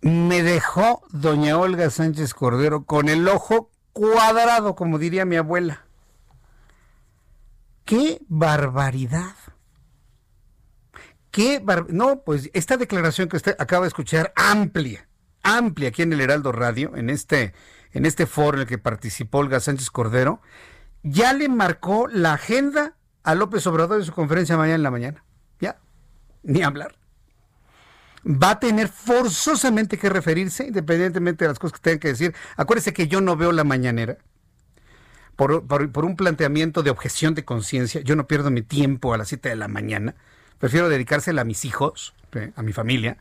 Me 0.02 0.44
dejó 0.44 1.02
doña 1.12 1.58
Olga 1.58 1.90
Sánchez 1.90 2.34
Cordero 2.34 2.84
con 2.84 3.10
el 3.10 3.28
ojo 3.28 3.72
cuadrado, 3.94 4.76
como 4.76 5.00
diría 5.00 5.26
mi 5.26 5.38
abuela. 5.38 5.86
¡Qué 7.86 8.20
barbaridad! 8.28 9.34
¿Qué 11.36 11.62
no, 11.90 12.22
pues 12.22 12.50
esta 12.54 12.78
declaración 12.78 13.28
que 13.28 13.36
usted 13.36 13.58
acaba 13.60 13.82
de 13.82 13.90
escuchar, 13.90 14.32
amplia, 14.38 15.06
amplia 15.44 15.90
aquí 15.90 16.02
en 16.02 16.14
el 16.14 16.22
Heraldo 16.22 16.54
Radio, 16.54 16.96
en 16.96 17.10
este, 17.10 17.54
en 17.92 18.06
este 18.06 18.26
foro 18.26 18.56
en 18.56 18.62
el 18.62 18.68
que 18.68 18.78
participó 18.78 19.40
Olga 19.40 19.60
Sánchez 19.60 19.92
Cordero, 19.92 20.40
ya 21.04 21.34
le 21.34 21.50
marcó 21.50 22.08
la 22.08 22.36
agenda 22.36 22.96
a 23.24 23.36
López 23.36 23.68
Obrador 23.68 24.00
en 24.00 24.06
su 24.06 24.14
conferencia 24.14 24.56
mañana 24.56 24.76
en 24.76 24.84
la 24.84 24.92
mañana. 24.92 25.26
Ya, 25.60 25.78
ni 26.42 26.64
hablar. 26.64 26.96
Va 28.26 28.52
a 28.52 28.60
tener 28.62 28.88
forzosamente 28.88 29.98
que 29.98 30.08
referirse, 30.08 30.68
independientemente 30.68 31.44
de 31.44 31.50
las 31.50 31.60
cosas 31.60 31.74
que 31.74 31.84
tenga 31.84 32.00
que 32.00 32.08
decir. 32.08 32.34
Acuérdese 32.56 32.94
que 32.94 33.10
yo 33.10 33.20
no 33.20 33.36
veo 33.36 33.52
la 33.52 33.66
mañanera. 33.66 34.20
Por, 35.36 35.68
por, 35.68 36.06
un 36.06 36.16
planteamiento 36.16 36.82
de 36.82 36.92
objeción 36.92 37.36
de 37.36 37.44
conciencia, 37.44 38.00
yo 38.00 38.16
no 38.16 38.26
pierdo 38.26 38.52
mi 38.52 38.62
tiempo 38.62 39.14
a 39.14 39.18
las 39.18 39.28
7 39.28 39.50
de 39.50 39.58
la 39.58 39.68
mañana. 39.68 40.16
Prefiero 40.60 40.90
dedicársela 40.90 41.42
a 41.42 41.46
mis 41.46 41.66
hijos, 41.66 42.14
a 42.56 42.62
mi 42.62 42.74
familia. 42.74 43.18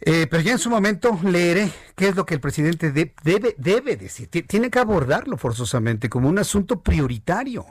Eh, 0.00 0.26
pero 0.30 0.42
ya 0.42 0.52
en 0.52 0.58
su 0.58 0.68
momento 0.68 1.18
leeré 1.24 1.72
qué 1.94 2.08
es 2.08 2.16
lo 2.16 2.26
que 2.26 2.34
el 2.34 2.40
presidente 2.40 2.92
debe, 2.92 3.54
debe 3.56 3.96
decir. 3.96 4.28
Tiene 4.28 4.70
que 4.70 4.78
abordarlo 4.78 5.36
forzosamente 5.36 6.08
como 6.08 6.28
un 6.28 6.38
asunto 6.38 6.82
prioritario. 6.82 7.66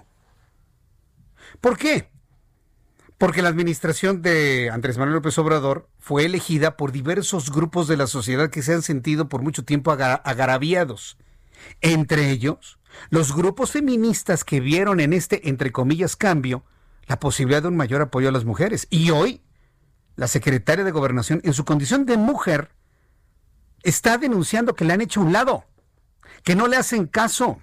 ¿Por 1.62 1.78
qué? 1.78 2.10
Porque 3.18 3.42
la 3.42 3.50
administración 3.50 4.22
de 4.22 4.70
Andrés 4.72 4.98
Manuel 4.98 5.16
López 5.16 5.38
Obrador 5.38 5.88
fue 6.00 6.26
elegida 6.26 6.76
por 6.76 6.92
diversos 6.92 7.52
grupos 7.52 7.88
de 7.88 7.96
la 7.96 8.08
sociedad 8.08 8.50
que 8.50 8.62
se 8.62 8.74
han 8.74 8.82
sentido 8.82 9.30
por 9.30 9.42
mucho 9.42 9.64
tiempo 9.64 9.92
agraviados. 9.92 11.18
Entre 11.82 12.30
ellos, 12.32 12.78
los 13.10 13.34
grupos 13.34 13.72
feministas 13.72 14.44
que 14.44 14.60
vieron 14.60 15.00
en 15.00 15.14
este, 15.14 15.48
entre 15.48 15.72
comillas, 15.72 16.16
cambio, 16.18 16.66
la 17.08 17.20
posibilidad 17.20 17.62
de 17.62 17.68
un 17.68 17.78
mayor 17.78 18.02
apoyo 18.02 18.30
a 18.30 18.32
las 18.32 18.46
mujeres. 18.46 18.88
Y 18.90 19.12
hoy 19.12 19.42
la 20.16 20.28
secretaria 20.28 20.84
de 20.84 20.92
Gobernación, 20.92 21.42
en 21.44 21.54
su 21.54 21.66
condición 21.66 22.06
de 22.06 22.18
mujer, 22.18 22.72
está 23.84 24.18
denunciando 24.18 24.76
que 24.76 24.86
le 24.86 24.94
han 24.94 25.02
hecho 25.02 25.22
un 25.22 25.34
lado, 25.34 25.66
que 26.44 26.56
no 26.56 26.68
le 26.68 26.78
hacen 26.78 27.06
caso, 27.08 27.62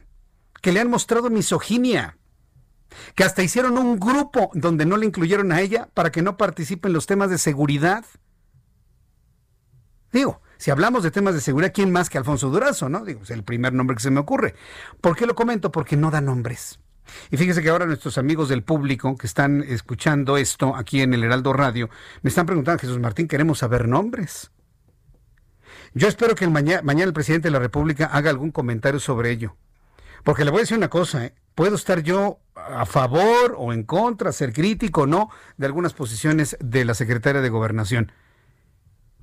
que 0.60 0.72
le 0.72 0.80
han 0.80 0.90
mostrado 0.90 1.30
misoginia, 1.30 2.18
que 3.14 3.24
hasta 3.24 3.42
hicieron 3.42 3.78
un 3.78 3.98
grupo 3.98 4.50
donde 4.54 4.84
no 4.84 4.96
le 4.96 5.06
incluyeron 5.06 5.50
a 5.50 5.60
ella 5.60 5.88
para 5.94 6.12
que 6.12 6.22
no 6.22 6.36
participe 6.36 6.88
en 6.88 6.94
los 6.94 7.06
temas 7.06 7.30
de 7.30 7.38
seguridad. 7.38 8.04
Digo, 10.12 10.42
si 10.58 10.70
hablamos 10.70 11.02
de 11.02 11.10
temas 11.10 11.34
de 11.34 11.40
seguridad, 11.40 11.72
¿quién 11.74 11.90
más 11.90 12.10
que 12.10 12.18
Alfonso 12.18 12.50
Durazo, 12.50 12.88
no? 12.88 13.04
Digo, 13.04 13.22
es 13.22 13.30
el 13.30 13.42
primer 13.42 13.72
nombre 13.72 13.96
que 13.96 14.02
se 14.02 14.10
me 14.10 14.20
ocurre. 14.20 14.54
¿Por 15.00 15.16
qué 15.16 15.26
lo 15.26 15.34
comento? 15.34 15.72
Porque 15.72 15.96
no 15.96 16.10
da 16.10 16.20
nombres. 16.20 16.78
Y 17.30 17.36
fíjese 17.36 17.62
que 17.62 17.68
ahora 17.68 17.86
nuestros 17.86 18.18
amigos 18.18 18.48
del 18.48 18.62
público 18.62 19.16
que 19.16 19.26
están 19.26 19.62
escuchando 19.62 20.36
esto 20.36 20.76
aquí 20.76 21.02
en 21.02 21.14
el 21.14 21.24
Heraldo 21.24 21.52
Radio 21.52 21.90
me 22.22 22.28
están 22.28 22.46
preguntando, 22.46 22.80
Jesús 22.80 22.98
Martín, 22.98 23.28
queremos 23.28 23.58
saber 23.58 23.88
nombres. 23.88 24.50
Yo 25.94 26.08
espero 26.08 26.34
que 26.34 26.46
mañana, 26.48 26.82
mañana 26.82 27.06
el 27.06 27.12
presidente 27.12 27.48
de 27.48 27.52
la 27.52 27.58
República 27.58 28.06
haga 28.06 28.30
algún 28.30 28.50
comentario 28.50 29.00
sobre 29.00 29.30
ello. 29.30 29.56
Porque 30.24 30.44
le 30.44 30.50
voy 30.50 30.60
a 30.60 30.62
decir 30.62 30.76
una 30.76 30.88
cosa, 30.88 31.26
¿eh? 31.26 31.34
puedo 31.54 31.74
estar 31.74 32.02
yo 32.02 32.38
a 32.54 32.86
favor 32.86 33.54
o 33.58 33.72
en 33.72 33.82
contra, 33.82 34.32
ser 34.32 34.52
crítico 34.52 35.02
o 35.02 35.06
no 35.06 35.30
de 35.56 35.66
algunas 35.66 35.94
posiciones 35.94 36.56
de 36.60 36.84
la 36.84 36.94
secretaria 36.94 37.40
de 37.40 37.48
Gobernación. 37.48 38.12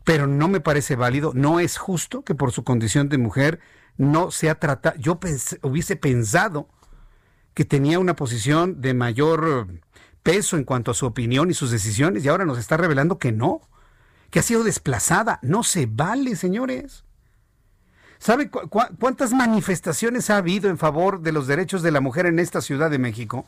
Pero 0.04 0.28
no 0.28 0.48
me 0.48 0.60
parece 0.60 0.96
válido, 0.96 1.32
no 1.34 1.60
es 1.60 1.78
justo 1.78 2.24
que 2.24 2.36
por 2.36 2.52
su 2.52 2.64
condición 2.64 3.10
de 3.10 3.18
mujer 3.18 3.60
no 3.98 4.32
sea 4.32 4.56
tratada. 4.56 4.96
Yo 4.98 5.20
hubiese 5.62 5.96
pensado 5.96 6.68
que 7.60 7.66
tenía 7.66 8.00
una 8.00 8.16
posición 8.16 8.80
de 8.80 8.94
mayor 8.94 9.68
peso 10.24 10.56
en 10.56 10.64
cuanto 10.64 10.92
a 10.92 10.94
su 10.94 11.06
opinión 11.06 11.52
y 11.52 11.54
sus 11.54 11.72
decisiones 11.72 12.24
y 12.24 12.30
ahora 12.30 12.46
nos 12.46 12.58
está 12.58 12.78
revelando 12.78 13.20
que 13.20 13.34
no, 13.34 13.60
que 14.30 14.40
ha 14.40 14.44
sido 14.44 14.64
desplazada. 14.64 15.40
No 15.42 15.64
se 15.64 15.86
vale, 15.86 16.38
señores. 16.38 17.04
¿Sabe 18.18 18.50
cuántas 18.50 19.34
manifestaciones 19.34 20.30
ha 20.30 20.38
habido 20.38 20.70
en 20.70 20.78
favor 20.78 21.20
de 21.20 21.34
los 21.34 21.48
derechos 21.48 21.82
de 21.82 21.92
la 21.92 22.00
mujer 22.00 22.28
en 22.28 22.40
esta 22.40 22.62
Ciudad 22.62 22.90
de 22.90 22.98
México? 22.98 23.46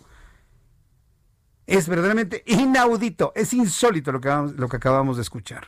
Es 1.66 1.88
verdaderamente 1.88 2.44
inaudito, 2.48 3.32
es 3.34 3.54
insólito 3.54 4.12
lo 4.12 4.20
que, 4.20 4.28
lo 4.58 4.68
que 4.68 4.76
acabamos 4.76 5.16
de 5.16 5.22
escuchar. 5.22 5.68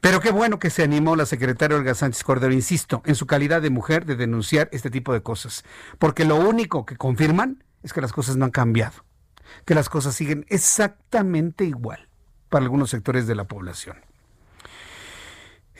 Pero 0.00 0.20
qué 0.20 0.30
bueno 0.30 0.58
que 0.58 0.70
se 0.70 0.82
animó 0.82 1.14
la 1.14 1.26
secretaria 1.26 1.76
Olga 1.76 1.94
Sánchez 1.94 2.24
Cordero, 2.24 2.52
insisto, 2.52 3.02
en 3.04 3.14
su 3.14 3.26
calidad 3.26 3.60
de 3.60 3.70
mujer, 3.70 4.06
de 4.06 4.16
denunciar 4.16 4.68
este 4.72 4.90
tipo 4.90 5.12
de 5.12 5.22
cosas. 5.22 5.64
Porque 5.98 6.24
lo 6.24 6.36
único 6.36 6.86
que 6.86 6.96
confirman 6.96 7.64
es 7.82 7.92
que 7.92 8.00
las 8.00 8.12
cosas 8.12 8.36
no 8.36 8.46
han 8.46 8.50
cambiado, 8.50 9.04
que 9.64 9.74
las 9.74 9.88
cosas 9.88 10.14
siguen 10.14 10.46
exactamente 10.48 11.64
igual 11.64 12.08
para 12.48 12.64
algunos 12.64 12.90
sectores 12.90 13.26
de 13.26 13.34
la 13.34 13.44
población. 13.44 13.96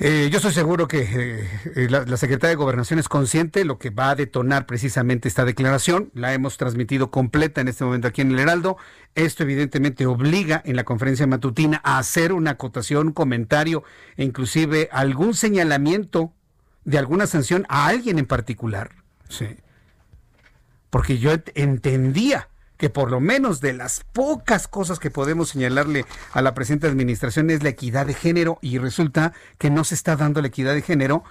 Eh, 0.02 0.30
yo 0.32 0.38
estoy 0.38 0.52
seguro 0.52 0.88
que 0.88 1.46
eh, 1.76 1.88
la, 1.90 2.06
la, 2.06 2.16
Secretaría 2.16 2.48
de 2.48 2.56
Gobernación 2.56 2.98
es 2.98 3.06
consciente 3.06 3.58
de 3.58 3.64
lo 3.66 3.78
que 3.78 3.90
va 3.90 4.08
a 4.08 4.14
detonar 4.14 4.64
precisamente 4.64 5.28
esta 5.28 5.44
declaración. 5.44 6.10
La 6.14 6.32
hemos 6.32 6.56
transmitido 6.56 7.10
completa 7.10 7.60
en 7.60 7.68
este 7.68 7.84
momento 7.84 8.08
aquí 8.08 8.22
en 8.22 8.32
el 8.32 8.38
Heraldo. 8.38 8.78
Esto 9.14 9.42
evidentemente 9.42 10.06
obliga 10.06 10.62
en 10.64 10.76
la 10.76 10.84
conferencia 10.84 11.26
matutina 11.26 11.82
a 11.84 11.98
hacer 11.98 12.32
una 12.32 12.52
acotación, 12.52 13.08
un 13.08 13.12
comentario 13.12 13.84
e 14.16 14.24
inclusive 14.24 14.88
algún 14.90 15.34
señalamiento 15.34 16.32
de 16.84 16.96
alguna 16.96 17.26
sanción 17.26 17.66
a 17.68 17.86
alguien 17.86 18.18
en 18.18 18.26
particular. 18.26 18.92
Sí. 19.28 19.48
Porque 20.88 21.18
yo 21.18 21.30
entendía 21.54 22.48
que 22.80 22.88
por 22.88 23.10
lo 23.10 23.20
menos 23.20 23.60
de 23.60 23.74
las 23.74 24.04
pocas 24.10 24.66
cosas 24.66 24.98
que 24.98 25.10
podemos 25.10 25.50
señalarle 25.50 26.06
a 26.32 26.40
la 26.40 26.54
presente 26.54 26.86
administración 26.86 27.50
es 27.50 27.62
la 27.62 27.68
equidad 27.68 28.06
de 28.06 28.14
género 28.14 28.58
y 28.62 28.78
resulta 28.78 29.34
que 29.58 29.68
no 29.68 29.84
se 29.84 29.94
está 29.94 30.16
dando 30.16 30.40
la 30.40 30.48
equidad 30.48 30.72
de 30.72 30.80
género 30.80 31.22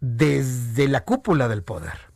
desde 0.00 0.88
la 0.88 1.04
cúpula 1.04 1.46
del 1.46 1.62
poder. 1.62 2.08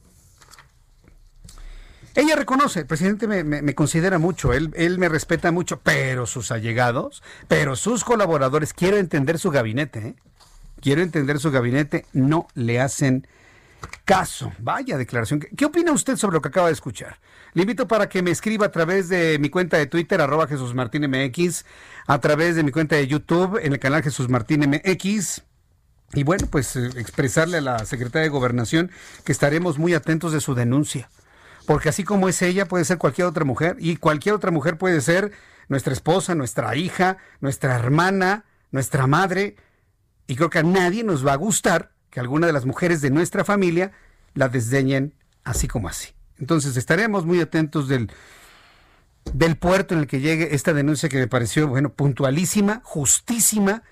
Ella 2.15 2.35
reconoce, 2.35 2.81
el 2.81 2.87
presidente 2.87 3.27
me, 3.27 3.75
considera 3.75 4.19
mucho, 4.19 4.55
él, 4.55 4.73
él, 4.75 4.99
me 4.99 5.11
respeta 5.11 5.53
mucho, 5.53 5.81
pero 5.81 6.25
sus 6.25 6.51
allegados, 6.51 7.23
pero 7.49 7.77
sus 7.77 8.05
colaboradores, 8.05 8.73
quiero 8.73 8.97
entender 8.97 9.39
su 9.39 9.51
gabinete, 9.51 9.99
¿eh? 9.99 10.15
quiero 10.81 11.03
entender 11.03 11.39
su 11.41 11.51
gabinete, 11.51 12.07
no 12.15 12.49
le 12.55 12.81
hacen 12.81 13.27
caso. 14.07 14.53
Vaya 14.59 14.97
declaración. 14.97 15.41
¿Qué 15.41 15.65
opina 15.67 15.93
usted 15.93 16.17
sobre 16.17 16.35
lo 16.35 16.41
que 16.41 16.49
acaba 16.49 16.69
de 16.69 16.75
escuchar? 16.75 17.19
Le 17.55 17.63
invito 17.63 17.87
para 17.87 18.09
que 18.09 18.23
me 18.23 18.31
escriba 18.31 18.67
a 18.67 18.71
través 18.71 19.11
de 19.11 19.39
mi 19.39 19.51
cuenta 19.51 19.77
de 19.77 19.87
Twitter, 19.87 20.21
arroba 20.23 20.47
Jesús 20.47 20.75
Martín 20.75 21.07
MX, 21.11 21.67
a 22.07 22.19
través 22.19 22.57
de 22.57 22.63
mi 22.63 22.71
cuenta 22.71 22.97
de 22.97 23.07
YouTube, 23.07 23.59
en 23.63 23.75
el 23.75 23.79
canal 23.79 24.03
Jesús 24.03 24.31
Martín 24.31 24.61
MX. 24.61 25.43
Y 26.15 26.23
bueno, 26.25 26.47
pues 26.51 26.77
eh, 26.77 26.89
expresarle 26.97 27.59
a 27.59 27.61
la 27.61 27.85
secretaria 27.85 28.23
de 28.23 28.31
Gobernación 28.31 28.91
que 29.25 29.33
estaremos 29.33 29.79
muy 29.79 29.93
atentos 29.93 30.33
de 30.33 30.41
su 30.41 30.55
denuncia. 30.55 31.11
Porque 31.67 31.91
así 31.91 32.05
como 32.05 32.31
es 32.31 32.41
ella, 32.41 32.67
puede 32.67 32.87
ser 32.87 32.97
cualquier 32.97 33.27
otra 33.27 33.45
mujer. 33.45 33.77
Y 33.79 33.97
cualquier 33.97 34.35
otra 34.35 34.51
mujer 34.51 34.79
puede 34.79 35.03
ser 35.03 35.33
nuestra 35.69 35.93
esposa, 35.93 36.35
nuestra 36.35 36.75
hija, 36.75 37.19
nuestra 37.41 37.75
hermana, 37.75 38.47
nuestra 38.71 39.07
madre. 39.07 39.57
Y 40.27 40.37
creo 40.37 40.49
que 40.49 40.61
a 40.61 40.63
nadie 40.63 41.05
nos 41.05 41.27
va 41.27 41.35
a 41.35 41.37
gustar 41.37 41.93
que 42.09 42.19
alguna 42.19 42.47
de 42.47 42.55
las 42.55 42.65
mujeres 42.65 43.03
de 43.03 43.11
nuestra 43.11 43.45
familia 43.45 43.93
la 44.33 44.49
desdeñen 44.49 45.15
así 45.45 45.69
como 45.69 45.89
así. 45.89 46.15
Entonces 46.43 46.77
estaremos 46.77 47.25
muy 47.25 47.41
atentos 47.41 47.87
del, 47.87 48.11
del 49.33 49.55
puerto 49.55 49.95
en 49.95 50.01
el 50.01 50.09
que 50.09 50.19
llegue 50.19 50.57
esta 50.57 50.73
denuncia 50.73 51.09
que 51.09 51.19
me 51.19 51.29
pareció, 51.29 51.69
bueno, 51.69 51.93
puntualísima, 51.93 52.81
justísima, 52.83 53.85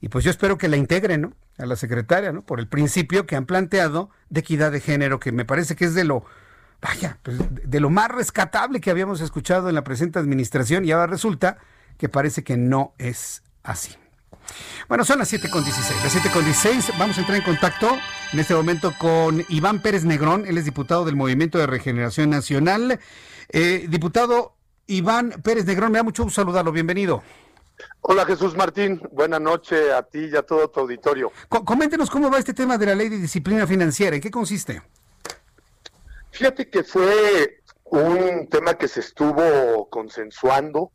y 0.00 0.08
pues 0.08 0.24
yo 0.24 0.32
espero 0.32 0.58
que 0.58 0.66
la 0.66 0.76
integren, 0.76 1.20
¿no? 1.20 1.32
A 1.58 1.66
la 1.66 1.76
secretaria, 1.76 2.32
¿no? 2.32 2.42
Por 2.42 2.58
el 2.58 2.66
principio 2.66 3.26
que 3.26 3.36
han 3.36 3.46
planteado 3.46 4.10
de 4.28 4.40
equidad 4.40 4.72
de 4.72 4.80
género, 4.80 5.20
que 5.20 5.30
me 5.30 5.44
parece 5.44 5.76
que 5.76 5.84
es 5.84 5.94
de 5.94 6.02
lo, 6.02 6.24
vaya, 6.80 7.18
pues, 7.22 7.38
de 7.48 7.78
lo 7.78 7.90
más 7.90 8.08
rescatable 8.08 8.80
que 8.80 8.90
habíamos 8.90 9.20
escuchado 9.20 9.68
en 9.68 9.76
la 9.76 9.84
presente 9.84 10.18
administración 10.18 10.84
y 10.84 10.90
ahora 10.90 11.06
resulta 11.06 11.58
que 11.96 12.08
parece 12.08 12.42
que 12.42 12.56
no 12.56 12.92
es 12.98 13.44
así. 13.62 13.94
Bueno, 14.88 15.04
son 15.04 15.18
las 15.18 15.32
7.16. 15.32 16.02
Las 16.02 16.16
7.16, 16.16 16.98
vamos 16.98 17.16
a 17.16 17.20
entrar 17.20 17.38
en 17.38 17.44
contacto 17.44 17.88
en 18.32 18.40
este 18.40 18.54
momento 18.54 18.92
con 18.98 19.44
Iván 19.48 19.80
Pérez 19.80 20.04
Negrón, 20.04 20.46
él 20.46 20.58
es 20.58 20.64
diputado 20.64 21.04
del 21.04 21.16
Movimiento 21.16 21.58
de 21.58 21.66
Regeneración 21.66 22.30
Nacional. 22.30 22.98
Eh, 23.50 23.86
diputado 23.88 24.54
Iván 24.86 25.42
Pérez 25.42 25.66
Negrón, 25.66 25.92
me 25.92 25.98
da 25.98 26.02
mucho 26.02 26.24
gusto 26.24 26.40
saludarlo, 26.40 26.72
bienvenido. 26.72 27.22
Hola 28.00 28.24
Jesús 28.24 28.56
Martín, 28.56 29.00
buena 29.12 29.38
noche 29.38 29.92
a 29.92 30.02
ti 30.02 30.30
y 30.32 30.36
a 30.36 30.42
todo 30.42 30.68
tu 30.70 30.80
auditorio. 30.80 31.32
coméntenos 31.48 32.10
cómo 32.10 32.30
va 32.30 32.38
este 32.38 32.54
tema 32.54 32.78
de 32.78 32.86
la 32.86 32.94
ley 32.94 33.08
de 33.08 33.18
disciplina 33.18 33.66
financiera, 33.66 34.16
¿en 34.16 34.22
qué 34.22 34.30
consiste? 34.30 34.82
Fíjate 36.30 36.68
que 36.70 36.82
fue 36.84 37.62
un 37.84 38.48
tema 38.48 38.74
que 38.74 38.88
se 38.88 39.00
estuvo 39.00 39.88
consensuando 39.90 40.92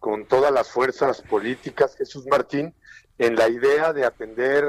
con 0.00 0.26
todas 0.26 0.50
las 0.50 0.68
fuerzas 0.68 1.20
políticas, 1.22 1.94
Jesús 1.96 2.26
Martín, 2.26 2.74
en 3.20 3.36
la 3.36 3.50
idea 3.50 3.92
de 3.92 4.06
atender 4.06 4.64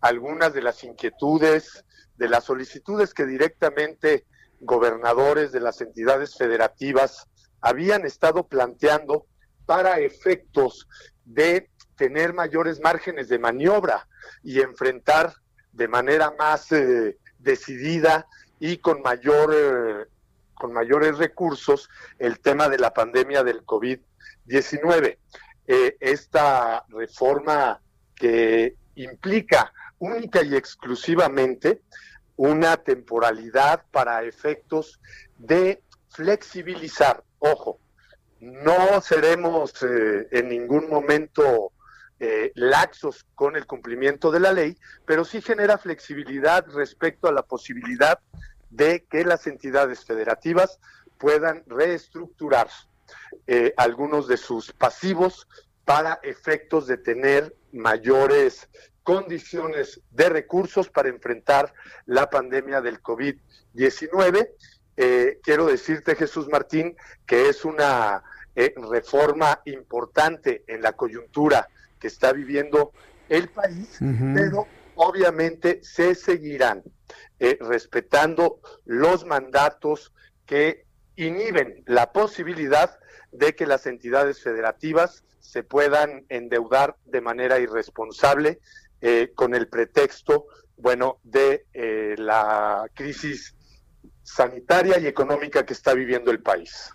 algunas 0.00 0.54
de 0.54 0.62
las 0.62 0.84
inquietudes, 0.84 1.84
de 2.16 2.28
las 2.28 2.44
solicitudes 2.44 3.12
que 3.12 3.26
directamente 3.26 4.26
gobernadores 4.60 5.50
de 5.50 5.58
las 5.58 5.80
entidades 5.80 6.36
federativas 6.36 7.26
habían 7.60 8.06
estado 8.06 8.46
planteando 8.46 9.26
para 9.66 9.98
efectos 9.98 10.86
de 11.24 11.68
tener 11.96 12.32
mayores 12.32 12.78
márgenes 12.80 13.28
de 13.28 13.40
maniobra 13.40 14.06
y 14.44 14.60
enfrentar 14.60 15.34
de 15.72 15.88
manera 15.88 16.32
más 16.38 16.70
eh, 16.70 17.18
decidida 17.40 18.28
y 18.60 18.76
con 18.76 19.02
mayor 19.02 19.52
eh, 19.52 20.06
con 20.54 20.72
mayores 20.72 21.18
recursos 21.18 21.90
el 22.20 22.38
tema 22.38 22.68
de 22.68 22.78
la 22.78 22.94
pandemia 22.94 23.42
del 23.42 23.66
COVID-19. 23.66 25.18
Eh, 25.66 25.96
esta 25.98 26.84
reforma 26.90 27.80
que 28.14 28.76
implica 28.96 29.72
única 29.98 30.42
y 30.42 30.54
exclusivamente 30.54 31.80
una 32.36 32.76
temporalidad 32.76 33.84
para 33.90 34.24
efectos 34.24 35.00
de 35.38 35.82
flexibilizar, 36.10 37.24
ojo, 37.38 37.78
no 38.40 39.00
seremos 39.00 39.82
eh, 39.82 40.28
en 40.32 40.48
ningún 40.48 40.88
momento 40.90 41.72
eh, 42.20 42.52
laxos 42.54 43.26
con 43.34 43.56
el 43.56 43.66
cumplimiento 43.66 44.30
de 44.30 44.40
la 44.40 44.52
ley, 44.52 44.76
pero 45.06 45.24
sí 45.24 45.40
genera 45.40 45.78
flexibilidad 45.78 46.66
respecto 46.68 47.28
a 47.28 47.32
la 47.32 47.42
posibilidad 47.42 48.20
de 48.70 49.04
que 49.04 49.24
las 49.24 49.46
entidades 49.46 50.04
federativas 50.04 50.78
puedan 51.18 51.64
reestructurar 51.66 52.68
eh, 53.46 53.72
algunos 53.76 54.28
de 54.28 54.36
sus 54.36 54.72
pasivos 54.72 55.48
para 55.84 56.20
efectos 56.22 56.86
de 56.86 56.96
tener 56.96 57.54
mayores 57.72 58.68
condiciones 59.02 60.00
de 60.10 60.28
recursos 60.30 60.88
para 60.88 61.08
enfrentar 61.08 61.74
la 62.06 62.30
pandemia 62.30 62.80
del 62.80 63.02
COVID-19. 63.02 64.48
quiero 65.42 65.66
decirte, 65.66 66.14
Jesús 66.14 66.48
Martín, 66.48 66.96
que 67.26 67.48
es 67.48 67.64
una 67.64 68.22
eh, 68.56 68.72
reforma 68.88 69.60
importante 69.64 70.62
en 70.68 70.80
la 70.80 70.92
coyuntura 70.92 71.68
que 71.98 72.06
está 72.06 72.32
viviendo 72.32 72.92
el 73.28 73.48
país, 73.48 73.98
pero 74.32 74.68
obviamente 74.94 75.80
se 75.82 76.14
seguirán 76.14 76.84
eh, 77.40 77.58
respetando 77.60 78.60
los 78.84 79.24
mandatos 79.26 80.12
que 80.46 80.86
inhiben 81.16 81.82
la 81.86 82.12
posibilidad 82.12 82.98
de 83.32 83.54
que 83.54 83.66
las 83.66 83.86
entidades 83.86 84.42
federativas 84.42 85.24
se 85.40 85.62
puedan 85.62 86.24
endeudar 86.28 86.96
de 87.04 87.20
manera 87.20 87.58
irresponsable 87.58 88.60
eh, 89.00 89.32
con 89.34 89.54
el 89.54 89.68
pretexto, 89.68 90.46
bueno, 90.76 91.18
de 91.22 91.66
la 92.18 92.86
crisis 92.94 93.54
sanitaria 94.22 94.98
y 94.98 95.06
económica 95.06 95.64
que 95.64 95.74
está 95.74 95.94
viviendo 95.94 96.30
el 96.30 96.40
país. 96.40 96.90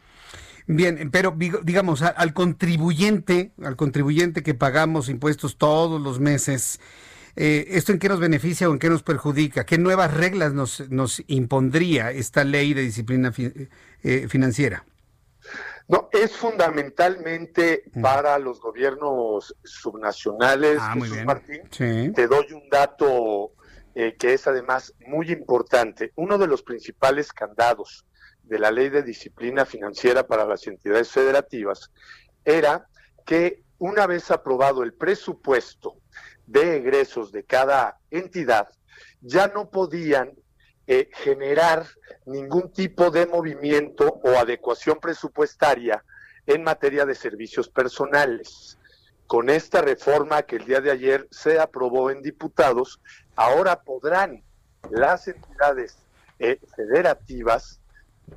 Bien, 0.71 1.09
pero 1.09 1.35
digamos, 1.63 2.03
al 2.03 2.33
contribuyente, 2.33 3.53
al 3.63 3.75
contribuyente 3.75 4.43
que 4.43 4.53
pagamos 4.53 5.09
impuestos 5.09 5.57
todos 5.57 5.99
los 5.99 6.19
meses, 6.19 6.79
eh, 7.41 7.77
¿esto 7.77 7.93
en 7.93 7.99
qué 7.99 8.09
nos 8.09 8.19
beneficia 8.19 8.69
o 8.69 8.73
en 8.73 8.79
qué 8.79 8.89
nos 8.89 9.01
perjudica? 9.01 9.65
¿Qué 9.65 9.77
nuevas 9.77 10.13
reglas 10.13 10.51
nos, 10.51 10.89
nos 10.89 11.23
impondría 11.27 12.11
esta 12.11 12.43
ley 12.43 12.73
de 12.73 12.81
disciplina 12.81 13.33
eh, 14.03 14.27
financiera? 14.27 14.83
No, 15.87 16.09
es 16.11 16.35
fundamentalmente 16.35 17.83
mm. 17.93 18.01
para 18.01 18.37
los 18.39 18.59
gobiernos 18.59 19.55
subnacionales. 19.63 20.79
Ah, 20.81 20.95
Jesús 20.95 21.23
Martín, 21.23 21.61
te 22.13 22.27
doy 22.27 22.51
un 22.51 22.69
dato 22.69 23.53
eh, 23.95 24.17
que 24.19 24.33
es 24.33 24.45
además 24.45 24.93
muy 25.07 25.31
importante. 25.31 26.11
Uno 26.17 26.37
de 26.37 26.47
los 26.47 26.61
principales 26.61 27.31
candados 27.31 28.05
de 28.43 28.59
la 28.59 28.69
ley 28.69 28.89
de 28.89 29.01
disciplina 29.01 29.65
financiera 29.65 30.27
para 30.27 30.43
las 30.43 30.67
entidades 30.67 31.09
federativas 31.09 31.89
era 32.43 32.89
que 33.25 33.63
una 33.77 34.07
vez 34.07 34.29
aprobado 34.29 34.83
el 34.83 34.93
presupuesto 34.93 35.95
de 36.49 36.77
egresos 36.77 37.31
de 37.31 37.43
cada 37.43 37.99
entidad, 38.09 38.69
ya 39.21 39.47
no 39.47 39.69
podían 39.69 40.33
eh, 40.87 41.09
generar 41.13 41.85
ningún 42.25 42.71
tipo 42.73 43.11
de 43.11 43.27
movimiento 43.27 44.19
o 44.23 44.29
adecuación 44.29 44.99
presupuestaria 44.99 46.03
en 46.47 46.63
materia 46.63 47.05
de 47.05 47.13
servicios 47.13 47.69
personales. 47.69 48.79
Con 49.27 49.51
esta 49.51 49.81
reforma 49.81 50.41
que 50.41 50.55
el 50.55 50.65
día 50.65 50.81
de 50.81 50.89
ayer 50.89 51.27
se 51.29 51.59
aprobó 51.59 52.09
en 52.09 52.23
diputados, 52.23 52.99
ahora 53.35 53.83
podrán 53.83 54.41
las 54.89 55.27
entidades 55.27 55.99
eh, 56.39 56.59
federativas 56.75 57.79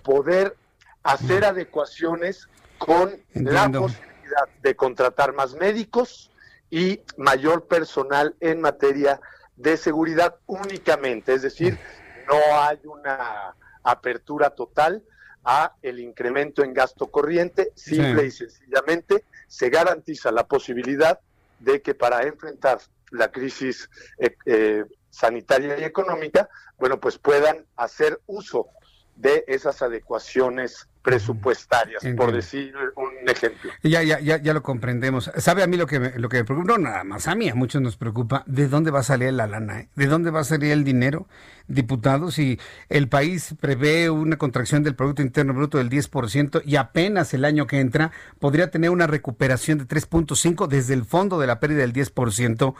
poder 0.03 0.55
hacer 1.03 1.47
adecuaciones 1.47 2.47
con 2.77 3.19
la 3.33 3.71
posibilidad 3.71 4.49
de 4.61 4.77
contratar 4.77 5.33
más 5.33 5.55
médicos 5.55 6.32
y 6.73 7.03
mayor 7.19 7.67
personal 7.67 8.35
en 8.41 8.63
materia 8.63 9.21
de 9.57 9.77
seguridad 9.77 10.37
únicamente, 10.47 11.35
es 11.35 11.43
decir, 11.43 11.79
no 12.27 12.59
hay 12.59 12.81
una 12.85 13.55
apertura 13.83 14.49
total 14.51 15.05
a 15.45 15.75
el 15.83 16.01
incremento 16.01 16.65
en 16.65 16.73
gasto 16.73 17.09
corriente, 17.09 17.73
simple 17.75 18.25
y 18.25 18.31
sencillamente 18.31 19.23
se 19.49 19.69
garantiza 19.69 20.33
la 20.33 20.47
posibilidad 20.47 21.21
de 21.61 21.83
que 21.83 21.95
para 21.95 22.23
enfrentar 22.23 22.79
la 23.11 23.31
crisis 23.31 23.91
eh, 24.17 24.35
eh, 24.47 24.87
sanitaria 25.11 25.79
y 25.79 25.85
económica, 25.85 26.49
bueno, 26.79 26.99
pues 26.99 27.19
puedan 27.19 27.67
hacer 27.77 28.19
uso 28.27 28.69
de 29.17 29.45
esas 29.47 29.83
adecuaciones 29.83 30.89
presupuestarias, 31.03 32.05
por 32.17 32.33
decir 32.33 32.75
un 32.97 33.29
ejemplo. 33.29 33.73
Ya, 33.83 34.03
ya, 34.03 34.21
ya, 34.21 34.41
ya 34.41 34.55
lo 34.55 34.63
comprendemos. 34.63 35.31
¿Sabe 35.37 35.63
a 35.63 35.67
mí 35.67 35.77
lo 35.77 35.87
que 35.87 35.99
me, 35.99 36.19
lo 36.19 36.29
que 36.29 36.39
me 36.39 36.45
preocupa? 36.45 36.73
No, 36.73 36.79
nada 36.79 37.03
más 37.03 37.27
a 37.27 37.35
mí, 37.35 37.49
a 37.49 37.55
muchos 37.55 37.83
nos 37.83 37.97
preocupa. 37.97 38.45
¿De 38.47 38.69
dónde 38.69 38.93
va 38.93 39.01
a 39.01 39.03
salir 39.03 39.33
la 39.33 39.49
lana? 39.49 39.81
Eh? 39.81 39.89
¿De 39.97 40.07
dónde 40.07 40.31
va 40.31 40.41
a 40.41 40.45
salir 40.45 40.71
el 40.71 40.85
dinero? 40.85 41.27
Diputados, 41.67 42.35
si 42.35 42.59
el 42.89 43.09
país 43.09 43.55
prevé 43.61 44.11
una 44.11 44.37
contracción 44.37 44.85
del 44.85 44.95
Producto 44.95 45.23
Interno 45.23 45.55
Bruto 45.55 45.79
del 45.79 45.91
10% 45.91 46.63
y 46.65 46.77
apenas 46.77 47.35
el 47.35 47.45
año 47.45 47.67
que 47.67 47.81
entra 47.81 48.13
podría 48.39 48.71
tener 48.71 48.91
una 48.91 49.07
recuperación 49.09 49.79
de 49.79 49.87
3.5 49.87 50.69
desde 50.69 50.95
el 50.95 51.05
fondo 51.05 51.41
de 51.41 51.47
la 51.49 51.59
pérdida 51.59 51.81
del 51.81 51.93
10%, 51.93 52.75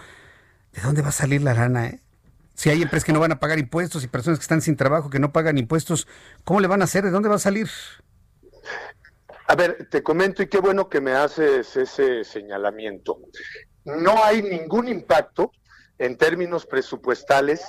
¿de 0.73 0.83
dónde 0.83 1.03
va 1.03 1.09
a 1.09 1.13
salir 1.13 1.43
la 1.43 1.55
lana? 1.55 1.87
Eh? 1.89 2.01
Si 2.63 2.71
hay 2.71 2.81
empresas 2.81 3.05
que 3.05 3.13
no 3.13 3.19
van 3.19 3.33
a 3.33 3.41
pagar 3.41 3.59
impuestos 3.59 4.05
y 4.05 4.07
personas 4.07 4.39
que 4.39 4.45
están 4.45 4.63
sin 4.63 4.77
trabajo 4.77 5.11
que 5.11 5.19
no 5.19 5.33
pagan 5.33 5.59
impuestos, 5.59 6.07
¿cómo 6.45 6.61
le 6.61 6.69
van 6.69 6.81
a 6.81 6.85
hacer? 6.85 7.03
¿De 7.03 7.11
dónde 7.11 7.29
va 7.29 7.35
a 7.35 7.41
salir? 7.41 7.69
A 9.49 9.57
ver, 9.57 9.89
te 9.91 10.05
comento 10.05 10.45
y 10.45 10.47
qué 10.47 10.61
bueno 10.61 10.89
que 10.89 11.01
me 11.01 11.11
haces 11.11 11.77
ese 11.77 12.23
señalamiento. 12.23 13.19
No 13.85 14.23
hay 14.23 14.45
ningún 14.45 14.87
impacto 14.87 15.51
en 15.99 16.17
términos 16.17 16.65
presupuestales 16.65 17.65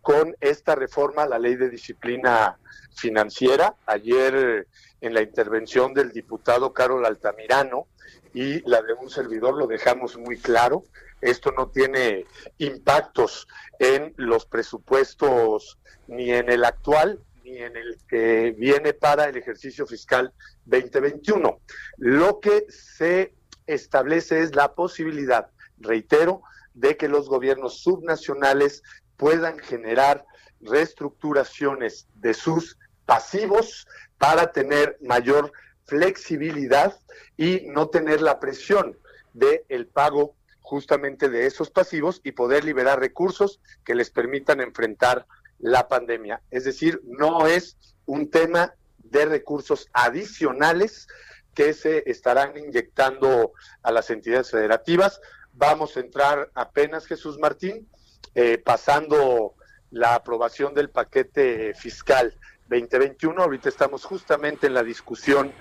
con 0.00 0.36
esta 0.40 0.76
reforma 0.76 1.24
a 1.24 1.28
la 1.28 1.40
ley 1.40 1.56
de 1.56 1.68
disciplina 1.68 2.56
financiera. 2.94 3.74
Ayer 3.84 4.68
en 5.00 5.12
la 5.12 5.22
intervención 5.22 5.92
del 5.92 6.12
diputado 6.12 6.72
Carol 6.72 7.04
Altamirano 7.04 7.88
y 8.32 8.60
la 8.60 8.80
de 8.80 8.92
un 8.92 9.10
servidor 9.10 9.56
lo 9.56 9.66
dejamos 9.66 10.16
muy 10.16 10.38
claro. 10.38 10.84
Esto 11.20 11.52
no 11.52 11.68
tiene 11.68 12.26
impactos 12.58 13.48
en 13.78 14.12
los 14.16 14.46
presupuestos 14.46 15.78
ni 16.06 16.30
en 16.32 16.50
el 16.50 16.64
actual 16.64 17.20
ni 17.42 17.58
en 17.58 17.76
el 17.76 17.96
que 18.08 18.54
viene 18.58 18.92
para 18.92 19.26
el 19.28 19.36
ejercicio 19.36 19.86
fiscal 19.86 20.32
2021. 20.64 21.60
Lo 21.98 22.40
que 22.40 22.66
se 22.68 23.34
establece 23.66 24.40
es 24.40 24.56
la 24.56 24.74
posibilidad, 24.74 25.50
reitero, 25.78 26.42
de 26.74 26.96
que 26.96 27.08
los 27.08 27.28
gobiernos 27.28 27.80
subnacionales 27.80 28.82
puedan 29.16 29.58
generar 29.58 30.26
reestructuraciones 30.60 32.08
de 32.14 32.34
sus 32.34 32.78
pasivos 33.06 33.86
para 34.18 34.52
tener 34.52 34.98
mayor 35.00 35.52
flexibilidad 35.84 36.98
y 37.36 37.62
no 37.68 37.88
tener 37.88 38.20
la 38.20 38.40
presión 38.40 38.98
del 39.32 39.62
el 39.68 39.86
pago 39.86 40.34
justamente 40.66 41.28
de 41.28 41.46
esos 41.46 41.70
pasivos 41.70 42.20
y 42.24 42.32
poder 42.32 42.64
liberar 42.64 42.98
recursos 42.98 43.60
que 43.84 43.94
les 43.94 44.10
permitan 44.10 44.60
enfrentar 44.60 45.24
la 45.60 45.86
pandemia. 45.86 46.42
Es 46.50 46.64
decir, 46.64 47.00
no 47.04 47.46
es 47.46 47.76
un 48.04 48.32
tema 48.32 48.74
de 48.98 49.26
recursos 49.26 49.88
adicionales 49.92 51.06
que 51.54 51.72
se 51.72 52.02
estarán 52.10 52.58
inyectando 52.58 53.52
a 53.84 53.92
las 53.92 54.10
entidades 54.10 54.50
federativas. 54.50 55.20
Vamos 55.52 55.96
a 55.96 56.00
entrar 56.00 56.50
apenas, 56.54 57.06
Jesús 57.06 57.38
Martín, 57.38 57.88
eh, 58.34 58.58
pasando 58.58 59.54
la 59.92 60.16
aprobación 60.16 60.74
del 60.74 60.90
paquete 60.90 61.74
fiscal 61.74 62.36
2021. 62.68 63.40
Ahorita 63.40 63.68
estamos 63.68 64.04
justamente 64.04 64.66
en 64.66 64.74
la 64.74 64.82
discusión 64.82 65.52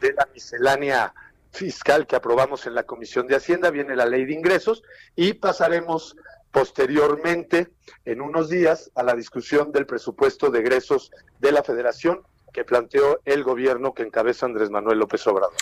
de 0.00 0.12
la 0.12 0.28
miscelánea 0.32 1.12
fiscal 1.52 2.06
que 2.06 2.16
aprobamos 2.16 2.66
en 2.66 2.74
la 2.74 2.84
Comisión 2.84 3.26
de 3.26 3.36
Hacienda, 3.36 3.70
viene 3.70 3.94
la 3.94 4.06
ley 4.06 4.24
de 4.24 4.32
ingresos 4.32 4.82
y 5.14 5.34
pasaremos 5.34 6.16
posteriormente, 6.50 7.68
en 8.04 8.20
unos 8.20 8.48
días, 8.48 8.90
a 8.94 9.02
la 9.02 9.14
discusión 9.14 9.72
del 9.72 9.86
presupuesto 9.86 10.50
de 10.50 10.60
egresos 10.60 11.10
de 11.40 11.52
la 11.52 11.62
Federación 11.62 12.20
que 12.52 12.64
planteó 12.64 13.20
el 13.24 13.42
gobierno 13.42 13.94
que 13.94 14.02
encabeza 14.02 14.46
Andrés 14.46 14.70
Manuel 14.70 14.98
López 14.98 15.26
Obrador. 15.26 15.54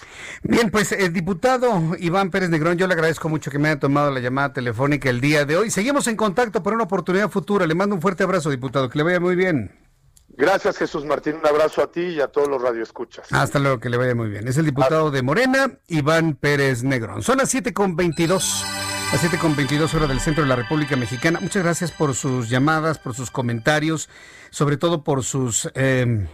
Bien, 0.42 0.70
pues 0.70 0.92
el 0.92 1.12
diputado 1.12 1.80
Iván 1.98 2.30
Pérez 2.30 2.50
Negrón, 2.50 2.76
yo 2.76 2.88
le 2.88 2.94
agradezco 2.94 3.28
mucho 3.28 3.50
que 3.50 3.58
me 3.58 3.68
haya 3.68 3.78
tomado 3.78 4.10
la 4.10 4.18
llamada 4.18 4.52
telefónica 4.52 5.08
el 5.08 5.20
día 5.20 5.44
de 5.44 5.56
hoy. 5.56 5.70
Seguimos 5.70 6.08
en 6.08 6.16
contacto 6.16 6.62
para 6.62 6.74
una 6.74 6.84
oportunidad 6.84 7.30
futura. 7.30 7.66
Le 7.66 7.76
mando 7.76 7.94
un 7.94 8.02
fuerte 8.02 8.24
abrazo, 8.24 8.50
diputado, 8.50 8.88
que 8.90 8.98
le 8.98 9.04
vaya 9.04 9.20
muy 9.20 9.36
bien. 9.36 9.70
Gracias, 10.36 10.78
Jesús 10.78 11.05
Martín. 11.05 11.36
Un 11.36 11.47
abrazo 11.47 11.82
a 11.82 11.90
ti 11.90 12.01
y 12.01 12.20
a 12.20 12.28
todos 12.28 12.48
los 12.48 12.62
radioescuchas. 12.62 13.32
Hasta 13.32 13.59
luego, 13.59 13.81
que 13.81 13.90
le 13.90 13.97
vaya 13.97 14.15
muy 14.15 14.28
bien. 14.28 14.48
Es 14.48 14.57
el 14.57 14.66
diputado 14.66 15.11
de 15.11 15.23
Morena, 15.23 15.78
Iván 15.89 16.35
Pérez 16.35 16.82
Negrón. 16.82 17.23
Son 17.23 17.39
las 17.39 17.51
7 17.51 17.74
con 17.74 17.97
22. 17.97 18.65
Las 19.12 19.20
7 19.20 19.39
con 19.39 19.57
22 19.57 19.93
horas 19.94 20.09
del 20.09 20.20
centro 20.20 20.44
de 20.44 20.48
la 20.48 20.57
República 20.57 20.97
Mexicana. 20.97 21.40
Muchas 21.40 21.62
gracias 21.62 21.90
por 21.90 22.15
sus 22.15 22.48
llamadas, 22.48 22.98
por 22.98 23.15
sus 23.15 23.31
comentarios, 23.31 24.09
sobre 24.51 24.77
todo 24.77 25.05
por 25.05 25.24
sus... 25.24 25.69
Eh, 25.74 26.27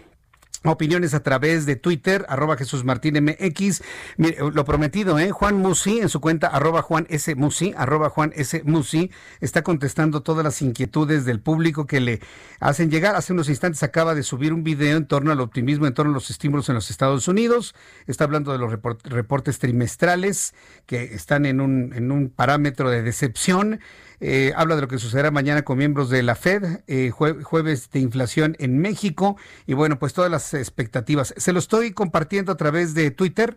opiniones 0.65 1.15
a 1.15 1.23
través 1.23 1.67
de 1.67 1.77
Twitter, 1.77 2.25
arroba 2.29 2.57
Jesús 2.57 2.85
Martín 2.85 3.15
MX. 3.23 3.83
lo 4.17 4.65
prometido, 4.65 5.19
¿eh? 5.19 5.31
Juan 5.31 5.57
Musi 5.57 6.01
en 6.01 6.09
su 6.09 6.21
cuenta, 6.21 6.49
arroba 6.49 6.83
Juan 6.83 7.07
S. 7.09 7.35
Musi, 7.35 7.75
arroba 7.77 8.11
Juan 8.11 8.33
S. 8.35 8.63
Musi, 8.65 9.11
está 9.41 9.63
contestando 9.63 10.23
todas 10.23 10.45
las 10.45 10.63
inquietudes 10.63 11.25
del 11.25 11.41
público 11.41 11.87
que 11.87 12.01
le 12.01 12.21
hacen 12.61 12.91
llegar. 12.91 13.17
Hace 13.17 13.33
unos 13.33 13.49
instantes 13.49 13.83
acaba 13.83 14.15
de 14.15 14.23
subir 14.23 14.53
un 14.53 14.65
video 14.65 14.97
en 14.97 15.07
torno 15.07 15.33
al 15.33 15.41
optimismo, 15.41 15.87
en 15.87 15.95
torno 15.95 16.13
a 16.13 16.15
los 16.15 16.31
estímulos 16.31 16.69
en 16.69 16.75
los 16.75 16.91
Estados 16.91 17.29
Unidos. 17.29 17.75
Está 18.07 18.25
hablando 18.25 18.53
de 18.53 18.59
los 18.59 18.71
reportes 18.71 19.59
trimestrales 19.59 20.55
que 20.87 21.15
están 21.15 21.47
en 21.47 21.61
un, 21.61 21.93
en 21.95 22.11
un 22.11 22.29
parámetro 22.29 22.91
de 22.91 23.03
decepción. 23.03 23.81
Eh, 24.21 24.53
habla 24.57 24.77
de 24.77 24.83
lo 24.83 24.89
que 24.89 24.99
sucederá 24.99 25.31
mañana 25.31 25.63
con 25.63 25.79
miembros 25.79 26.09
de 26.09 26.23
la 26.23 26.35
Fed, 26.35 26.81
eh, 26.87 27.11
jueves 27.11 27.91
de 27.91 28.01
inflación 28.01 28.57
en 28.59 28.79
México 28.79 29.37
y 29.67 29.75
bueno, 29.75 29.99
pues 29.99 30.13
todas 30.13 30.31
las 30.31 30.55
expectativas. 30.55 31.35
Se 31.37 31.53
lo 31.53 31.59
estoy 31.59 31.93
compartiendo 31.93 32.53
a 32.53 32.57
través 32.57 32.95
de 32.95 33.11
Twitter, 33.11 33.57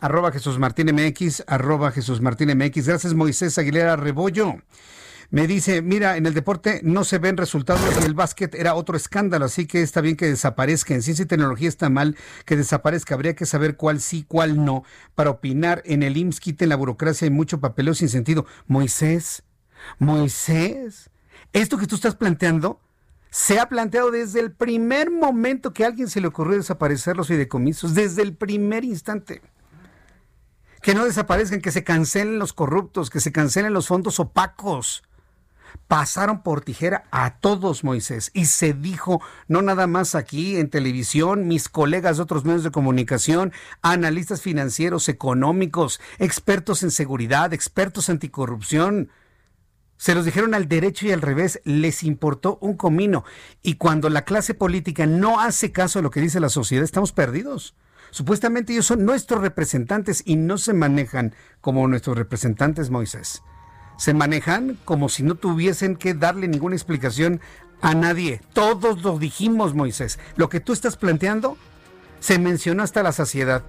arroba 0.00 0.32
Jesús 0.32 0.58
Martín 0.58 0.94
MX, 0.94 1.44
arroba 1.46 1.90
Jesús 1.90 2.20
Martín 2.20 2.56
MX. 2.56 2.88
Gracias 2.88 3.14
Moisés 3.14 3.56
Aguilera 3.58 3.96
Rebollo. 3.96 4.56
Me 5.30 5.46
dice, 5.46 5.82
mira, 5.82 6.16
en 6.16 6.26
el 6.26 6.34
deporte 6.34 6.80
no 6.84 7.02
se 7.02 7.18
ven 7.18 7.36
resultados 7.36 7.82
y 8.00 8.04
el 8.04 8.14
básquet 8.14 8.54
era 8.54 8.74
otro 8.74 8.96
escándalo, 8.96 9.46
así 9.46 9.66
que 9.66 9.82
está 9.82 10.00
bien 10.00 10.16
que 10.16 10.26
desaparezca. 10.26 10.94
En 10.94 11.02
ciencia 11.02 11.24
y 11.24 11.26
tecnología 11.26 11.68
está 11.68 11.88
mal 11.88 12.16
que 12.44 12.56
desaparezca. 12.56 13.14
Habría 13.14 13.34
que 13.34 13.46
saber 13.46 13.76
cuál 13.76 14.00
sí, 14.00 14.24
cuál 14.28 14.64
no. 14.64 14.84
Para 15.14 15.30
opinar, 15.30 15.82
en 15.86 16.02
el 16.02 16.16
IMSS 16.16 16.40
quiten 16.40 16.68
la 16.68 16.76
burocracia 16.76 17.26
y 17.26 17.30
mucho 17.30 17.58
papeleo 17.58 17.94
sin 17.94 18.10
sentido. 18.10 18.46
Moisés, 18.66 19.42
Moisés, 19.98 21.10
esto 21.52 21.78
que 21.78 21.86
tú 21.86 21.94
estás 21.94 22.14
planteando 22.14 22.80
se 23.34 23.58
ha 23.58 23.68
planteado 23.68 24.12
desde 24.12 24.38
el 24.38 24.52
primer 24.52 25.10
momento 25.10 25.72
que 25.72 25.82
a 25.82 25.88
alguien 25.88 26.08
se 26.08 26.20
le 26.20 26.28
ocurrió 26.28 26.56
desaparecer 26.56 27.16
los 27.16 27.26
fideicomisos, 27.26 27.92
desde 27.92 28.22
el 28.22 28.36
primer 28.36 28.84
instante. 28.84 29.42
Que 30.82 30.94
no 30.94 31.04
desaparezcan, 31.04 31.60
que 31.60 31.72
se 31.72 31.82
cancelen 31.82 32.38
los 32.38 32.52
corruptos, 32.52 33.10
que 33.10 33.18
se 33.18 33.32
cancelen 33.32 33.72
los 33.72 33.88
fondos 33.88 34.20
opacos. 34.20 35.02
Pasaron 35.88 36.44
por 36.44 36.60
tijera 36.60 37.08
a 37.10 37.38
todos, 37.40 37.82
Moisés, 37.82 38.30
y 38.34 38.46
se 38.46 38.72
dijo, 38.72 39.20
no 39.48 39.62
nada 39.62 39.88
más 39.88 40.14
aquí 40.14 40.56
en 40.56 40.70
televisión, 40.70 41.48
mis 41.48 41.68
colegas 41.68 42.18
de 42.18 42.22
otros 42.22 42.44
medios 42.44 42.62
de 42.62 42.70
comunicación, 42.70 43.52
analistas 43.82 44.42
financieros, 44.42 45.08
económicos, 45.08 46.00
expertos 46.20 46.84
en 46.84 46.92
seguridad, 46.92 47.52
expertos 47.52 48.08
anticorrupción, 48.08 49.10
se 49.96 50.14
los 50.14 50.24
dijeron 50.24 50.54
al 50.54 50.68
derecho 50.68 51.06
y 51.06 51.12
al 51.12 51.22
revés, 51.22 51.60
les 51.64 52.02
importó 52.02 52.58
un 52.60 52.76
comino. 52.76 53.24
Y 53.62 53.74
cuando 53.74 54.10
la 54.10 54.24
clase 54.24 54.54
política 54.54 55.06
no 55.06 55.40
hace 55.40 55.72
caso 55.72 55.98
a 55.98 56.02
lo 56.02 56.10
que 56.10 56.20
dice 56.20 56.40
la 56.40 56.48
sociedad, 56.48 56.84
estamos 56.84 57.12
perdidos. 57.12 57.74
Supuestamente 58.10 58.72
ellos 58.72 58.86
son 58.86 59.04
nuestros 59.04 59.40
representantes 59.40 60.22
y 60.24 60.36
no 60.36 60.58
se 60.58 60.72
manejan 60.72 61.34
como 61.60 61.88
nuestros 61.88 62.16
representantes, 62.16 62.90
Moisés. 62.90 63.42
Se 63.96 64.14
manejan 64.14 64.78
como 64.84 65.08
si 65.08 65.22
no 65.22 65.36
tuviesen 65.36 65.96
que 65.96 66.14
darle 66.14 66.48
ninguna 66.48 66.76
explicación 66.76 67.40
a 67.80 67.94
nadie. 67.94 68.40
Todos 68.52 69.02
lo 69.02 69.18
dijimos, 69.18 69.74
Moisés. 69.74 70.18
Lo 70.36 70.48
que 70.48 70.60
tú 70.60 70.72
estás 70.72 70.96
planteando 70.96 71.56
se 72.20 72.38
mencionó 72.38 72.82
hasta 72.82 73.02
la 73.02 73.12
saciedad. 73.12 73.64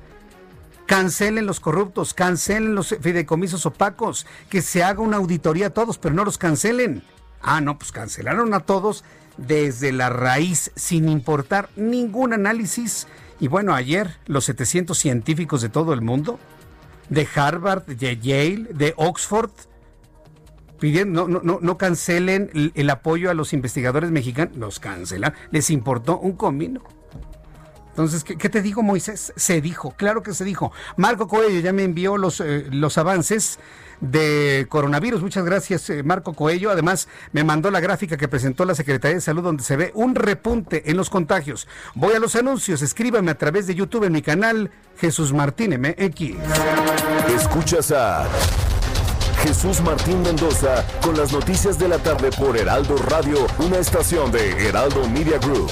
Cancelen 0.86 1.46
los 1.46 1.60
corruptos, 1.60 2.14
cancelen 2.14 2.76
los 2.76 2.96
fideicomisos 3.02 3.66
opacos, 3.66 4.28
que 4.50 4.62
se 4.62 4.84
haga 4.84 5.02
una 5.02 5.18
auditoría 5.18 5.68
a 5.68 5.72
todos, 5.72 5.98
pero 5.98 6.14
no 6.14 6.24
los 6.24 6.38
cancelen. 6.38 7.04
Ah, 7.42 7.62
no, 7.62 7.78
pues 7.78 7.92
cancelaron 7.92 8.54
a 8.54 8.60
todos 8.60 9.04
desde 9.38 9.92
la 9.92 10.10
raíz, 10.10 10.72
sin 10.76 11.10
importar 11.10 11.70
ningún 11.76 12.34
análisis. 12.34 13.08
Y 13.40 13.48
bueno, 13.48 13.74
ayer 13.74 14.18
los 14.26 14.46
700 14.46 14.98
científicos 14.98 15.62
de 15.62 15.70
todo 15.70 15.94
el 15.94 16.02
mundo, 16.02 16.40
de 17.10 17.28
Harvard, 17.36 17.86
de 17.86 18.18
Yale, 18.18 18.68
de 18.74 18.94
Oxford, 18.98 19.52
pidieron, 20.80 21.14
no, 21.14 21.28
no, 21.28 21.60
no 21.62 21.78
cancelen 21.78 22.50
el, 22.54 22.72
el 22.76 22.90
apoyo 22.90 23.30
a 23.30 23.34
los 23.34 23.54
investigadores 23.54 24.12
mexicanos, 24.12 24.56
los 24.58 24.80
cancelan, 24.80 25.34
les 25.52 25.70
importó 25.70 26.18
un 26.18 26.34
comino. 26.34 26.82
Entonces, 27.96 28.26
¿qué, 28.26 28.50
te 28.50 28.62
digo, 28.62 28.84
Moisés? 28.84 29.32
Se 29.38 29.62
dijo, 29.62 29.92
claro 29.92 30.22
que 30.22 30.34
se 30.34 30.44
dijo. 30.44 30.74
Marco 30.98 31.30
Coello 31.30 31.62
ya 31.62 31.72
me 31.72 31.84
envió 31.84 32.18
los, 32.18 32.42
eh, 32.42 32.68
los 32.70 32.98
avances 32.98 33.58
de 34.02 34.66
coronavirus. 34.68 35.22
Muchas 35.22 35.46
gracias, 35.46 35.90
eh, 35.90 36.04
Marco 36.04 36.34
Coello. 36.34 36.72
Además, 36.72 37.08
me 37.32 37.46
mandó 37.46 37.72
la 37.72 37.80
gráfica 37.80 38.18
que 38.18 38.28
presentó 38.28 38.66
la 38.66 38.76
Secretaría 38.76 39.16
de 39.16 39.22
Salud 39.22 39.44
donde 39.44 39.64
se 39.64 39.78
ve 39.78 39.92
un 39.94 40.14
repunte 40.14 40.92
en 40.92 40.98
los 40.98 41.10
contagios. 41.10 41.70
Voy 41.94 42.14
a 42.16 42.20
los 42.20 42.36
anuncios. 42.36 42.82
Escríbame 42.82 43.32
a 43.32 43.38
través 43.38 43.66
de 43.66 43.76
YouTube 43.76 44.04
en 44.04 44.12
mi 44.12 44.22
canal 44.22 44.72
Jesús 44.98 45.32
Martín 45.32 45.80
MX. 45.80 46.36
Escuchas 47.34 47.94
a 47.94 48.28
Jesús 49.42 49.80
Martín 49.80 50.22
Mendoza 50.22 50.86
con 51.02 51.16
las 51.16 51.32
noticias 51.32 51.80
de 51.80 51.88
la 51.88 52.00
tarde 52.00 52.30
por 52.38 52.58
Heraldo 52.58 52.98
Radio, 52.98 53.48
una 53.60 53.78
estación 53.78 54.34
de 54.34 54.68
Heraldo 54.68 55.08
Media 55.08 55.38
Group. 55.38 55.72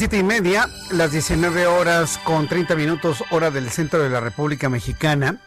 Siete 0.00 0.16
y 0.16 0.22
media, 0.22 0.66
las 0.92 1.12
19 1.12 1.66
horas 1.66 2.16
con 2.24 2.48
30 2.48 2.74
minutos, 2.74 3.22
hora 3.30 3.50
del 3.50 3.68
centro 3.68 4.02
de 4.02 4.08
la 4.08 4.20
República 4.20 4.70
Mexicana. 4.70 5.42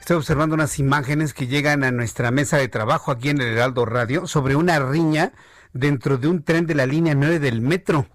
Estoy 0.00 0.16
observando 0.16 0.56
unas 0.56 0.80
imágenes 0.80 1.32
que 1.32 1.46
llegan 1.46 1.84
a 1.84 1.92
nuestra 1.92 2.32
mesa 2.32 2.56
de 2.56 2.66
trabajo 2.66 3.12
aquí 3.12 3.28
en 3.28 3.40
el 3.40 3.46
Heraldo 3.46 3.86
Radio 3.86 4.26
sobre 4.26 4.56
una 4.56 4.80
riña 4.80 5.30
dentro 5.74 6.18
de 6.18 6.26
un 6.26 6.42
tren 6.42 6.66
de 6.66 6.74
la 6.74 6.86
línea 6.86 7.14
9 7.14 7.38
del 7.38 7.60
metro. 7.60 8.08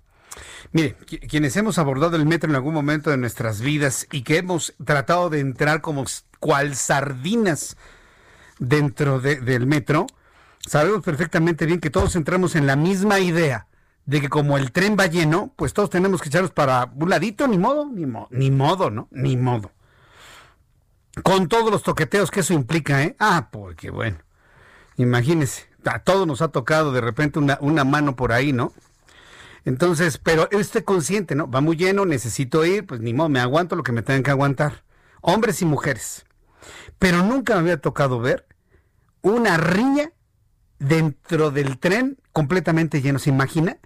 Mire, 0.74 0.98
quienes 1.30 1.56
hemos 1.56 1.78
abordado 1.78 2.18
el 2.18 2.26
metro 2.26 2.50
en 2.50 2.58
algún 2.58 2.74
momento 2.74 3.10
de 3.10 3.16
nuestras 3.16 3.62
vidas 3.62 4.06
y 4.12 4.24
que 4.24 4.36
hemos 4.36 4.76
tratado 4.84 5.30
de 5.30 5.40
entrar 5.40 5.80
como 5.80 6.04
cual 6.42 6.76
sardinas 6.76 7.78
dentro 8.60 9.22
del 9.22 9.66
metro, 9.66 10.08
sabemos 10.60 11.06
perfectamente 11.06 11.66
bien 11.66 11.80
que 11.80 11.90
todos 11.90 12.18
entramos 12.18 12.58
en 12.58 12.68
la 12.68 12.76
misma 12.76 13.22
idea 13.22 13.69
de 14.10 14.22
que 14.22 14.28
como 14.28 14.58
el 14.58 14.72
tren 14.72 14.98
va 15.00 15.06
lleno, 15.06 15.54
pues 15.56 15.72
todos 15.72 15.92
tenemos 15.92 16.20
que 16.20 16.30
echarnos 16.30 16.50
para 16.50 16.92
un 16.96 17.12
ladito, 17.12 17.48
ni 17.48 17.60
modo, 17.60 17.86
ni, 17.86 18.08
ni 18.32 18.50
modo, 18.50 18.90
¿no? 18.90 19.08
Ni 19.12 19.38
modo. 19.38 19.72
Con 21.22 21.48
todos 21.48 21.70
los 21.70 21.84
toqueteos 21.84 22.32
que 22.32 22.40
eso 22.40 22.56
implica, 22.56 23.04
¿eh? 23.04 23.16
Ah, 23.20 23.50
porque 23.52 23.92
bueno, 23.92 24.18
imagínense, 24.98 25.68
a 25.86 26.00
todos 26.00 26.26
nos 26.26 26.42
ha 26.42 26.48
tocado 26.48 26.92
de 26.92 27.02
repente 27.02 27.38
una, 27.38 27.60
una 27.62 27.84
mano 27.84 28.16
por 28.16 28.32
ahí, 28.32 28.52
¿no? 28.52 28.74
Entonces, 29.64 30.18
pero 30.18 30.50
estoy 30.50 30.82
consciente, 30.82 31.36
¿no? 31.36 31.48
Va 31.48 31.62
muy 31.62 31.76
lleno, 31.78 32.04
necesito 32.04 32.66
ir, 32.66 32.88
pues 32.88 33.02
ni 33.02 33.14
modo, 33.14 33.30
me 33.30 33.40
aguanto 33.40 33.76
lo 33.76 33.84
que 33.84 33.92
me 33.92 34.02
tengan 34.02 34.24
que 34.24 34.32
aguantar. 34.32 34.86
Hombres 35.22 35.62
y 35.62 35.66
mujeres. 35.66 36.26
Pero 36.98 37.22
nunca 37.22 37.54
me 37.54 37.60
había 37.60 37.80
tocado 37.80 38.20
ver 38.20 38.48
una 39.22 39.58
riña 39.58 40.14
dentro 40.80 41.52
del 41.52 41.78
tren 41.78 42.18
completamente 42.34 43.04
lleno. 43.04 43.20
¿Se 43.20 43.30
imagina? 43.30 43.78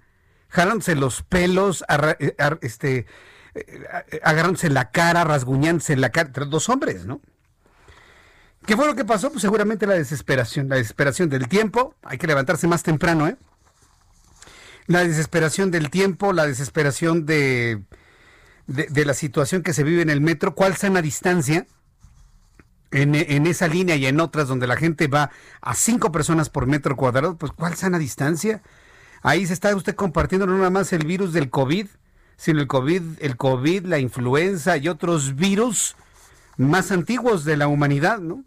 Jalándose 0.54 0.94
los 0.94 1.22
pelos, 1.22 1.84
eh, 2.20 2.36
este, 2.60 3.06
eh, 3.54 4.20
agarrándose 4.22 4.70
la 4.70 4.90
cara, 4.92 5.24
rasguñándose 5.24 5.96
la 5.96 6.10
cara, 6.10 6.30
dos 6.46 6.68
hombres, 6.68 7.06
¿no? 7.06 7.20
¿Qué 8.64 8.76
fue 8.76 8.86
lo 8.86 8.94
que 8.94 9.04
pasó? 9.04 9.30
Pues 9.30 9.42
seguramente 9.42 9.86
la 9.86 9.94
desesperación, 9.94 10.68
la 10.68 10.76
desesperación 10.76 11.28
del 11.28 11.48
tiempo, 11.48 11.96
hay 12.04 12.18
que 12.18 12.28
levantarse 12.28 12.68
más 12.68 12.84
temprano, 12.84 13.26
¿eh? 13.26 13.36
La 14.86 15.00
desesperación 15.00 15.72
del 15.72 15.90
tiempo, 15.90 16.32
la 16.32 16.46
desesperación 16.46 17.26
de, 17.26 17.82
de, 18.66 19.04
la 19.04 19.14
situación 19.14 19.62
que 19.62 19.72
se 19.72 19.82
vive 19.82 20.02
en 20.02 20.10
el 20.10 20.20
metro, 20.20 20.54
cuál 20.54 20.76
sana 20.76 21.02
distancia 21.02 21.66
en, 22.90 23.14
en, 23.14 23.46
esa 23.46 23.66
línea 23.66 23.96
y 23.96 24.06
en 24.06 24.20
otras 24.20 24.46
donde 24.46 24.66
la 24.66 24.76
gente 24.76 25.08
va 25.08 25.30
a 25.60 25.74
cinco 25.74 26.12
personas 26.12 26.48
por 26.48 26.66
metro 26.66 26.96
cuadrado, 26.96 27.36
pues 27.36 27.50
cuál 27.52 27.74
sana 27.74 27.98
distancia. 27.98 28.62
Ahí 29.24 29.46
se 29.46 29.54
está 29.54 29.74
usted 29.74 29.94
compartiendo 29.94 30.46
no 30.46 30.58
nada 30.58 30.68
más 30.68 30.92
el 30.92 31.06
virus 31.06 31.32
del 31.32 31.48
COVID, 31.48 31.86
sino 32.36 32.60
el 32.60 32.66
COVID, 32.66 33.02
el 33.20 33.38
COVID, 33.38 33.86
la 33.86 33.98
influenza 33.98 34.76
y 34.76 34.86
otros 34.86 35.34
virus 35.34 35.96
más 36.58 36.92
antiguos 36.92 37.46
de 37.46 37.56
la 37.56 37.66
humanidad, 37.66 38.18
¿no? 38.18 38.44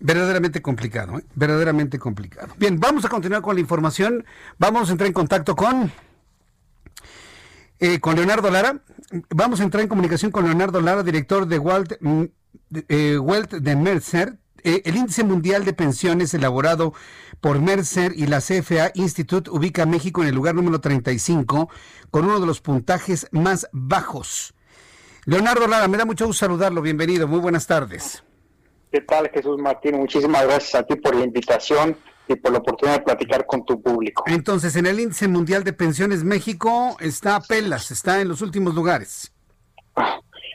Verdaderamente 0.00 0.60
complicado, 0.60 1.16
¿eh? 1.16 1.24
verdaderamente 1.36 2.00
complicado. 2.00 2.52
Bien, 2.58 2.80
vamos 2.80 3.04
a 3.04 3.08
continuar 3.08 3.40
con 3.40 3.54
la 3.54 3.60
información. 3.60 4.26
Vamos 4.58 4.88
a 4.88 4.92
entrar 4.92 5.06
en 5.06 5.12
contacto 5.12 5.54
con 5.54 5.92
eh, 7.78 8.00
con 8.00 8.16
Leonardo 8.16 8.50
Lara. 8.50 8.82
Vamos 9.30 9.60
a 9.60 9.62
entrar 9.62 9.82
en 9.84 9.88
comunicación 9.88 10.32
con 10.32 10.44
Leonardo 10.44 10.80
Lara, 10.80 11.04
director 11.04 11.46
de 11.46 11.60
Walt, 11.60 11.92
mm, 12.00 12.24
eh, 12.88 13.16
Wealth 13.16 13.52
de 13.52 13.76
Mercer, 13.76 14.38
eh, 14.64 14.82
el 14.84 14.96
índice 14.96 15.24
mundial 15.24 15.64
de 15.64 15.72
pensiones 15.72 16.34
elaborado 16.34 16.94
por 17.40 17.60
Mercer 17.60 18.12
y 18.14 18.26
la 18.26 18.40
CFA 18.40 18.92
Institute 18.94 19.50
ubica 19.50 19.82
a 19.82 19.86
México 19.86 20.22
en 20.22 20.28
el 20.28 20.34
lugar 20.34 20.54
número 20.54 20.80
35 20.80 21.68
con 22.10 22.24
uno 22.24 22.40
de 22.40 22.46
los 22.46 22.60
puntajes 22.60 23.26
más 23.32 23.68
bajos. 23.72 24.54
Leonardo 25.24 25.66
Lara, 25.66 25.88
me 25.88 25.98
da 25.98 26.04
mucho 26.04 26.26
gusto 26.26 26.40
saludarlo. 26.46 26.82
Bienvenido. 26.82 27.28
Muy 27.28 27.40
buenas 27.40 27.66
tardes. 27.66 28.24
¿Qué 28.90 29.00
tal, 29.00 29.30
Jesús 29.30 29.58
Martín? 29.58 29.96
Muchísimas 29.96 30.44
gracias 30.44 30.74
a 30.74 30.82
ti 30.84 30.96
por 30.96 31.14
la 31.14 31.24
invitación 31.24 31.96
y 32.28 32.36
por 32.36 32.52
la 32.52 32.58
oportunidad 32.58 32.98
de 32.98 33.04
platicar 33.04 33.46
con 33.46 33.64
tu 33.64 33.80
público. 33.80 34.24
Entonces, 34.26 34.76
en 34.76 34.86
el 34.86 35.00
índice 35.00 35.28
mundial 35.28 35.64
de 35.64 35.72
pensiones, 35.72 36.24
México 36.24 36.96
está 37.00 37.36
a 37.36 37.40
pelas, 37.40 37.90
está 37.90 38.20
en 38.20 38.28
los 38.28 38.42
últimos 38.42 38.74
lugares. 38.74 39.32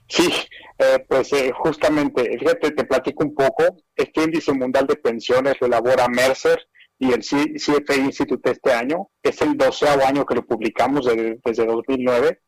Sí, 0.08 0.32
eh, 0.80 1.06
pues 1.08 1.34
eh, 1.34 1.52
justamente, 1.58 2.38
fíjate, 2.38 2.72
te 2.72 2.84
platico 2.86 3.24
un 3.24 3.34
poco. 3.34 3.78
Este 3.96 4.24
índice 4.24 4.54
mundial 4.54 4.86
de 4.86 4.96
pensiones 4.96 5.56
lo 5.60 5.68
elabora 5.68 6.08
Mercer 6.08 6.68
y 7.00 7.12
el 7.12 7.22
CFA 7.22 7.96
Institute 7.96 8.52
este 8.52 8.74
año. 8.74 9.10
Es 9.24 9.42
el 9.42 9.58
doceavo 9.58 10.06
año 10.06 10.26
que 10.26 10.36
lo 10.36 10.46
publicamos 10.46 11.06
desde 11.44 11.66
2009. 11.66 12.42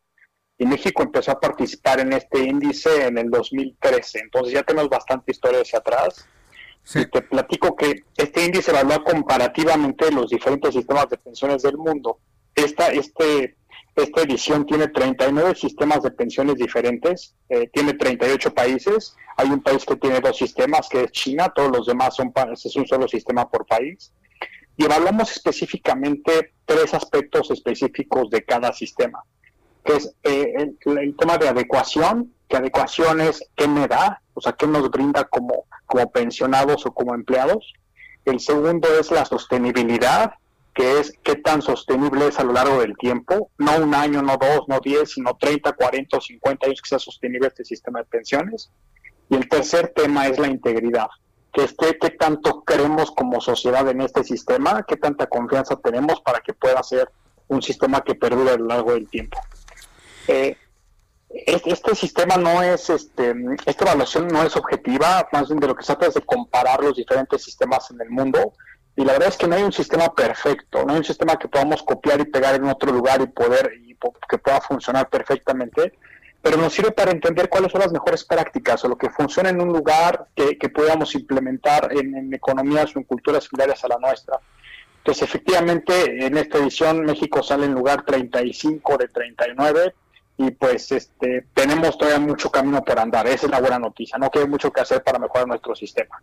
Y 0.59 0.65
México 0.65 1.03
empezó 1.03 1.31
a 1.31 1.39
participar 1.39 2.01
en 2.01 2.13
este 2.13 2.39
índice 2.39 3.07
en 3.07 3.17
el 3.17 3.29
2013. 3.29 4.19
Entonces 4.19 4.53
ya 4.53 4.63
tenemos 4.63 4.89
bastante 4.89 5.31
historia 5.31 5.61
hacia 5.61 5.79
atrás. 5.79 6.27
Y 6.95 7.05
te 7.05 7.21
platico 7.21 7.75
que 7.75 8.03
este 8.17 8.45
índice 8.45 8.71
evalúa 8.71 9.03
comparativamente 9.03 10.11
los 10.11 10.29
diferentes 10.29 10.73
sistemas 10.73 11.09
de 11.09 11.17
pensiones 11.17 11.63
del 11.63 11.77
mundo. 11.77 12.19
Esta, 12.55 12.87
este 12.87 13.55
esta 13.95 14.21
edición 14.21 14.65
tiene 14.65 14.87
39 14.87 15.55
sistemas 15.55 16.01
de 16.03 16.11
pensiones 16.11 16.55
diferentes, 16.55 17.35
eh, 17.49 17.69
tiene 17.73 17.93
38 17.93 18.53
países. 18.53 19.15
Hay 19.37 19.49
un 19.49 19.61
país 19.61 19.85
que 19.85 19.95
tiene 19.95 20.19
dos 20.19 20.37
sistemas, 20.37 20.87
que 20.89 21.03
es 21.03 21.11
China, 21.11 21.51
todos 21.53 21.71
los 21.71 21.87
demás 21.87 22.15
son 22.15 22.33
es 22.51 22.75
un 22.75 22.87
solo 22.87 23.07
sistema 23.07 23.49
por 23.49 23.65
país. 23.65 24.11
Y 24.77 24.85
evaluamos 24.85 25.31
específicamente 25.31 26.53
tres 26.65 26.93
aspectos 26.93 27.51
específicos 27.51 28.29
de 28.29 28.45
cada 28.45 28.71
sistema, 28.71 29.23
que 29.83 29.97
es 29.97 30.15
eh, 30.23 30.53
el, 30.85 31.17
tema 31.17 31.37
de 31.37 31.49
adecuación, 31.49 32.33
que 32.47 32.57
adecuación 32.57 33.19
es 33.19 33.43
qué 33.55 33.67
me 33.67 33.87
da, 33.87 34.21
o 34.33 34.41
sea, 34.41 34.53
qué 34.53 34.67
nos 34.67 34.89
brinda 34.89 35.25
como, 35.25 35.65
como 35.85 36.09
pensionados 36.11 36.85
o 36.85 36.93
como 36.93 37.13
empleados. 37.13 37.73
El 38.23 38.39
segundo 38.39 38.87
es 38.97 39.11
la 39.11 39.25
sostenibilidad, 39.25 40.33
que 40.79 40.97
es 40.97 41.11
qué 41.23 41.35
tan 41.35 41.61
sostenible 41.61 42.29
es 42.29 42.39
a 42.39 42.45
lo 42.45 42.53
largo 42.53 42.79
del 42.79 42.95
tiempo, 42.95 43.51
no 43.57 43.75
un 43.79 43.93
año, 43.93 44.21
no 44.21 44.37
dos, 44.37 44.61
no 44.69 44.79
diez, 44.79 45.11
sino 45.11 45.35
30, 45.35 45.73
40 45.73 46.15
o 46.15 46.21
50 46.21 46.67
años 46.67 46.81
que 46.81 46.87
sea 46.87 46.99
sostenible 46.99 47.49
este 47.49 47.65
sistema 47.65 47.99
de 47.99 48.05
pensiones. 48.05 48.71
Y 49.29 49.35
el 49.35 49.49
tercer 49.49 49.91
tema 49.93 50.27
es 50.27 50.39
la 50.39 50.47
integridad, 50.47 51.07
que 51.51 51.65
es 51.65 51.75
qué, 51.77 52.11
tanto 52.11 52.63
creemos 52.63 53.11
como 53.11 53.41
sociedad 53.41 53.89
en 53.89 53.99
este 53.99 54.23
sistema, 54.23 54.85
qué 54.87 54.95
tanta 54.95 55.27
confianza 55.27 55.75
tenemos 55.75 56.21
para 56.21 56.39
que 56.39 56.53
pueda 56.53 56.81
ser 56.81 57.11
un 57.49 57.61
sistema 57.61 57.99
que 57.99 58.15
perdure 58.15 58.51
a 58.51 58.57
lo 58.57 58.67
largo 58.67 58.93
del 58.93 59.09
tiempo. 59.09 59.37
Eh, 60.29 60.55
este, 61.29 61.93
sistema 61.93 62.37
no 62.37 62.63
es, 62.63 62.89
este, 62.89 63.35
esta 63.65 63.83
evaluación 63.83 64.29
no 64.29 64.43
es 64.43 64.55
objetiva, 64.55 65.27
más 65.33 65.49
bien 65.49 65.59
de 65.59 65.67
lo 65.67 65.75
que 65.75 65.83
se 65.83 65.87
trata 65.87 66.07
es 66.07 66.13
de 66.13 66.21
comparar 66.21 66.81
los 66.81 66.95
diferentes 66.95 67.43
sistemas 67.43 67.91
en 67.91 67.99
el 67.99 68.09
mundo 68.09 68.53
y 68.99 69.05
la 69.05 69.13
verdad 69.13 69.29
es 69.29 69.37
que 69.37 69.47
no 69.47 69.55
hay 69.55 69.63
un 69.63 69.71
sistema 69.71 70.13
perfecto, 70.13 70.83
no 70.83 70.91
hay 70.91 70.99
un 70.99 71.05
sistema 71.05 71.37
que 71.37 71.47
podamos 71.47 71.83
copiar 71.83 72.19
y 72.19 72.25
pegar 72.25 72.55
en 72.55 72.65
otro 72.65 72.91
lugar 72.91 73.21
y 73.21 73.27
poder 73.27 73.71
y 73.81 73.95
que 74.27 74.37
pueda 74.37 74.59
funcionar 74.59 75.07
perfectamente, 75.07 75.93
pero 76.41 76.57
nos 76.57 76.73
sirve 76.73 76.91
para 76.91 77.11
entender 77.11 77.47
cuáles 77.47 77.71
son 77.71 77.79
las 77.79 77.93
mejores 77.93 78.25
prácticas 78.25 78.83
o 78.83 78.89
lo 78.89 78.97
que 78.97 79.09
funciona 79.09 79.51
en 79.51 79.61
un 79.61 79.69
lugar 79.69 80.27
que, 80.35 80.57
que 80.57 80.67
podamos 80.67 81.15
implementar 81.15 81.93
en, 81.93 82.13
en, 82.13 82.33
economías 82.33 82.93
o 82.93 82.99
en 82.99 83.05
culturas 83.05 83.45
similares 83.45 83.81
a 83.85 83.87
la 83.87 83.99
nuestra. 83.99 84.37
Entonces, 84.97 85.23
efectivamente, 85.23 86.25
en 86.25 86.37
esta 86.37 86.57
edición 86.57 87.05
México 87.05 87.41
sale 87.41 87.67
en 87.67 87.75
lugar 87.75 88.03
35 88.03 88.97
de 88.97 89.07
39 89.07 89.93
y 90.39 90.51
pues 90.51 90.89
este 90.93 91.47
tenemos 91.53 91.97
todavía 91.97 92.25
mucho 92.25 92.49
camino 92.49 92.81
por 92.81 92.97
andar. 92.97 93.27
Esa 93.27 93.47
es 93.47 93.51
la 93.51 93.59
buena 93.59 93.77
noticia. 93.77 94.17
No 94.17 94.31
queda 94.31 94.45
mucho 94.45 94.71
que 94.71 94.79
hacer 94.79 95.03
para 95.03 95.19
mejorar 95.19 95.45
nuestro 95.45 95.75
sistema. 95.75 96.21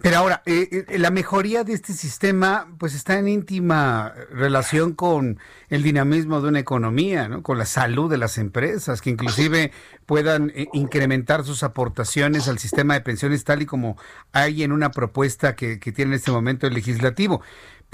Pero 0.00 0.16
ahora, 0.16 0.42
eh, 0.46 0.86
eh, 0.88 0.98
la 0.98 1.10
mejoría 1.10 1.62
de 1.62 1.74
este 1.74 1.92
sistema 1.92 2.74
pues 2.78 2.94
está 2.94 3.18
en 3.18 3.28
íntima 3.28 4.14
relación 4.30 4.94
con 4.94 5.38
el 5.68 5.82
dinamismo 5.82 6.40
de 6.40 6.48
una 6.48 6.58
economía, 6.58 7.28
¿no? 7.28 7.42
con 7.42 7.58
la 7.58 7.66
salud 7.66 8.10
de 8.10 8.16
las 8.16 8.38
empresas, 8.38 9.02
que 9.02 9.10
inclusive 9.10 9.72
puedan 10.06 10.50
eh, 10.54 10.68
incrementar 10.72 11.44
sus 11.44 11.62
aportaciones 11.62 12.48
al 12.48 12.58
sistema 12.58 12.94
de 12.94 13.02
pensiones 13.02 13.44
tal 13.44 13.60
y 13.60 13.66
como 13.66 13.98
hay 14.32 14.62
en 14.62 14.72
una 14.72 14.90
propuesta 14.90 15.54
que, 15.54 15.78
que 15.78 15.92
tiene 15.92 16.12
en 16.12 16.16
este 16.16 16.30
momento 16.30 16.66
el 16.66 16.72
legislativo. 16.72 17.42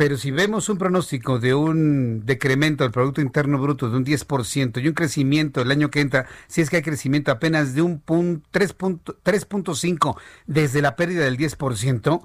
Pero 0.01 0.16
si 0.16 0.31
vemos 0.31 0.70
un 0.70 0.78
pronóstico 0.78 1.39
de 1.39 1.52
un 1.52 2.24
decremento 2.24 2.85
del 2.85 2.90
Producto 2.90 3.20
Interno 3.20 3.59
Bruto 3.59 3.90
de 3.90 3.98
un 3.98 4.06
10% 4.06 4.82
y 4.82 4.89
un 4.89 4.94
crecimiento 4.94 5.60
el 5.60 5.70
año 5.70 5.90
que 5.90 6.01
entra, 6.01 6.24
si 6.47 6.62
es 6.62 6.70
que 6.70 6.77
hay 6.77 6.82
crecimiento 6.82 7.31
apenas 7.31 7.74
de 7.74 7.82
un 7.82 8.02
3.5 8.02 10.16
desde 10.47 10.81
la 10.81 10.97
pérdida 10.97 11.24
del 11.24 11.36
10%, 11.36 12.22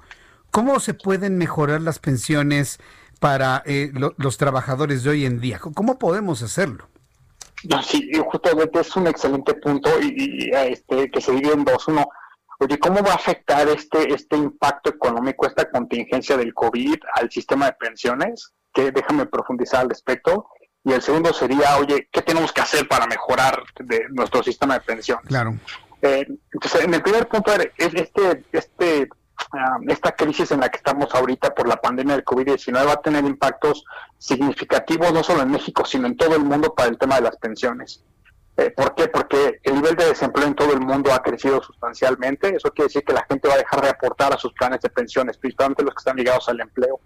¿cómo 0.50 0.80
se 0.80 0.94
pueden 0.94 1.36
mejorar 1.36 1.82
las 1.82 1.98
pensiones 1.98 2.78
para 3.20 3.62
eh, 3.66 3.92
los 3.92 4.38
trabajadores 4.38 5.04
de 5.04 5.10
hoy 5.10 5.26
en 5.26 5.38
día? 5.38 5.58
¿Cómo 5.58 5.98
podemos 5.98 6.40
hacerlo? 6.40 6.88
sí, 7.82 8.10
justamente 8.26 8.80
es 8.80 8.96
un 8.96 9.06
excelente 9.06 9.52
punto 9.52 9.90
y, 10.00 10.50
este, 10.50 11.10
que 11.10 11.20
se 11.20 11.32
divide 11.32 11.52
en 11.52 11.64
dos. 11.64 11.86
Uno, 11.88 12.08
oye, 12.58 12.78
¿cómo 12.78 13.02
va 13.02 13.12
a 13.12 13.16
afectar 13.16 13.68
este, 13.68 14.12
este 14.12 14.36
impacto 14.36 14.90
económico, 14.90 15.46
esta 15.46 15.70
contingencia 15.70 16.36
del 16.36 16.54
COVID 16.54 16.96
al 17.14 17.30
sistema 17.30 17.66
de 17.66 17.72
pensiones? 17.72 18.52
Que 18.72 18.90
déjame 18.90 19.26
profundizar 19.26 19.80
al 19.82 19.88
respecto. 19.88 20.48
Y 20.84 20.92
el 20.92 21.02
segundo 21.02 21.32
sería, 21.32 21.76
oye, 21.78 22.08
¿qué 22.12 22.22
tenemos 22.22 22.52
que 22.52 22.60
hacer 22.60 22.86
para 22.86 23.06
mejorar 23.06 23.62
de 23.80 24.06
nuestro 24.10 24.42
sistema 24.42 24.74
de 24.74 24.80
pensiones? 24.80 25.26
Claro. 25.26 25.54
Eh, 26.02 26.26
entonces, 26.52 26.84
en 26.84 26.94
el 26.94 27.02
primer 27.02 27.26
punto 27.26 27.52
es 27.52 27.94
este, 27.94 28.44
este, 28.52 29.08
ah, 29.52 29.78
esta 29.88 30.12
crisis 30.12 30.50
en 30.52 30.60
la 30.60 30.68
que 30.68 30.76
estamos 30.76 31.12
ahorita 31.14 31.54
por 31.54 31.66
la 31.66 31.76
pandemia 31.76 32.14
del 32.14 32.24
COVID-19 32.24 32.86
va 32.86 32.92
a 32.92 33.02
tener 33.02 33.24
impactos 33.24 33.84
significativos 34.18 35.12
no 35.12 35.22
solo 35.22 35.42
en 35.42 35.50
México, 35.50 35.84
sino 35.84 36.06
en 36.06 36.16
todo 36.16 36.36
el 36.36 36.44
mundo 36.44 36.74
para 36.74 36.88
el 36.88 36.98
tema 36.98 37.16
de 37.16 37.22
las 37.22 37.36
pensiones. 37.36 38.04
Eh, 38.56 38.70
¿Por 38.70 38.94
qué? 38.94 39.08
Porque 39.08 39.60
el 39.62 39.74
nivel 39.74 39.96
de 39.96 40.06
desempleo 40.06 40.46
en 40.46 40.54
todo 40.54 40.72
el 40.72 40.80
mundo 40.80 41.12
ha 41.12 41.22
crecido 41.22 41.62
sustancialmente. 41.62 42.56
Eso 42.56 42.70
quiere 42.70 42.88
decir 42.88 43.04
que 43.04 43.12
la 43.12 43.26
gente 43.28 43.48
va 43.48 43.54
a 43.54 43.58
dejar 43.58 43.82
de 43.82 43.90
aportar 43.90 44.32
a 44.32 44.38
sus 44.38 44.52
planes 44.54 44.80
de 44.80 44.88
pensiones, 44.88 45.36
principalmente 45.36 45.82
los 45.82 45.94
que 45.94 46.00
están 46.00 46.16
ligados 46.16 46.48
al 46.48 46.60
empleo. 46.60 47.00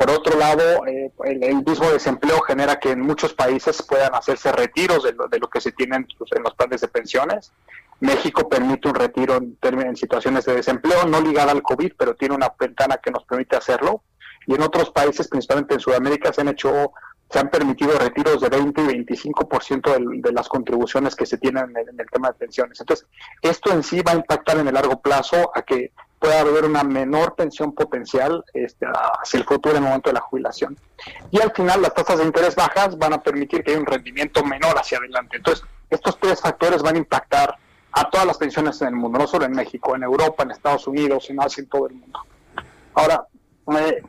Por 0.00 0.10
otro 0.10 0.38
lado, 0.38 0.86
eh, 0.86 1.12
el, 1.24 1.62
mismo 1.62 1.90
desempleo 1.90 2.40
genera 2.40 2.80
que 2.80 2.92
en 2.92 3.02
muchos 3.02 3.34
países 3.34 3.82
puedan 3.82 4.14
hacerse 4.14 4.50
retiros 4.50 5.04
de 5.04 5.38
lo, 5.38 5.50
que 5.50 5.60
se 5.60 5.72
tienen 5.72 6.08
pues, 6.16 6.32
en 6.32 6.42
los 6.42 6.54
planes 6.54 6.80
de 6.80 6.88
pensiones. 6.88 7.52
México 8.00 8.48
permite 8.48 8.88
un 8.88 8.94
retiro 8.94 9.36
en, 9.36 9.58
en 9.60 9.96
situaciones 9.96 10.46
de 10.46 10.54
desempleo, 10.54 11.04
no 11.04 11.20
ligada 11.20 11.52
al 11.52 11.62
COVID, 11.62 11.92
pero 11.98 12.14
tiene 12.14 12.34
una 12.34 12.50
ventana 12.58 12.96
que 12.96 13.10
nos 13.10 13.24
permite 13.24 13.56
hacerlo. 13.56 14.02
Y 14.46 14.54
en 14.54 14.62
otros 14.62 14.90
países, 14.90 15.28
principalmente 15.28 15.74
en 15.74 15.80
Sudamérica, 15.80 16.32
se 16.32 16.40
han 16.40 16.48
hecho 16.48 16.92
se 17.30 17.38
han 17.38 17.48
permitido 17.48 17.96
retiros 17.98 18.40
de 18.40 18.48
20 18.48 18.82
y 18.82 18.86
25% 19.04 19.82
de, 19.82 20.20
de 20.20 20.32
las 20.32 20.48
contribuciones 20.48 21.14
que 21.14 21.26
se 21.26 21.38
tienen 21.38 21.70
en 21.76 22.00
el, 22.00 22.06
tema 22.10 22.28
de 22.28 22.34
pensiones. 22.34 22.80
Entonces, 22.80 23.06
esto 23.40 23.72
en 23.72 23.84
sí 23.84 24.02
va 24.02 24.12
a 24.12 24.16
impactar 24.16 24.58
en 24.58 24.66
el 24.66 24.74
largo 24.74 25.00
plazo 25.00 25.52
a 25.54 25.62
que 25.62 25.92
pueda 26.18 26.40
haber 26.40 26.64
una 26.64 26.82
menor 26.82 27.36
pensión 27.36 27.72
potencial 27.72 28.44
este, 28.52 28.84
hacia 29.22 29.38
el 29.38 29.44
futuro 29.44 29.76
en 29.76 29.84
el 29.84 29.88
momento 29.88 30.10
de 30.10 30.14
la 30.14 30.20
jubilación. 30.20 30.76
Y 31.30 31.40
al 31.40 31.52
final, 31.52 31.80
las 31.80 31.94
tasas 31.94 32.18
de 32.18 32.24
interés 32.24 32.56
bajas 32.56 32.98
van 32.98 33.12
a 33.12 33.22
permitir 33.22 33.62
que 33.62 33.70
haya 33.70 33.80
un 33.80 33.86
rendimiento 33.86 34.44
menor 34.44 34.76
hacia 34.76 34.98
adelante. 34.98 35.36
Entonces, 35.36 35.64
estos 35.88 36.18
tres 36.18 36.40
factores 36.40 36.82
van 36.82 36.96
a 36.96 36.98
impactar 36.98 37.56
a 37.92 38.10
todas 38.10 38.26
las 38.26 38.38
pensiones 38.38 38.80
en 38.82 38.88
el 38.88 38.96
mundo, 38.96 39.20
no 39.20 39.26
solo 39.28 39.44
en 39.44 39.52
México, 39.52 39.94
en 39.94 40.02
Europa, 40.02 40.42
en 40.42 40.50
Estados 40.50 40.86
Unidos, 40.88 41.30
en 41.30 41.40
Asia, 41.40 41.62
en 41.62 41.68
todo 41.68 41.86
el 41.88 41.94
mundo. 41.94 42.20
Ahora, 42.94 43.26
eh, 43.78 44.02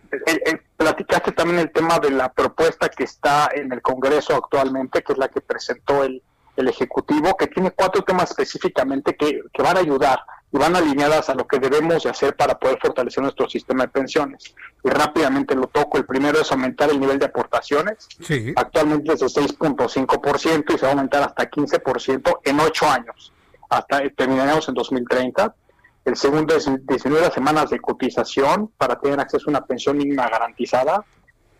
platicaste 0.81 1.31
también 1.31 1.59
el 1.59 1.71
tema 1.71 1.99
de 1.99 2.09
la 2.09 2.31
propuesta 2.31 2.89
que 2.89 3.03
está 3.03 3.49
en 3.53 3.71
el 3.71 3.81
Congreso 3.81 4.35
actualmente, 4.35 5.03
que 5.03 5.13
es 5.13 5.17
la 5.19 5.27
que 5.27 5.39
presentó 5.39 6.03
el, 6.03 6.23
el 6.55 6.67
Ejecutivo, 6.67 7.37
que 7.37 7.47
tiene 7.47 7.71
cuatro 7.71 8.03
temas 8.03 8.31
específicamente 8.31 9.15
que, 9.15 9.41
que, 9.53 9.61
van 9.61 9.77
a 9.77 9.81
ayudar 9.81 10.19
y 10.51 10.57
van 10.57 10.75
alineadas 10.75 11.29
a 11.29 11.35
lo 11.35 11.45
que 11.47 11.59
debemos 11.59 12.03
de 12.03 12.09
hacer 12.09 12.35
para 12.35 12.57
poder 12.57 12.79
fortalecer 12.81 13.21
nuestro 13.21 13.47
sistema 13.47 13.83
de 13.83 13.89
pensiones. 13.89 14.55
Y 14.83 14.89
rápidamente 14.89 15.55
lo 15.55 15.67
toco. 15.67 15.99
El 15.99 16.05
primero 16.05 16.41
es 16.41 16.51
aumentar 16.51 16.89
el 16.89 16.99
nivel 16.99 17.19
de 17.19 17.27
aportaciones. 17.27 18.07
Actualmente 18.55 19.13
es 19.13 19.19
de 19.19 19.27
6.5% 19.27 20.73
y 20.73 20.77
se 20.77 20.81
va 20.81 20.87
a 20.87 20.91
aumentar 20.91 21.23
hasta 21.23 21.49
15% 21.49 22.39
en 22.43 22.59
ocho 22.59 22.89
años. 22.89 23.31
Hasta 23.69 24.01
terminaremos 24.17 24.67
en 24.67 24.73
2030. 24.73 25.55
El 26.03 26.15
segundo 26.15 26.55
es 26.55 26.69
19 26.87 27.31
semanas 27.31 27.69
de 27.69 27.79
cotización 27.79 28.69
para 28.77 28.99
tener 28.99 29.19
acceso 29.19 29.45
a 29.47 29.51
una 29.51 29.65
pensión 29.65 29.97
mínima 29.97 30.27
garantizada. 30.27 31.05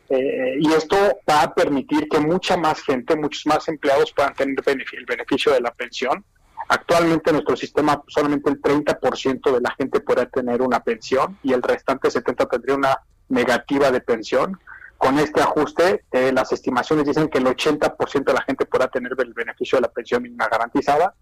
Eh, 0.09 0.57
y 0.59 0.73
esto 0.73 0.97
va 1.29 1.43
a 1.43 1.53
permitir 1.53 2.09
que 2.09 2.19
mucha 2.19 2.57
más 2.57 2.81
gente, 2.81 3.15
muchos 3.15 3.45
más 3.45 3.67
empleados 3.67 4.11
puedan 4.11 4.33
tener 4.33 4.55
el 4.65 5.05
beneficio 5.05 5.53
de 5.53 5.61
la 5.61 5.71
pensión. 5.71 6.25
Actualmente 6.67 7.29
en 7.29 7.35
nuestro 7.35 7.55
sistema 7.55 8.01
solamente 8.07 8.49
el 8.49 8.61
30% 8.61 9.53
de 9.53 9.61
la 9.61 9.71
gente 9.71 9.99
podrá 9.99 10.25
tener 10.25 10.61
una 10.61 10.79
pensión 10.79 11.37
y 11.43 11.53
el 11.53 11.61
restante 11.61 12.09
70% 12.09 12.49
tendría 12.49 12.75
una 12.75 12.99
negativa 13.29 13.91
de 13.91 14.01
pensión. 14.01 14.59
Con 14.97 15.17
este 15.19 15.41
ajuste, 15.41 16.03
eh, 16.11 16.31
las 16.33 16.51
estimaciones 16.51 17.05
dicen 17.05 17.29
que 17.29 17.37
el 17.37 17.45
80% 17.45 18.23
de 18.23 18.33
la 18.33 18.41
gente 18.41 18.65
podrá 18.65 18.87
tener 18.87 19.13
el 19.17 19.33
beneficio 19.33 19.77
de 19.77 19.83
la 19.83 19.89
pensión 19.89 20.23
mínima 20.23 20.47
garantizada 20.47 21.13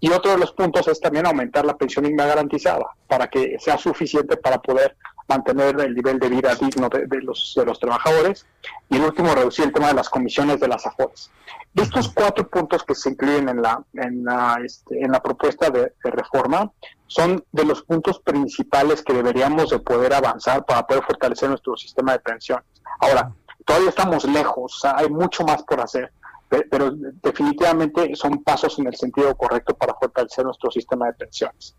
y 0.00 0.10
otro 0.10 0.32
de 0.32 0.38
los 0.38 0.52
puntos 0.52 0.88
es 0.88 0.98
también 0.98 1.26
aumentar 1.26 1.64
la 1.64 1.76
pensión 1.76 2.04
mínima 2.04 2.24
garantizada 2.24 2.86
para 3.06 3.28
que 3.28 3.58
sea 3.58 3.76
suficiente 3.76 4.36
para 4.38 4.58
poder 4.58 4.96
mantener 5.28 5.78
el 5.80 5.94
nivel 5.94 6.18
de 6.18 6.28
vida 6.28 6.54
digno 6.56 6.88
de, 6.88 7.06
los, 7.22 7.54
de 7.56 7.64
los 7.64 7.78
trabajadores. 7.78 8.46
Y 8.88 8.96
el 8.96 9.02
último, 9.02 9.34
reducir 9.34 9.66
el 9.66 9.72
tema 9.72 9.88
de 9.88 9.94
las 9.94 10.08
comisiones 10.08 10.58
de 10.58 10.68
las 10.68 10.86
AFORES. 10.86 11.30
Estos 11.76 12.08
cuatro 12.08 12.48
puntos 12.48 12.82
que 12.82 12.94
se 12.96 13.10
incluyen 13.10 13.48
en 13.48 13.62
la, 13.62 13.82
en 13.94 14.24
la, 14.24 14.58
este, 14.64 15.00
en 15.00 15.12
la 15.12 15.22
propuesta 15.22 15.70
de, 15.70 15.92
reforma 16.02 16.72
son 17.06 17.44
de 17.52 17.64
los 17.64 17.82
puntos 17.82 18.18
principales 18.20 19.02
que 19.02 19.12
deberíamos 19.12 19.70
de 19.70 19.78
poder 19.78 20.12
avanzar 20.14 20.64
para 20.64 20.84
poder 20.86 21.04
fortalecer 21.04 21.48
nuestro 21.48 21.76
sistema 21.76 22.12
de 22.12 22.20
pensiones. 22.20 22.64
Ahora, 23.00 23.32
todavía 23.64 23.90
estamos 23.90 24.24
lejos, 24.24 24.84
hay 24.84 25.08
mucho 25.08 25.44
más 25.44 25.62
por 25.62 25.80
hacer 25.80 26.12
pero 26.70 26.92
definitivamente 27.22 28.14
son 28.16 28.42
pasos 28.42 28.78
en 28.78 28.88
el 28.88 28.96
sentido 28.96 29.34
correcto 29.36 29.76
para 29.76 29.94
fortalecer 29.94 30.44
nuestro 30.44 30.70
sistema 30.70 31.06
de 31.06 31.12
pensiones. 31.12 31.76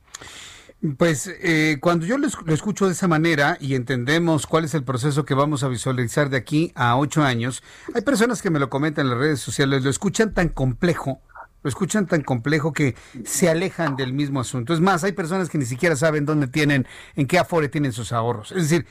Pues 0.97 1.27
eh, 1.43 1.77
cuando 1.79 2.07
yo 2.07 2.17
lo, 2.17 2.27
escucho 2.51 2.87
de 2.87 2.93
esa 2.93 3.07
manera 3.07 3.55
y 3.59 3.75
entendemos 3.75 4.47
cuál 4.47 4.65
es 4.65 4.73
el 4.73 4.83
proceso 4.83 5.25
que 5.25 5.35
vamos 5.35 5.63
a 5.63 5.67
visualizar 5.67 6.29
de 6.29 6.37
aquí 6.37 6.71
a 6.73 6.97
ocho 6.97 7.21
años, 7.21 7.61
hay 7.93 8.01
personas 8.01 8.41
que 8.41 8.49
me 8.49 8.59
lo 8.59 8.69
comentan 8.69 9.05
en 9.05 9.11
las 9.11 9.19
redes 9.19 9.39
sociales, 9.39 9.83
lo 9.83 9.91
escuchan 9.91 10.33
tan 10.33 10.49
complejo, 10.49 11.21
lo 11.61 11.69
escuchan 11.69 12.07
tan 12.07 12.23
complejo 12.23 12.73
que 12.73 12.95
se 13.25 13.47
alejan 13.47 13.95
del 13.95 14.13
mismo 14.13 14.39
asunto. 14.39 14.73
Es 14.73 14.79
más, 14.79 15.03
hay 15.03 15.11
personas 15.11 15.49
que 15.49 15.59
ni 15.59 15.65
siquiera 15.65 15.95
saben 15.95 16.25
dónde 16.25 16.47
tienen, 16.47 16.87
en 17.15 17.27
qué 17.27 17.37
afore 17.37 17.69
tienen 17.69 17.91
sus 17.91 18.11
ahorros. 18.11 18.51
Es 18.51 18.69
decir, 18.69 18.87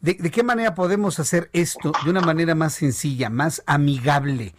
¿de, 0.00 0.14
de 0.14 0.30
qué 0.30 0.44
manera 0.44 0.76
podemos 0.76 1.18
hacer 1.18 1.50
esto 1.52 1.90
de 2.04 2.10
una 2.10 2.20
manera 2.20 2.54
más 2.54 2.74
sencilla, 2.74 3.30
más 3.30 3.64
amigable? 3.66 4.54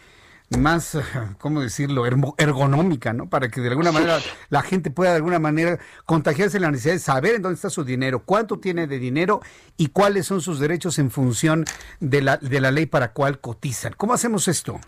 Más, 0.58 0.98
¿cómo 1.40 1.62
decirlo?, 1.62 2.06
ergonómica, 2.06 3.14
¿no? 3.14 3.30
Para 3.30 3.50
que 3.50 3.62
de 3.62 3.70
alguna 3.70 3.92
manera 3.92 4.20
la 4.50 4.62
gente 4.62 4.92
pueda 4.92 5.12
de 5.12 5.18
alguna 5.18 5.40
manera 5.40 5.80
contagiarse 6.06 6.60
la 6.60 6.72
necesidad 6.72 6.94
de 6.94 7.00
saber 7.00 7.36
en 7.36 7.42
dónde 7.42 7.56
está 7.56 7.70
su 7.70 7.84
dinero, 7.84 8.24
cuánto 8.26 8.60
tiene 8.60 8.88
de 8.88 9.00
dinero 9.00 9.42
y 9.78 9.88
cuáles 9.88 10.26
son 10.26 10.42
sus 10.42 10.60
derechos 10.60 11.00
en 11.00 11.12
función 11.12 11.66
de 12.00 12.22
la, 12.22 12.38
de 12.38 12.62
la 12.62 12.72
ley 12.72 12.86
para 12.86 13.14
cual 13.14 13.40
cotizan. 13.40 13.94
¿Cómo 13.98 14.14
hacemos 14.14 14.48
esto? 14.48 14.80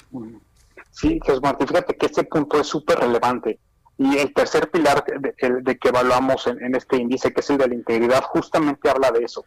Sí, 0.92 1.20
Jesús 1.26 1.42
Martín, 1.42 1.68
fíjate 1.68 1.96
que 1.98 2.06
este 2.06 2.24
punto 2.24 2.60
es 2.60 2.68
súper 2.68 3.00
relevante. 3.00 3.60
Y 3.98 4.18
el 4.18 4.34
tercer 4.34 4.70
pilar 4.70 5.06
de, 5.06 5.78
que 5.78 5.88
evaluamos 5.88 6.48
en, 6.48 6.76
este 6.76 6.98
índice, 6.98 7.34
que 7.34 7.40
es 7.40 7.50
el 7.50 7.58
de 7.58 7.68
la 7.68 7.76
integridad, 7.76 8.24
justamente 8.24 8.90
habla 8.90 9.12
de 9.12 9.24
eso. 9.24 9.46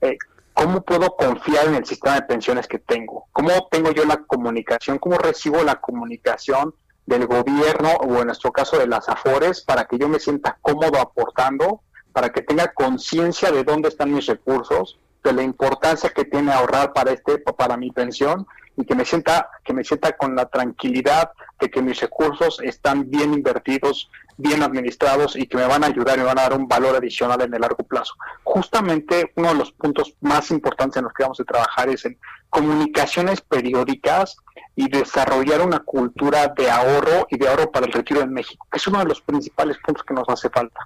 Eh, 0.00 0.16
¿Cómo 0.54 0.82
puedo 0.82 1.16
confiar 1.16 1.66
en 1.66 1.76
el 1.76 1.86
sistema 1.86 2.16
de 2.16 2.22
pensiones 2.22 2.68
que 2.68 2.78
tengo? 2.78 3.26
¿Cómo 3.32 3.68
tengo 3.70 3.90
yo 3.92 4.04
la 4.04 4.18
comunicación? 4.18 4.98
¿Cómo 4.98 5.16
recibo 5.18 5.62
la 5.62 5.80
comunicación 5.80 6.74
del 7.06 7.26
gobierno 7.26 7.90
o 8.00 8.18
en 8.18 8.26
nuestro 8.26 8.52
caso 8.52 8.78
de 8.78 8.86
las 8.86 9.08
AFORES 9.08 9.62
para 9.62 9.86
que 9.86 9.98
yo 9.98 10.08
me 10.08 10.20
sienta 10.20 10.58
cómodo 10.60 11.00
aportando, 11.00 11.80
para 12.12 12.30
que 12.30 12.42
tenga 12.42 12.72
conciencia 12.72 13.50
de 13.50 13.64
dónde 13.64 13.88
están 13.88 14.12
mis 14.12 14.26
recursos, 14.26 14.98
de 15.22 15.32
la 15.32 15.42
importancia 15.42 16.10
que 16.10 16.24
tiene 16.24 16.52
ahorrar 16.52 16.92
para 16.92 17.12
este 17.12 17.38
para 17.38 17.76
mi 17.76 17.90
pensión 17.90 18.46
y 18.76 18.84
que 18.84 18.94
me 18.94 19.04
sienta 19.04 19.50
que 19.64 19.72
me 19.72 19.84
sienta 19.84 20.16
con 20.16 20.34
la 20.34 20.46
tranquilidad 20.46 21.30
de 21.60 21.70
que 21.70 21.82
mis 21.82 22.00
recursos 22.00 22.60
están 22.62 23.08
bien 23.10 23.34
invertidos, 23.34 24.10
bien 24.36 24.62
administrados 24.62 25.36
y 25.36 25.46
que 25.46 25.56
me 25.56 25.66
van 25.66 25.84
a 25.84 25.88
ayudar 25.88 26.16
y 26.16 26.20
me 26.20 26.26
van 26.26 26.38
a 26.38 26.42
dar 26.42 26.54
un 26.54 26.66
valor 26.66 26.96
adicional 26.96 27.40
en 27.42 27.54
el 27.54 27.60
largo 27.60 27.84
plazo. 27.84 28.14
Justamente 28.42 29.32
uno 29.36 29.48
de 29.48 29.54
los 29.54 29.72
puntos 29.72 30.14
más 30.20 30.50
importantes 30.50 30.96
en 30.96 31.04
los 31.04 31.12
que 31.12 31.22
vamos 31.22 31.40
a 31.40 31.44
trabajar 31.44 31.88
es 31.88 32.04
en 32.04 32.18
comunicaciones 32.50 33.40
periódicas 33.40 34.36
y 34.74 34.88
desarrollar 34.88 35.60
una 35.60 35.80
cultura 35.80 36.48
de 36.48 36.70
ahorro 36.70 37.26
y 37.30 37.38
de 37.38 37.48
ahorro 37.48 37.70
para 37.70 37.86
el 37.86 37.92
retiro 37.92 38.20
en 38.22 38.32
México, 38.32 38.66
que 38.70 38.78
es 38.78 38.86
uno 38.86 38.98
de 38.98 39.06
los 39.06 39.20
principales 39.20 39.78
puntos 39.84 40.04
que 40.04 40.14
nos 40.14 40.28
hace 40.28 40.48
falta. 40.50 40.80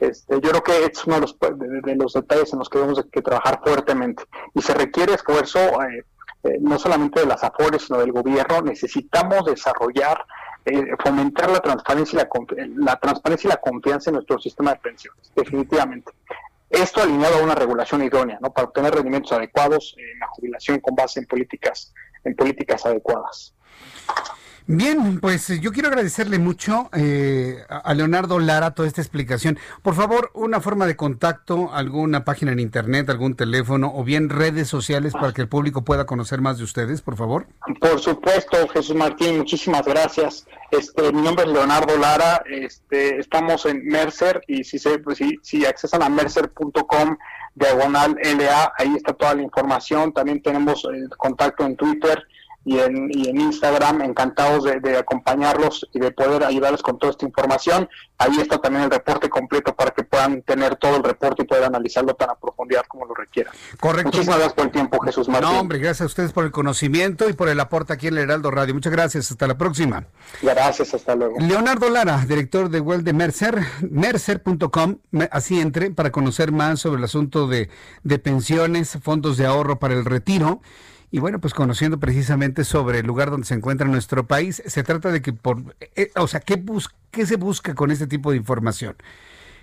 Este, 0.00 0.34
yo 0.40 0.50
creo 0.50 0.62
que 0.62 0.84
es 0.84 1.04
uno 1.06 1.16
de 1.16 1.20
los, 1.22 1.36
de, 1.38 1.96
los 1.96 2.12
detalles 2.12 2.52
en 2.52 2.58
los 2.58 2.68
que 2.68 2.78
debemos 2.78 3.02
que 3.10 3.22
trabajar 3.22 3.60
fuertemente 3.64 4.24
y 4.54 4.60
se 4.60 4.74
requiere 4.74 5.14
esfuerzo 5.14 5.58
eh, 5.82 6.04
eh, 6.44 6.58
no 6.60 6.78
solamente 6.78 7.20
de 7.20 7.26
las 7.26 7.42
AFORES, 7.42 7.86
sino 7.86 7.98
del 7.98 8.12
gobierno. 8.12 8.62
Necesitamos 8.62 9.46
desarrollar, 9.46 10.24
eh, 10.64 10.84
fomentar 11.02 11.50
la 11.50 11.60
transparencia, 11.60 12.16
y 12.16 12.56
la, 12.56 12.66
la 12.76 12.96
transparencia 12.96 13.48
y 13.48 13.50
la 13.50 13.60
confianza 13.60 14.10
en 14.10 14.14
nuestro 14.14 14.38
sistema 14.38 14.74
de 14.74 14.80
pensiones, 14.80 15.32
definitivamente. 15.34 16.12
Esto 16.68 17.00
alineado 17.00 17.38
a 17.38 17.42
una 17.42 17.54
regulación 17.54 18.02
idónea, 18.02 18.38
¿no? 18.40 18.52
Para 18.52 18.68
obtener 18.68 18.94
rendimientos 18.94 19.32
adecuados 19.32 19.94
en 19.98 20.18
la 20.18 20.26
jubilación 20.26 20.80
con 20.80 20.94
base 20.94 21.20
en 21.20 21.26
políticas, 21.26 21.94
en 22.24 22.34
políticas 22.34 22.84
adecuadas. 22.84 23.54
Bien, 24.68 25.20
pues 25.20 25.60
yo 25.60 25.70
quiero 25.70 25.88
agradecerle 25.88 26.40
mucho 26.40 26.90
eh, 26.92 27.58
a 27.68 27.94
Leonardo 27.94 28.40
Lara 28.40 28.72
toda 28.72 28.88
esta 28.88 29.00
explicación. 29.00 29.60
Por 29.82 29.94
favor, 29.94 30.32
una 30.34 30.60
forma 30.60 30.86
de 30.86 30.96
contacto, 30.96 31.72
alguna 31.72 32.24
página 32.24 32.50
en 32.50 32.58
internet, 32.58 33.08
algún 33.08 33.36
teléfono 33.36 33.92
o 33.94 34.02
bien 34.02 34.28
redes 34.28 34.66
sociales 34.66 35.12
para 35.12 35.32
que 35.32 35.42
el 35.42 35.48
público 35.48 35.84
pueda 35.84 36.04
conocer 36.04 36.40
más 36.40 36.58
de 36.58 36.64
ustedes, 36.64 37.00
por 37.00 37.16
favor. 37.16 37.46
Por 37.80 38.00
supuesto, 38.00 38.66
Jesús 38.66 38.96
Martín, 38.96 39.38
muchísimas 39.38 39.86
gracias. 39.86 40.48
Este, 40.72 41.12
mi 41.12 41.22
nombre 41.22 41.44
es 41.44 41.52
Leonardo 41.52 41.96
Lara, 41.96 42.42
este, 42.50 43.20
estamos 43.20 43.66
en 43.66 43.86
Mercer 43.86 44.42
y 44.48 44.64
si 44.64 44.80
se, 44.80 44.98
pues, 44.98 45.18
si, 45.18 45.38
si 45.42 45.64
accesan 45.64 46.02
a 46.02 46.08
mercer.com 46.08 47.16
diagonal 47.54 48.18
LA, 48.20 48.72
ahí 48.78 48.94
está 48.96 49.12
toda 49.12 49.36
la 49.36 49.42
información. 49.42 50.12
También 50.12 50.42
tenemos 50.42 50.84
el 50.92 51.08
contacto 51.10 51.64
en 51.64 51.76
Twitter 51.76 52.26
y 52.66 52.80
en, 52.80 53.08
y 53.12 53.28
en 53.28 53.40
Instagram, 53.40 54.02
encantados 54.02 54.64
de, 54.64 54.98
acompañarlos 54.98 55.88
y 55.92 56.00
de 56.00 56.10
poder 56.10 56.42
ayudarles 56.42 56.82
con 56.82 56.98
toda 56.98 57.12
esta 57.12 57.24
información. 57.24 57.88
Ahí 58.18 58.36
está 58.40 58.58
también 58.58 58.84
el 58.84 58.90
reporte 58.90 59.30
completo 59.30 59.72
para 59.72 59.92
que 59.92 60.02
puedan 60.02 60.42
tener 60.42 60.74
todo 60.74 60.96
el 60.96 61.04
reporte 61.04 61.42
y 61.42 61.46
poder 61.46 61.62
analizarlo 61.62 62.14
tan 62.14 62.30
a 62.30 62.34
profundidad 62.34 62.82
como 62.88 63.06
lo 63.06 63.14
requieran. 63.14 63.54
Correcto. 63.78 64.08
Muchísimas 64.08 64.38
gracias 64.38 64.54
por 64.54 64.64
el 64.64 64.72
tiempo, 64.72 64.98
Jesús 64.98 65.28
Martín. 65.28 65.48
No, 65.48 65.60
hombre, 65.60 65.78
gracias 65.78 66.00
a 66.00 66.06
ustedes 66.06 66.32
por 66.32 66.44
el 66.44 66.50
conocimiento 66.50 67.28
y 67.28 67.34
por 67.34 67.48
el 67.48 67.60
aporte 67.60 67.92
aquí 67.92 68.08
en 68.08 68.14
el 68.14 68.24
Heraldo 68.24 68.50
Radio. 68.50 68.74
Muchas 68.74 68.92
gracias, 68.92 69.30
hasta 69.30 69.46
la 69.46 69.56
próxima. 69.56 70.04
Gracias, 70.42 70.92
hasta 70.92 71.14
luego. 71.14 71.36
Leonardo 71.38 71.88
Lara, 71.88 72.24
director 72.26 72.68
de 72.68 72.80
Well 72.80 73.04
de 73.04 73.12
Mercer, 73.12 73.60
mercer.com, 73.88 74.96
así 75.30 75.60
entre 75.60 75.92
para 75.92 76.10
conocer 76.10 76.50
más 76.50 76.80
sobre 76.80 76.98
el 76.98 77.04
asunto 77.04 77.46
de, 77.46 77.70
de 78.02 78.18
pensiones, 78.18 78.98
fondos 79.00 79.36
de 79.36 79.46
ahorro 79.46 79.78
para 79.78 79.94
el 79.94 80.04
retiro. 80.04 80.60
Y 81.10 81.20
bueno, 81.20 81.40
pues 81.40 81.54
conociendo 81.54 82.00
precisamente 82.00 82.64
sobre 82.64 82.98
el 82.98 83.06
lugar 83.06 83.30
donde 83.30 83.46
se 83.46 83.54
encuentra 83.54 83.86
nuestro 83.86 84.26
país, 84.26 84.62
se 84.66 84.82
trata 84.82 85.10
de 85.12 85.22
que 85.22 85.32
por, 85.32 85.76
eh, 85.94 86.10
o 86.16 86.26
sea, 86.26 86.40
¿qué, 86.40 86.62
¿qué 87.10 87.26
se 87.26 87.36
busca 87.36 87.74
con 87.74 87.90
este 87.90 88.06
tipo 88.06 88.30
de 88.32 88.36
información? 88.36 88.96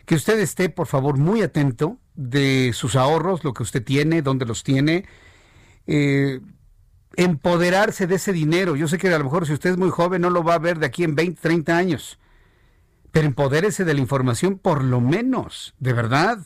Que 0.05 0.15
usted 0.15 0.39
esté, 0.39 0.69
por 0.69 0.87
favor, 0.87 1.17
muy 1.17 1.41
atento 1.41 1.97
de 2.15 2.71
sus 2.73 2.95
ahorros, 2.95 3.43
lo 3.43 3.53
que 3.53 3.63
usted 3.63 3.83
tiene, 3.83 4.21
dónde 4.21 4.45
los 4.45 4.63
tiene, 4.63 5.05
eh, 5.87 6.39
empoderarse 7.15 8.07
de 8.07 8.15
ese 8.15 8.33
dinero. 8.33 8.75
Yo 8.75 8.87
sé 8.87 8.97
que 8.97 9.13
a 9.13 9.17
lo 9.17 9.23
mejor 9.25 9.45
si 9.45 9.53
usted 9.53 9.71
es 9.71 9.77
muy 9.77 9.89
joven 9.89 10.21
no 10.21 10.29
lo 10.29 10.43
va 10.43 10.55
a 10.55 10.59
ver 10.59 10.79
de 10.79 10.85
aquí 10.85 11.03
en 11.03 11.15
20, 11.15 11.41
30 11.41 11.77
años, 11.77 12.19
pero 13.11 13.27
empodérese 13.27 13.85
de 13.85 13.93
la 13.93 14.01
información 14.01 14.57
por 14.57 14.83
lo 14.83 15.01
menos, 15.01 15.75
de 15.79 15.93
verdad. 15.93 16.39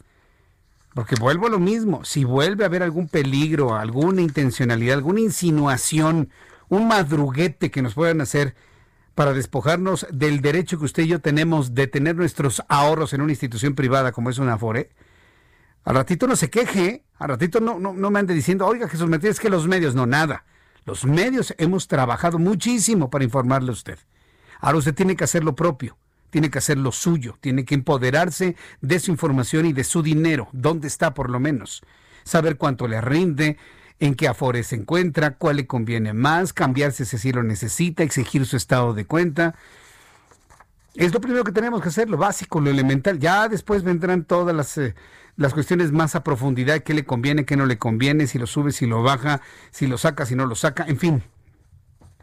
Porque 0.98 1.14
vuelvo 1.14 1.46
a 1.46 1.52
lo 1.52 1.60
mismo, 1.60 2.04
si 2.06 2.24
vuelve 2.24 2.64
a 2.64 2.66
haber 2.66 2.82
algún 2.82 3.08
peligro, 3.08 3.76
alguna 3.76 4.20
intencionalidad, 4.20 4.96
alguna 4.96 5.20
insinuación, 5.20 6.32
un 6.70 6.88
madruguete 6.88 7.70
que 7.70 7.84
nos 7.84 7.94
puedan 7.94 8.20
hacer 8.20 8.56
para 9.14 9.34
despojarnos 9.34 10.08
del 10.12 10.42
derecho 10.42 10.80
que 10.80 10.86
usted 10.86 11.04
y 11.04 11.10
yo 11.10 11.22
tenemos 11.22 11.76
de 11.76 11.86
tener 11.86 12.16
nuestros 12.16 12.64
ahorros 12.68 13.14
en 13.14 13.22
una 13.22 13.32
institución 13.32 13.76
privada 13.76 14.12
como 14.12 14.32
es 14.32 14.40
una 14.40 14.54
Afore, 14.54 14.90
al 15.84 15.94
ratito 15.94 16.26
no 16.26 16.36
se 16.36 16.50
queje, 16.50 17.06
al 17.20 17.30
ratito 17.30 17.60
no, 17.60 17.78
no, 17.78 17.94
no 17.94 18.10
me 18.10 18.18
ande 18.18 18.34
diciendo, 18.34 18.66
oiga 18.66 18.90
Jesús 18.90 19.08
Martínez, 19.08 19.36
es 19.36 19.40
que 19.40 19.52
los 19.52 19.68
medios, 19.68 19.94
no, 19.94 20.08
nada. 20.08 20.46
Los 20.84 21.06
medios 21.06 21.54
hemos 21.60 21.88
trabajado 21.88 22.40
muchísimo 22.40 23.12
para 23.12 23.24
informarle 23.24 23.70
a 23.70 23.74
usted. 23.74 24.00
Ahora 24.60 24.80
usted 24.80 24.96
tiene 24.96 25.16
que 25.16 25.26
hacer 25.26 25.44
lo 25.44 25.54
propio 25.54 25.96
tiene 26.30 26.50
que 26.50 26.60
hacer 26.60 26.78
lo 26.78 26.92
suyo, 26.92 27.38
tiene 27.40 27.66
que 27.66 27.76
empoderarse 27.76 28.56
de 28.82 29.00
su 29.00 29.12
información 29.12 29.66
y 29.66 29.74
de 29.74 29.84
su 29.84 30.02
dinero, 30.04 30.50
dónde 30.52 30.88
está 30.88 31.14
por 31.14 31.30
lo 31.30 31.40
menos, 31.40 31.82
saber 32.24 32.58
cuánto 32.58 32.88
le 32.88 33.02
rinde, 33.02 33.58
en 34.00 34.16
qué 34.16 34.28
afore 34.28 34.64
se 34.64 34.76
encuentra, 34.76 35.36
cuál 35.36 35.58
le 35.58 35.68
conviene 35.68 36.14
más, 36.14 36.54
cambiarse 36.54 37.06
si 37.06 37.16
así 37.16 37.32
lo 37.32 37.44
necesita, 37.44 38.04
exigir 38.04 38.46
su 38.46 38.58
estado 38.58 38.94
de 38.94 39.06
cuenta. 39.06 39.56
Es 40.94 41.14
lo 41.14 41.22
primero 41.22 41.44
que 41.44 41.52
tenemos 41.52 41.82
que 41.82 41.90
hacer, 41.90 42.10
lo 42.10 42.18
básico, 42.18 42.60
lo 42.60 42.70
elemental. 42.70 43.20
Ya 43.20 43.48
después 43.48 43.84
vendrán 43.84 44.24
todas 44.24 44.56
las, 44.56 44.78
eh, 44.78 44.96
las 45.36 45.54
cuestiones 45.54 45.92
más 45.92 46.16
a 46.16 46.24
profundidad, 46.24 46.80
qué 46.82 46.94
le 46.94 47.06
conviene, 47.06 47.46
qué 47.46 47.56
no 47.56 47.66
le 47.66 47.78
conviene, 47.78 48.28
si 48.28 48.40
lo 48.40 48.48
sube, 48.48 48.72
si 48.72 48.86
lo 48.86 49.04
baja, 49.04 49.42
si 49.72 49.88
lo 49.88 49.98
saca, 49.98 50.26
si 50.26 50.36
no 50.36 50.46
lo 50.46 50.56
saca, 50.56 50.86
en 50.88 50.98
fin. 50.98 51.24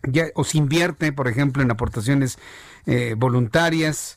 Ya, 0.06 0.26
o 0.34 0.44
se 0.44 0.58
invierte, 0.58 1.12
por 1.12 1.28
ejemplo, 1.28 1.62
en 1.62 1.70
aportaciones 1.70 2.38
eh, 2.86 3.14
voluntarias. 3.16 4.16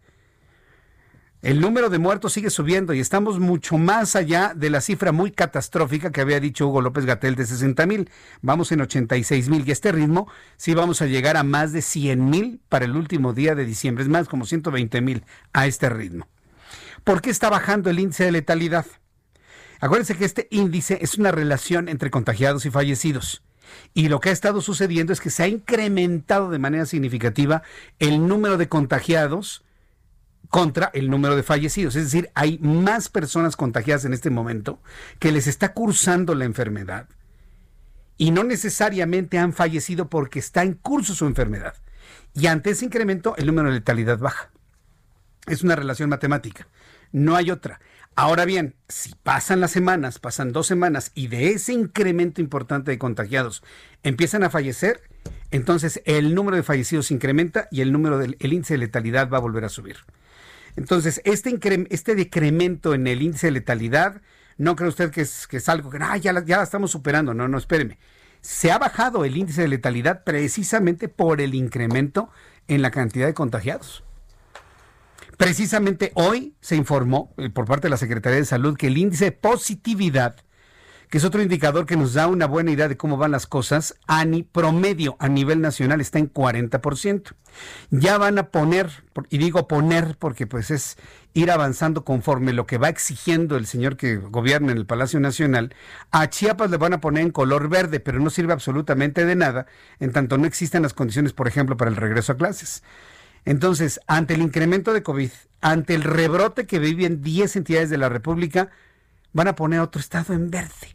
El 1.46 1.62
número 1.62 1.92
de 1.92 2.00
muertos 2.00 2.34
sigue 2.34 2.50
subiendo 2.50 2.92
y 2.96 3.00
estamos 3.00 3.40
mucho 3.40 3.78
más 3.78 4.16
allá 4.16 4.54
de 4.56 4.72
la 4.72 4.82
cifra 4.82 5.12
muy 5.12 5.30
catastrófica 5.30 6.12
que 6.12 6.20
había 6.20 6.40
dicho 6.40 6.68
Hugo 6.68 6.82
López 6.82 7.06
Gatel 7.06 7.36
de 7.36 7.46
60 7.46 7.86
mil. 7.86 8.10
Vamos 8.42 8.72
en 8.72 8.82
86 8.82 9.50
mil 9.50 9.64
y 9.64 9.70
este 9.70 9.92
ritmo 9.92 10.28
sí 10.58 10.74
vamos 10.74 11.04
a 11.04 11.06
llegar 11.06 11.38
a 11.38 11.44
más 11.44 11.72
de 11.72 11.84
100 11.84 12.32
mil 12.32 12.62
para 12.68 12.86
el 12.86 12.96
último 12.96 13.32
día 13.32 13.54
de 13.54 13.64
diciembre. 13.64 14.04
Es 14.04 14.10
más, 14.10 14.28
como 14.28 14.48
120 14.48 15.02
mil 15.02 15.24
a 15.54 15.68
este 15.68 15.88
ritmo. 15.88 16.28
¿Por 17.04 17.22
qué 17.22 17.30
está 17.30 17.52
bajando 17.52 17.92
el 17.92 18.00
índice 18.00 18.24
de 18.24 18.32
letalidad? 18.32 18.88
Acuérdense 19.80 20.18
que 20.18 20.26
este 20.26 20.48
índice 20.50 20.98
es 21.04 21.20
una 21.20 21.32
relación 21.32 21.90
entre 21.90 22.10
contagiados 22.10 22.66
y 22.66 22.72
fallecidos. 22.72 23.44
Y 23.94 24.10
lo 24.10 24.20
que 24.20 24.30
ha 24.30 24.34
estado 24.34 24.62
sucediendo 24.62 25.14
es 25.14 25.22
que 25.22 25.30
se 25.30 25.44
ha 25.44 25.48
incrementado 25.48 26.50
de 26.50 26.58
manera 26.58 26.88
significativa 26.88 27.62
el 28.00 28.28
número 28.28 28.58
de 28.58 28.68
contagiados 28.68 29.64
contra 30.50 30.92
el 30.94 31.10
número 31.10 31.36
de 31.36 31.44
fallecidos. 31.44 31.96
Es 31.96 32.06
decir, 32.06 32.30
hay 32.36 32.60
más 32.60 33.10
personas 33.10 33.56
contagiadas 33.56 34.06
en 34.06 34.14
este 34.14 34.30
momento 34.30 34.82
que 35.20 35.32
les 35.32 35.48
está 35.48 35.74
cursando 35.74 36.36
la 36.36 36.46
enfermedad 36.46 37.08
y 38.18 38.32
no 38.32 38.44
necesariamente 38.44 39.38
han 39.38 39.54
fallecido 39.54 40.10
porque 40.10 40.40
está 40.40 40.64
en 40.64 40.74
curso 40.74 41.14
su 41.14 41.26
enfermedad. 41.26 41.76
Y 42.34 42.48
ante 42.48 42.72
ese 42.72 42.86
incremento, 42.86 43.36
el 43.38 43.48
número 43.48 43.70
de 43.70 43.76
letalidad 43.76 44.20
baja. 44.20 44.52
Es 45.48 45.64
una 45.64 45.76
relación 45.76 46.10
matemática. 46.10 46.68
No 47.12 47.36
hay 47.36 47.52
otra. 47.52 47.80
Ahora 48.16 48.46
bien, 48.46 48.76
si 48.88 49.14
pasan 49.24 49.60
las 49.60 49.72
semanas, 49.72 50.20
pasan 50.20 50.54
dos 50.54 50.68
semanas 50.68 51.12
y 51.16 51.28
de 51.28 51.50
ese 51.50 51.74
incremento 51.74 52.40
importante 52.40 52.92
de 52.92 52.98
contagiados 52.98 53.62
empiezan 54.04 54.44
a 54.44 54.50
fallecer, 54.50 55.02
entonces 55.52 56.02
el 56.06 56.34
número 56.34 56.56
de 56.56 56.64
fallecidos 56.64 57.12
incrementa 57.12 57.68
y 57.72 57.82
el 57.82 57.92
número 57.92 58.18
del 58.18 58.38
índice 58.40 58.76
de 58.76 58.80
letalidad 58.80 59.30
va 59.30 59.38
a 59.38 59.42
volver 59.42 59.66
a 59.66 59.70
subir. 59.70 59.98
Entonces, 60.76 61.22
este, 61.24 61.58
este 61.90 62.16
decremento 62.16 62.94
en 62.94 63.08
el 63.08 63.22
índice 63.22 63.48
de 63.48 63.52
letalidad, 63.52 64.22
no 64.58 64.76
cree 64.76 64.90
usted 64.90 65.12
que 65.12 65.22
es, 65.22 65.48
que 65.48 65.58
es 65.58 65.70
algo 65.70 65.90
que 65.90 66.00
ya, 66.22 66.34
la, 66.34 66.44
ya 66.44 66.62
estamos 66.62 66.92
superando. 66.92 67.34
No, 67.34 67.48
no, 67.48 67.58
espéreme. 67.58 67.98
Se 68.42 68.72
ha 68.72 68.78
bajado 68.78 69.26
el 69.26 69.38
índice 69.38 69.62
de 69.62 69.68
letalidad 69.68 70.24
precisamente 70.24 71.08
por 71.10 71.42
el 71.42 71.56
incremento 71.56 72.30
en 72.68 72.82
la 72.82 72.92
cantidad 72.92 73.26
de 73.26 73.34
contagiados. 73.34 74.04
Precisamente 75.38 76.12
hoy 76.16 76.56
se 76.62 76.76
informó 76.76 77.34
eh, 77.38 77.50
por 77.50 77.66
parte 77.66 77.88
de 77.88 77.90
la 77.90 77.98
Secretaría 77.98 78.40
de 78.40 78.46
Salud 78.46 78.78
que 78.78 78.88
el 78.88 78.98
índice 78.98 79.26
de 79.26 79.32
positividad 79.32 80.38
que 81.10 81.18
es 81.18 81.24
otro 81.24 81.42
indicador 81.42 81.86
que 81.86 81.96
nos 81.96 82.14
da 82.14 82.28
una 82.28 82.46
buena 82.46 82.72
idea 82.72 82.88
de 82.88 82.98
cómo 82.98 83.18
van 83.18 83.32
las 83.32 83.48
cosas, 83.48 83.96
ANI 84.08 84.44
promedio 84.44 85.16
a 85.20 85.28
nivel 85.28 85.62
nacional 85.62 86.02
está 86.02 86.20
en 86.20 86.32
40%. 86.32 87.34
Ya 87.90 88.18
van 88.18 88.38
a 88.38 88.50
poner, 88.50 88.90
y 89.30 89.38
digo 89.38 89.68
poner 89.68 90.18
porque 90.20 90.48
pues 90.48 90.72
es 90.72 90.98
ir 91.34 91.52
avanzando 91.52 92.06
conforme 92.06 92.54
lo 92.54 92.66
que 92.66 92.78
va 92.78 92.90
exigiendo 92.90 93.58
el 93.58 93.66
señor 93.66 93.98
que 93.98 94.18
gobierna 94.18 94.72
en 94.72 94.78
el 94.78 94.86
Palacio 94.86 95.20
Nacional, 95.20 95.76
a 96.12 96.30
Chiapas 96.30 96.72
le 96.72 96.78
van 96.78 96.94
a 96.94 97.02
poner 97.02 97.24
en 97.24 97.32
color 97.32 97.70
verde, 97.70 98.00
pero 98.00 98.20
no 98.20 98.30
sirve 98.30 98.54
absolutamente 98.54 99.26
de 99.26 99.36
nada 99.36 99.68
en 100.00 100.12
tanto 100.12 100.38
no 100.38 100.48
existen 100.48 100.82
las 100.82 100.94
condiciones, 100.94 101.34
por 101.34 101.48
ejemplo, 101.48 101.78
para 101.78 101.92
el 101.92 101.98
regreso 101.98 102.32
a 102.32 102.38
clases. 102.38 102.84
Entonces, 103.44 104.00
ante 104.08 104.34
el 104.34 104.42
incremento 104.42 104.92
de 104.92 105.04
COVID, 105.04 105.30
ante 105.62 105.94
el 105.94 106.04
rebrote 106.04 106.66
que 106.66 106.80
viven 106.80 107.22
10 107.22 107.58
entidades 107.58 107.90
de 107.90 107.98
la 107.98 108.10
República, 108.10 108.72
van 109.34 109.48
a 109.48 109.56
poner 109.56 109.82
otro 109.82 110.00
estado 110.00 110.34
en 110.34 110.50
verde. 110.50 110.95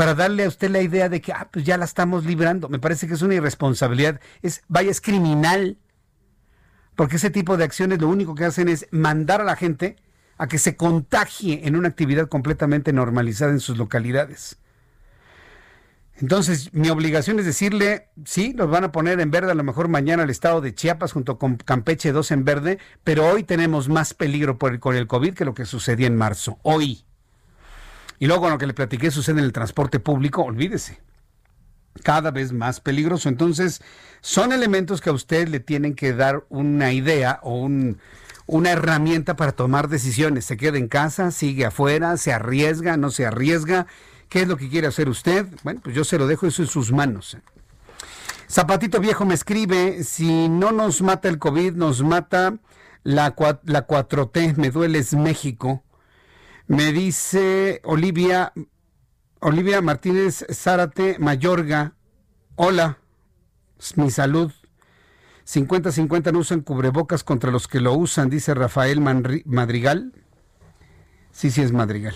Para 0.00 0.14
darle 0.14 0.44
a 0.44 0.48
usted 0.48 0.70
la 0.70 0.80
idea 0.80 1.10
de 1.10 1.20
que, 1.20 1.30
ah, 1.30 1.50
pues 1.52 1.62
ya 1.62 1.76
la 1.76 1.84
estamos 1.84 2.24
librando. 2.24 2.70
Me 2.70 2.78
parece 2.78 3.06
que 3.06 3.12
es 3.12 3.20
una 3.20 3.34
irresponsabilidad. 3.34 4.18
Es, 4.40 4.62
vaya, 4.66 4.90
es 4.90 5.02
criminal. 5.02 5.76
Porque 6.96 7.16
ese 7.16 7.28
tipo 7.28 7.58
de 7.58 7.64
acciones 7.64 8.00
lo 8.00 8.08
único 8.08 8.34
que 8.34 8.46
hacen 8.46 8.70
es 8.70 8.86
mandar 8.92 9.42
a 9.42 9.44
la 9.44 9.56
gente 9.56 9.96
a 10.38 10.46
que 10.46 10.56
se 10.56 10.74
contagie 10.74 11.66
en 11.68 11.76
una 11.76 11.88
actividad 11.88 12.28
completamente 12.30 12.94
normalizada 12.94 13.52
en 13.52 13.60
sus 13.60 13.76
localidades. 13.76 14.56
Entonces, 16.14 16.72
mi 16.72 16.88
obligación 16.88 17.38
es 17.38 17.44
decirle, 17.44 18.08
sí, 18.24 18.54
nos 18.54 18.70
van 18.70 18.84
a 18.84 18.92
poner 18.92 19.20
en 19.20 19.30
verde 19.30 19.52
a 19.52 19.54
lo 19.54 19.64
mejor 19.64 19.88
mañana 19.88 20.22
el 20.22 20.30
estado 20.30 20.62
de 20.62 20.74
Chiapas 20.74 21.12
junto 21.12 21.38
con 21.38 21.56
Campeche 21.56 22.12
2 22.12 22.30
en 22.30 22.46
verde, 22.46 22.78
pero 23.04 23.28
hoy 23.28 23.44
tenemos 23.44 23.90
más 23.90 24.14
peligro 24.14 24.56
por 24.56 24.72
el, 24.72 24.80
con 24.80 24.96
el 24.96 25.06
COVID 25.06 25.34
que 25.34 25.44
lo 25.44 25.52
que 25.52 25.66
sucedía 25.66 26.06
en 26.06 26.16
marzo. 26.16 26.58
Hoy. 26.62 27.04
Y 28.20 28.28
luego 28.28 28.42
con 28.42 28.52
lo 28.52 28.58
que 28.58 28.68
le 28.68 28.74
platiqué 28.74 29.10
sucede 29.10 29.40
en 29.40 29.46
el 29.46 29.52
transporte 29.52 29.98
público, 29.98 30.42
olvídese. 30.42 31.00
Cada 32.04 32.30
vez 32.30 32.52
más 32.52 32.78
peligroso. 32.78 33.28
Entonces, 33.28 33.82
son 34.20 34.52
elementos 34.52 35.00
que 35.00 35.10
a 35.10 35.12
usted 35.12 35.48
le 35.48 35.58
tienen 35.58 35.96
que 35.96 36.12
dar 36.12 36.44
una 36.50 36.92
idea 36.92 37.40
o 37.42 37.68
una 38.46 38.70
herramienta 38.70 39.34
para 39.34 39.50
tomar 39.50 39.88
decisiones. 39.88 40.44
Se 40.44 40.56
queda 40.56 40.78
en 40.78 40.86
casa, 40.86 41.32
sigue 41.32 41.66
afuera, 41.66 42.16
se 42.16 42.32
arriesga, 42.32 42.96
no 42.96 43.10
se 43.10 43.26
arriesga 43.26 43.88
¿Qué 44.30 44.42
es 44.42 44.48
lo 44.48 44.56
que 44.56 44.68
quiere 44.68 44.86
hacer 44.86 45.08
usted? 45.08 45.44
Bueno, 45.64 45.80
pues 45.82 45.94
yo 45.94 46.04
se 46.04 46.16
lo 46.16 46.28
dejo 46.28 46.46
eso 46.46 46.62
en 46.62 46.68
sus 46.68 46.92
manos. 46.92 47.36
Zapatito 48.48 49.00
Viejo 49.00 49.26
me 49.26 49.34
escribe, 49.34 50.04
si 50.04 50.48
no 50.48 50.70
nos 50.70 51.02
mata 51.02 51.28
el 51.28 51.40
COVID, 51.40 51.72
nos 51.72 52.02
mata 52.04 52.56
la, 53.02 53.34
la 53.64 53.86
4T, 53.88 54.56
me 54.56 54.70
duele 54.70 55.00
es 55.00 55.14
México. 55.14 55.82
Me 56.70 56.92
dice 56.92 57.80
Olivia, 57.82 58.52
Olivia 59.40 59.80
Martínez 59.80 60.46
Zárate 60.52 61.16
Mayorga, 61.18 61.94
hola, 62.54 62.98
mi 63.96 64.12
salud. 64.12 64.52
50-50 65.44 66.32
no 66.32 66.38
usan 66.38 66.60
cubrebocas 66.60 67.24
contra 67.24 67.50
los 67.50 67.66
que 67.66 67.80
lo 67.80 67.94
usan, 67.94 68.30
dice 68.30 68.54
Rafael 68.54 69.00
Madrigal. 69.00 70.12
Sí, 71.32 71.50
sí 71.50 71.60
es 71.60 71.72
Madrigal. 71.72 72.14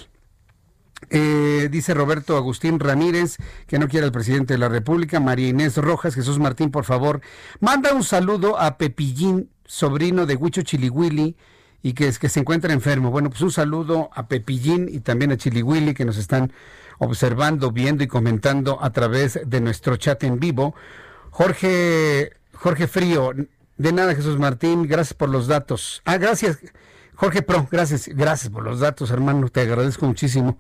Eh, 1.10 1.68
dice 1.68 1.92
Roberto 1.92 2.36
Agustín 2.36 2.78
Ramírez, 2.78 3.38
que 3.66 3.80
no 3.80 3.88
quiere 3.88 4.06
al 4.06 4.12
presidente 4.12 4.54
de 4.54 4.58
la 4.58 4.68
República. 4.68 5.18
María 5.18 5.48
Inés 5.48 5.76
Rojas, 5.78 6.14
Jesús 6.14 6.38
Martín, 6.38 6.70
por 6.70 6.84
favor, 6.84 7.22
manda 7.58 7.92
un 7.92 8.04
saludo 8.04 8.56
a 8.56 8.78
Pepillín, 8.78 9.50
sobrino 9.64 10.26
de 10.26 10.36
Huicho 10.36 10.62
Chilihuili, 10.62 11.36
y 11.84 11.92
que, 11.92 12.08
es, 12.08 12.18
que 12.18 12.30
se 12.30 12.40
encuentra 12.40 12.72
enfermo. 12.72 13.10
Bueno, 13.10 13.28
pues 13.28 13.42
un 13.42 13.52
saludo 13.52 14.08
a 14.14 14.26
Pepillín 14.26 14.88
y 14.90 15.00
también 15.00 15.32
a 15.32 15.36
Chilihuili, 15.36 15.92
que 15.92 16.06
nos 16.06 16.16
están 16.16 16.50
observando, 16.96 17.72
viendo 17.72 18.02
y 18.02 18.06
comentando 18.06 18.82
a 18.82 18.90
través 18.90 19.38
de 19.44 19.60
nuestro 19.60 19.96
chat 19.98 20.24
en 20.24 20.40
vivo. 20.40 20.74
Jorge, 21.28 22.32
Jorge 22.54 22.86
Frío, 22.86 23.32
de 23.76 23.92
nada, 23.92 24.14
Jesús 24.14 24.38
Martín, 24.38 24.88
gracias 24.88 25.12
por 25.12 25.28
los 25.28 25.46
datos. 25.46 26.00
Ah, 26.06 26.16
gracias. 26.16 26.58
Jorge 27.16 27.42
Pro, 27.42 27.68
gracias, 27.70 28.08
gracias 28.08 28.50
por 28.50 28.64
los 28.64 28.80
datos, 28.80 29.10
hermano, 29.10 29.50
te 29.50 29.60
agradezco 29.60 30.06
muchísimo 30.06 30.58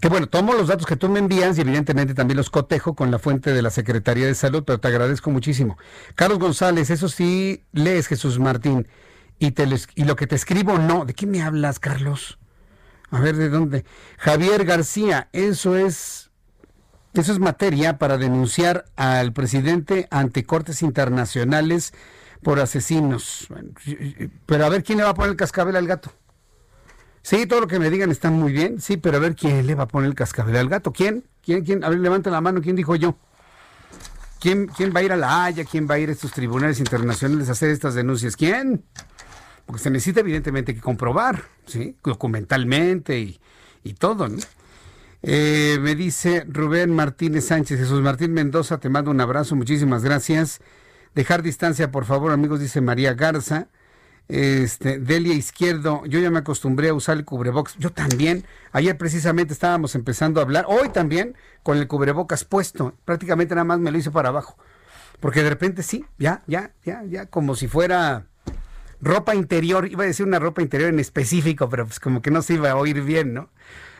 que 0.00 0.08
bueno, 0.08 0.28
tomo 0.28 0.52
los 0.52 0.68
datos 0.68 0.86
que 0.86 0.94
tú 0.94 1.08
me 1.08 1.18
envías 1.18 1.58
y 1.58 1.62
evidentemente 1.62 2.14
también 2.14 2.36
los 2.36 2.50
cotejo 2.50 2.94
con 2.94 3.10
la 3.10 3.18
fuente 3.18 3.52
de 3.52 3.62
la 3.62 3.70
Secretaría 3.70 4.26
de 4.26 4.36
Salud, 4.36 4.62
pero 4.64 4.78
te 4.78 4.86
agradezco 4.86 5.30
muchísimo. 5.30 5.76
Carlos 6.14 6.38
González, 6.38 6.90
eso 6.90 7.08
sí, 7.08 7.64
lees 7.72 8.06
Jesús 8.06 8.38
Martín 8.38 8.86
y, 9.38 9.52
te 9.52 9.68
y 9.94 10.04
lo 10.04 10.16
que 10.16 10.26
te 10.26 10.36
escribo 10.36 10.78
no. 10.78 11.04
¿De 11.04 11.14
qué 11.14 11.26
me 11.26 11.42
hablas, 11.42 11.78
Carlos? 11.78 12.38
A 13.10 13.20
ver, 13.20 13.36
¿de 13.36 13.48
dónde? 13.48 13.84
Javier 14.18 14.64
García, 14.64 15.28
eso 15.32 15.76
es, 15.76 16.30
eso 17.14 17.32
es 17.32 17.38
materia 17.38 17.98
para 17.98 18.18
denunciar 18.18 18.84
al 18.96 19.32
presidente 19.32 20.06
ante 20.10 20.44
cortes 20.44 20.82
internacionales 20.82 21.94
por 22.42 22.60
asesinos. 22.60 23.48
Pero 24.46 24.66
a 24.66 24.68
ver, 24.68 24.84
¿quién 24.84 24.98
le 24.98 25.04
va 25.04 25.10
a 25.10 25.14
poner 25.14 25.30
el 25.30 25.36
cascabel 25.36 25.76
al 25.76 25.86
gato? 25.86 26.12
Sí, 27.22 27.46
todo 27.46 27.60
lo 27.60 27.66
que 27.66 27.78
me 27.78 27.90
digan 27.90 28.10
está 28.10 28.30
muy 28.30 28.52
bien, 28.52 28.80
sí, 28.80 28.96
pero 28.96 29.16
a 29.16 29.20
ver 29.20 29.34
quién 29.34 29.66
le 29.66 29.74
va 29.74 29.84
a 29.84 29.88
poner 29.88 30.08
el 30.08 30.14
cascabel 30.14 30.56
al 30.56 30.68
gato. 30.68 30.92
¿Quién? 30.92 31.24
¿Quién? 31.42 31.64
¿Quién? 31.64 31.84
A 31.84 31.88
ver, 31.88 31.98
levanta 31.98 32.30
la 32.30 32.40
mano, 32.40 32.60
¿quién 32.60 32.76
dijo 32.76 32.94
yo? 32.94 33.16
¿Quién, 34.40 34.68
¿Quién 34.68 34.94
va 34.94 35.00
a 35.00 35.02
ir 35.02 35.12
a 35.12 35.16
la 35.16 35.44
Haya? 35.44 35.64
¿Quién 35.64 35.88
va 35.90 35.96
a 35.96 35.98
ir 35.98 36.10
a 36.10 36.12
estos 36.12 36.30
tribunales 36.30 36.78
internacionales 36.78 37.48
a 37.48 37.52
hacer 37.52 37.70
estas 37.70 37.94
denuncias? 37.94 38.36
¿Quién? 38.36 38.84
Porque 39.68 39.82
se 39.82 39.90
necesita 39.90 40.20
evidentemente 40.20 40.74
que 40.74 40.80
comprobar, 40.80 41.42
¿sí? 41.66 41.94
Documentalmente 42.02 43.20
y, 43.20 43.38
y 43.84 43.92
todo, 43.92 44.26
¿no? 44.26 44.38
Eh, 45.22 45.76
me 45.82 45.94
dice 45.94 46.46
Rubén 46.48 46.90
Martínez 46.90 47.48
Sánchez, 47.48 47.78
Jesús 47.78 48.00
Martín 48.00 48.32
Mendoza, 48.32 48.78
te 48.78 48.88
mando 48.88 49.10
un 49.10 49.20
abrazo, 49.20 49.56
muchísimas 49.56 50.02
gracias. 50.02 50.62
Dejar 51.14 51.42
distancia, 51.42 51.90
por 51.90 52.06
favor, 52.06 52.32
amigos, 52.32 52.60
dice 52.60 52.80
María 52.80 53.12
Garza. 53.12 53.68
Este, 54.28 54.98
Delia 54.98 55.34
Izquierdo, 55.34 56.02
yo 56.06 56.18
ya 56.18 56.30
me 56.30 56.38
acostumbré 56.38 56.88
a 56.88 56.94
usar 56.94 57.18
el 57.18 57.26
cubrebocas. 57.26 57.76
Yo 57.76 57.90
también. 57.90 58.46
Ayer 58.72 58.96
precisamente 58.96 59.52
estábamos 59.52 59.94
empezando 59.94 60.40
a 60.40 60.44
hablar, 60.44 60.64
hoy 60.66 60.88
también, 60.88 61.34
con 61.62 61.76
el 61.76 61.88
cubrebocas 61.88 62.44
puesto. 62.44 62.94
Prácticamente 63.04 63.54
nada 63.54 63.64
más 63.64 63.80
me 63.80 63.90
lo 63.90 63.98
hice 63.98 64.10
para 64.10 64.30
abajo. 64.30 64.56
Porque 65.20 65.42
de 65.42 65.50
repente 65.50 65.82
sí, 65.82 66.06
ya, 66.18 66.42
ya, 66.46 66.72
ya, 66.86 67.02
ya, 67.04 67.26
como 67.26 67.54
si 67.54 67.68
fuera 67.68 68.27
ropa 69.00 69.34
interior. 69.34 69.86
Iba 69.90 70.04
a 70.04 70.06
decir 70.06 70.26
una 70.26 70.38
ropa 70.38 70.62
interior 70.62 70.90
en 70.90 71.00
específico, 71.00 71.68
pero 71.68 71.86
pues 71.86 72.00
como 72.00 72.22
que 72.22 72.30
no 72.30 72.42
se 72.42 72.54
iba 72.54 72.70
a 72.70 72.76
oír 72.76 73.02
bien, 73.02 73.34
¿no? 73.34 73.50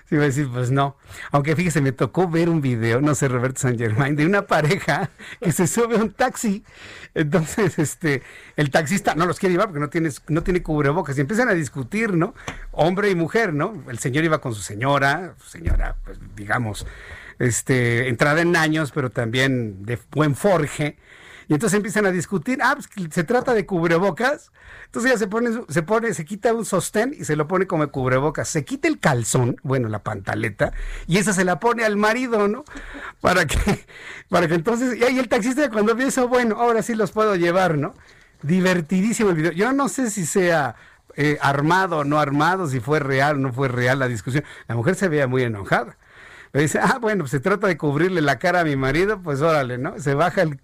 Sí, 0.09 0.15
iba 0.15 0.25
a 0.25 0.29
decir, 0.29 0.49
pues 0.51 0.71
no. 0.71 0.97
Aunque 1.33 1.55
fíjese, 1.55 1.83
me 1.83 1.93
tocó 1.93 2.29
ver 2.29 2.49
un 2.49 2.63
video, 2.63 3.03
no 3.03 3.15
sé, 3.15 3.29
Roberto 3.29 3.61
San 3.61 3.77
Germain, 3.77 4.17
de 4.17 4.25
una 4.25 4.47
pareja 4.47 5.11
que 5.41 5.53
se 5.53 5.67
sube 5.67 5.97
a 5.97 5.99
un 5.99 6.13
taxi. 6.13 6.65
Entonces, 7.15 7.79
este, 7.79 8.23
el 8.57 8.71
taxista 8.71 9.15
no 9.15 9.27
los 9.27 9.39
quiere 9.39 9.53
llevar 9.53 9.69
porque 9.69 9.81
no, 9.81 9.91
tiene, 9.91 10.11
no 10.29 10.43
tiene 10.43 10.63
cubrebocas. 10.63 11.19
Y 11.19 11.21
empiezan 11.21 11.51
a 11.51 11.55
discutir, 11.55 12.15
¿no? 12.15 12.35
Hombre 12.73 13.11
y 13.11 13.15
mujer, 13.15 13.53
¿no? 13.53 13.85
El 13.89 13.99
señor 13.99 14.25
iba 14.25 14.41
con 14.41 14.55
su 14.55 14.63
señora, 14.63 15.35
señora, 15.45 15.97
pues 16.05 16.19
digamos, 16.35 16.87
este, 17.39 18.09
entrada 18.09 18.41
en 18.41 18.57
años, 18.57 18.93
pero 18.93 19.11
también 19.11 19.85
de 19.85 19.99
buen 20.11 20.35
forje. 20.35 20.97
Y 21.49 21.55
entonces 21.55 21.79
empiezan 21.79 22.05
a 22.05 22.13
discutir, 22.13 22.59
ah, 22.63 22.77
pues 22.77 22.89
se 23.11 23.25
trata 23.25 23.55
de 23.55 23.65
cubrebocas. 23.65 24.53
Entonces 24.85 25.13
ya 25.13 25.19
se 25.19 25.27
pone, 25.29 25.51
se 25.69 25.83
pone, 25.83 26.13
se 26.13 26.27
quita 26.27 26.53
un 26.53 26.67
sostén 26.67 27.15
y 27.19 27.25
se 27.25 27.37
lo 27.37 27.49
pone 27.49 27.67
como 27.67 27.91
cubrebocas. 27.91 28.49
Se 28.49 28.67
quita 28.67 28.87
el 28.87 28.99
calzón, 28.99 29.57
bueno, 29.63 29.89
la 29.89 30.01
pantaleta, 30.01 30.73
y 31.07 31.17
esa 31.17 31.33
se 31.33 31.45
la 31.45 31.59
pone 31.59 31.85
al 31.85 31.97
marido, 31.97 32.49
¿no? 32.49 32.65
Para 33.23 33.47
que, 33.47 33.57
para 34.29 34.47
que 34.47 34.55
entonces, 34.55 34.99
y 34.99 35.05
ahí 35.05 35.19
el 35.19 35.29
taxista 35.29 35.71
cuando 35.71 35.95
ve 35.95 36.05
eso, 36.05 36.29
bueno, 36.29 36.57
ahora 36.57 36.83
sí 36.83 36.95
los 36.95 37.13
puedo 37.13 37.35
llevar, 37.35 37.79
¿no? 37.79 37.95
Divertidísimo 38.43 39.31
el 39.31 39.37
video. 39.37 39.53
Yo 39.53 39.73
no 39.73 39.89
sé 39.89 40.11
si 40.11 40.27
sea 40.27 40.77
eh, 41.17 41.39
armado 41.41 41.99
o 41.99 42.05
no 42.05 42.21
armado, 42.21 42.69
si 42.69 42.79
fue 42.79 43.01
real 43.01 43.37
o 43.37 43.39
no 43.39 43.53
fue 43.55 43.69
real 43.69 43.99
la 43.99 44.09
discusión. 44.09 44.45
La 44.69 44.75
mujer 44.75 44.95
se 44.95 45.09
veía 45.09 45.27
muy 45.27 45.43
enojada. 45.43 45.97
Me 46.53 46.63
dice, 46.63 46.79
ah, 46.83 46.99
bueno, 47.01 47.25
pues 47.25 47.33
se 47.33 47.41
trata 47.41 47.67
de 47.67 47.77
cubrirle 47.77 48.23
la 48.23 48.39
cara 48.39 48.61
a 48.61 48.65
mi 48.65 48.75
marido, 48.75 49.21
pues 49.23 49.41
órale, 49.43 49.77
¿no? 49.77 49.99
Se 49.99 50.15
baja 50.15 50.43
el, 50.43 50.59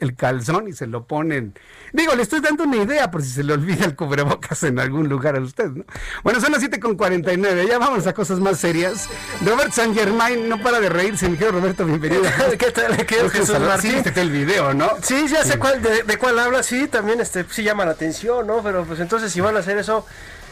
el 0.00 0.16
calzón 0.16 0.68
y 0.68 0.72
se 0.72 0.86
lo 0.86 1.06
ponen. 1.06 1.54
Digo, 1.92 2.14
le 2.16 2.22
estoy 2.22 2.40
dando 2.40 2.64
una 2.64 2.78
idea 2.78 3.10
por 3.10 3.22
si 3.22 3.30
se 3.30 3.44
le 3.44 3.52
olvida 3.52 3.84
el 3.84 3.94
cubrebocas 3.94 4.64
en 4.64 4.80
algún 4.80 5.08
lugar 5.08 5.36
a 5.36 5.40
usted, 5.40 5.70
¿no? 5.70 5.84
Bueno, 6.24 6.40
son 6.40 6.50
las 6.50 6.60
7 6.60 6.80
con 6.80 6.96
49, 6.96 7.66
ya 7.68 7.78
vamos 7.78 8.06
a 8.08 8.12
cosas 8.12 8.40
más 8.40 8.58
serias. 8.58 9.08
Robert 9.44 9.72
San 9.72 9.94
Germain 9.94 10.48
no 10.48 10.60
para 10.60 10.80
de 10.80 10.88
reírse, 10.88 11.28
mi 11.28 11.36
querido 11.36 11.60
Roberto, 11.60 11.84
bienvenido. 11.84 12.24
¿Qué 12.58 12.72
tal? 12.72 12.96
¿Qué 13.06 13.28
Jesús 13.30 13.58
Martín? 13.60 14.02
Sí, 14.02 14.10
el 14.20 14.30
video, 14.30 14.74
¿no? 14.74 14.90
Sí, 15.00 15.28
ya 15.28 15.44
sé 15.44 15.58
cuál, 15.58 15.80
de, 15.80 16.02
de, 16.02 16.18
cuál 16.18 16.38
habla, 16.40 16.62
sí, 16.64 16.88
también 16.88 17.20
este, 17.20 17.44
sí 17.48 17.62
llama 17.62 17.84
la 17.84 17.92
atención, 17.92 18.46
¿no? 18.46 18.62
Pero 18.62 18.84
pues 18.84 18.98
entonces 18.98 19.30
si 19.30 19.40
van 19.40 19.56
a 19.56 19.60
hacer 19.60 19.78
eso 19.78 20.04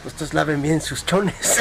pues 0.03 0.33
laven 0.33 0.61
bien 0.61 0.81
sus 0.81 1.05
chones. 1.05 1.35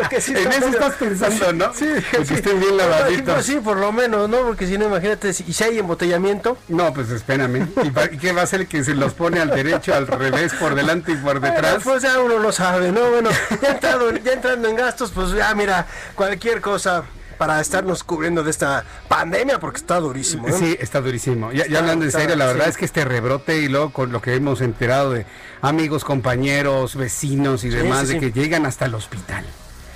Porque 0.00 0.20
si 0.20 0.32
en 0.32 0.50
eso 0.50 0.68
estás 0.68 0.94
pensando, 0.94 1.52
¿no? 1.52 1.74
Sí, 1.74 1.86
que 2.10 2.34
estén 2.34 2.58
bien 2.58 2.76
lavaditos. 2.76 3.44
Sí, 3.44 3.56
por 3.62 3.76
lo 3.76 3.92
menos, 3.92 4.28
¿no? 4.28 4.38
Porque 4.38 4.66
si 4.66 4.78
no, 4.78 4.86
imagínate, 4.86 5.30
¿y 5.30 5.52
si 5.52 5.64
hay 5.64 5.78
embotellamiento? 5.78 6.56
No, 6.68 6.92
pues 6.94 7.10
espérame. 7.10 7.68
¿Y, 7.84 8.18
qué 8.18 8.32
va 8.32 8.42
a 8.42 8.46
ser 8.46 8.66
que 8.66 8.82
se 8.82 8.94
los 8.94 9.12
pone 9.12 9.40
al 9.40 9.50
derecho, 9.50 9.94
al 9.94 10.06
revés, 10.06 10.54
por 10.54 10.74
delante 10.74 11.12
y 11.12 11.16
por 11.16 11.40
detrás? 11.40 11.82
pues 11.84 12.02
ya 12.02 12.18
uno 12.20 12.38
lo 12.38 12.52
sabe, 12.52 12.90
¿no? 12.92 13.10
Bueno, 13.10 13.30
ya, 13.62 13.72
entrado, 13.72 14.10
ya 14.16 14.32
entrando 14.32 14.68
en 14.68 14.76
gastos, 14.76 15.10
pues 15.14 15.32
ya 15.32 15.54
mira, 15.54 15.86
cualquier 16.14 16.60
cosa 16.60 17.04
para 17.38 17.60
estarnos 17.60 18.04
cubriendo 18.04 18.42
de 18.42 18.50
esta 18.50 18.84
pandemia, 19.08 19.58
porque 19.58 19.78
está 19.78 20.00
durísimo. 20.00 20.46
Sí, 20.52 20.76
está 20.80 21.00
durísimo. 21.00 21.52
Ya, 21.52 21.64
hablando 21.78 22.04
en 22.04 22.12
serio, 22.12 22.36
la 22.36 22.46
verdad 22.46 22.68
es 22.68 22.76
que 22.76 22.84
este 22.84 23.04
rebrote 23.04 23.58
y 23.58 23.68
luego 23.68 23.90
con 23.90 24.12
lo 24.12 24.20
que 24.20 24.34
hemos 24.34 24.60
enterado 24.60 25.12
de 25.12 25.26
amigos, 25.62 26.04
compañeros, 26.04 26.96
vecinos 26.96 27.64
y 27.64 27.68
demás, 27.68 28.08
de 28.08 28.18
que 28.18 28.32
llegan 28.32 28.66
hasta 28.66 28.86
el 28.86 28.94
hospital. 28.94 29.44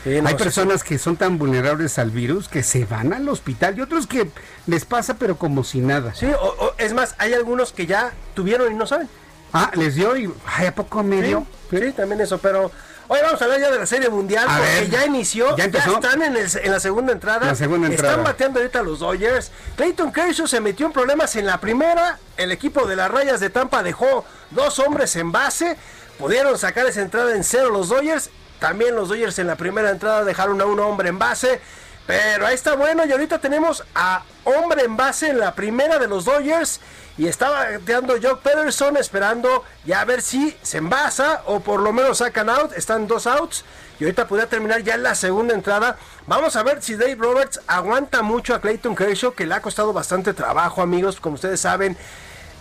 Hay 0.04 0.34
personas 0.34 0.82
que 0.82 0.98
son 0.98 1.16
tan 1.16 1.36
vulnerables 1.36 1.98
al 1.98 2.10
virus 2.10 2.48
que 2.48 2.62
se 2.62 2.86
van 2.86 3.12
al 3.12 3.28
hospital 3.28 3.76
y 3.76 3.82
otros 3.82 4.06
que 4.06 4.30
les 4.66 4.86
pasa 4.86 5.14
pero 5.14 5.36
como 5.36 5.62
si 5.62 5.80
nada. 5.80 6.14
Sí, 6.14 6.26
o, 6.26 6.72
es 6.78 6.94
más, 6.94 7.14
hay 7.18 7.34
algunos 7.34 7.72
que 7.72 7.86
ya 7.86 8.12
tuvieron 8.34 8.72
y 8.72 8.76
no 8.76 8.86
saben. 8.86 9.08
Ah, 9.52 9.70
les 9.74 9.96
dio 9.96 10.16
y 10.16 10.32
ay, 10.46 10.66
¿a 10.66 10.74
poco 10.74 11.02
medio? 11.02 11.46
sí, 11.70 11.92
también 11.94 12.20
eso, 12.20 12.38
pero 12.38 12.70
Hoy 13.12 13.18
vamos 13.24 13.42
a 13.42 13.44
hablar 13.44 13.58
ya 13.58 13.72
de 13.72 13.78
la 13.80 13.86
Serie 13.86 14.08
Mundial, 14.08 14.46
porque 14.46 14.88
ya 14.88 15.04
inició, 15.04 15.56
ya, 15.56 15.64
están 15.64 16.22
en, 16.22 16.34
la 16.70 16.78
segunda 16.78 17.12
entrada. 17.12 17.44
La 17.44 17.56
segunda 17.56 17.88
entrada. 17.88 18.12
Están 18.12 18.24
bateando 18.24 18.60
ahorita 18.60 18.84
los 18.84 19.00
Dodgers. 19.00 19.50
Clayton 19.74 20.12
Kershaw 20.12 20.46
se 20.46 20.60
metió 20.60 20.86
en 20.86 20.92
problemas 20.92 21.34
en 21.34 21.44
la 21.44 21.58
primera. 21.58 22.20
El 22.36 22.52
equipo 22.52 22.86
de 22.86 22.94
las 22.94 23.10
rayas 23.10 23.40
de 23.40 23.50
Tampa 23.50 23.82
dejó 23.82 24.24
dos 24.52 24.78
hombres 24.78 25.16
en 25.16 25.32
base. 25.32 25.76
Pudieron 26.20 26.56
sacar 26.56 26.86
esa 26.86 27.00
entrada 27.00 27.34
en 27.34 27.42
cero 27.42 27.70
los 27.70 27.88
Dodgers. 27.88 28.30
También 28.60 28.94
los 28.94 29.08
Dodgers 29.08 29.40
en 29.40 29.48
la 29.48 29.56
primera 29.56 29.90
entrada 29.90 30.22
dejaron 30.22 30.60
a 30.60 30.66
un 30.66 30.78
hombre 30.78 31.08
en 31.08 31.18
base. 31.18 31.60
Pero 32.06 32.46
ahí 32.46 32.54
está 32.54 32.76
bueno 32.76 33.04
y 33.04 33.10
ahorita 33.10 33.40
tenemos 33.40 33.82
a 33.92 34.22
hombre 34.44 34.84
en 34.84 34.96
base 34.96 35.30
en 35.30 35.40
la 35.40 35.56
primera 35.56 35.98
de 35.98 36.06
los 36.06 36.26
Dodgers 36.26 36.78
y 37.18 37.26
estaba 37.26 37.70
bateando 37.70 38.14
Jock 38.20 38.40
Pederson 38.40 38.96
esperando 38.96 39.64
ya 39.84 40.00
a 40.00 40.04
ver 40.04 40.22
si 40.22 40.56
se 40.62 40.78
envasa 40.78 41.42
o 41.46 41.60
por 41.60 41.80
lo 41.80 41.92
menos 41.92 42.18
sacan 42.18 42.48
out. 42.48 42.72
Están 42.76 43.06
dos 43.06 43.26
outs 43.26 43.64
y 43.98 44.04
ahorita 44.04 44.26
podría 44.26 44.48
terminar 44.48 44.82
ya 44.82 44.96
la 44.96 45.14
segunda 45.14 45.54
entrada. 45.54 45.96
Vamos 46.26 46.56
a 46.56 46.62
ver 46.62 46.82
si 46.82 46.94
Dave 46.94 47.16
Roberts 47.16 47.60
aguanta 47.66 48.22
mucho 48.22 48.54
a 48.54 48.60
Clayton 48.60 48.96
Kershaw, 48.96 49.34
que 49.34 49.46
le 49.46 49.54
ha 49.54 49.60
costado 49.60 49.92
bastante 49.92 50.32
trabajo, 50.32 50.80
amigos. 50.80 51.20
Como 51.20 51.34
ustedes 51.34 51.60
saben, 51.60 51.96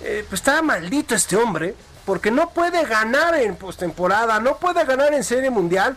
eh, 0.01 0.25
pues 0.27 0.41
está 0.41 0.61
maldito 0.61 1.15
este 1.15 1.37
hombre 1.37 1.75
porque 2.05 2.31
no 2.31 2.49
puede 2.49 2.85
ganar 2.85 3.35
en 3.35 3.55
postemporada, 3.55 4.39
no 4.39 4.57
puede 4.57 4.83
ganar 4.83 5.13
en 5.13 5.23
Serie 5.23 5.51
Mundial. 5.51 5.95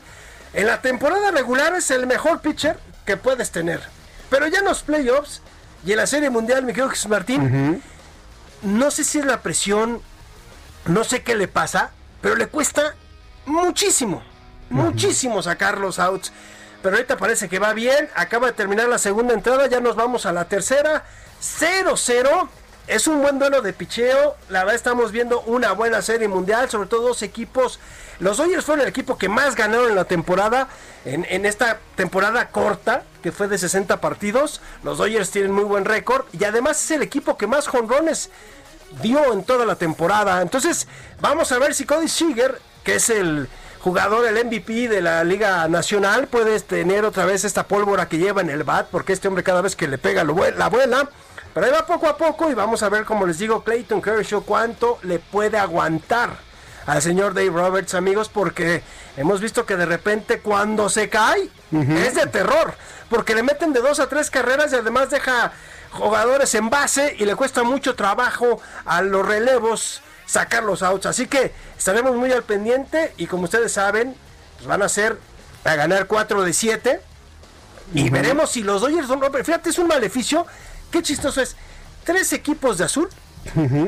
En 0.52 0.66
la 0.66 0.82
temporada 0.82 1.30
regular 1.30 1.74
es 1.74 1.90
el 1.90 2.06
mejor 2.06 2.40
pitcher 2.40 2.78
que 3.06 3.16
puedes 3.16 3.50
tener. 3.50 3.80
Pero 4.28 4.46
ya 4.46 4.58
en 4.58 4.66
los 4.66 4.82
playoffs 4.82 5.40
y 5.84 5.92
en 5.92 5.96
la 5.96 6.06
Serie 6.06 6.30
Mundial, 6.30 6.62
mi 6.62 6.72
querido 6.72 6.90
Jesús 6.90 7.08
Martín, 7.08 7.82
no 8.62 8.90
sé 8.90 9.04
si 9.04 9.18
es 9.18 9.24
la 9.24 9.42
presión, 9.42 10.00
no 10.86 11.04
sé 11.04 11.22
qué 11.22 11.34
le 11.36 11.48
pasa, 11.48 11.90
pero 12.20 12.36
le 12.36 12.46
cuesta 12.46 12.94
muchísimo, 13.46 14.22
muchísimo 14.70 15.42
sacar 15.42 15.78
los 15.78 15.98
outs. 15.98 16.32
Pero 16.82 16.96
ahorita 16.96 17.16
parece 17.16 17.48
que 17.48 17.60
va 17.60 17.74
bien, 17.74 18.08
acaba 18.16 18.48
de 18.48 18.52
terminar 18.54 18.88
la 18.88 18.98
segunda 18.98 19.34
entrada, 19.34 19.68
ya 19.68 19.80
nos 19.80 19.94
vamos 19.94 20.26
a 20.26 20.32
la 20.32 20.46
tercera. 20.46 21.04
0-0. 21.40 22.48
Es 22.88 23.06
un 23.06 23.22
buen 23.22 23.38
duelo 23.38 23.62
de 23.62 23.72
picheo. 23.72 24.36
La 24.48 24.60
verdad 24.60 24.74
estamos 24.74 25.12
viendo 25.12 25.40
una 25.42 25.72
buena 25.72 26.02
serie 26.02 26.26
mundial, 26.26 26.68
sobre 26.68 26.88
todo 26.88 27.02
dos 27.08 27.22
equipos. 27.22 27.78
Los 28.22 28.36
Dodgers 28.36 28.64
fueron 28.64 28.84
el 28.84 28.88
equipo 28.88 29.18
que 29.18 29.28
más 29.28 29.56
ganaron 29.56 29.88
en 29.88 29.96
la 29.96 30.04
temporada, 30.04 30.68
en, 31.04 31.44
esta 31.44 31.80
temporada 31.96 32.50
corta, 32.50 33.02
que 33.20 33.32
fue 33.32 33.48
de 33.48 33.58
60 33.58 34.00
partidos. 34.00 34.60
Los 34.84 34.98
Dodgers 34.98 35.32
tienen 35.32 35.50
muy 35.50 35.64
buen 35.64 35.84
récord 35.84 36.26
y 36.32 36.44
además 36.44 36.84
es 36.84 36.92
el 36.92 37.02
equipo 37.02 37.36
que 37.36 37.48
más 37.48 37.66
jonrones 37.66 38.30
dio 39.02 39.32
en 39.32 39.42
toda 39.42 39.66
la 39.66 39.74
temporada. 39.74 40.40
Entonces, 40.40 40.86
vamos 41.20 41.50
a 41.50 41.58
ver 41.58 41.74
si 41.74 41.84
Cody 41.84 42.06
Seager, 42.06 42.60
que 42.84 42.94
es 42.94 43.10
el 43.10 43.48
jugador, 43.80 44.24
el 44.24 44.46
MVP 44.46 44.88
de 44.88 45.02
la 45.02 45.24
Liga 45.24 45.66
Nacional, 45.66 46.28
puede 46.28 46.60
tener 46.60 47.04
otra 47.04 47.24
vez 47.24 47.42
esta 47.44 47.66
pólvora 47.66 48.08
que 48.08 48.18
lleva 48.18 48.40
en 48.40 48.50
el 48.50 48.62
bat, 48.62 48.86
porque 48.88 49.14
este 49.14 49.26
hombre 49.26 49.42
cada 49.42 49.62
vez 49.62 49.74
que 49.74 49.88
le 49.88 49.98
pega 49.98 50.22
la 50.22 50.68
vuela. 50.68 51.08
Pero 51.52 51.66
ahí 51.66 51.72
va 51.72 51.84
poco 51.86 52.06
a 52.06 52.16
poco 52.16 52.48
y 52.52 52.54
vamos 52.54 52.84
a 52.84 52.88
ver, 52.88 53.04
como 53.04 53.26
les 53.26 53.40
digo, 53.40 53.64
Clayton 53.64 54.00
Kershaw 54.00 54.44
cuánto 54.44 55.00
le 55.02 55.18
puede 55.18 55.58
aguantar 55.58 56.51
al 56.86 57.02
señor 57.02 57.34
Dave 57.34 57.50
Roberts, 57.50 57.94
amigos, 57.94 58.28
porque 58.28 58.82
hemos 59.16 59.40
visto 59.40 59.66
que 59.66 59.76
de 59.76 59.86
repente 59.86 60.40
cuando 60.40 60.88
se 60.88 61.08
cae 61.08 61.48
es 61.70 62.14
de 62.14 62.26
terror, 62.26 62.74
porque 63.08 63.34
le 63.34 63.42
meten 63.42 63.72
de 63.72 63.80
dos 63.80 64.00
a 64.00 64.08
tres 64.08 64.30
carreras 64.30 64.72
y 64.72 64.76
además 64.76 65.10
deja 65.10 65.52
jugadores 65.92 66.54
en 66.54 66.70
base 66.70 67.14
y 67.18 67.24
le 67.24 67.36
cuesta 67.36 67.62
mucho 67.62 67.94
trabajo 67.94 68.60
a 68.84 69.02
los 69.02 69.26
relevos 69.26 70.02
sacar 70.26 70.64
los 70.64 70.82
outs. 70.82 71.06
Así 71.06 71.26
que 71.26 71.52
estaremos 71.76 72.16
muy 72.16 72.32
al 72.32 72.42
pendiente 72.42 73.12
y 73.16 73.26
como 73.26 73.44
ustedes 73.44 73.72
saben, 73.72 74.16
pues 74.56 74.66
van 74.66 74.82
a 74.82 74.88
ser 74.88 75.18
a 75.64 75.74
ganar 75.74 76.06
4 76.06 76.42
de 76.42 76.52
7. 76.52 77.00
Y 77.94 78.08
veremos 78.08 78.50
si 78.50 78.62
los 78.62 78.80
Dodgers 78.80 79.06
son... 79.06 79.20
Fíjate, 79.44 79.70
es 79.70 79.78
un 79.78 79.86
maleficio. 79.86 80.46
Qué 80.90 81.02
chistoso 81.02 81.42
es. 81.42 81.56
Tres 82.04 82.32
equipos 82.32 82.78
de 82.78 82.84
azul 82.84 83.08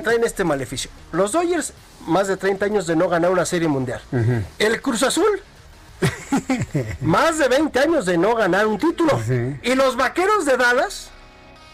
traen 0.02 0.24
este 0.24 0.44
maleficio. 0.44 0.90
Los 1.12 1.32
Dodgers, 1.32 1.72
más 2.06 2.28
de 2.28 2.36
30 2.36 2.64
años 2.66 2.86
de 2.86 2.96
no 2.96 3.08
ganar 3.08 3.30
una 3.30 3.46
serie 3.46 3.68
mundial. 3.68 4.00
El 4.58 4.80
Cruz 4.80 5.02
Azul, 5.02 5.42
más 7.00 7.38
de 7.38 7.48
20 7.48 7.78
años 7.78 8.06
de 8.06 8.18
no 8.18 8.34
ganar 8.34 8.66
un 8.66 8.78
título. 8.78 9.20
Y 9.62 9.74
los 9.74 9.96
Vaqueros 9.96 10.44
de 10.44 10.56
Dallas, 10.56 11.10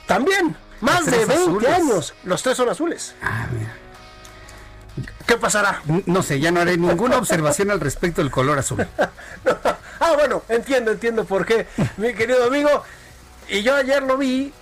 también, 0.06 0.56
más 0.80 1.06
de 1.06 1.24
20 1.24 1.68
años. 1.68 2.14
Los 2.24 2.42
tres 2.42 2.56
son 2.56 2.68
azules. 2.68 3.14
Ah, 3.22 3.46
¿Qué 5.26 5.36
pasará? 5.36 5.82
No 6.06 6.22
sé, 6.22 6.40
ya 6.40 6.50
no 6.50 6.60
haré 6.60 6.76
ninguna 6.76 7.16
observación 7.16 7.70
al 7.70 7.80
respecto 7.80 8.20
del 8.20 8.30
color 8.30 8.58
azul. 8.58 8.84
ah, 10.00 10.12
bueno, 10.14 10.42
entiendo, 10.48 10.90
entiendo 10.90 11.24
por 11.24 11.46
qué, 11.46 11.66
mi 11.96 12.12
querido 12.14 12.44
amigo. 12.44 12.82
Y 13.48 13.62
yo 13.62 13.74
ayer 13.74 14.02
lo 14.02 14.16
vi. 14.16 14.52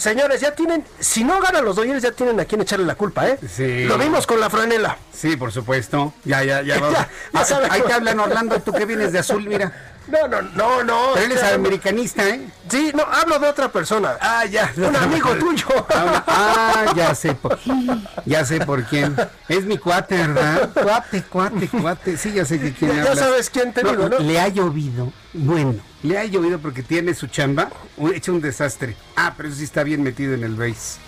Señores, 0.00 0.40
ya 0.40 0.54
tienen, 0.54 0.82
si 0.98 1.24
no 1.24 1.40
ganan 1.40 1.62
los 1.62 1.76
Dodgers, 1.76 2.02
ya 2.02 2.10
tienen 2.12 2.40
a 2.40 2.46
quien 2.46 2.62
echarle 2.62 2.86
la 2.86 2.94
culpa, 2.94 3.28
¿eh? 3.28 3.38
Sí. 3.46 3.84
Lo 3.84 3.98
vimos 3.98 4.26
con 4.26 4.40
la 4.40 4.48
franela. 4.48 4.96
Sí, 5.12 5.36
por 5.36 5.52
supuesto. 5.52 6.14
Ya, 6.24 6.42
ya, 6.42 6.62
ya. 6.62 6.78
ya, 7.34 7.44
ya 7.44 7.58
Ahí 7.70 7.82
te 7.86 7.92
hablan, 7.92 8.18
Orlando, 8.18 8.58
tú 8.60 8.72
que 8.72 8.86
vienes 8.86 9.12
de 9.12 9.18
azul, 9.18 9.46
mira. 9.46 9.70
No, 10.10 10.26
no, 10.28 10.42
no, 10.42 10.84
no. 10.84 11.10
Pero 11.14 11.26
él 11.26 11.32
es 11.32 11.42
americanista, 11.42 12.28
¿eh? 12.28 12.48
Sí, 12.68 12.92
no, 12.94 13.02
hablo 13.02 13.38
de 13.38 13.48
otra 13.48 13.70
persona. 13.70 14.16
Ah, 14.20 14.44
ya. 14.44 14.72
Un 14.76 14.96
amigo 14.96 15.34
tuyo. 15.36 15.66
Ah, 15.88 16.92
ya 16.96 17.14
sé 17.14 17.34
por 17.34 17.58
Ya 18.24 18.44
sé 18.44 18.60
por 18.60 18.84
quién. 18.84 19.16
Es 19.48 19.64
mi 19.64 19.78
cuate, 19.78 20.16
¿verdad? 20.16 20.70
Cuate, 20.72 21.22
cuate, 21.22 21.68
cuate. 21.68 22.16
Sí, 22.16 22.32
ya 22.32 22.44
sé 22.44 22.60
que 22.60 22.72
quién 22.72 22.96
Ya 22.96 23.14
sabes 23.14 23.50
quién 23.50 23.72
te 23.72 23.82
digo, 23.82 24.08
¿no? 24.08 24.18
Le 24.18 24.40
ha 24.40 24.48
llovido. 24.48 25.12
Bueno, 25.32 25.76
le 26.02 26.18
ha 26.18 26.24
llovido 26.24 26.58
porque 26.58 26.82
tiene 26.82 27.14
su 27.14 27.26
chamba. 27.28 27.70
Hecho 28.14 28.32
un 28.32 28.40
desastre. 28.40 28.96
Ah, 29.16 29.34
pero 29.36 29.50
sí 29.52 29.64
está 29.64 29.82
bien 29.82 30.02
metido 30.02 30.34
en 30.34 30.44
el 30.44 30.56
base. 30.56 30.98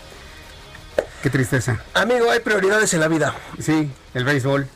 Qué 1.22 1.30
tristeza. 1.30 1.80
Amigo, 1.94 2.30
hay 2.30 2.40
prioridades 2.40 2.92
en 2.94 3.00
la 3.00 3.08
vida. 3.08 3.34
Sí, 3.58 3.90
el 4.14 4.24
béisbol. 4.24 4.68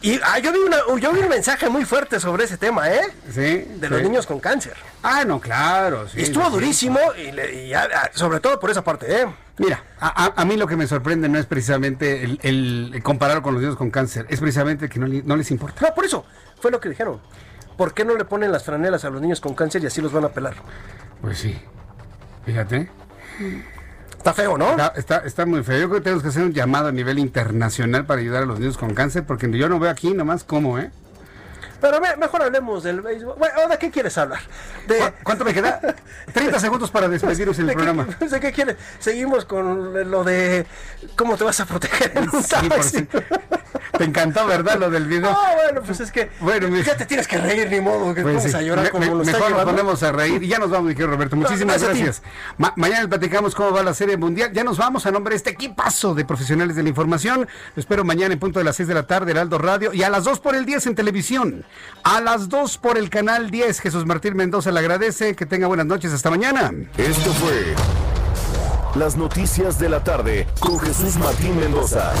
Y 0.00 0.20
ah, 0.22 0.38
yo, 0.38 0.52
vi 0.52 0.60
una, 0.60 0.76
yo 1.00 1.12
vi 1.12 1.20
un 1.20 1.28
mensaje 1.28 1.68
muy 1.68 1.84
fuerte 1.84 2.20
sobre 2.20 2.44
ese 2.44 2.56
tema, 2.56 2.88
¿eh? 2.88 3.02
Sí. 3.30 3.66
De 3.80 3.88
los 3.88 4.00
niños 4.02 4.26
con 4.26 4.38
cáncer. 4.38 4.74
Ah, 5.02 5.24
no, 5.26 5.40
claro. 5.40 6.08
Sí, 6.08 6.22
estuvo 6.22 6.48
durísimo, 6.50 6.98
y, 7.16 7.72
ah, 7.72 8.10
sobre 8.14 8.38
todo 8.38 8.60
por 8.60 8.70
esa 8.70 8.84
parte, 8.84 9.22
¿eh? 9.22 9.26
Mira, 9.58 9.82
a, 9.98 10.44
mí 10.44 10.56
lo 10.56 10.68
que 10.68 10.76
me 10.76 10.86
sorprende 10.86 11.28
no 11.28 11.36
es 11.36 11.46
precisamente 11.46 12.22
el, 12.22 12.38
el, 12.42 13.02
comparar 13.02 13.42
con 13.42 13.54
los 13.54 13.62
niños 13.62 13.76
con 13.76 13.90
cáncer, 13.90 14.24
es 14.28 14.38
precisamente 14.38 14.88
que 14.88 15.00
no, 15.00 15.08
no 15.08 15.36
les 15.36 15.50
importa. 15.50 15.88
No, 15.88 15.94
por 15.94 16.04
eso, 16.04 16.24
fue 16.60 16.70
lo 16.70 16.78
que 16.78 16.88
dijeron. 16.88 17.20
¿Por 17.76 17.92
qué 17.92 18.04
no 18.04 18.16
le 18.16 18.24
ponen 18.24 18.52
las 18.52 18.64
franelas 18.64 19.04
a 19.04 19.10
los 19.10 19.20
niños 19.20 19.40
con 19.40 19.54
cáncer 19.54 19.82
y 19.82 19.86
así 19.86 20.00
los 20.00 20.12
van 20.12 20.24
a 20.24 20.28
pelar? 20.28 20.54
Pues 21.20 21.38
sí. 21.38 21.56
Fíjate. 22.44 22.88
Está 24.30 24.42
feo, 24.42 24.58
¿no? 24.58 24.76
Está, 24.94 25.18
está, 25.18 25.46
muy 25.46 25.62
feo. 25.62 25.78
Yo 25.78 25.88
creo 25.88 26.00
que 26.00 26.04
tenemos 26.04 26.22
que 26.22 26.28
hacer 26.28 26.42
un 26.42 26.52
llamado 26.52 26.88
a 26.88 26.92
nivel 26.92 27.18
internacional 27.18 28.04
para 28.04 28.20
ayudar 28.20 28.42
a 28.42 28.46
los 28.46 28.58
niños 28.58 28.76
con 28.76 28.92
cáncer, 28.94 29.24
porque 29.24 29.50
yo 29.50 29.68
no 29.70 29.78
veo 29.78 29.90
aquí 29.90 30.12
nomás 30.12 30.44
cómo, 30.44 30.78
¿eh? 30.78 30.90
Pero 31.80 32.00
mejor 32.18 32.42
hablemos 32.42 32.82
del 32.82 33.00
béisbol. 33.00 33.36
Bueno, 33.38 33.68
¿de 33.68 33.78
qué 33.78 33.90
quieres 33.90 34.16
hablar? 34.18 34.40
De... 34.86 35.12
¿Cuánto 35.22 35.44
me 35.44 35.54
queda? 35.54 35.80
30 36.32 36.58
segundos 36.58 36.90
para 36.90 37.08
despedirnos 37.08 37.58
en 37.60 37.68
el 37.68 37.74
programa. 37.74 38.06
¿De 38.18 38.40
qué 38.40 38.52
quieres? 38.52 38.76
Seguimos 38.98 39.44
con 39.44 40.10
lo 40.10 40.24
de 40.24 40.66
cómo 41.16 41.36
te 41.36 41.44
vas 41.44 41.60
a 41.60 41.66
proteger 41.66 42.12
en 42.16 42.28
un 42.30 42.42
sí, 42.42 43.06
Te 43.96 44.04
encantó, 44.04 44.46
¿verdad? 44.46 44.78
Lo 44.78 44.90
del 44.90 45.06
video. 45.06 45.30
Ah, 45.30 45.52
bueno, 45.64 45.82
pues 45.82 46.00
es 46.00 46.10
que 46.10 46.30
bueno, 46.40 46.68
ya 46.78 46.96
te 46.96 47.06
tienes 47.06 47.26
que 47.26 47.38
reír, 47.38 47.70
ni 47.70 47.80
modo, 47.80 48.14
que 48.14 48.22
pues 48.22 48.54
a 48.54 48.62
llorar 48.62 48.90
como 48.90 49.04
me, 49.04 49.24
Mejor 49.24 49.50
nos 49.50 49.64
ponemos 49.64 50.02
a 50.02 50.12
reír 50.12 50.42
y 50.42 50.48
ya 50.48 50.58
nos 50.58 50.70
vamos, 50.70 50.88
mi 50.88 50.94
querido 50.94 51.12
Roberto. 51.12 51.36
Muchísimas 51.36 51.82
gracias. 51.82 52.22
mañana 52.76 53.08
platicamos 53.08 53.54
cómo 53.54 53.72
va 53.72 53.82
la 53.82 53.94
Serie 53.94 54.16
Mundial. 54.16 54.52
Ya 54.52 54.64
nos 54.64 54.78
vamos 54.78 55.06
a 55.06 55.10
nombre 55.10 55.32
de 55.32 55.36
este 55.36 55.50
equipazo 55.50 56.14
de 56.14 56.24
profesionales 56.24 56.76
de 56.76 56.82
la 56.82 56.88
información. 56.88 57.48
Lo 57.74 57.80
espero 57.80 58.04
mañana 58.04 58.32
en 58.32 58.40
punto 58.40 58.58
de 58.58 58.64
las 58.64 58.76
6 58.76 58.88
de 58.88 58.94
la 58.94 59.06
tarde, 59.06 59.30
Heraldo 59.30 59.58
Radio, 59.58 59.92
y 59.92 60.02
a 60.02 60.10
las 60.10 60.24
2 60.24 60.40
por 60.40 60.54
el 60.54 60.64
10 60.64 60.86
en 60.86 60.94
televisión. 60.94 61.64
A 62.04 62.20
las 62.20 62.48
2 62.48 62.78
por 62.78 62.98
el 62.98 63.10
canal 63.10 63.50
10. 63.50 63.80
Jesús 63.80 64.06
Martín 64.06 64.36
Mendoza 64.36 64.70
le 64.70 64.80
agradece. 64.80 65.34
Que 65.34 65.46
tenga 65.46 65.66
buenas 65.66 65.86
noches. 65.86 66.12
Hasta 66.12 66.30
mañana. 66.30 66.72
Esto 66.96 67.32
fue 67.32 67.74
las 68.94 69.16
noticias 69.16 69.78
de 69.78 69.88
la 69.88 70.02
tarde 70.02 70.46
con 70.60 70.78
Jesús 70.80 71.16
Martín 71.16 71.56
Mendoza. 71.58 72.12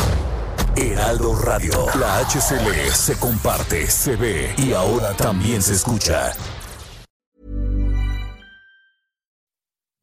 Heraldo 0.76 1.34
Radio. 1.34 1.72
La 1.98 2.18
HCL 2.20 2.92
se 2.92 3.18
comparte, 3.18 3.86
se 3.88 4.14
ve 4.16 4.54
y 4.58 4.72
ahora 4.72 5.12
también 5.14 5.60
se 5.60 5.74
escucha. 5.74 6.32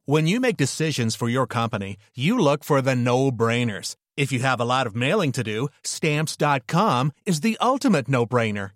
When 0.04 0.26
you 0.26 0.38
make 0.38 0.56
decisions 0.56 1.16
for 1.16 1.28
your 1.28 1.46
company, 1.48 1.96
you 2.14 2.38
look 2.38 2.62
for 2.62 2.80
the 2.80 2.94
no-brainers. 2.94 3.96
If 4.16 4.30
you 4.30 4.38
have 4.40 4.60
a 4.60 4.64
lot 4.64 4.86
of 4.86 4.94
mailing 4.94 5.32
to 5.32 5.42
do, 5.42 5.68
stamps.com 5.82 7.12
is 7.24 7.40
the 7.40 7.56
ultimate 7.60 8.08
no-brainer. 8.08 8.75